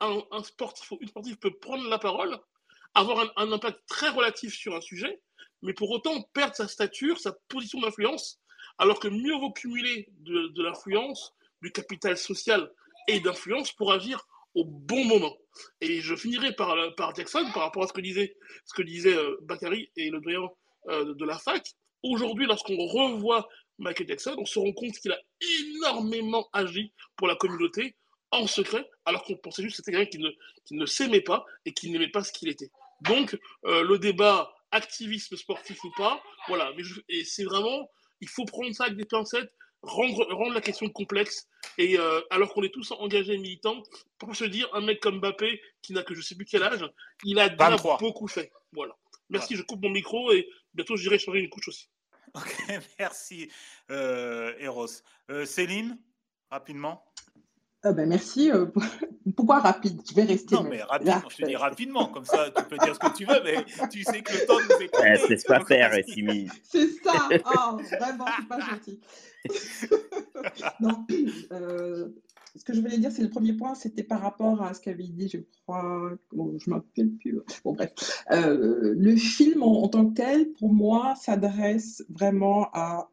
Un, 0.00 0.42
sportif 0.42 0.92
une 1.00 1.08
sportive 1.08 1.38
peut 1.38 1.50
prendre 1.58 1.88
la 1.88 1.98
parole, 1.98 2.38
avoir 2.94 3.32
un, 3.36 3.52
impact 3.52 3.80
très 3.86 4.10
relatif 4.10 4.54
sur 4.54 4.74
un 4.74 4.80
sujet, 4.80 5.20
mais 5.62 5.72
pour 5.74 5.90
autant 5.90 6.22
perdre 6.34 6.54
sa 6.54 6.68
stature, 6.68 7.18
sa 7.18 7.32
position 7.48 7.80
d'influence, 7.80 8.40
alors 8.78 9.00
que 9.00 9.08
mieux 9.08 9.34
vaut 9.34 9.52
cumuler 9.52 10.08
de 10.20 10.62
l'influence, 10.62 11.34
du 11.62 11.72
capital 11.72 12.16
social 12.16 12.70
et 13.08 13.20
d'influence 13.20 13.72
pour 13.72 13.92
agir 13.92 14.26
au 14.56 14.64
bon 14.64 15.04
moment. 15.04 15.36
Et 15.80 16.00
je 16.00 16.16
finirai 16.16 16.52
par, 16.54 16.74
par 16.96 17.14
Jackson, 17.14 17.44
par 17.54 17.62
rapport 17.62 17.84
à 17.84 17.86
ce 17.86 17.92
que 17.92 18.00
disait, 18.00 18.36
ce 18.64 18.74
que 18.74 18.82
disait 18.82 19.14
euh, 19.16 19.36
Bakary 19.42 19.90
et 19.96 20.10
le 20.10 20.20
doyen 20.20 20.48
euh, 20.88 21.14
de 21.14 21.24
la 21.24 21.38
fac. 21.38 21.64
Aujourd'hui, 22.02 22.46
lorsqu'on 22.46 22.76
revoit 22.76 23.48
Michael 23.78 24.08
Jackson, 24.08 24.34
on 24.38 24.44
se 24.46 24.58
rend 24.58 24.72
compte 24.72 24.94
qu'il 24.98 25.12
a 25.12 25.18
énormément 25.60 26.48
agi 26.52 26.92
pour 27.16 27.26
la 27.28 27.36
communauté 27.36 27.94
en 28.30 28.46
secret, 28.46 28.88
alors 29.04 29.22
qu'on 29.24 29.36
pensait 29.36 29.62
juste 29.62 29.76
que 29.76 29.82
c'était 29.84 29.96
quelqu'un 29.96 30.10
qui 30.10 30.18
ne, 30.18 30.30
qui 30.64 30.74
ne 30.74 30.86
s'aimait 30.86 31.20
pas 31.20 31.44
et 31.64 31.72
qui 31.72 31.90
n'aimait 31.90 32.10
pas 32.10 32.24
ce 32.24 32.32
qu'il 32.32 32.48
était. 32.48 32.70
Donc, 33.02 33.38
euh, 33.66 33.82
le 33.82 33.98
débat 33.98 34.52
activisme 34.72 35.36
sportif 35.36 35.82
ou 35.84 35.90
pas, 35.96 36.22
voilà. 36.48 36.72
Mais 36.76 36.82
je- 36.82 37.00
et 37.08 37.24
c'est 37.24 37.44
vraiment, 37.44 37.90
il 38.20 38.28
faut 38.28 38.44
prendre 38.44 38.72
ça 38.74 38.84
avec 38.84 38.96
des 38.96 39.04
pincettes, 39.04 39.52
rendre, 39.86 40.26
rendre 40.32 40.54
la 40.54 40.60
question 40.60 40.88
complexe. 40.88 41.48
Et 41.78 41.98
euh, 41.98 42.20
alors 42.30 42.52
qu'on 42.52 42.62
est 42.62 42.72
tous 42.72 42.92
engagés 42.92 43.36
militants, 43.38 43.82
pour 44.18 44.34
se 44.34 44.44
dire, 44.44 44.68
un 44.72 44.80
mec 44.80 45.00
comme 45.00 45.18
Mbappé, 45.20 45.60
qui 45.82 45.92
n'a 45.92 46.02
que 46.02 46.14
je 46.14 46.20
sais 46.20 46.34
plus 46.34 46.44
quel 46.44 46.62
âge, 46.62 46.84
il 47.24 47.38
a 47.38 47.48
déjà 47.48 47.70
23. 47.70 47.98
beaucoup 47.98 48.28
fait. 48.28 48.50
Voilà. 48.72 48.96
Merci, 49.28 49.56
je 49.56 49.62
coupe 49.62 49.82
mon 49.82 49.90
micro 49.90 50.32
et 50.32 50.48
bientôt 50.74 50.96
j'irai 50.96 51.18
changer 51.18 51.40
une 51.40 51.48
couche 51.48 51.68
aussi. 51.68 51.88
Ok, 52.34 52.54
merci, 52.98 53.50
euh, 53.90 54.54
Eros. 54.58 54.86
Euh, 55.30 55.44
Céline, 55.44 55.98
rapidement. 56.50 57.04
Ah 57.82 57.92
ben 57.92 58.08
merci. 58.08 58.50
euh, 58.50 58.66
pourquoi 59.36 59.60
rapide? 59.60 60.00
Je 60.08 60.14
vais 60.14 60.24
rester. 60.24 60.54
Non, 60.56 60.64
mais 60.64 60.78
Là, 60.78 60.86
rapidement, 60.86 61.28
je 61.28 61.36
te 61.36 61.44
dis 61.46 61.56
rapidement, 61.56 62.06
comme 62.08 62.24
ça 62.24 62.50
tu 62.56 62.64
peux 62.64 62.78
dire 62.78 62.94
ce 62.94 62.98
que 63.00 63.16
tu 63.16 63.24
veux, 63.24 63.40
mais 63.44 63.64
tu 63.90 64.02
sais 64.02 64.22
que 64.22 64.32
le 64.32 64.46
temps 64.46 64.58
nous 64.58 64.82
est 64.82 64.88
compté. 64.88 65.16
Se 65.16 65.28
laisse 65.28 65.44
pas 65.44 65.64
faire. 65.64 65.92
Simi. 66.08 66.48
C'est 66.62 66.88
ça. 67.02 67.12
Oh, 67.46 67.76
vraiment, 67.98 68.24
c'est 68.38 68.48
pas 68.48 68.60
gentil. 68.60 69.00
non, 70.80 71.04
euh, 71.52 72.08
ce 72.56 72.64
que 72.64 72.72
je 72.74 72.80
voulais 72.80 72.98
dire, 72.98 73.12
c'est 73.12 73.22
le 73.22 73.30
premier 73.30 73.52
point, 73.52 73.74
c'était 73.74 74.02
par 74.02 74.20
rapport 74.20 74.62
à 74.62 74.74
ce 74.74 74.80
qu'avait 74.80 75.04
dit, 75.04 75.28
je 75.28 75.38
crois, 75.62 76.10
bon, 76.32 76.56
je 76.58 76.70
ne 76.70 76.76
m'appelle 76.76 77.10
plus. 77.20 77.38
Bon, 77.64 77.74
bref. 77.74 77.90
Euh, 78.32 78.94
le 78.96 79.16
film 79.16 79.62
en, 79.62 79.82
en 79.84 79.88
tant 79.88 80.06
que 80.06 80.14
tel, 80.14 80.52
pour 80.52 80.72
moi, 80.72 81.14
s'adresse 81.16 82.04
vraiment 82.08 82.68
à 82.72 83.10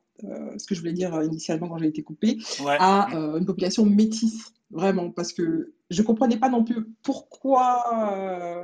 ce 0.58 0.66
que 0.68 0.76
je 0.76 0.80
voulais 0.80 0.94
dire 0.94 1.22
initialement 1.24 1.68
quand 1.70 1.78
j'ai 1.78 1.88
été 1.88 2.04
coupée, 2.04 2.38
Ouais. 2.64 2.78
à 2.80 3.14
euh, 3.16 3.38
une 3.40 3.46
population 3.46 3.86
métisse, 3.86 4.54
vraiment, 4.72 5.12
parce 5.12 5.34
que 5.34 5.74
je 5.90 6.02
ne 6.02 6.08
comprenais 6.08 6.38
pas 6.38 6.50
non 6.50 6.64
plus 6.64 6.88
pourquoi 7.04 7.84
euh, 7.94 8.64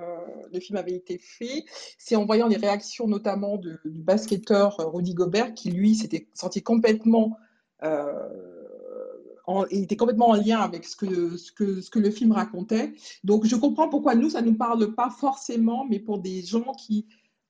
le 0.51 0.59
film 0.59 0.77
avait 0.77 0.93
été 0.95 1.17
fait. 1.19 1.65
C'est 1.97 2.15
en 2.15 2.25
voyant 2.25 2.47
les 2.47 2.57
réactions 2.57 3.07
notamment 3.07 3.57
de- 3.57 3.79
du 3.85 4.01
basketteur 4.01 4.79
euh, 4.79 4.85
Rudy 4.87 5.13
Gobert, 5.13 5.53
qui 5.53 5.69
lui 5.71 5.95
s'était 5.95 6.27
senti 6.33 6.61
complètement 6.63 7.37
euh, 7.83 8.27
en- 9.45 9.65
il 9.67 9.83
était 9.83 9.95
complètement 9.95 10.29
en 10.29 10.35
lien 10.35 10.59
avec 10.59 10.85
ce 10.85 10.95
que, 10.95 11.35
ce 11.37 11.51
que, 11.51 11.81
ce 11.81 11.89
que 11.89 11.99
le 11.99 12.11
film 12.11 12.31
racontait. 12.31 12.93
Donc, 13.23 13.45
je 13.45 13.55
comprends 13.55 13.89
pourquoi 13.89 14.15
nous, 14.15 14.29
ça 14.29 14.41
ne 14.41 14.47
nous 14.49 14.57
parle 14.57 14.93
pas 14.95 15.09
forcément, 15.09 15.85
mais 15.89 15.99
pour 15.99 16.19
des 16.19 16.41
gens 16.43 16.71
qui, 16.73 17.05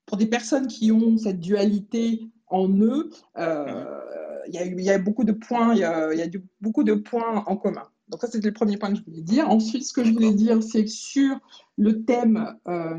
pour 0.06 0.18
des 0.18 0.26
personnes 0.28 0.68
qui 0.68 0.92
ont 0.92 1.18
cette 1.18 1.40
dualité 1.40 2.22
en 2.50 2.70
eux, 2.70 3.10
euh, 3.38 4.40
il 4.48 4.54
y 4.54 4.58
a 4.58 4.66
eu, 4.66 4.76
il 4.78 4.84
y 4.84 4.90
a 4.90 5.00
beaucoup 5.00 5.24
de 5.24 5.32
points, 5.32 5.74
il 5.74 5.80
y 5.80 5.84
a, 5.84 6.14
il 6.14 6.20
y 6.20 6.22
a 6.22 6.28
du- 6.28 6.44
beaucoup 6.62 6.84
de 6.84 6.94
points 6.96 7.44
en 7.48 7.58
commun. 7.58 7.84
Donc 8.08 8.22
ça, 8.22 8.28
c'était 8.28 8.48
le 8.48 8.54
premier 8.54 8.78
point 8.78 8.90
que 8.92 8.98
je 8.98 9.04
voulais 9.04 9.22
dire. 9.22 9.50
Ensuite, 9.50 9.84
ce 9.84 9.94
que 9.94 10.04
je 10.04 10.12
voulais 10.12 10.34
dire, 10.34 10.64
c'est 10.64 10.84
que 10.86 10.90
sur 10.90 11.40
le 11.78 12.04
thème, 12.06 12.56
euh, 12.68 12.96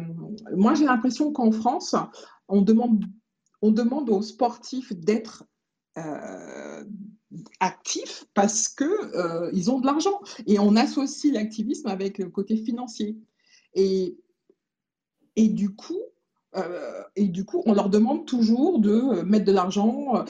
moi, 0.57 0.75
j'ai 0.75 0.85
l'impression 0.85 1.33
qu'en 1.33 1.51
France, 1.51 1.97
on 2.49 2.63
demande, 2.63 3.05
on 3.63 3.73
demande 3.73 4.09
aux 4.11 4.23
sportifs 4.23 4.93
d'être 4.95 5.45
euh, 5.99 6.85
actifs 7.61 8.25
parce 8.35 8.69
que 8.69 8.85
euh, 8.85 9.51
ils 9.53 9.71
ont 9.71 9.81
de 9.81 9.87
l'argent 9.87 10.21
et 10.47 10.59
on 10.59 10.77
associe 10.77 11.33
l'activisme 11.33 11.89
avec 11.89 12.19
le 12.19 12.29
côté 12.29 12.57
financier 12.57 13.17
et 13.75 14.17
et 15.37 15.49
du 15.49 15.75
coup 15.75 16.01
euh, 16.57 17.03
et 17.17 17.29
du 17.29 17.45
coup 17.45 17.63
on 17.67 17.75
leur 17.75 17.91
demande 17.91 18.27
toujours 18.27 18.79
de 18.81 18.91
euh, 18.91 19.23
mettre 19.25 19.45
de 19.45 19.53
l'argent 19.53 20.17
euh, 20.17 20.25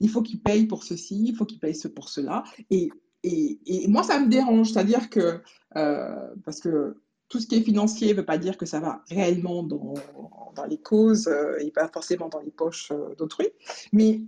il 0.00 0.10
faut 0.10 0.22
qu'ils 0.22 0.42
payent 0.42 0.66
pour 0.66 0.84
ceci 0.84 1.24
il 1.26 1.34
faut 1.34 1.46
qu'ils 1.46 1.60
payent 1.60 1.80
pour 1.94 2.08
cela. 2.08 2.44
Et 2.70 2.90
et, 3.22 3.58
et 3.66 3.88
moi 3.88 4.02
ça 4.02 4.20
me 4.20 4.28
dérange 4.28 4.72
c'est 4.72 4.78
à 4.78 4.84
dire 4.84 5.08
que 5.08 5.40
euh, 5.76 6.34
parce 6.44 6.60
que 6.60 7.00
tout 7.28 7.40
ce 7.40 7.46
qui 7.46 7.56
est 7.56 7.62
financier 7.62 8.08
ne 8.12 8.18
veut 8.18 8.24
pas 8.24 8.38
dire 8.38 8.58
que 8.58 8.66
ça 8.66 8.80
va 8.80 9.02
réellement 9.08 9.62
dans, 9.62 9.94
dans 10.54 10.64
les 10.66 10.78
causes 10.78 11.26
euh, 11.28 11.58
et 11.58 11.70
pas 11.70 11.88
forcément 11.88 12.28
dans 12.28 12.40
les 12.40 12.50
poches 12.50 12.92
d'autrui. 13.16 13.48
Mais 13.92 14.20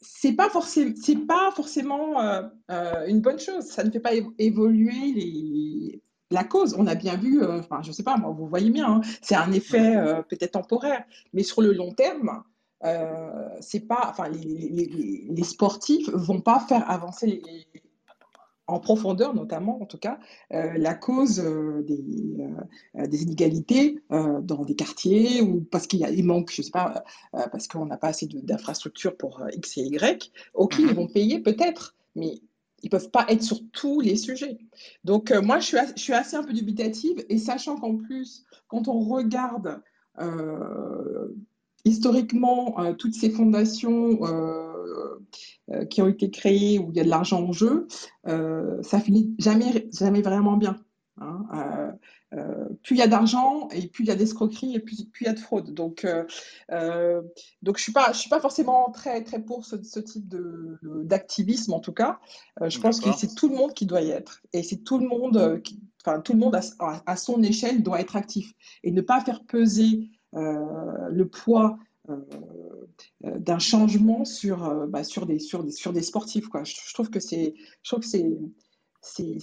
c'est 0.00 0.34
pas 0.34 0.48
forcément 0.48 0.94
c'est 0.96 1.26
pas 1.26 1.50
forcément 1.52 2.20
euh, 2.20 2.42
euh, 2.70 3.06
une 3.06 3.20
bonne 3.20 3.38
chose. 3.38 3.64
Ça 3.64 3.84
ne 3.84 3.90
fait 3.90 4.00
pas 4.00 4.12
évoluer 4.38 5.12
les 5.14 6.02
la 6.30 6.44
cause, 6.44 6.74
on 6.78 6.86
a 6.86 6.94
bien 6.94 7.16
vu, 7.16 7.42
euh, 7.42 7.60
enfin, 7.60 7.82
je 7.82 7.92
sais 7.92 8.02
pas, 8.02 8.16
moi, 8.16 8.30
vous 8.30 8.46
voyez 8.48 8.70
bien, 8.70 8.94
hein, 8.96 9.00
c'est 9.22 9.36
un 9.36 9.52
effet 9.52 9.96
euh, 9.96 10.22
peut-être 10.22 10.52
temporaire, 10.52 11.04
mais 11.32 11.42
sur 11.42 11.62
le 11.62 11.72
long 11.72 11.92
terme, 11.92 12.42
euh, 12.84 13.48
c'est 13.60 13.80
pas, 13.86 14.08
enfin, 14.10 14.28
les, 14.28 14.40
les- 14.40 15.26
les- 15.30 15.44
sportifs 15.44 16.10
vont 16.10 16.40
pas 16.40 16.60
faire 16.60 16.88
avancer 16.90 17.26
les- 17.26 17.66
en 18.68 18.80
profondeur, 18.80 19.32
notamment, 19.32 19.80
en 19.80 19.86
tout 19.86 19.96
cas, 19.98 20.18
la 20.50 20.94
cause 20.94 21.36
des, 21.86 22.02
des 22.96 23.22
inégalités 23.22 24.00
dans 24.10 24.64
des 24.64 24.74
quartiers 24.74 25.40
ou 25.40 25.60
parce 25.70 25.86
qu'il 25.86 26.00
y 26.00 26.04
a, 26.04 26.10
il 26.10 26.24
manque, 26.26 26.50
je 26.52 26.62
sais 26.62 26.72
pas, 26.72 27.04
parce 27.30 27.68
qu'on 27.68 27.86
n'a 27.86 27.96
pas 27.96 28.08
assez 28.08 28.26
d'infrastructures 28.26 29.16
pour 29.16 29.40
X 29.52 29.78
et 29.78 29.82
Y. 29.82 30.32
Ok, 30.54 30.80
ils 30.80 30.92
vont 30.92 31.06
payer 31.06 31.38
peut-être, 31.38 31.94
mais 32.16 32.40
ils 32.82 32.90
peuvent 32.90 33.10
pas 33.10 33.26
être 33.28 33.42
sur 33.42 33.58
tous 33.72 34.00
les 34.00 34.16
sujets. 34.16 34.58
Donc, 35.04 35.30
euh, 35.30 35.42
moi, 35.42 35.58
je 35.58 35.76
suis, 35.96 36.12
assez 36.12 36.36
un 36.36 36.42
peu 36.42 36.52
dubitative 36.52 37.24
et 37.28 37.38
sachant 37.38 37.76
qu'en 37.76 37.96
plus, 37.96 38.44
quand 38.68 38.88
on 38.88 39.00
regarde 39.00 39.80
euh, 40.20 41.28
historiquement 41.84 42.78
euh, 42.80 42.92
toutes 42.94 43.14
ces 43.14 43.30
fondations 43.30 44.18
qui 45.90 46.00
ont 46.00 46.08
été 46.08 46.30
créées 46.30 46.78
où 46.78 46.90
il 46.90 46.96
y 46.96 47.00
a 47.00 47.04
de 47.04 47.08
l'argent 47.08 47.42
en 47.42 47.52
jeu, 47.52 47.86
ça 48.24 49.00
finit 49.00 49.34
jamais, 49.38 49.88
jamais 49.92 50.22
vraiment 50.22 50.56
bien. 50.56 50.76
hein. 51.20 51.92
Euh, 52.34 52.64
plus 52.82 52.96
il 52.96 52.98
y 52.98 53.02
a 53.02 53.06
d'argent 53.06 53.68
et 53.70 53.86
plus 53.86 54.02
il 54.02 54.08
y 54.08 54.10
a 54.10 54.16
d'escroquerie 54.16 54.74
et 54.74 54.80
plus, 54.80 55.06
il 55.20 55.26
y 55.26 55.28
a 55.28 55.32
de 55.32 55.38
fraude. 55.38 55.72
Donc, 55.72 56.04
euh, 56.04 56.24
euh, 56.72 57.22
donc 57.62 57.78
je 57.78 57.84
suis 57.84 57.92
pas, 57.92 58.12
je 58.12 58.18
suis 58.18 58.28
pas 58.28 58.40
forcément 58.40 58.90
très, 58.90 59.22
très 59.22 59.40
pour 59.40 59.64
ce, 59.64 59.80
ce 59.82 60.00
type 60.00 60.28
de, 60.28 60.78
d'activisme 61.04 61.72
en 61.72 61.80
tout 61.80 61.92
cas. 61.92 62.18
Euh, 62.60 62.68
je 62.68 62.80
pense 62.80 63.00
que 63.00 63.10
c'est 63.16 63.34
tout 63.34 63.48
le 63.48 63.54
monde 63.54 63.74
qui 63.74 63.86
doit 63.86 64.02
y 64.02 64.10
être 64.10 64.42
et 64.52 64.62
c'est 64.64 64.78
tout 64.78 64.98
le 64.98 65.06
monde, 65.06 65.62
qui, 65.62 65.80
enfin 66.04 66.20
tout 66.20 66.32
le 66.32 66.38
monde 66.38 66.58
à, 66.80 67.16
son 67.16 67.42
échelle 67.42 67.82
doit 67.82 68.00
être 68.00 68.16
actif 68.16 68.52
et 68.82 68.90
ne 68.90 69.00
pas 69.00 69.20
faire 69.20 69.44
peser 69.44 70.10
le 70.32 71.24
poids 71.24 71.78
d'un 73.22 73.58
changement 73.58 74.24
sur, 74.24 74.86
bah, 74.88 75.04
sur, 75.04 75.26
des, 75.26 75.38
sur, 75.38 75.64
des, 75.64 75.72
sur 75.72 75.92
des 75.92 76.02
sportifs. 76.02 76.48
Quoi. 76.48 76.64
Je, 76.64 76.74
je 76.74 76.94
trouve 76.94 77.10
que 77.10 77.20
c'est, 77.20 77.54
je 77.82 77.90
trouve 77.90 78.00
que 78.00 78.06
c'est, 78.06 78.26
c'est, 79.00 79.38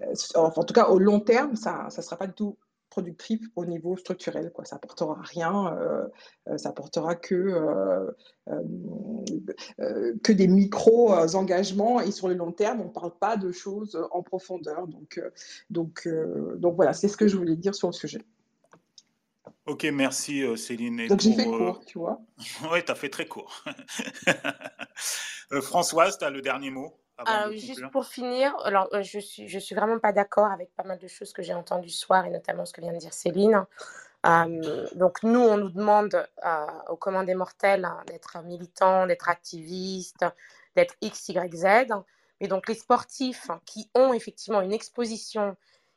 euh, 0.00 0.14
en 0.34 0.64
tout 0.64 0.74
cas 0.74 0.88
au 0.88 0.98
long 0.98 1.20
terme, 1.20 1.56
ça 1.56 1.88
ne 1.96 2.02
sera 2.02 2.16
pas 2.16 2.26
du 2.26 2.34
tout 2.34 2.56
productif 2.90 3.40
au 3.56 3.64
niveau 3.64 3.96
structurel. 3.96 4.50
Quoi. 4.52 4.64
Ça 4.64 4.76
apportera 4.76 5.20
rien, 5.22 5.72
euh, 5.74 6.06
euh, 6.48 6.58
ça 6.58 6.70
apportera 6.70 7.14
que, 7.14 7.34
euh, 7.34 8.10
euh, 8.48 8.62
euh, 9.80 10.14
que 10.22 10.32
des 10.32 10.48
micro-engagements 10.48 12.00
et 12.00 12.10
sur 12.10 12.28
le 12.28 12.34
long 12.34 12.52
terme, 12.52 12.80
on 12.80 12.86
ne 12.86 12.90
parle 12.90 13.12
pas 13.18 13.36
de 13.36 13.52
choses 13.52 14.00
en 14.10 14.22
profondeur. 14.22 14.86
Donc, 14.86 15.20
donc, 15.70 16.08
donc 16.56 16.76
voilà, 16.76 16.92
c'est 16.92 17.08
ce 17.08 17.16
que 17.16 17.28
je 17.28 17.36
voulais 17.36 17.56
dire 17.56 17.74
sur 17.74 17.88
le 17.88 17.92
sujet. 17.92 18.22
Ok, 19.66 19.84
merci 19.92 20.42
Céline. 20.56 21.00
Et 21.00 21.08
Donc 21.08 21.20
j'ai 21.20 21.34
fait 21.34 21.44
court, 21.44 21.84
tu 21.86 21.98
vois. 21.98 22.20
Oui, 22.72 22.82
tu 22.84 22.90
as 22.90 22.94
fait 22.94 23.10
très 23.10 23.26
court. 23.26 23.64
Françoise, 25.62 26.18
tu 26.18 26.24
as 26.24 26.30
le 26.30 26.40
dernier 26.40 26.70
mot? 26.70 26.94
Euh, 27.26 27.50
juste 27.52 27.88
pour 27.90 28.06
finir, 28.06 28.54
alors 28.64 28.88
euh, 28.92 29.02
je 29.02 29.18
suis 29.18 29.48
je 29.48 29.58
suis 29.58 29.74
vraiment 29.74 29.98
pas 29.98 30.12
d'accord 30.12 30.52
avec 30.52 30.72
pas 30.76 30.84
mal 30.84 30.98
de 30.98 31.08
choses 31.08 31.32
que 31.32 31.42
j'ai 31.42 31.52
entendues 31.52 31.88
ce 31.88 32.06
soir 32.06 32.24
et 32.26 32.30
notamment 32.30 32.64
ce 32.64 32.72
que 32.72 32.80
vient 32.80 32.92
de 32.92 32.98
dire 32.98 33.12
Céline. 33.12 33.66
Euh, 34.26 34.86
donc 34.94 35.22
nous, 35.22 35.40
on 35.40 35.56
nous 35.56 35.70
demande 35.70 36.26
euh, 36.44 36.66
aux 36.88 36.96
commandes 36.96 37.26
des 37.26 37.34
mortels 37.34 37.84
hein, 37.84 38.02
d'être 38.06 38.42
militants, 38.42 39.06
d'être 39.06 39.28
activistes, 39.28 40.24
d'être 40.76 40.94
X, 41.00 41.28
Y, 41.28 41.54
Z. 41.54 41.66
Mais 42.40 42.48
donc 42.48 42.68
les 42.68 42.74
sportifs 42.74 43.48
qui 43.64 43.90
ont 43.94 44.12
effectivement 44.12 44.60
une 44.60 44.72
exposition, 44.72 45.56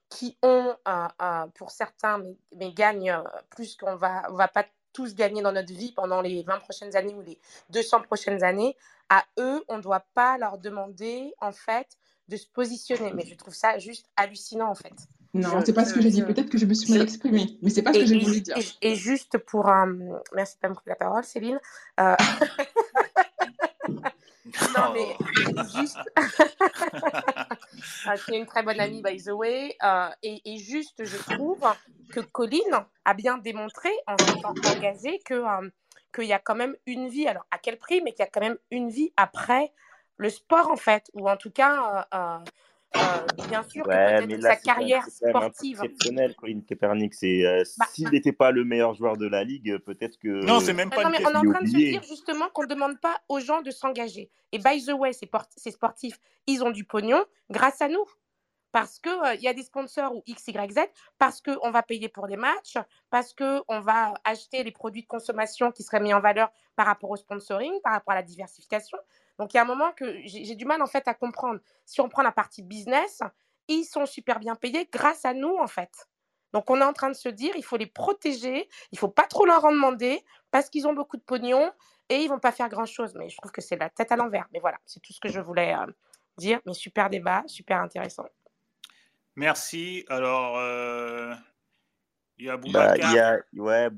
qui 0.10 0.38
ont 0.43 0.76
euh, 0.88 1.48
pour 1.56 1.72
certains, 1.72 2.19
mais, 2.19 2.35
mais 2.57 2.73
gagnent 2.73 3.15
plus 3.49 3.76
qu'on 3.76 3.95
va, 3.95 4.23
on 4.30 4.35
va 4.35 4.48
pas 4.48 4.65
tous 4.93 5.15
gagner 5.15 5.41
dans 5.41 5.53
notre 5.53 5.73
vie 5.73 5.93
pendant 5.93 6.22
les 6.22 6.43
20 6.43 6.60
prochaines 6.60 6.95
années 6.95 7.14
ou 7.14 7.22
les 7.22 7.39
200 7.69 8.02
prochaines 8.02 8.43
années, 8.43 8.76
à 9.12 9.26
eux, 9.40 9.64
on 9.68 9.78
ne 9.78 9.82
doit 9.84 10.06
pas 10.14 10.38
leur 10.40 10.58
demander 10.58 11.34
en 11.42 11.52
fait 11.52 11.88
de 12.30 12.38
se 12.38 12.48
positionner. 12.48 13.12
Mais 13.14 13.26
je 13.26 13.36
trouve 13.36 13.54
ça 13.54 13.78
juste 13.78 14.06
hallucinant 14.16 14.70
en 14.70 14.76
fait. 14.76 14.94
Non, 15.34 15.62
c'est 15.66 15.74
pas 15.74 15.86
ce 15.86 15.94
que 15.94 16.02
j'ai 16.02 16.10
dit. 16.10 16.24
Peut-être 16.24 16.50
que 16.50 16.58
je 16.58 16.66
me 16.66 16.74
suis 16.74 16.92
mal 16.94 17.02
exprimée, 17.04 17.58
mais 17.62 17.70
c'est 17.70 17.82
pas 17.84 17.94
ce 17.94 18.00
que 18.00 18.06
j'ai 18.06 18.20
voulu 18.20 18.42
dire. 18.42 18.58
et- 18.58 18.92
et 18.92 18.96
juste 18.96 19.38
pour... 19.38 19.68
euh, 19.70 19.86
merci 20.34 20.56
de 20.56 20.60
pas 20.62 20.70
me 20.70 20.76
couper 20.76 20.90
la 20.92 20.96
parole, 20.96 21.24
Céline. 21.24 21.60
Euh, 22.00 22.16
non, 24.78 24.94
mais 24.94 25.18
juste... 25.80 25.98
Euh, 28.08 28.16
qui 28.26 28.34
est 28.34 28.38
une 28.38 28.46
très 28.46 28.64
bonne 28.64 28.80
amie, 28.80 29.02
by 29.02 29.18
the 29.24 29.30
way. 29.30 29.76
Euh, 29.84 30.10
et, 30.24 30.42
et 30.46 30.58
juste, 30.58 31.04
je 31.04 31.18
trouve 31.18 31.60
que 32.12 32.20
Colline 32.20 32.62
a 33.06 33.14
bien 33.14 33.38
démontré, 33.38 33.90
en 34.08 34.16
s'étant 34.18 34.54
engagée, 34.76 35.20
que, 35.26 35.34
euh, 35.36 35.70
qu'il 36.12 36.26
y 36.26 36.34
a 36.34 36.40
quand 36.40 36.56
même 36.56 36.76
une 36.86 37.08
vie, 37.10 37.28
alors 37.28 37.46
à 37.52 37.58
quel 37.58 37.78
prix, 37.78 38.02
mais 38.02 38.12
qu'il 38.12 38.20
y 38.20 38.28
a 38.28 38.32
quand 38.32 38.42
même 38.42 38.58
une 38.70 38.90
vie 38.90 39.12
après 39.18 39.72
le 40.18 40.30
sport, 40.30 40.70
en 40.70 40.76
fait. 40.76 41.10
Ou 41.14 41.30
en 41.30 41.38
tout 41.38 41.52
cas, 41.52 42.06
euh, 42.14 42.18
euh, 42.18 42.38
euh, 42.98 43.00
bien 43.48 43.64
sûr, 43.64 43.88
Ouais, 43.88 44.26
que 44.28 44.42
là, 44.42 44.50
sa 44.50 44.56
carrière 44.58 45.06
sportive... 45.08 45.80
exceptionnel, 45.84 46.36
Colin 46.36 46.60
Kaepernick. 46.68 47.14
C'est, 47.14 47.46
euh, 47.46 47.64
Bah, 47.78 47.86
s'il 47.90 48.10
n'était 48.10 48.34
pas 48.34 48.52
le 48.52 48.66
meilleur 48.66 48.94
joueur 48.94 49.18
de 49.18 49.28
la 49.28 49.44
ligue, 49.44 49.78
peut-être 49.80 50.18
que 50.20 50.46
Non, 50.46 50.60
c'est 50.60 50.74
même 50.74 50.90
Mais 50.90 50.96
pas 50.98 51.04
non, 51.04 51.10
une 51.10 51.24
mais 51.24 51.26
on 51.26 51.32
est 51.32 51.38
en 51.48 51.52
train 51.54 51.62
de 51.64 51.68
se 51.68 51.76
dire 51.76 52.04
justement 52.04 52.50
qu'on 52.50 52.64
ne 52.64 52.68
demande 52.68 53.00
pas 53.00 53.22
aux 53.30 53.40
gens 53.40 53.62
de 53.62 53.72
s'engager. 53.72 54.30
Et 54.52 54.58
by 54.60 54.86
the 54.86 54.92
way, 54.92 55.12
ces 55.14 55.72
sportifs, 55.72 56.20
ils 56.48 56.64
ont 56.64 56.72
du 56.72 56.84
pognon 56.84 57.24
grâce 57.50 57.82
à 57.82 57.88
nous. 57.88 58.04
Parce 58.72 58.99
qu'il 58.99 59.11
il 59.35 59.41
y 59.41 59.48
a 59.48 59.53
des 59.53 59.64
sponsors 59.64 60.15
ou 60.15 60.23
X, 60.26 60.48
Y, 60.48 60.72
Z, 60.72 60.80
parce 61.18 61.41
qu'on 61.41 61.72
va 61.72 61.84
payer 61.84 62.07
pour 62.10 62.27
des 62.27 62.38
matchs, 62.38 62.77
parce 63.10 63.34
qu'on 63.34 63.80
va 63.80 64.14
acheter 64.23 64.64
les 64.64 64.72
produits 64.72 65.02
de 65.02 65.07
consommation 65.07 65.72
qui 65.72 65.84
seraient 65.84 65.99
mis 65.99 66.14
en 66.14 66.22
valeur 66.22 66.52
par 66.76 66.85
rapport 66.85 67.10
au 67.10 67.18
sponsoring, 67.18 67.73
par 67.81 67.93
rapport 67.93 68.14
à 68.14 68.15
la 68.15 68.23
diversification. 68.23 68.98
Donc 69.38 69.53
il 69.53 69.57
y 69.57 69.60
a 69.60 69.64
un 69.64 69.65
moment 69.65 69.91
que 69.91 70.19
j'ai 70.26 70.56
du 70.56 70.65
mal 70.65 70.81
en 70.81 70.88
fait 70.88 71.07
à 71.07 71.14
comprendre. 71.14 71.60
Si 71.85 71.99
on 71.99 72.10
prend 72.10 72.22
la 72.22 72.31
partie 72.31 72.64
business, 72.64 73.22
ils 73.68 73.84
sont 73.84 74.06
super 74.06 74.39
bien 74.39 74.56
payés 74.56 74.88
grâce 74.91 75.26
à 75.26 75.34
nous 75.34 75.57
en 75.57 75.68
fait. 75.68 76.07
Donc 76.53 76.69
on 76.69 76.80
est 76.80 76.84
en 76.84 76.93
train 76.93 77.10
de 77.10 77.15
se 77.15 77.30
dire, 77.30 77.53
il 77.56 77.64
faut 77.64 77.77
les 77.77 77.88
protéger, 77.88 78.69
il 78.91 78.99
faut 78.99 79.07
pas 79.07 79.23
trop 79.23 79.45
leur 79.45 79.64
en 79.65 79.72
demander 79.72 80.23
parce 80.52 80.69
qu'ils 80.69 80.88
ont 80.88 80.93
beaucoup 80.93 81.18
de 81.18 81.22
pognon 81.22 81.72
et 82.10 82.18
ils 82.18 82.27
vont 82.27 82.39
pas 82.39 82.52
faire 82.52 82.69
grand-chose. 82.69 83.15
Mais 83.15 83.30
je 83.30 83.38
trouve 83.38 83.52
que 83.52 83.61
c'est 83.61 83.77
la 83.77 83.89
tête 83.89 84.11
à 84.11 84.15
l'envers. 84.15 84.48
Mais 84.53 84.60
voilà, 84.60 84.77
c'est 84.85 84.99
tout 85.02 85.14
ce 85.14 85.19
que 85.19 85.30
je 85.30 85.39
voulais 85.39 85.73
euh, 85.73 85.85
dire. 86.38 86.60
Mais 86.65 86.73
super 86.73 87.10
débat, 87.10 87.43
super 87.48 87.80
intéressant. 87.80 88.26
Merci. 89.36 90.06
Alors, 90.10 90.58
euh, 90.58 91.34
il 92.38 92.45
y 92.45 92.49
a 92.49 92.58
Bah, 92.58 92.64
il 92.95 93.02
Boubacar. 93.02 93.14
y 93.14 93.20
a, 93.20 93.40
ouais, 93.53 93.90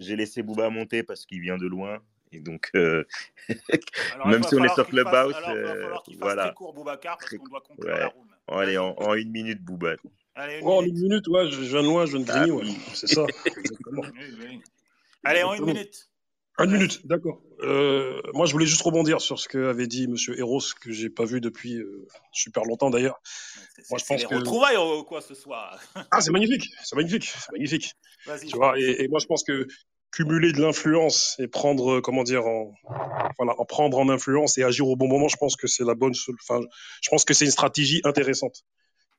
j'ai 0.00 0.16
laissé 0.16 0.42
Booba 0.42 0.70
monter 0.70 1.02
parce 1.02 1.26
qu'il 1.26 1.40
vient 1.40 1.58
de 1.58 1.66
loin. 1.66 2.00
Et 2.32 2.40
donc, 2.40 2.70
euh, 2.74 3.04
Alors, 4.12 4.26
même 4.26 4.42
si 4.42 4.54
on 4.56 4.64
est 4.64 4.74
sur 4.74 4.86
qu'il 4.86 5.02
fasse, 5.02 5.12
Clubhouse, 5.12 5.34
alors, 5.36 5.50
il 5.56 5.62
va 5.62 5.70
euh, 5.70 5.82
falloir 5.82 6.02
qu'il 6.02 6.14
fasse 6.14 6.20
voilà. 6.22 6.42
très 6.46 6.54
court, 6.54 6.74
Boubacar, 6.74 7.16
parce 7.16 7.28
Très- 7.28 7.38
qu'on 7.38 7.46
doit 7.46 7.60
conclure 7.60 7.96
la 7.96 8.06
Ouais. 8.06 8.12
room. 8.12 8.26
Allez, 8.48 8.78
en, 8.78 8.94
en 8.98 9.14
une 9.14 9.30
minute, 9.30 9.62
Booba. 9.62 9.94
Allez, 10.34 10.58
une 10.58 10.66
en 10.66 10.82
minute. 10.82 10.96
une 10.96 11.02
minute, 11.02 11.28
ouais, 11.28 11.50
je 11.50 11.60
viens 11.60 11.82
de 11.82 11.86
loin, 11.86 12.06
je 12.06 12.16
viens 12.16 12.26
de 12.26 12.30
Ah 12.30 12.40
grigner, 12.40 12.50
ouais. 12.52 12.64
C'est 12.92 13.06
ça, 13.06 13.24
exactement. 13.56 14.02
Allez, 15.22 15.42
en 15.44 15.54
une 15.54 15.64
minute. 15.64 16.10
Une 16.60 16.70
minute, 16.70 17.04
d'accord. 17.06 17.40
Euh, 17.60 18.20
moi, 18.32 18.46
je 18.46 18.52
voulais 18.52 18.66
juste 18.66 18.82
rebondir 18.82 19.20
sur 19.20 19.40
ce 19.40 19.48
qu'avait 19.48 19.88
dit 19.88 20.06
Monsieur 20.06 20.38
Eros, 20.38 20.60
que 20.80 20.92
j'ai 20.92 21.10
pas 21.10 21.24
vu 21.24 21.40
depuis 21.40 21.76
euh, 21.76 22.06
super 22.32 22.64
longtemps 22.64 22.90
d'ailleurs. 22.90 23.20
Moi, 23.90 23.98
je 23.98 24.04
pense 24.04 24.20
les 24.20 24.26
que 24.26 24.34
retrouvailles 24.36 24.76
euh, 24.76 25.02
quoi 25.02 25.20
ce 25.20 25.34
soir. 25.34 25.80
ah, 26.12 26.20
c'est 26.20 26.30
magnifique, 26.30 26.70
c'est 26.84 26.94
magnifique, 26.94 27.24
c'est 27.24 27.52
magnifique. 27.52 27.94
Tu 28.46 28.56
vois, 28.56 28.78
et, 28.78 29.02
et 29.02 29.08
moi, 29.08 29.18
je 29.18 29.26
pense 29.26 29.42
que 29.42 29.66
cumuler 30.14 30.52
de 30.52 30.60
l'influence 30.60 31.34
et 31.40 31.48
prendre, 31.48 31.94
euh, 31.96 32.00
comment 32.00 32.22
dire, 32.22 32.46
en, 32.46 32.72
voilà, 33.36 33.54
en 33.58 33.64
prendre 33.64 33.98
en 33.98 34.08
influence 34.08 34.56
et 34.58 34.62
agir 34.62 34.86
au 34.86 34.94
bon 34.94 35.08
moment, 35.08 35.26
je 35.26 35.36
pense 35.36 35.56
que 35.56 35.66
c'est 35.66 35.84
la 35.84 35.94
bonne, 35.94 36.14
enfin, 36.48 36.60
je 37.02 37.10
pense 37.10 37.24
que 37.24 37.34
c'est 37.34 37.46
une 37.46 37.50
stratégie 37.50 38.00
intéressante. 38.04 38.62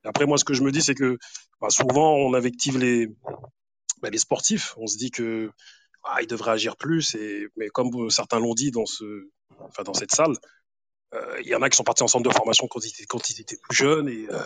Et 0.06 0.08
après, 0.08 0.26
moi, 0.26 0.38
ce 0.38 0.46
que 0.46 0.54
je 0.54 0.64
me 0.64 0.72
dis, 0.72 0.82
c'est 0.82 0.96
que 0.96 1.18
bah, 1.60 1.70
souvent, 1.70 2.16
on 2.16 2.34
invective 2.34 2.78
les, 2.78 3.08
bah, 4.02 4.10
les 4.10 4.18
sportifs. 4.18 4.74
On 4.78 4.88
se 4.88 4.98
dit 4.98 5.12
que 5.12 5.50
ah, 6.06 6.22
ils 6.22 6.28
devraient 6.28 6.52
agir 6.52 6.78
plus. 6.78 7.18
Mais 7.58 7.70
comme 7.70 8.10
certains 8.10 8.40
l'ont 8.40 8.54
dit 8.54 8.72
dans, 8.72 8.86
cette 8.86 10.12
salle, 10.12 10.34
euh, 11.14 11.42
il 11.42 11.48
y 11.48 11.56
en 11.56 11.62
a 11.62 11.70
qui 11.70 11.78
sont 11.78 11.84
partis 11.84 12.04
en 12.04 12.08
centre 12.08 12.28
de 12.28 12.34
formation 12.34 12.68
quand 12.68 12.80
ils 12.84 13.42
étaient, 13.42 13.58
plus 13.58 13.76
jeunes 13.76 14.10
et 14.10 14.28
euh, 14.30 14.40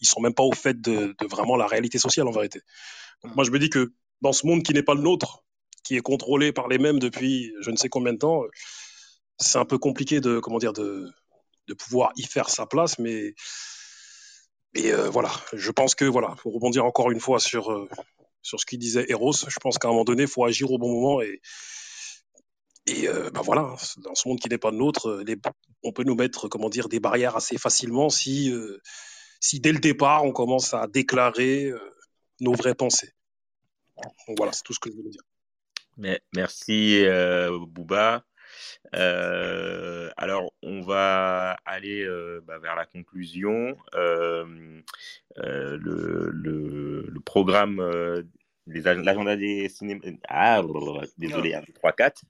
ils 0.00 0.06
sont 0.06 0.20
même 0.20 0.34
pas 0.34 0.42
au 0.42 0.52
fait 0.52 0.80
de, 0.80 1.14
vraiment 1.28 1.56
la 1.56 1.66
réalité 1.66 1.98
sociale 1.98 2.28
en 2.28 2.32
vérité. 2.32 2.60
Moi, 3.24 3.44
je 3.44 3.50
me 3.50 3.58
dis 3.58 3.70
que 3.70 3.92
dans 4.20 4.32
ce 4.32 4.46
monde 4.46 4.62
qui 4.62 4.72
n'est 4.72 4.82
pas 4.82 4.94
le 4.94 5.00
nôtre, 5.00 5.44
qui 5.84 5.96
est 5.96 6.00
contrôlé 6.00 6.52
par 6.52 6.68
les 6.68 6.78
mêmes 6.78 6.98
depuis 6.98 7.52
je 7.60 7.70
ne 7.70 7.76
sais 7.76 7.88
combien 7.88 8.12
de 8.12 8.18
temps, 8.18 8.42
c'est 9.38 9.58
un 9.58 9.64
peu 9.64 9.78
compliqué 9.78 10.20
de, 10.20 10.40
pouvoir 11.78 12.12
y 12.16 12.24
faire 12.24 12.50
sa 12.50 12.66
place, 12.66 12.98
mais 12.98 13.34
euh, 14.76 15.08
voilà, 15.10 15.30
je 15.52 15.70
pense 15.70 15.94
que 15.94 16.04
voilà, 16.04 16.34
pour 16.42 16.52
rebondir 16.54 16.84
encore 16.84 17.10
une 17.10 17.20
fois 17.20 17.40
sur 17.40 17.88
sur 18.48 18.58
ce 18.58 18.66
qu'il 18.66 18.78
disait 18.78 19.04
Eros, 19.08 19.32
je 19.32 19.58
pense 19.60 19.78
qu'à 19.78 19.88
un 19.88 19.90
moment 19.92 20.04
donné, 20.04 20.22
il 20.22 20.28
faut 20.28 20.44
agir 20.44 20.70
au 20.70 20.78
bon 20.78 20.92
moment 20.92 21.20
et 21.20 21.40
et 22.88 23.06
ben 23.06 23.42
voilà, 23.42 23.76
dans 23.98 24.14
ce 24.14 24.26
monde 24.28 24.40
qui 24.40 24.48
n'est 24.48 24.56
pas 24.56 24.70
le 24.70 24.78
nôtre, 24.78 25.08
euh, 25.08 25.36
on 25.82 25.92
peut 25.92 26.04
nous 26.04 26.14
mettre 26.14 26.48
comment 26.48 26.70
dire 26.70 26.88
des 26.88 27.00
barrières 27.00 27.36
assez 27.36 27.58
facilement 27.58 28.08
si 28.08 28.50
euh, 28.50 28.80
si 29.40 29.60
dès 29.60 29.72
le 29.72 29.78
départ 29.78 30.24
on 30.24 30.32
commence 30.32 30.72
à 30.72 30.86
déclarer 30.86 31.70
nos 32.40 32.54
vraies 32.54 32.74
pensées. 32.74 33.12
Donc 34.26 34.38
voilà, 34.38 34.52
c'est 34.52 34.62
tout 34.62 34.72
ce 34.72 34.80
que 34.80 34.90
je 34.90 34.96
voulais 34.96 35.10
dire. 35.10 35.22
Merci, 36.34 37.04
Bouba. 37.68 38.24
Alors, 38.92 40.52
on 40.62 40.80
va 40.80 41.58
aller 41.64 42.06
bah, 42.44 42.58
vers 42.58 42.76
la 42.76 42.86
conclusion. 42.86 43.76
Le, 45.36 47.20
programme, 47.24 47.80
l'agenda 48.68 49.36
des 49.36 49.68
cinémas. 49.68 50.00
Ah, 50.28 50.62
désolé, 51.16 51.54
1, 51.54 51.60
2, 51.60 51.72
3, 51.74 51.92
4. 51.92 52.24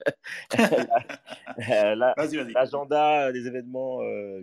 Vas-y, 2.17 2.37
vas-y. 2.37 2.53
L'agenda 2.53 3.33
des 3.33 3.47
événements 3.47 4.03
euh, 4.03 4.43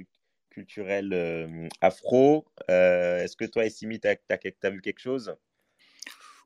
culturels 0.49 1.13
euh, 1.13 1.67
afro. 1.81 2.45
Euh, 2.69 3.23
Est-ce 3.23 3.35
que 3.35 3.45
toi, 3.45 3.65
Essimi, 3.65 3.99
tu 3.99 4.07
as, 4.07 4.69
vu 4.69 4.81
quelque 4.81 4.99
chose? 4.99 5.35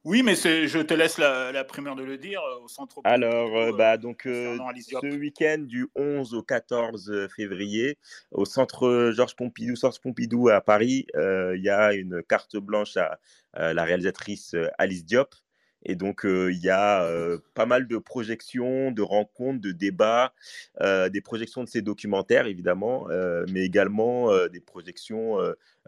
Oui, 0.05 0.23
mais 0.23 0.35
je 0.35 0.81
te 0.81 0.93
laisse 0.93 1.17
la, 1.17 1.51
la 1.51 1.63
primeur 1.65 1.95
de 1.95 2.03
le 2.03 2.17
dire 2.17 2.41
euh, 2.41 2.63
au 2.63 2.67
centre. 2.69 3.01
Alors, 3.03 3.55
euh, 3.57 3.71
bah, 3.73 3.97
donc, 3.97 4.25
euh, 4.25 4.57
Diop. 4.75 5.01
ce 5.03 5.17
week-end 5.17 5.57
du 5.59 5.87
11 5.95 6.33
au 6.33 6.41
14 6.41 7.27
février, 7.35 7.97
au 8.31 8.45
centre 8.45 9.11
Georges 9.13 9.35
Pompidou, 9.35 9.75
Georges 9.75 9.99
Pompidou 9.99 10.49
à 10.49 10.61
Paris, 10.61 11.05
euh, 11.15 11.55
il 11.57 11.63
y 11.63 11.69
a 11.69 11.93
une 11.93 12.23
carte 12.23 12.55
blanche 12.55 12.95
à, 12.95 13.19
à 13.53 13.73
la 13.73 13.83
réalisatrice 13.83 14.55
Alice 14.77 15.03
Diop. 15.03 15.35
Et 15.83 15.95
donc, 15.95 16.21
il 16.25 16.59
y 16.61 16.69
a 16.69 17.09
pas 17.53 17.65
mal 17.65 17.87
de 17.87 17.97
projections, 17.97 18.91
de 18.91 19.01
rencontres, 19.01 19.61
de 19.61 19.71
débats, 19.71 20.33
des 20.81 21.21
projections 21.21 21.63
de 21.63 21.69
ces 21.69 21.81
documentaires, 21.81 22.47
évidemment, 22.47 23.07
mais 23.51 23.63
également 23.63 24.29
des 24.47 24.59
projections 24.59 25.37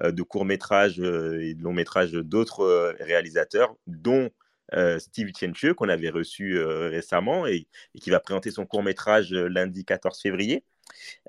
de 0.02 0.22
courts-métrages 0.24 1.00
et 1.00 1.54
de 1.56 1.62
longs-métrages 1.62 2.14
d'autres 2.14 2.96
réalisateurs, 3.00 3.76
dont 3.88 4.30
Steve 5.00 5.32
Chenche, 5.38 5.74
qu'on 5.74 5.90
avait 5.90 6.10
reçu 6.10 6.58
récemment 6.64 7.46
et, 7.46 7.68
et 7.94 8.00
qui 8.00 8.10
va 8.10 8.20
présenter 8.22 8.52
son 8.52 8.66
court-métrage 8.66 9.34
lundi 9.34 9.84
14 9.84 10.22
février. 10.22 10.64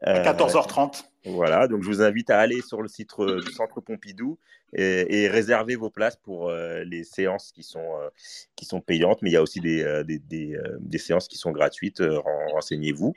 À 0.02 0.18
Euh, 0.18 0.24
14h30. 0.24 1.04
voilà, 1.24 1.68
donc 1.68 1.82
je 1.82 1.88
vous 1.88 2.02
invite 2.02 2.30
à 2.30 2.40
aller 2.40 2.60
sur 2.62 2.82
le 2.82 2.88
site 2.88 3.10
euh, 3.20 3.40
du 3.40 3.52
Centre 3.52 3.80
Pompidou 3.80 4.38
et, 4.74 5.22
et 5.22 5.28
réserver 5.28 5.76
vos 5.76 5.90
places 5.90 6.16
pour 6.16 6.48
euh, 6.48 6.82
les 6.84 7.04
séances 7.04 7.52
qui 7.52 7.62
sont, 7.62 7.78
euh, 8.00 8.08
qui 8.56 8.64
sont 8.64 8.80
payantes, 8.80 9.22
mais 9.22 9.30
il 9.30 9.34
y 9.34 9.36
a 9.36 9.42
aussi 9.42 9.60
des, 9.60 9.82
euh, 9.84 10.02
des, 10.02 10.18
des, 10.18 10.56
euh, 10.56 10.76
des 10.80 10.98
séances 10.98 11.28
qui 11.28 11.38
sont 11.38 11.52
gratuites, 11.52 12.00
euh, 12.00 12.18
ren- 12.18 12.48
renseignez-vous. 12.52 13.14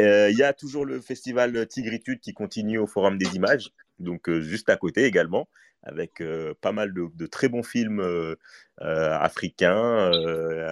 Euh, 0.00 0.30
il 0.30 0.36
y 0.36 0.42
a 0.44 0.52
toujours 0.52 0.84
le 0.84 1.00
festival 1.00 1.66
Tigritude 1.66 2.20
qui 2.20 2.32
continue 2.34 2.78
au 2.78 2.86
Forum 2.86 3.18
des 3.18 3.34
images, 3.34 3.70
donc 3.98 4.28
euh, 4.28 4.40
juste 4.40 4.68
à 4.68 4.76
côté 4.76 5.04
également, 5.04 5.48
avec 5.82 6.20
euh, 6.20 6.54
pas 6.60 6.72
mal 6.72 6.92
de, 6.92 7.06
de 7.14 7.26
très 7.26 7.48
bons 7.48 7.62
films 7.62 8.00
euh, 8.00 8.36
euh, 8.82 9.18
africains. 9.18 10.12
euh, 10.12 10.68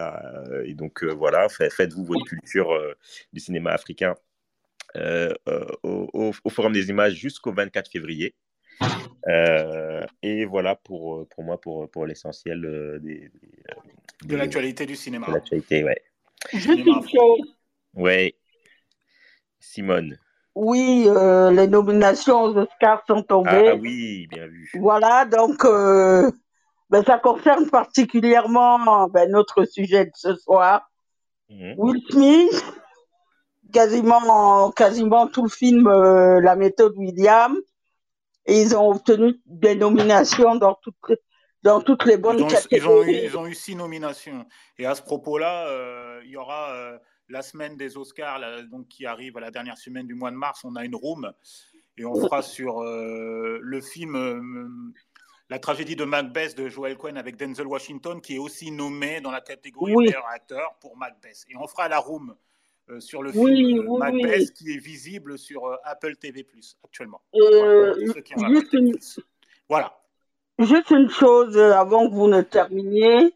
euh, 0.51 0.65
et 0.65 0.75
donc 0.75 1.03
euh, 1.03 1.09
voilà, 1.13 1.49
fa- 1.49 1.71
faites-vous 1.71 2.05
votre 2.05 2.25
culture 2.27 2.71
euh, 2.73 2.95
du 3.33 3.41
cinéma 3.41 3.73
africain 3.73 4.15
euh, 4.97 5.33
euh, 5.49 5.65
au, 5.83 6.09
au- 6.13 6.33
au 6.45 6.51
Forum 6.51 6.73
des 6.73 6.89
images 6.91 7.15
jusqu'au 7.15 7.53
24 7.53 7.91
février. 7.91 8.35
Euh, 9.29 10.05
et 10.23 10.45
voilà 10.45 10.77
pour, 10.77 11.27
pour 11.29 11.45
moi, 11.45 11.61
pour, 11.61 11.91
pour 11.91 12.07
l'essentiel 12.07 12.61
des, 13.03 13.29
des, 13.29 13.31
De 14.25 14.37
l'actualité 14.37 14.87
du 14.87 14.97
cinéma. 14.97 15.27
de 15.27 15.33
l'actualité. 15.33 15.85
Ouais. 15.85 16.01
Juste 16.53 16.87
une 16.87 17.03
chose. 17.09 17.55
ouais. 17.95 18.35
Simone. 19.61 20.19
Oui, 20.55 21.05
euh, 21.09 21.51
les 21.51 21.67
nominations 21.69 22.43
aux 22.43 22.57
Oscars 22.57 23.05
sont 23.07 23.21
Ah, 23.21 23.29
tombées. 23.29 23.69
ah 23.69 23.75
oui, 23.77 24.27
bien 24.29 24.47
vu. 24.47 24.71
Voilà, 24.81 25.25
donc 25.25 25.65
euh, 25.65 26.31
ben, 26.91 27.05
ça 27.05 27.19
concerne 27.19 27.69
particulièrement 27.71 29.09
ben, 29.09 29.31
notre 29.31 29.65
sujet 29.65 30.07
de 30.07 30.11
ce 30.15 30.35
soir. 30.37 30.91
Mhm. 31.51 31.75
Will 31.77 32.03
Smith, 32.11 32.65
quasiment, 33.73 34.71
quasiment 34.73 35.27
tout 35.27 35.43
le 35.43 35.49
film 35.51 35.87
euh, 35.87 36.41
La 36.41 36.57
méthode 36.57 36.95
William, 36.97 37.57
et 38.47 38.61
ils 38.61 38.77
ont 38.77 38.91
obtenu 38.91 39.41
des 39.47 39.75
nominations 39.75 40.57
dans 40.57 40.75
toutes, 40.75 41.19
dans 41.63 41.81
toutes 41.81 42.05
les 42.05 42.17
bonnes 42.17 42.39
Ils 42.39 42.45
ont, 42.45 42.49
eu, 42.49 42.51
ils, 42.51 42.89
ont 42.89 43.03
eu, 43.03 43.07
catégories. 43.07 43.25
ils 43.25 43.37
ont 43.37 43.47
eu 43.47 43.55
six 43.55 43.75
nominations. 43.77 44.47
Et 44.79 44.87
à 44.87 44.95
ce 44.95 45.03
propos-là, 45.03 45.69
euh, 45.69 46.21
il 46.25 46.31
y 46.31 46.37
aura 46.37 46.73
euh, 46.73 46.99
la 47.29 47.43
semaine 47.43 47.77
des 47.77 47.97
Oscars, 47.97 48.39
là, 48.39 48.63
donc, 48.63 48.89
qui 48.89 49.05
arrive 49.07 49.37
à 49.37 49.41
la 49.41 49.51
dernière 49.51 49.77
semaine 49.77 50.07
du 50.07 50.15
mois 50.15 50.31
de 50.31 50.37
mars. 50.37 50.65
On 50.65 50.77
a 50.77 50.85
une 50.85 50.97
room 50.97 51.31
et 51.99 52.05
on 52.05 52.15
fera 52.15 52.43
sur 52.43 52.81
le 52.81 53.81
film 53.81 54.83
La 55.51 55.59
tragédie 55.59 55.97
de 55.97 56.05
Macbeth 56.05 56.57
de 56.57 56.69
Joel 56.69 56.97
Cohen 56.97 57.17
avec 57.17 57.37
Denzel 57.37 57.67
Washington, 57.67 58.21
qui 58.21 58.37
est 58.37 58.39
aussi 58.39 58.71
nommé 58.71 59.21
dans 59.21 59.31
la 59.31 59.41
catégorie 59.41 59.95
Oui. 59.95 60.07
meilleur 60.07 60.27
acteur 60.29 60.77
pour 60.81 60.97
Macbeth. 60.97 61.45
Et 61.51 61.57
on 61.57 61.67
fera 61.67 61.89
la 61.89 61.99
room 61.99 62.35
euh, 62.91 63.01
sur 63.01 63.23
le 63.23 63.33
film 63.33 63.45
Oui, 63.45 63.79
euh, 63.79 63.85
oui, 63.87 63.99
Macbeth, 63.99 64.39
oui. 64.41 64.53
qui 64.55 64.71
est 64.73 64.79
visible 64.79 65.39
sur 65.39 65.67
euh, 65.67 65.77
Apple 65.85 66.17
TV 66.17 66.47
actuellement. 66.85 67.21
Euh, 67.35 67.95
juste, 68.49 68.73
une. 68.73 68.97
Voilà. 69.69 69.93
juste 70.59 70.91
une 70.91 71.09
chose 71.11 71.59
avant 71.59 72.09
que 72.09 72.15
vous 72.15 72.29
ne 72.29 72.41
terminiez, 72.43 73.35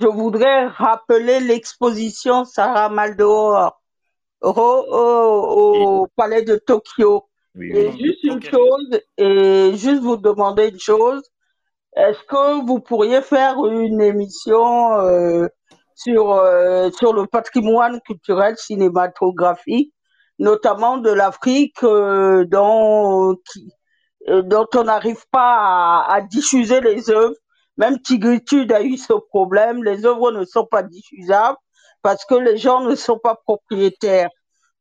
je 0.00 0.06
voudrais 0.06 0.66
rappeler 0.66 1.40
l'exposition 1.40 2.44
Sarah 2.44 2.88
Maldoror 2.88 3.80
au, 4.40 4.50
au- 4.50 6.02
au 6.02 6.06
palais 6.16 6.42
de 6.42 6.56
Tokyo. 6.56 7.24
Oui, 7.56 7.70
Et 7.72 7.88
oui. 7.88 8.02
juste 8.04 8.24
une 8.24 8.42
chose, 8.42 9.00
et 9.16 9.70
juste 9.76 10.02
vous 10.02 10.16
demander 10.16 10.68
une 10.70 10.80
chose, 10.80 11.22
est-ce 11.96 12.18
que 12.24 12.64
vous 12.66 12.80
pourriez 12.80 13.22
faire 13.22 13.64
une 13.64 14.00
émission 14.00 14.98
euh, 14.98 15.46
sur, 15.94 16.32
euh, 16.32 16.90
sur 16.98 17.12
le 17.12 17.26
patrimoine 17.26 18.00
culturel 18.02 18.56
cinématographique, 18.56 19.92
notamment 20.38 20.98
de 20.98 21.10
l'Afrique, 21.10 21.82
euh, 21.84 22.44
dont, 22.46 23.36
qui- 23.52 23.72
euh, 24.28 24.42
dont 24.42 24.66
on 24.74 24.84
n'arrive 24.84 25.24
pas 25.30 25.56
à, 26.08 26.14
à 26.14 26.20
diffuser 26.20 26.80
les 26.80 27.10
œuvres. 27.10 27.36
Même 27.76 28.00
Tigritude 28.00 28.72
a 28.72 28.82
eu 28.82 28.96
ce 28.96 29.12
problème, 29.12 29.82
les 29.84 30.04
œuvres 30.06 30.30
ne 30.32 30.44
sont 30.44 30.66
pas 30.66 30.82
diffusables 30.82 31.58
parce 32.02 32.24
que 32.24 32.34
les 32.34 32.56
gens 32.56 32.80
ne 32.82 32.94
sont 32.94 33.18
pas 33.18 33.36
propriétaires. 33.46 34.30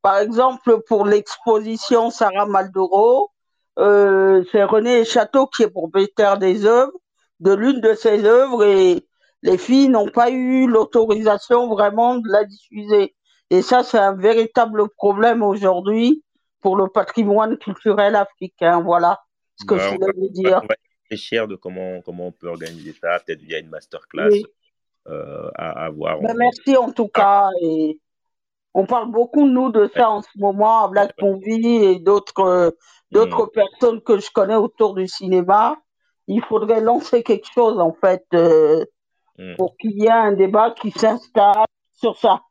Par 0.02 0.18
exemple, 0.18 0.82
pour 0.88 1.06
l'exposition 1.06 2.10
Sarah 2.10 2.46
Maldoro, 2.46 3.32
euh, 3.80 4.44
c'est 4.52 4.64
René 4.64 5.06
Château 5.06 5.48
qui 5.48 5.64
est 5.64 5.70
propriétaire 5.70 6.38
des 6.38 6.66
œuvres, 6.66 6.92
de 7.40 7.54
l'une 7.54 7.80
de 7.82 7.94
ses 7.96 8.26
œuvres, 8.26 8.64
et 8.66 9.08
les 9.44 9.58
filles 9.58 9.90
n'ont 9.90 10.10
pas 10.10 10.32
eu 10.32 10.68
l'autorisation 10.68 11.68
vraiment 11.68 12.18
de 12.18 12.30
la 12.30 12.44
diffuser. 12.46 13.16
Et 13.50 13.62
ça, 13.62 13.84
c'est 13.84 14.00
un 14.00 14.16
véritable 14.16 14.90
problème 14.98 15.44
aujourd'hui 15.44 16.24
pour 16.62 16.76
le 16.78 16.88
patrimoine 16.88 17.58
culturel 17.58 18.16
africain. 18.16 18.82
Voilà 18.82 19.22
ce 19.58 19.66
que 19.66 19.76
Bah, 19.76 19.82
je 19.90 19.96
voulais 19.96 20.14
vous 20.18 20.30
dire. 20.30 20.62
on 20.64 20.68
va 20.68 20.76
réfléchir 21.04 21.48
de 21.48 21.56
comment, 21.56 22.02
comment 22.02 22.28
on 22.28 22.32
peut 22.32 22.48
organiser 22.48 22.96
ça, 23.00 23.20
peut-être 23.20 23.42
via 23.42 23.60
une 23.60 23.70
masterclass 23.70 24.30
Oui. 24.32 24.46
euh, 25.08 25.50
à, 25.56 25.86
à 25.86 25.90
voir. 25.90 26.20
Ben, 26.22 26.36
merci 26.38 26.76
en 26.78 26.92
tout 26.92 27.10
cas. 27.10 27.50
Et 27.62 28.00
On 28.74 28.86
parle 28.86 29.12
beaucoup, 29.12 29.46
nous, 29.46 29.70
de 29.72 29.90
ça 29.94 30.10
en 30.10 30.22
ce 30.22 30.30
moment, 30.38 30.86
à 30.86 30.88
Black 30.88 31.14
Movie 31.22 31.68
et 31.76 32.00
d'autres 32.00 32.40
euh, 32.40 32.72
d'autres 33.12 33.46
personnes 33.48 34.02
que 34.02 34.18
je 34.18 34.32
connais 34.32 34.56
autour 34.56 34.96
du 34.96 35.08
cinéma. 35.08 35.78
Il 36.28 36.42
faudrait 36.44 36.82
lancer 36.82 37.22
quelque 37.22 37.48
chose, 37.54 37.78
en 37.80 37.94
fait, 37.94 38.24
euh, 38.34 38.86
Mm. 39.40 39.56
pour 39.56 39.76
qu'il 39.78 39.92
y 40.00 40.06
ait 40.06 40.12
un 40.12 40.32
débat 40.34 40.72
qui 40.80 40.92
s'installe 40.92 41.66
sur 41.94 42.18
ça. 42.20 42.42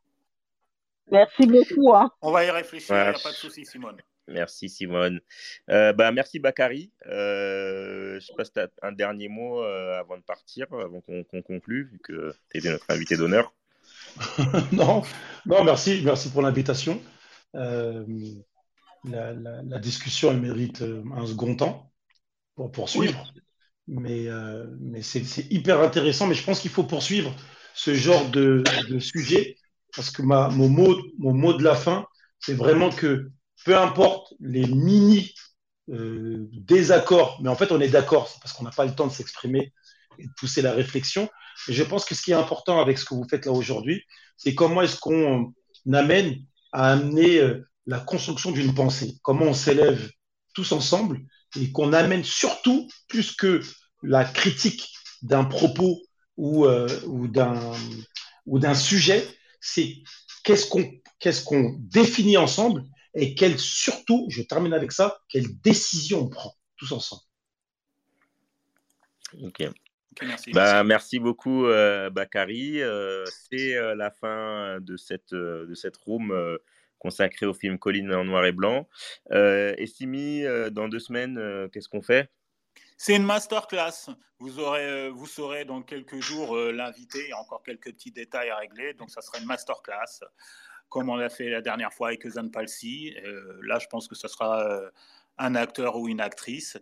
Merci 1.11 1.47
beaucoup. 1.47 1.95
Hein. 1.95 2.11
On 2.23 2.33
va 2.33 2.45
y 2.45 2.51
réfléchir, 2.51 2.95
il 2.97 3.03
n'y 3.03 3.09
a 3.09 3.13
pas 3.13 3.31
de 3.31 3.37
souci, 3.37 3.65
Simone. 3.65 3.97
Merci 4.29 4.69
Simone. 4.69 5.21
Euh, 5.69 5.93
bah, 5.93 6.11
merci 6.13 6.39
Bakary. 6.39 6.91
Euh, 7.07 8.19
je 8.19 8.27
sais 8.27 8.33
pas 8.37 8.45
si 8.45 8.53
tu 8.53 8.61
as 8.61 8.69
un 8.83 8.93
dernier 8.93 9.29
mot 9.29 9.63
euh, 9.63 9.99
avant 9.99 10.17
de 10.17 10.23
partir, 10.23 10.67
avant 10.73 11.01
qu'on 11.01 11.43
conclue, 11.43 11.89
vu 11.91 11.99
que 11.99 12.33
tu 12.51 12.59
étais 12.59 12.71
notre 12.71 12.87
invité 12.89 13.17
d'honneur. 13.17 13.53
non, 14.73 15.03
non, 15.47 15.65
merci, 15.65 16.03
merci 16.05 16.31
pour 16.31 16.43
l'invitation. 16.43 17.01
Euh, 17.55 18.05
la, 19.05 19.33
la- 19.33 19.63
la 19.63 19.79
discussion, 19.79 20.31
elle 20.31 20.41
mérite 20.41 20.83
euh, 20.83 21.03
un 21.17 21.27
second 21.27 21.55
temps 21.57 21.93
pour 22.55 22.71
poursuivre. 22.71 23.33
Mais, 23.89 24.29
euh, 24.29 24.67
c'est 25.03 25.51
hyper 25.51 25.81
intéressant. 25.81 26.27
Mais 26.27 26.35
je 26.35 26.45
pense 26.45 26.61
qu'il 26.61 26.71
faut 26.71 26.85
poursuivre 26.85 27.35
ce 27.75 27.95
genre 27.95 28.29
de, 28.31 28.63
sujet 28.99 29.57
parce 29.95 30.11
que 30.11 30.23
ma, 30.23 30.49
mon, 30.49 30.69
mot, 30.69 31.53
de 31.53 31.63
la 31.63 31.75
fin, 31.75 32.07
c'est 32.41 32.55
vraiment 32.55 32.91
que 32.91 33.31
peu 33.65 33.77
importe 33.77 34.35
les 34.41 34.67
mini 34.67 35.35
euh, 35.91 36.49
désaccords, 36.53 37.39
mais 37.43 37.49
en 37.49 37.57
fait 37.57 37.73
on 37.73 37.81
est 37.81 37.89
d'accord, 37.89 38.29
c'est 38.29 38.41
parce 38.41 38.53
qu'on 38.53 38.65
n'a 38.65 38.71
pas 38.71 38.87
le 38.87 38.95
temps 38.95 39.07
de 39.07 39.13
s'exprimer 39.13 39.73
et 40.19 40.27
de 40.27 40.33
pousser 40.39 40.63
la 40.63 40.73
réflexion. 40.73 41.29
Je 41.69 41.83
pense 41.83 42.05
que 42.05 42.15
ce 42.15 42.23
qui 42.23 42.31
est 42.31 42.35
important 42.35 42.81
avec 42.81 42.99
ce 42.99 43.05
que 43.05 43.15
vous 43.15 43.27
faites 43.29 43.47
là 43.47 43.53
aujourd'hui, 43.53 44.03
c'est 44.37 44.55
comment 44.55 44.83
est-ce 44.83 44.99
qu'on 44.99 45.53
amène 45.93 46.37
à 46.73 46.93
amener 46.93 47.39
euh, 47.39 47.67
la 47.87 48.01
construction 48.01 48.53
d'une 48.53 48.75
pensée, 48.75 49.15
comment 49.23 49.47
on 49.47 49.55
s'élève 49.55 50.11
tous 50.55 50.73
ensemble 50.73 51.21
et 51.61 51.71
qu'on 51.73 51.93
amène 51.93 52.25
surtout, 52.25 52.89
plus 53.09 53.33
que 53.35 53.61
la 54.03 54.25
critique 54.25 54.93
d'un 55.23 55.45
propos 55.45 56.01
ou, 56.37 56.67
euh, 56.67 56.89
ou 57.07 57.29
d'un 57.29 57.73
ou 58.47 58.59
d'un 58.59 58.75
sujet, 58.75 59.27
c'est 59.61 59.97
qu'est-ce 60.43 60.67
qu'on 60.67 60.91
qu'est-ce 61.21 61.45
qu'on 61.45 61.77
définit 61.79 62.37
ensemble 62.37 62.85
et 63.15 63.35
quelle 63.35 63.59
surtout, 63.59 64.27
je 64.31 64.43
termine 64.43 64.73
avec 64.73 64.93
ça, 64.93 65.21
quelle 65.29 65.61
décision 65.61 66.23
on 66.23 66.29
prend 66.29 66.55
tous 66.77 66.93
ensemble. 66.93 67.23
Ok. 69.43 69.65
Merci. 70.21 70.51
Bah, 70.53 70.85
merci 70.85 71.19
beaucoup, 71.19 71.67
euh, 71.67 72.11
Bakary. 72.11 72.83
Euh, 72.83 73.25
C'est 73.27 73.77
euh, 73.77 73.95
la 73.95 74.11
fin 74.11 74.79
de 74.81 74.97
cette, 74.97 75.33
euh, 75.33 75.67
de 75.67 75.75
cette 75.75 75.97
room 75.97 76.59
consacrée 77.03 77.47
au 77.47 77.53
film 77.53 77.79
Colline 77.79 78.15
en 78.15 78.25
noir 78.25 78.47
et 78.47 78.53
blanc. 78.53 78.89
Euh, 79.33 79.75
et 79.77 79.89
Simi, 79.89 80.45
euh, 80.45 80.71
dans 80.71 80.89
deux 80.89 81.01
semaines, 81.01 81.37
euh, 81.37 81.69
qu'est-ce 81.69 81.89
qu'on 81.89 82.01
fait? 82.01 82.31
C'est 82.97 83.17
une 83.17 83.25
masterclass. 83.25 84.15
Vous, 84.39 84.61
aurez, 84.61 85.11
vous 85.11 85.27
saurez 85.27 85.65
dans 85.65 85.83
quelques 85.83 86.21
jours 86.21 86.57
euh, 86.57 86.71
l'invité. 86.71 87.19
Il 87.25 87.31
y 87.31 87.33
a 87.33 87.39
encore 87.39 87.65
quelques 87.65 87.93
petits 87.93 88.13
détails 88.13 88.51
à 88.51 88.57
régler. 88.57 88.95
Donc, 88.95 89.11
ça 89.11 89.21
sera 89.21 89.39
une 89.39 89.47
masterclass, 89.47 90.21
comme 90.89 91.09
on 91.09 91.17
l'a 91.17 91.29
fait 91.29 91.51
la 91.51 91.61
dernière 91.61 91.93
fois 91.93 92.09
avec 92.09 92.25
Zan 92.29 92.49
Palsy. 92.51 93.17
Euh, 93.25 93.59
là, 93.65 93.81
je 93.81 93.89
pense 93.89 94.07
que 94.07 94.15
ce 94.15 94.29
sera 94.29 94.63
euh, 94.63 94.89
un 95.39 95.57
acteur 95.57 95.97
ou 95.97 96.09
une 96.09 96.21
actrice 96.21 96.79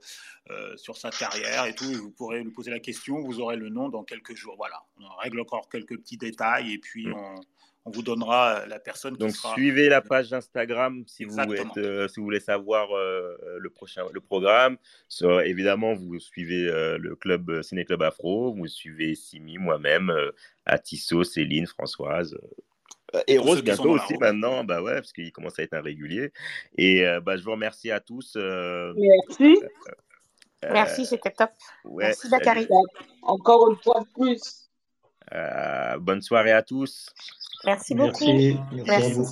sur 0.76 0.96
sa 0.96 1.10
carrière 1.10 1.64
et 1.66 1.74
tout. 1.74 1.90
Et 1.90 1.96
vous 1.96 2.10
pourrez 2.10 2.42
lui 2.42 2.50
poser 2.50 2.70
la 2.70 2.80
question. 2.80 3.20
Vous 3.22 3.40
aurez 3.40 3.56
le 3.56 3.70
nom 3.70 3.88
dans 3.88 4.02
quelques 4.02 4.34
jours. 4.34 4.56
Voilà. 4.56 4.82
On 4.98 5.16
règle 5.22 5.40
encore 5.40 5.68
quelques 5.70 5.96
petits 5.96 6.18
détails 6.18 6.72
et 6.72 6.78
puis 6.78 7.06
on, 7.08 7.36
on 7.86 7.90
vous 7.90 8.02
donnera 8.02 8.66
la 8.66 8.78
personne 8.78 9.14
qui 9.14 9.20
Donc, 9.20 9.30
sera. 9.32 9.54
suivez 9.54 9.88
la 9.88 10.02
page 10.02 10.32
Instagram 10.32 11.04
si 11.06 11.24
vous, 11.24 11.40
Exactement. 11.40 11.72
êtes, 11.76 11.78
euh, 11.78 12.08
si 12.08 12.20
vous 12.20 12.24
voulez 12.24 12.40
savoir 12.40 12.94
euh, 12.94 13.36
le 13.58 13.70
prochain 13.70 14.04
le 14.12 14.20
programme. 14.20 14.76
Sur- 15.08 15.40
évidemment, 15.40 15.94
vous 15.94 16.18
suivez 16.18 16.66
euh, 16.68 16.98
le 16.98 17.16
club 17.16 17.50
euh, 17.50 17.62
Ciné 17.62 17.84
Club 17.84 18.02
Afro, 18.02 18.52
vous 18.54 18.66
suivez 18.66 19.14
Simi, 19.14 19.56
moi-même, 19.58 20.10
euh, 20.10 20.30
Atisso, 20.66 21.24
Céline, 21.24 21.66
Françoise. 21.66 22.36
euh, 23.14 23.22
et 23.26 23.38
Rose 23.38 23.62
bientôt 23.62 23.90
aussi 23.90 24.16
maintenant, 24.18 24.62
bah 24.62 24.82
ouais, 24.82 24.94
parce 24.94 25.12
qu'il 25.12 25.32
commence 25.32 25.58
à 25.58 25.62
être 25.62 25.74
un 25.74 25.80
régulier. 25.80 26.32
Et 26.76 27.06
euh, 27.06 27.20
bah, 27.20 27.36
je 27.36 27.42
vous 27.42 27.50
remercie 27.50 27.90
à 27.90 27.98
tous. 28.00 28.34
euh, 28.36 28.92
Merci. 28.96 29.58
euh, 30.64 30.70
Merci, 30.70 31.06
c'était 31.06 31.30
top. 31.30 31.50
ouais, 31.84 32.04
Merci. 32.06 32.28
Bakary. 32.30 32.68
Encore 33.22 33.70
une 33.70 33.76
fois 33.82 34.00
de 34.00 34.06
plus. 34.14 34.68
Euh, 35.32 35.98
bonne 35.98 36.22
soirée 36.22 36.52
à 36.52 36.62
tous. 36.62 37.12
Merci 37.64 37.94
beaucoup. 37.94 38.24
Merci, 38.24 38.58
merci 38.72 38.92
à 39.02 39.08
vous. 39.08 39.26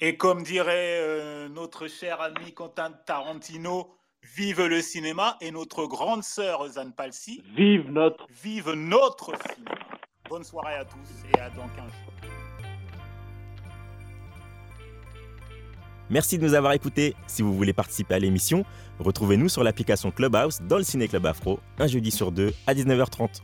Et 0.00 0.16
comme 0.16 0.42
dirait 0.42 0.98
euh, 1.00 1.48
notre 1.48 1.86
cher 1.86 2.20
ami 2.20 2.52
Quentin 2.52 2.90
Tarantino, 3.06 3.94
vive 4.36 4.62
le 4.62 4.80
cinéma 4.80 5.36
et 5.40 5.50
notre 5.50 5.86
grande 5.86 6.24
sœur 6.24 6.66
Zan 6.68 6.90
Palsy, 6.90 7.42
Vive 7.56 7.90
notre. 7.90 8.26
vive 8.30 8.72
notre 8.72 9.32
cinéma. 9.54 9.76
Bonne 10.28 10.44
soirée 10.44 10.74
à 10.74 10.84
tous 10.84 10.98
et 11.32 11.38
à 11.40 11.50
dans 11.50 11.68
15 11.68 11.76
jours. 11.76 12.14
Merci 16.10 16.38
de 16.38 16.44
nous 16.44 16.54
avoir 16.54 16.72
écoutés. 16.72 17.14
Si 17.26 17.42
vous 17.42 17.54
voulez 17.54 17.72
participer 17.72 18.14
à 18.14 18.18
l'émission, 18.18 18.64
retrouvez-nous 18.98 19.48
sur 19.48 19.64
l'application 19.64 20.10
Clubhouse 20.10 20.60
dans 20.62 20.76
le 20.76 20.84
Ciné 20.84 21.08
Club 21.08 21.24
Afro, 21.26 21.60
un 21.78 21.86
jeudi 21.86 22.10
sur 22.10 22.30
deux 22.30 22.52
à 22.66 22.74
19h30. 22.74 23.40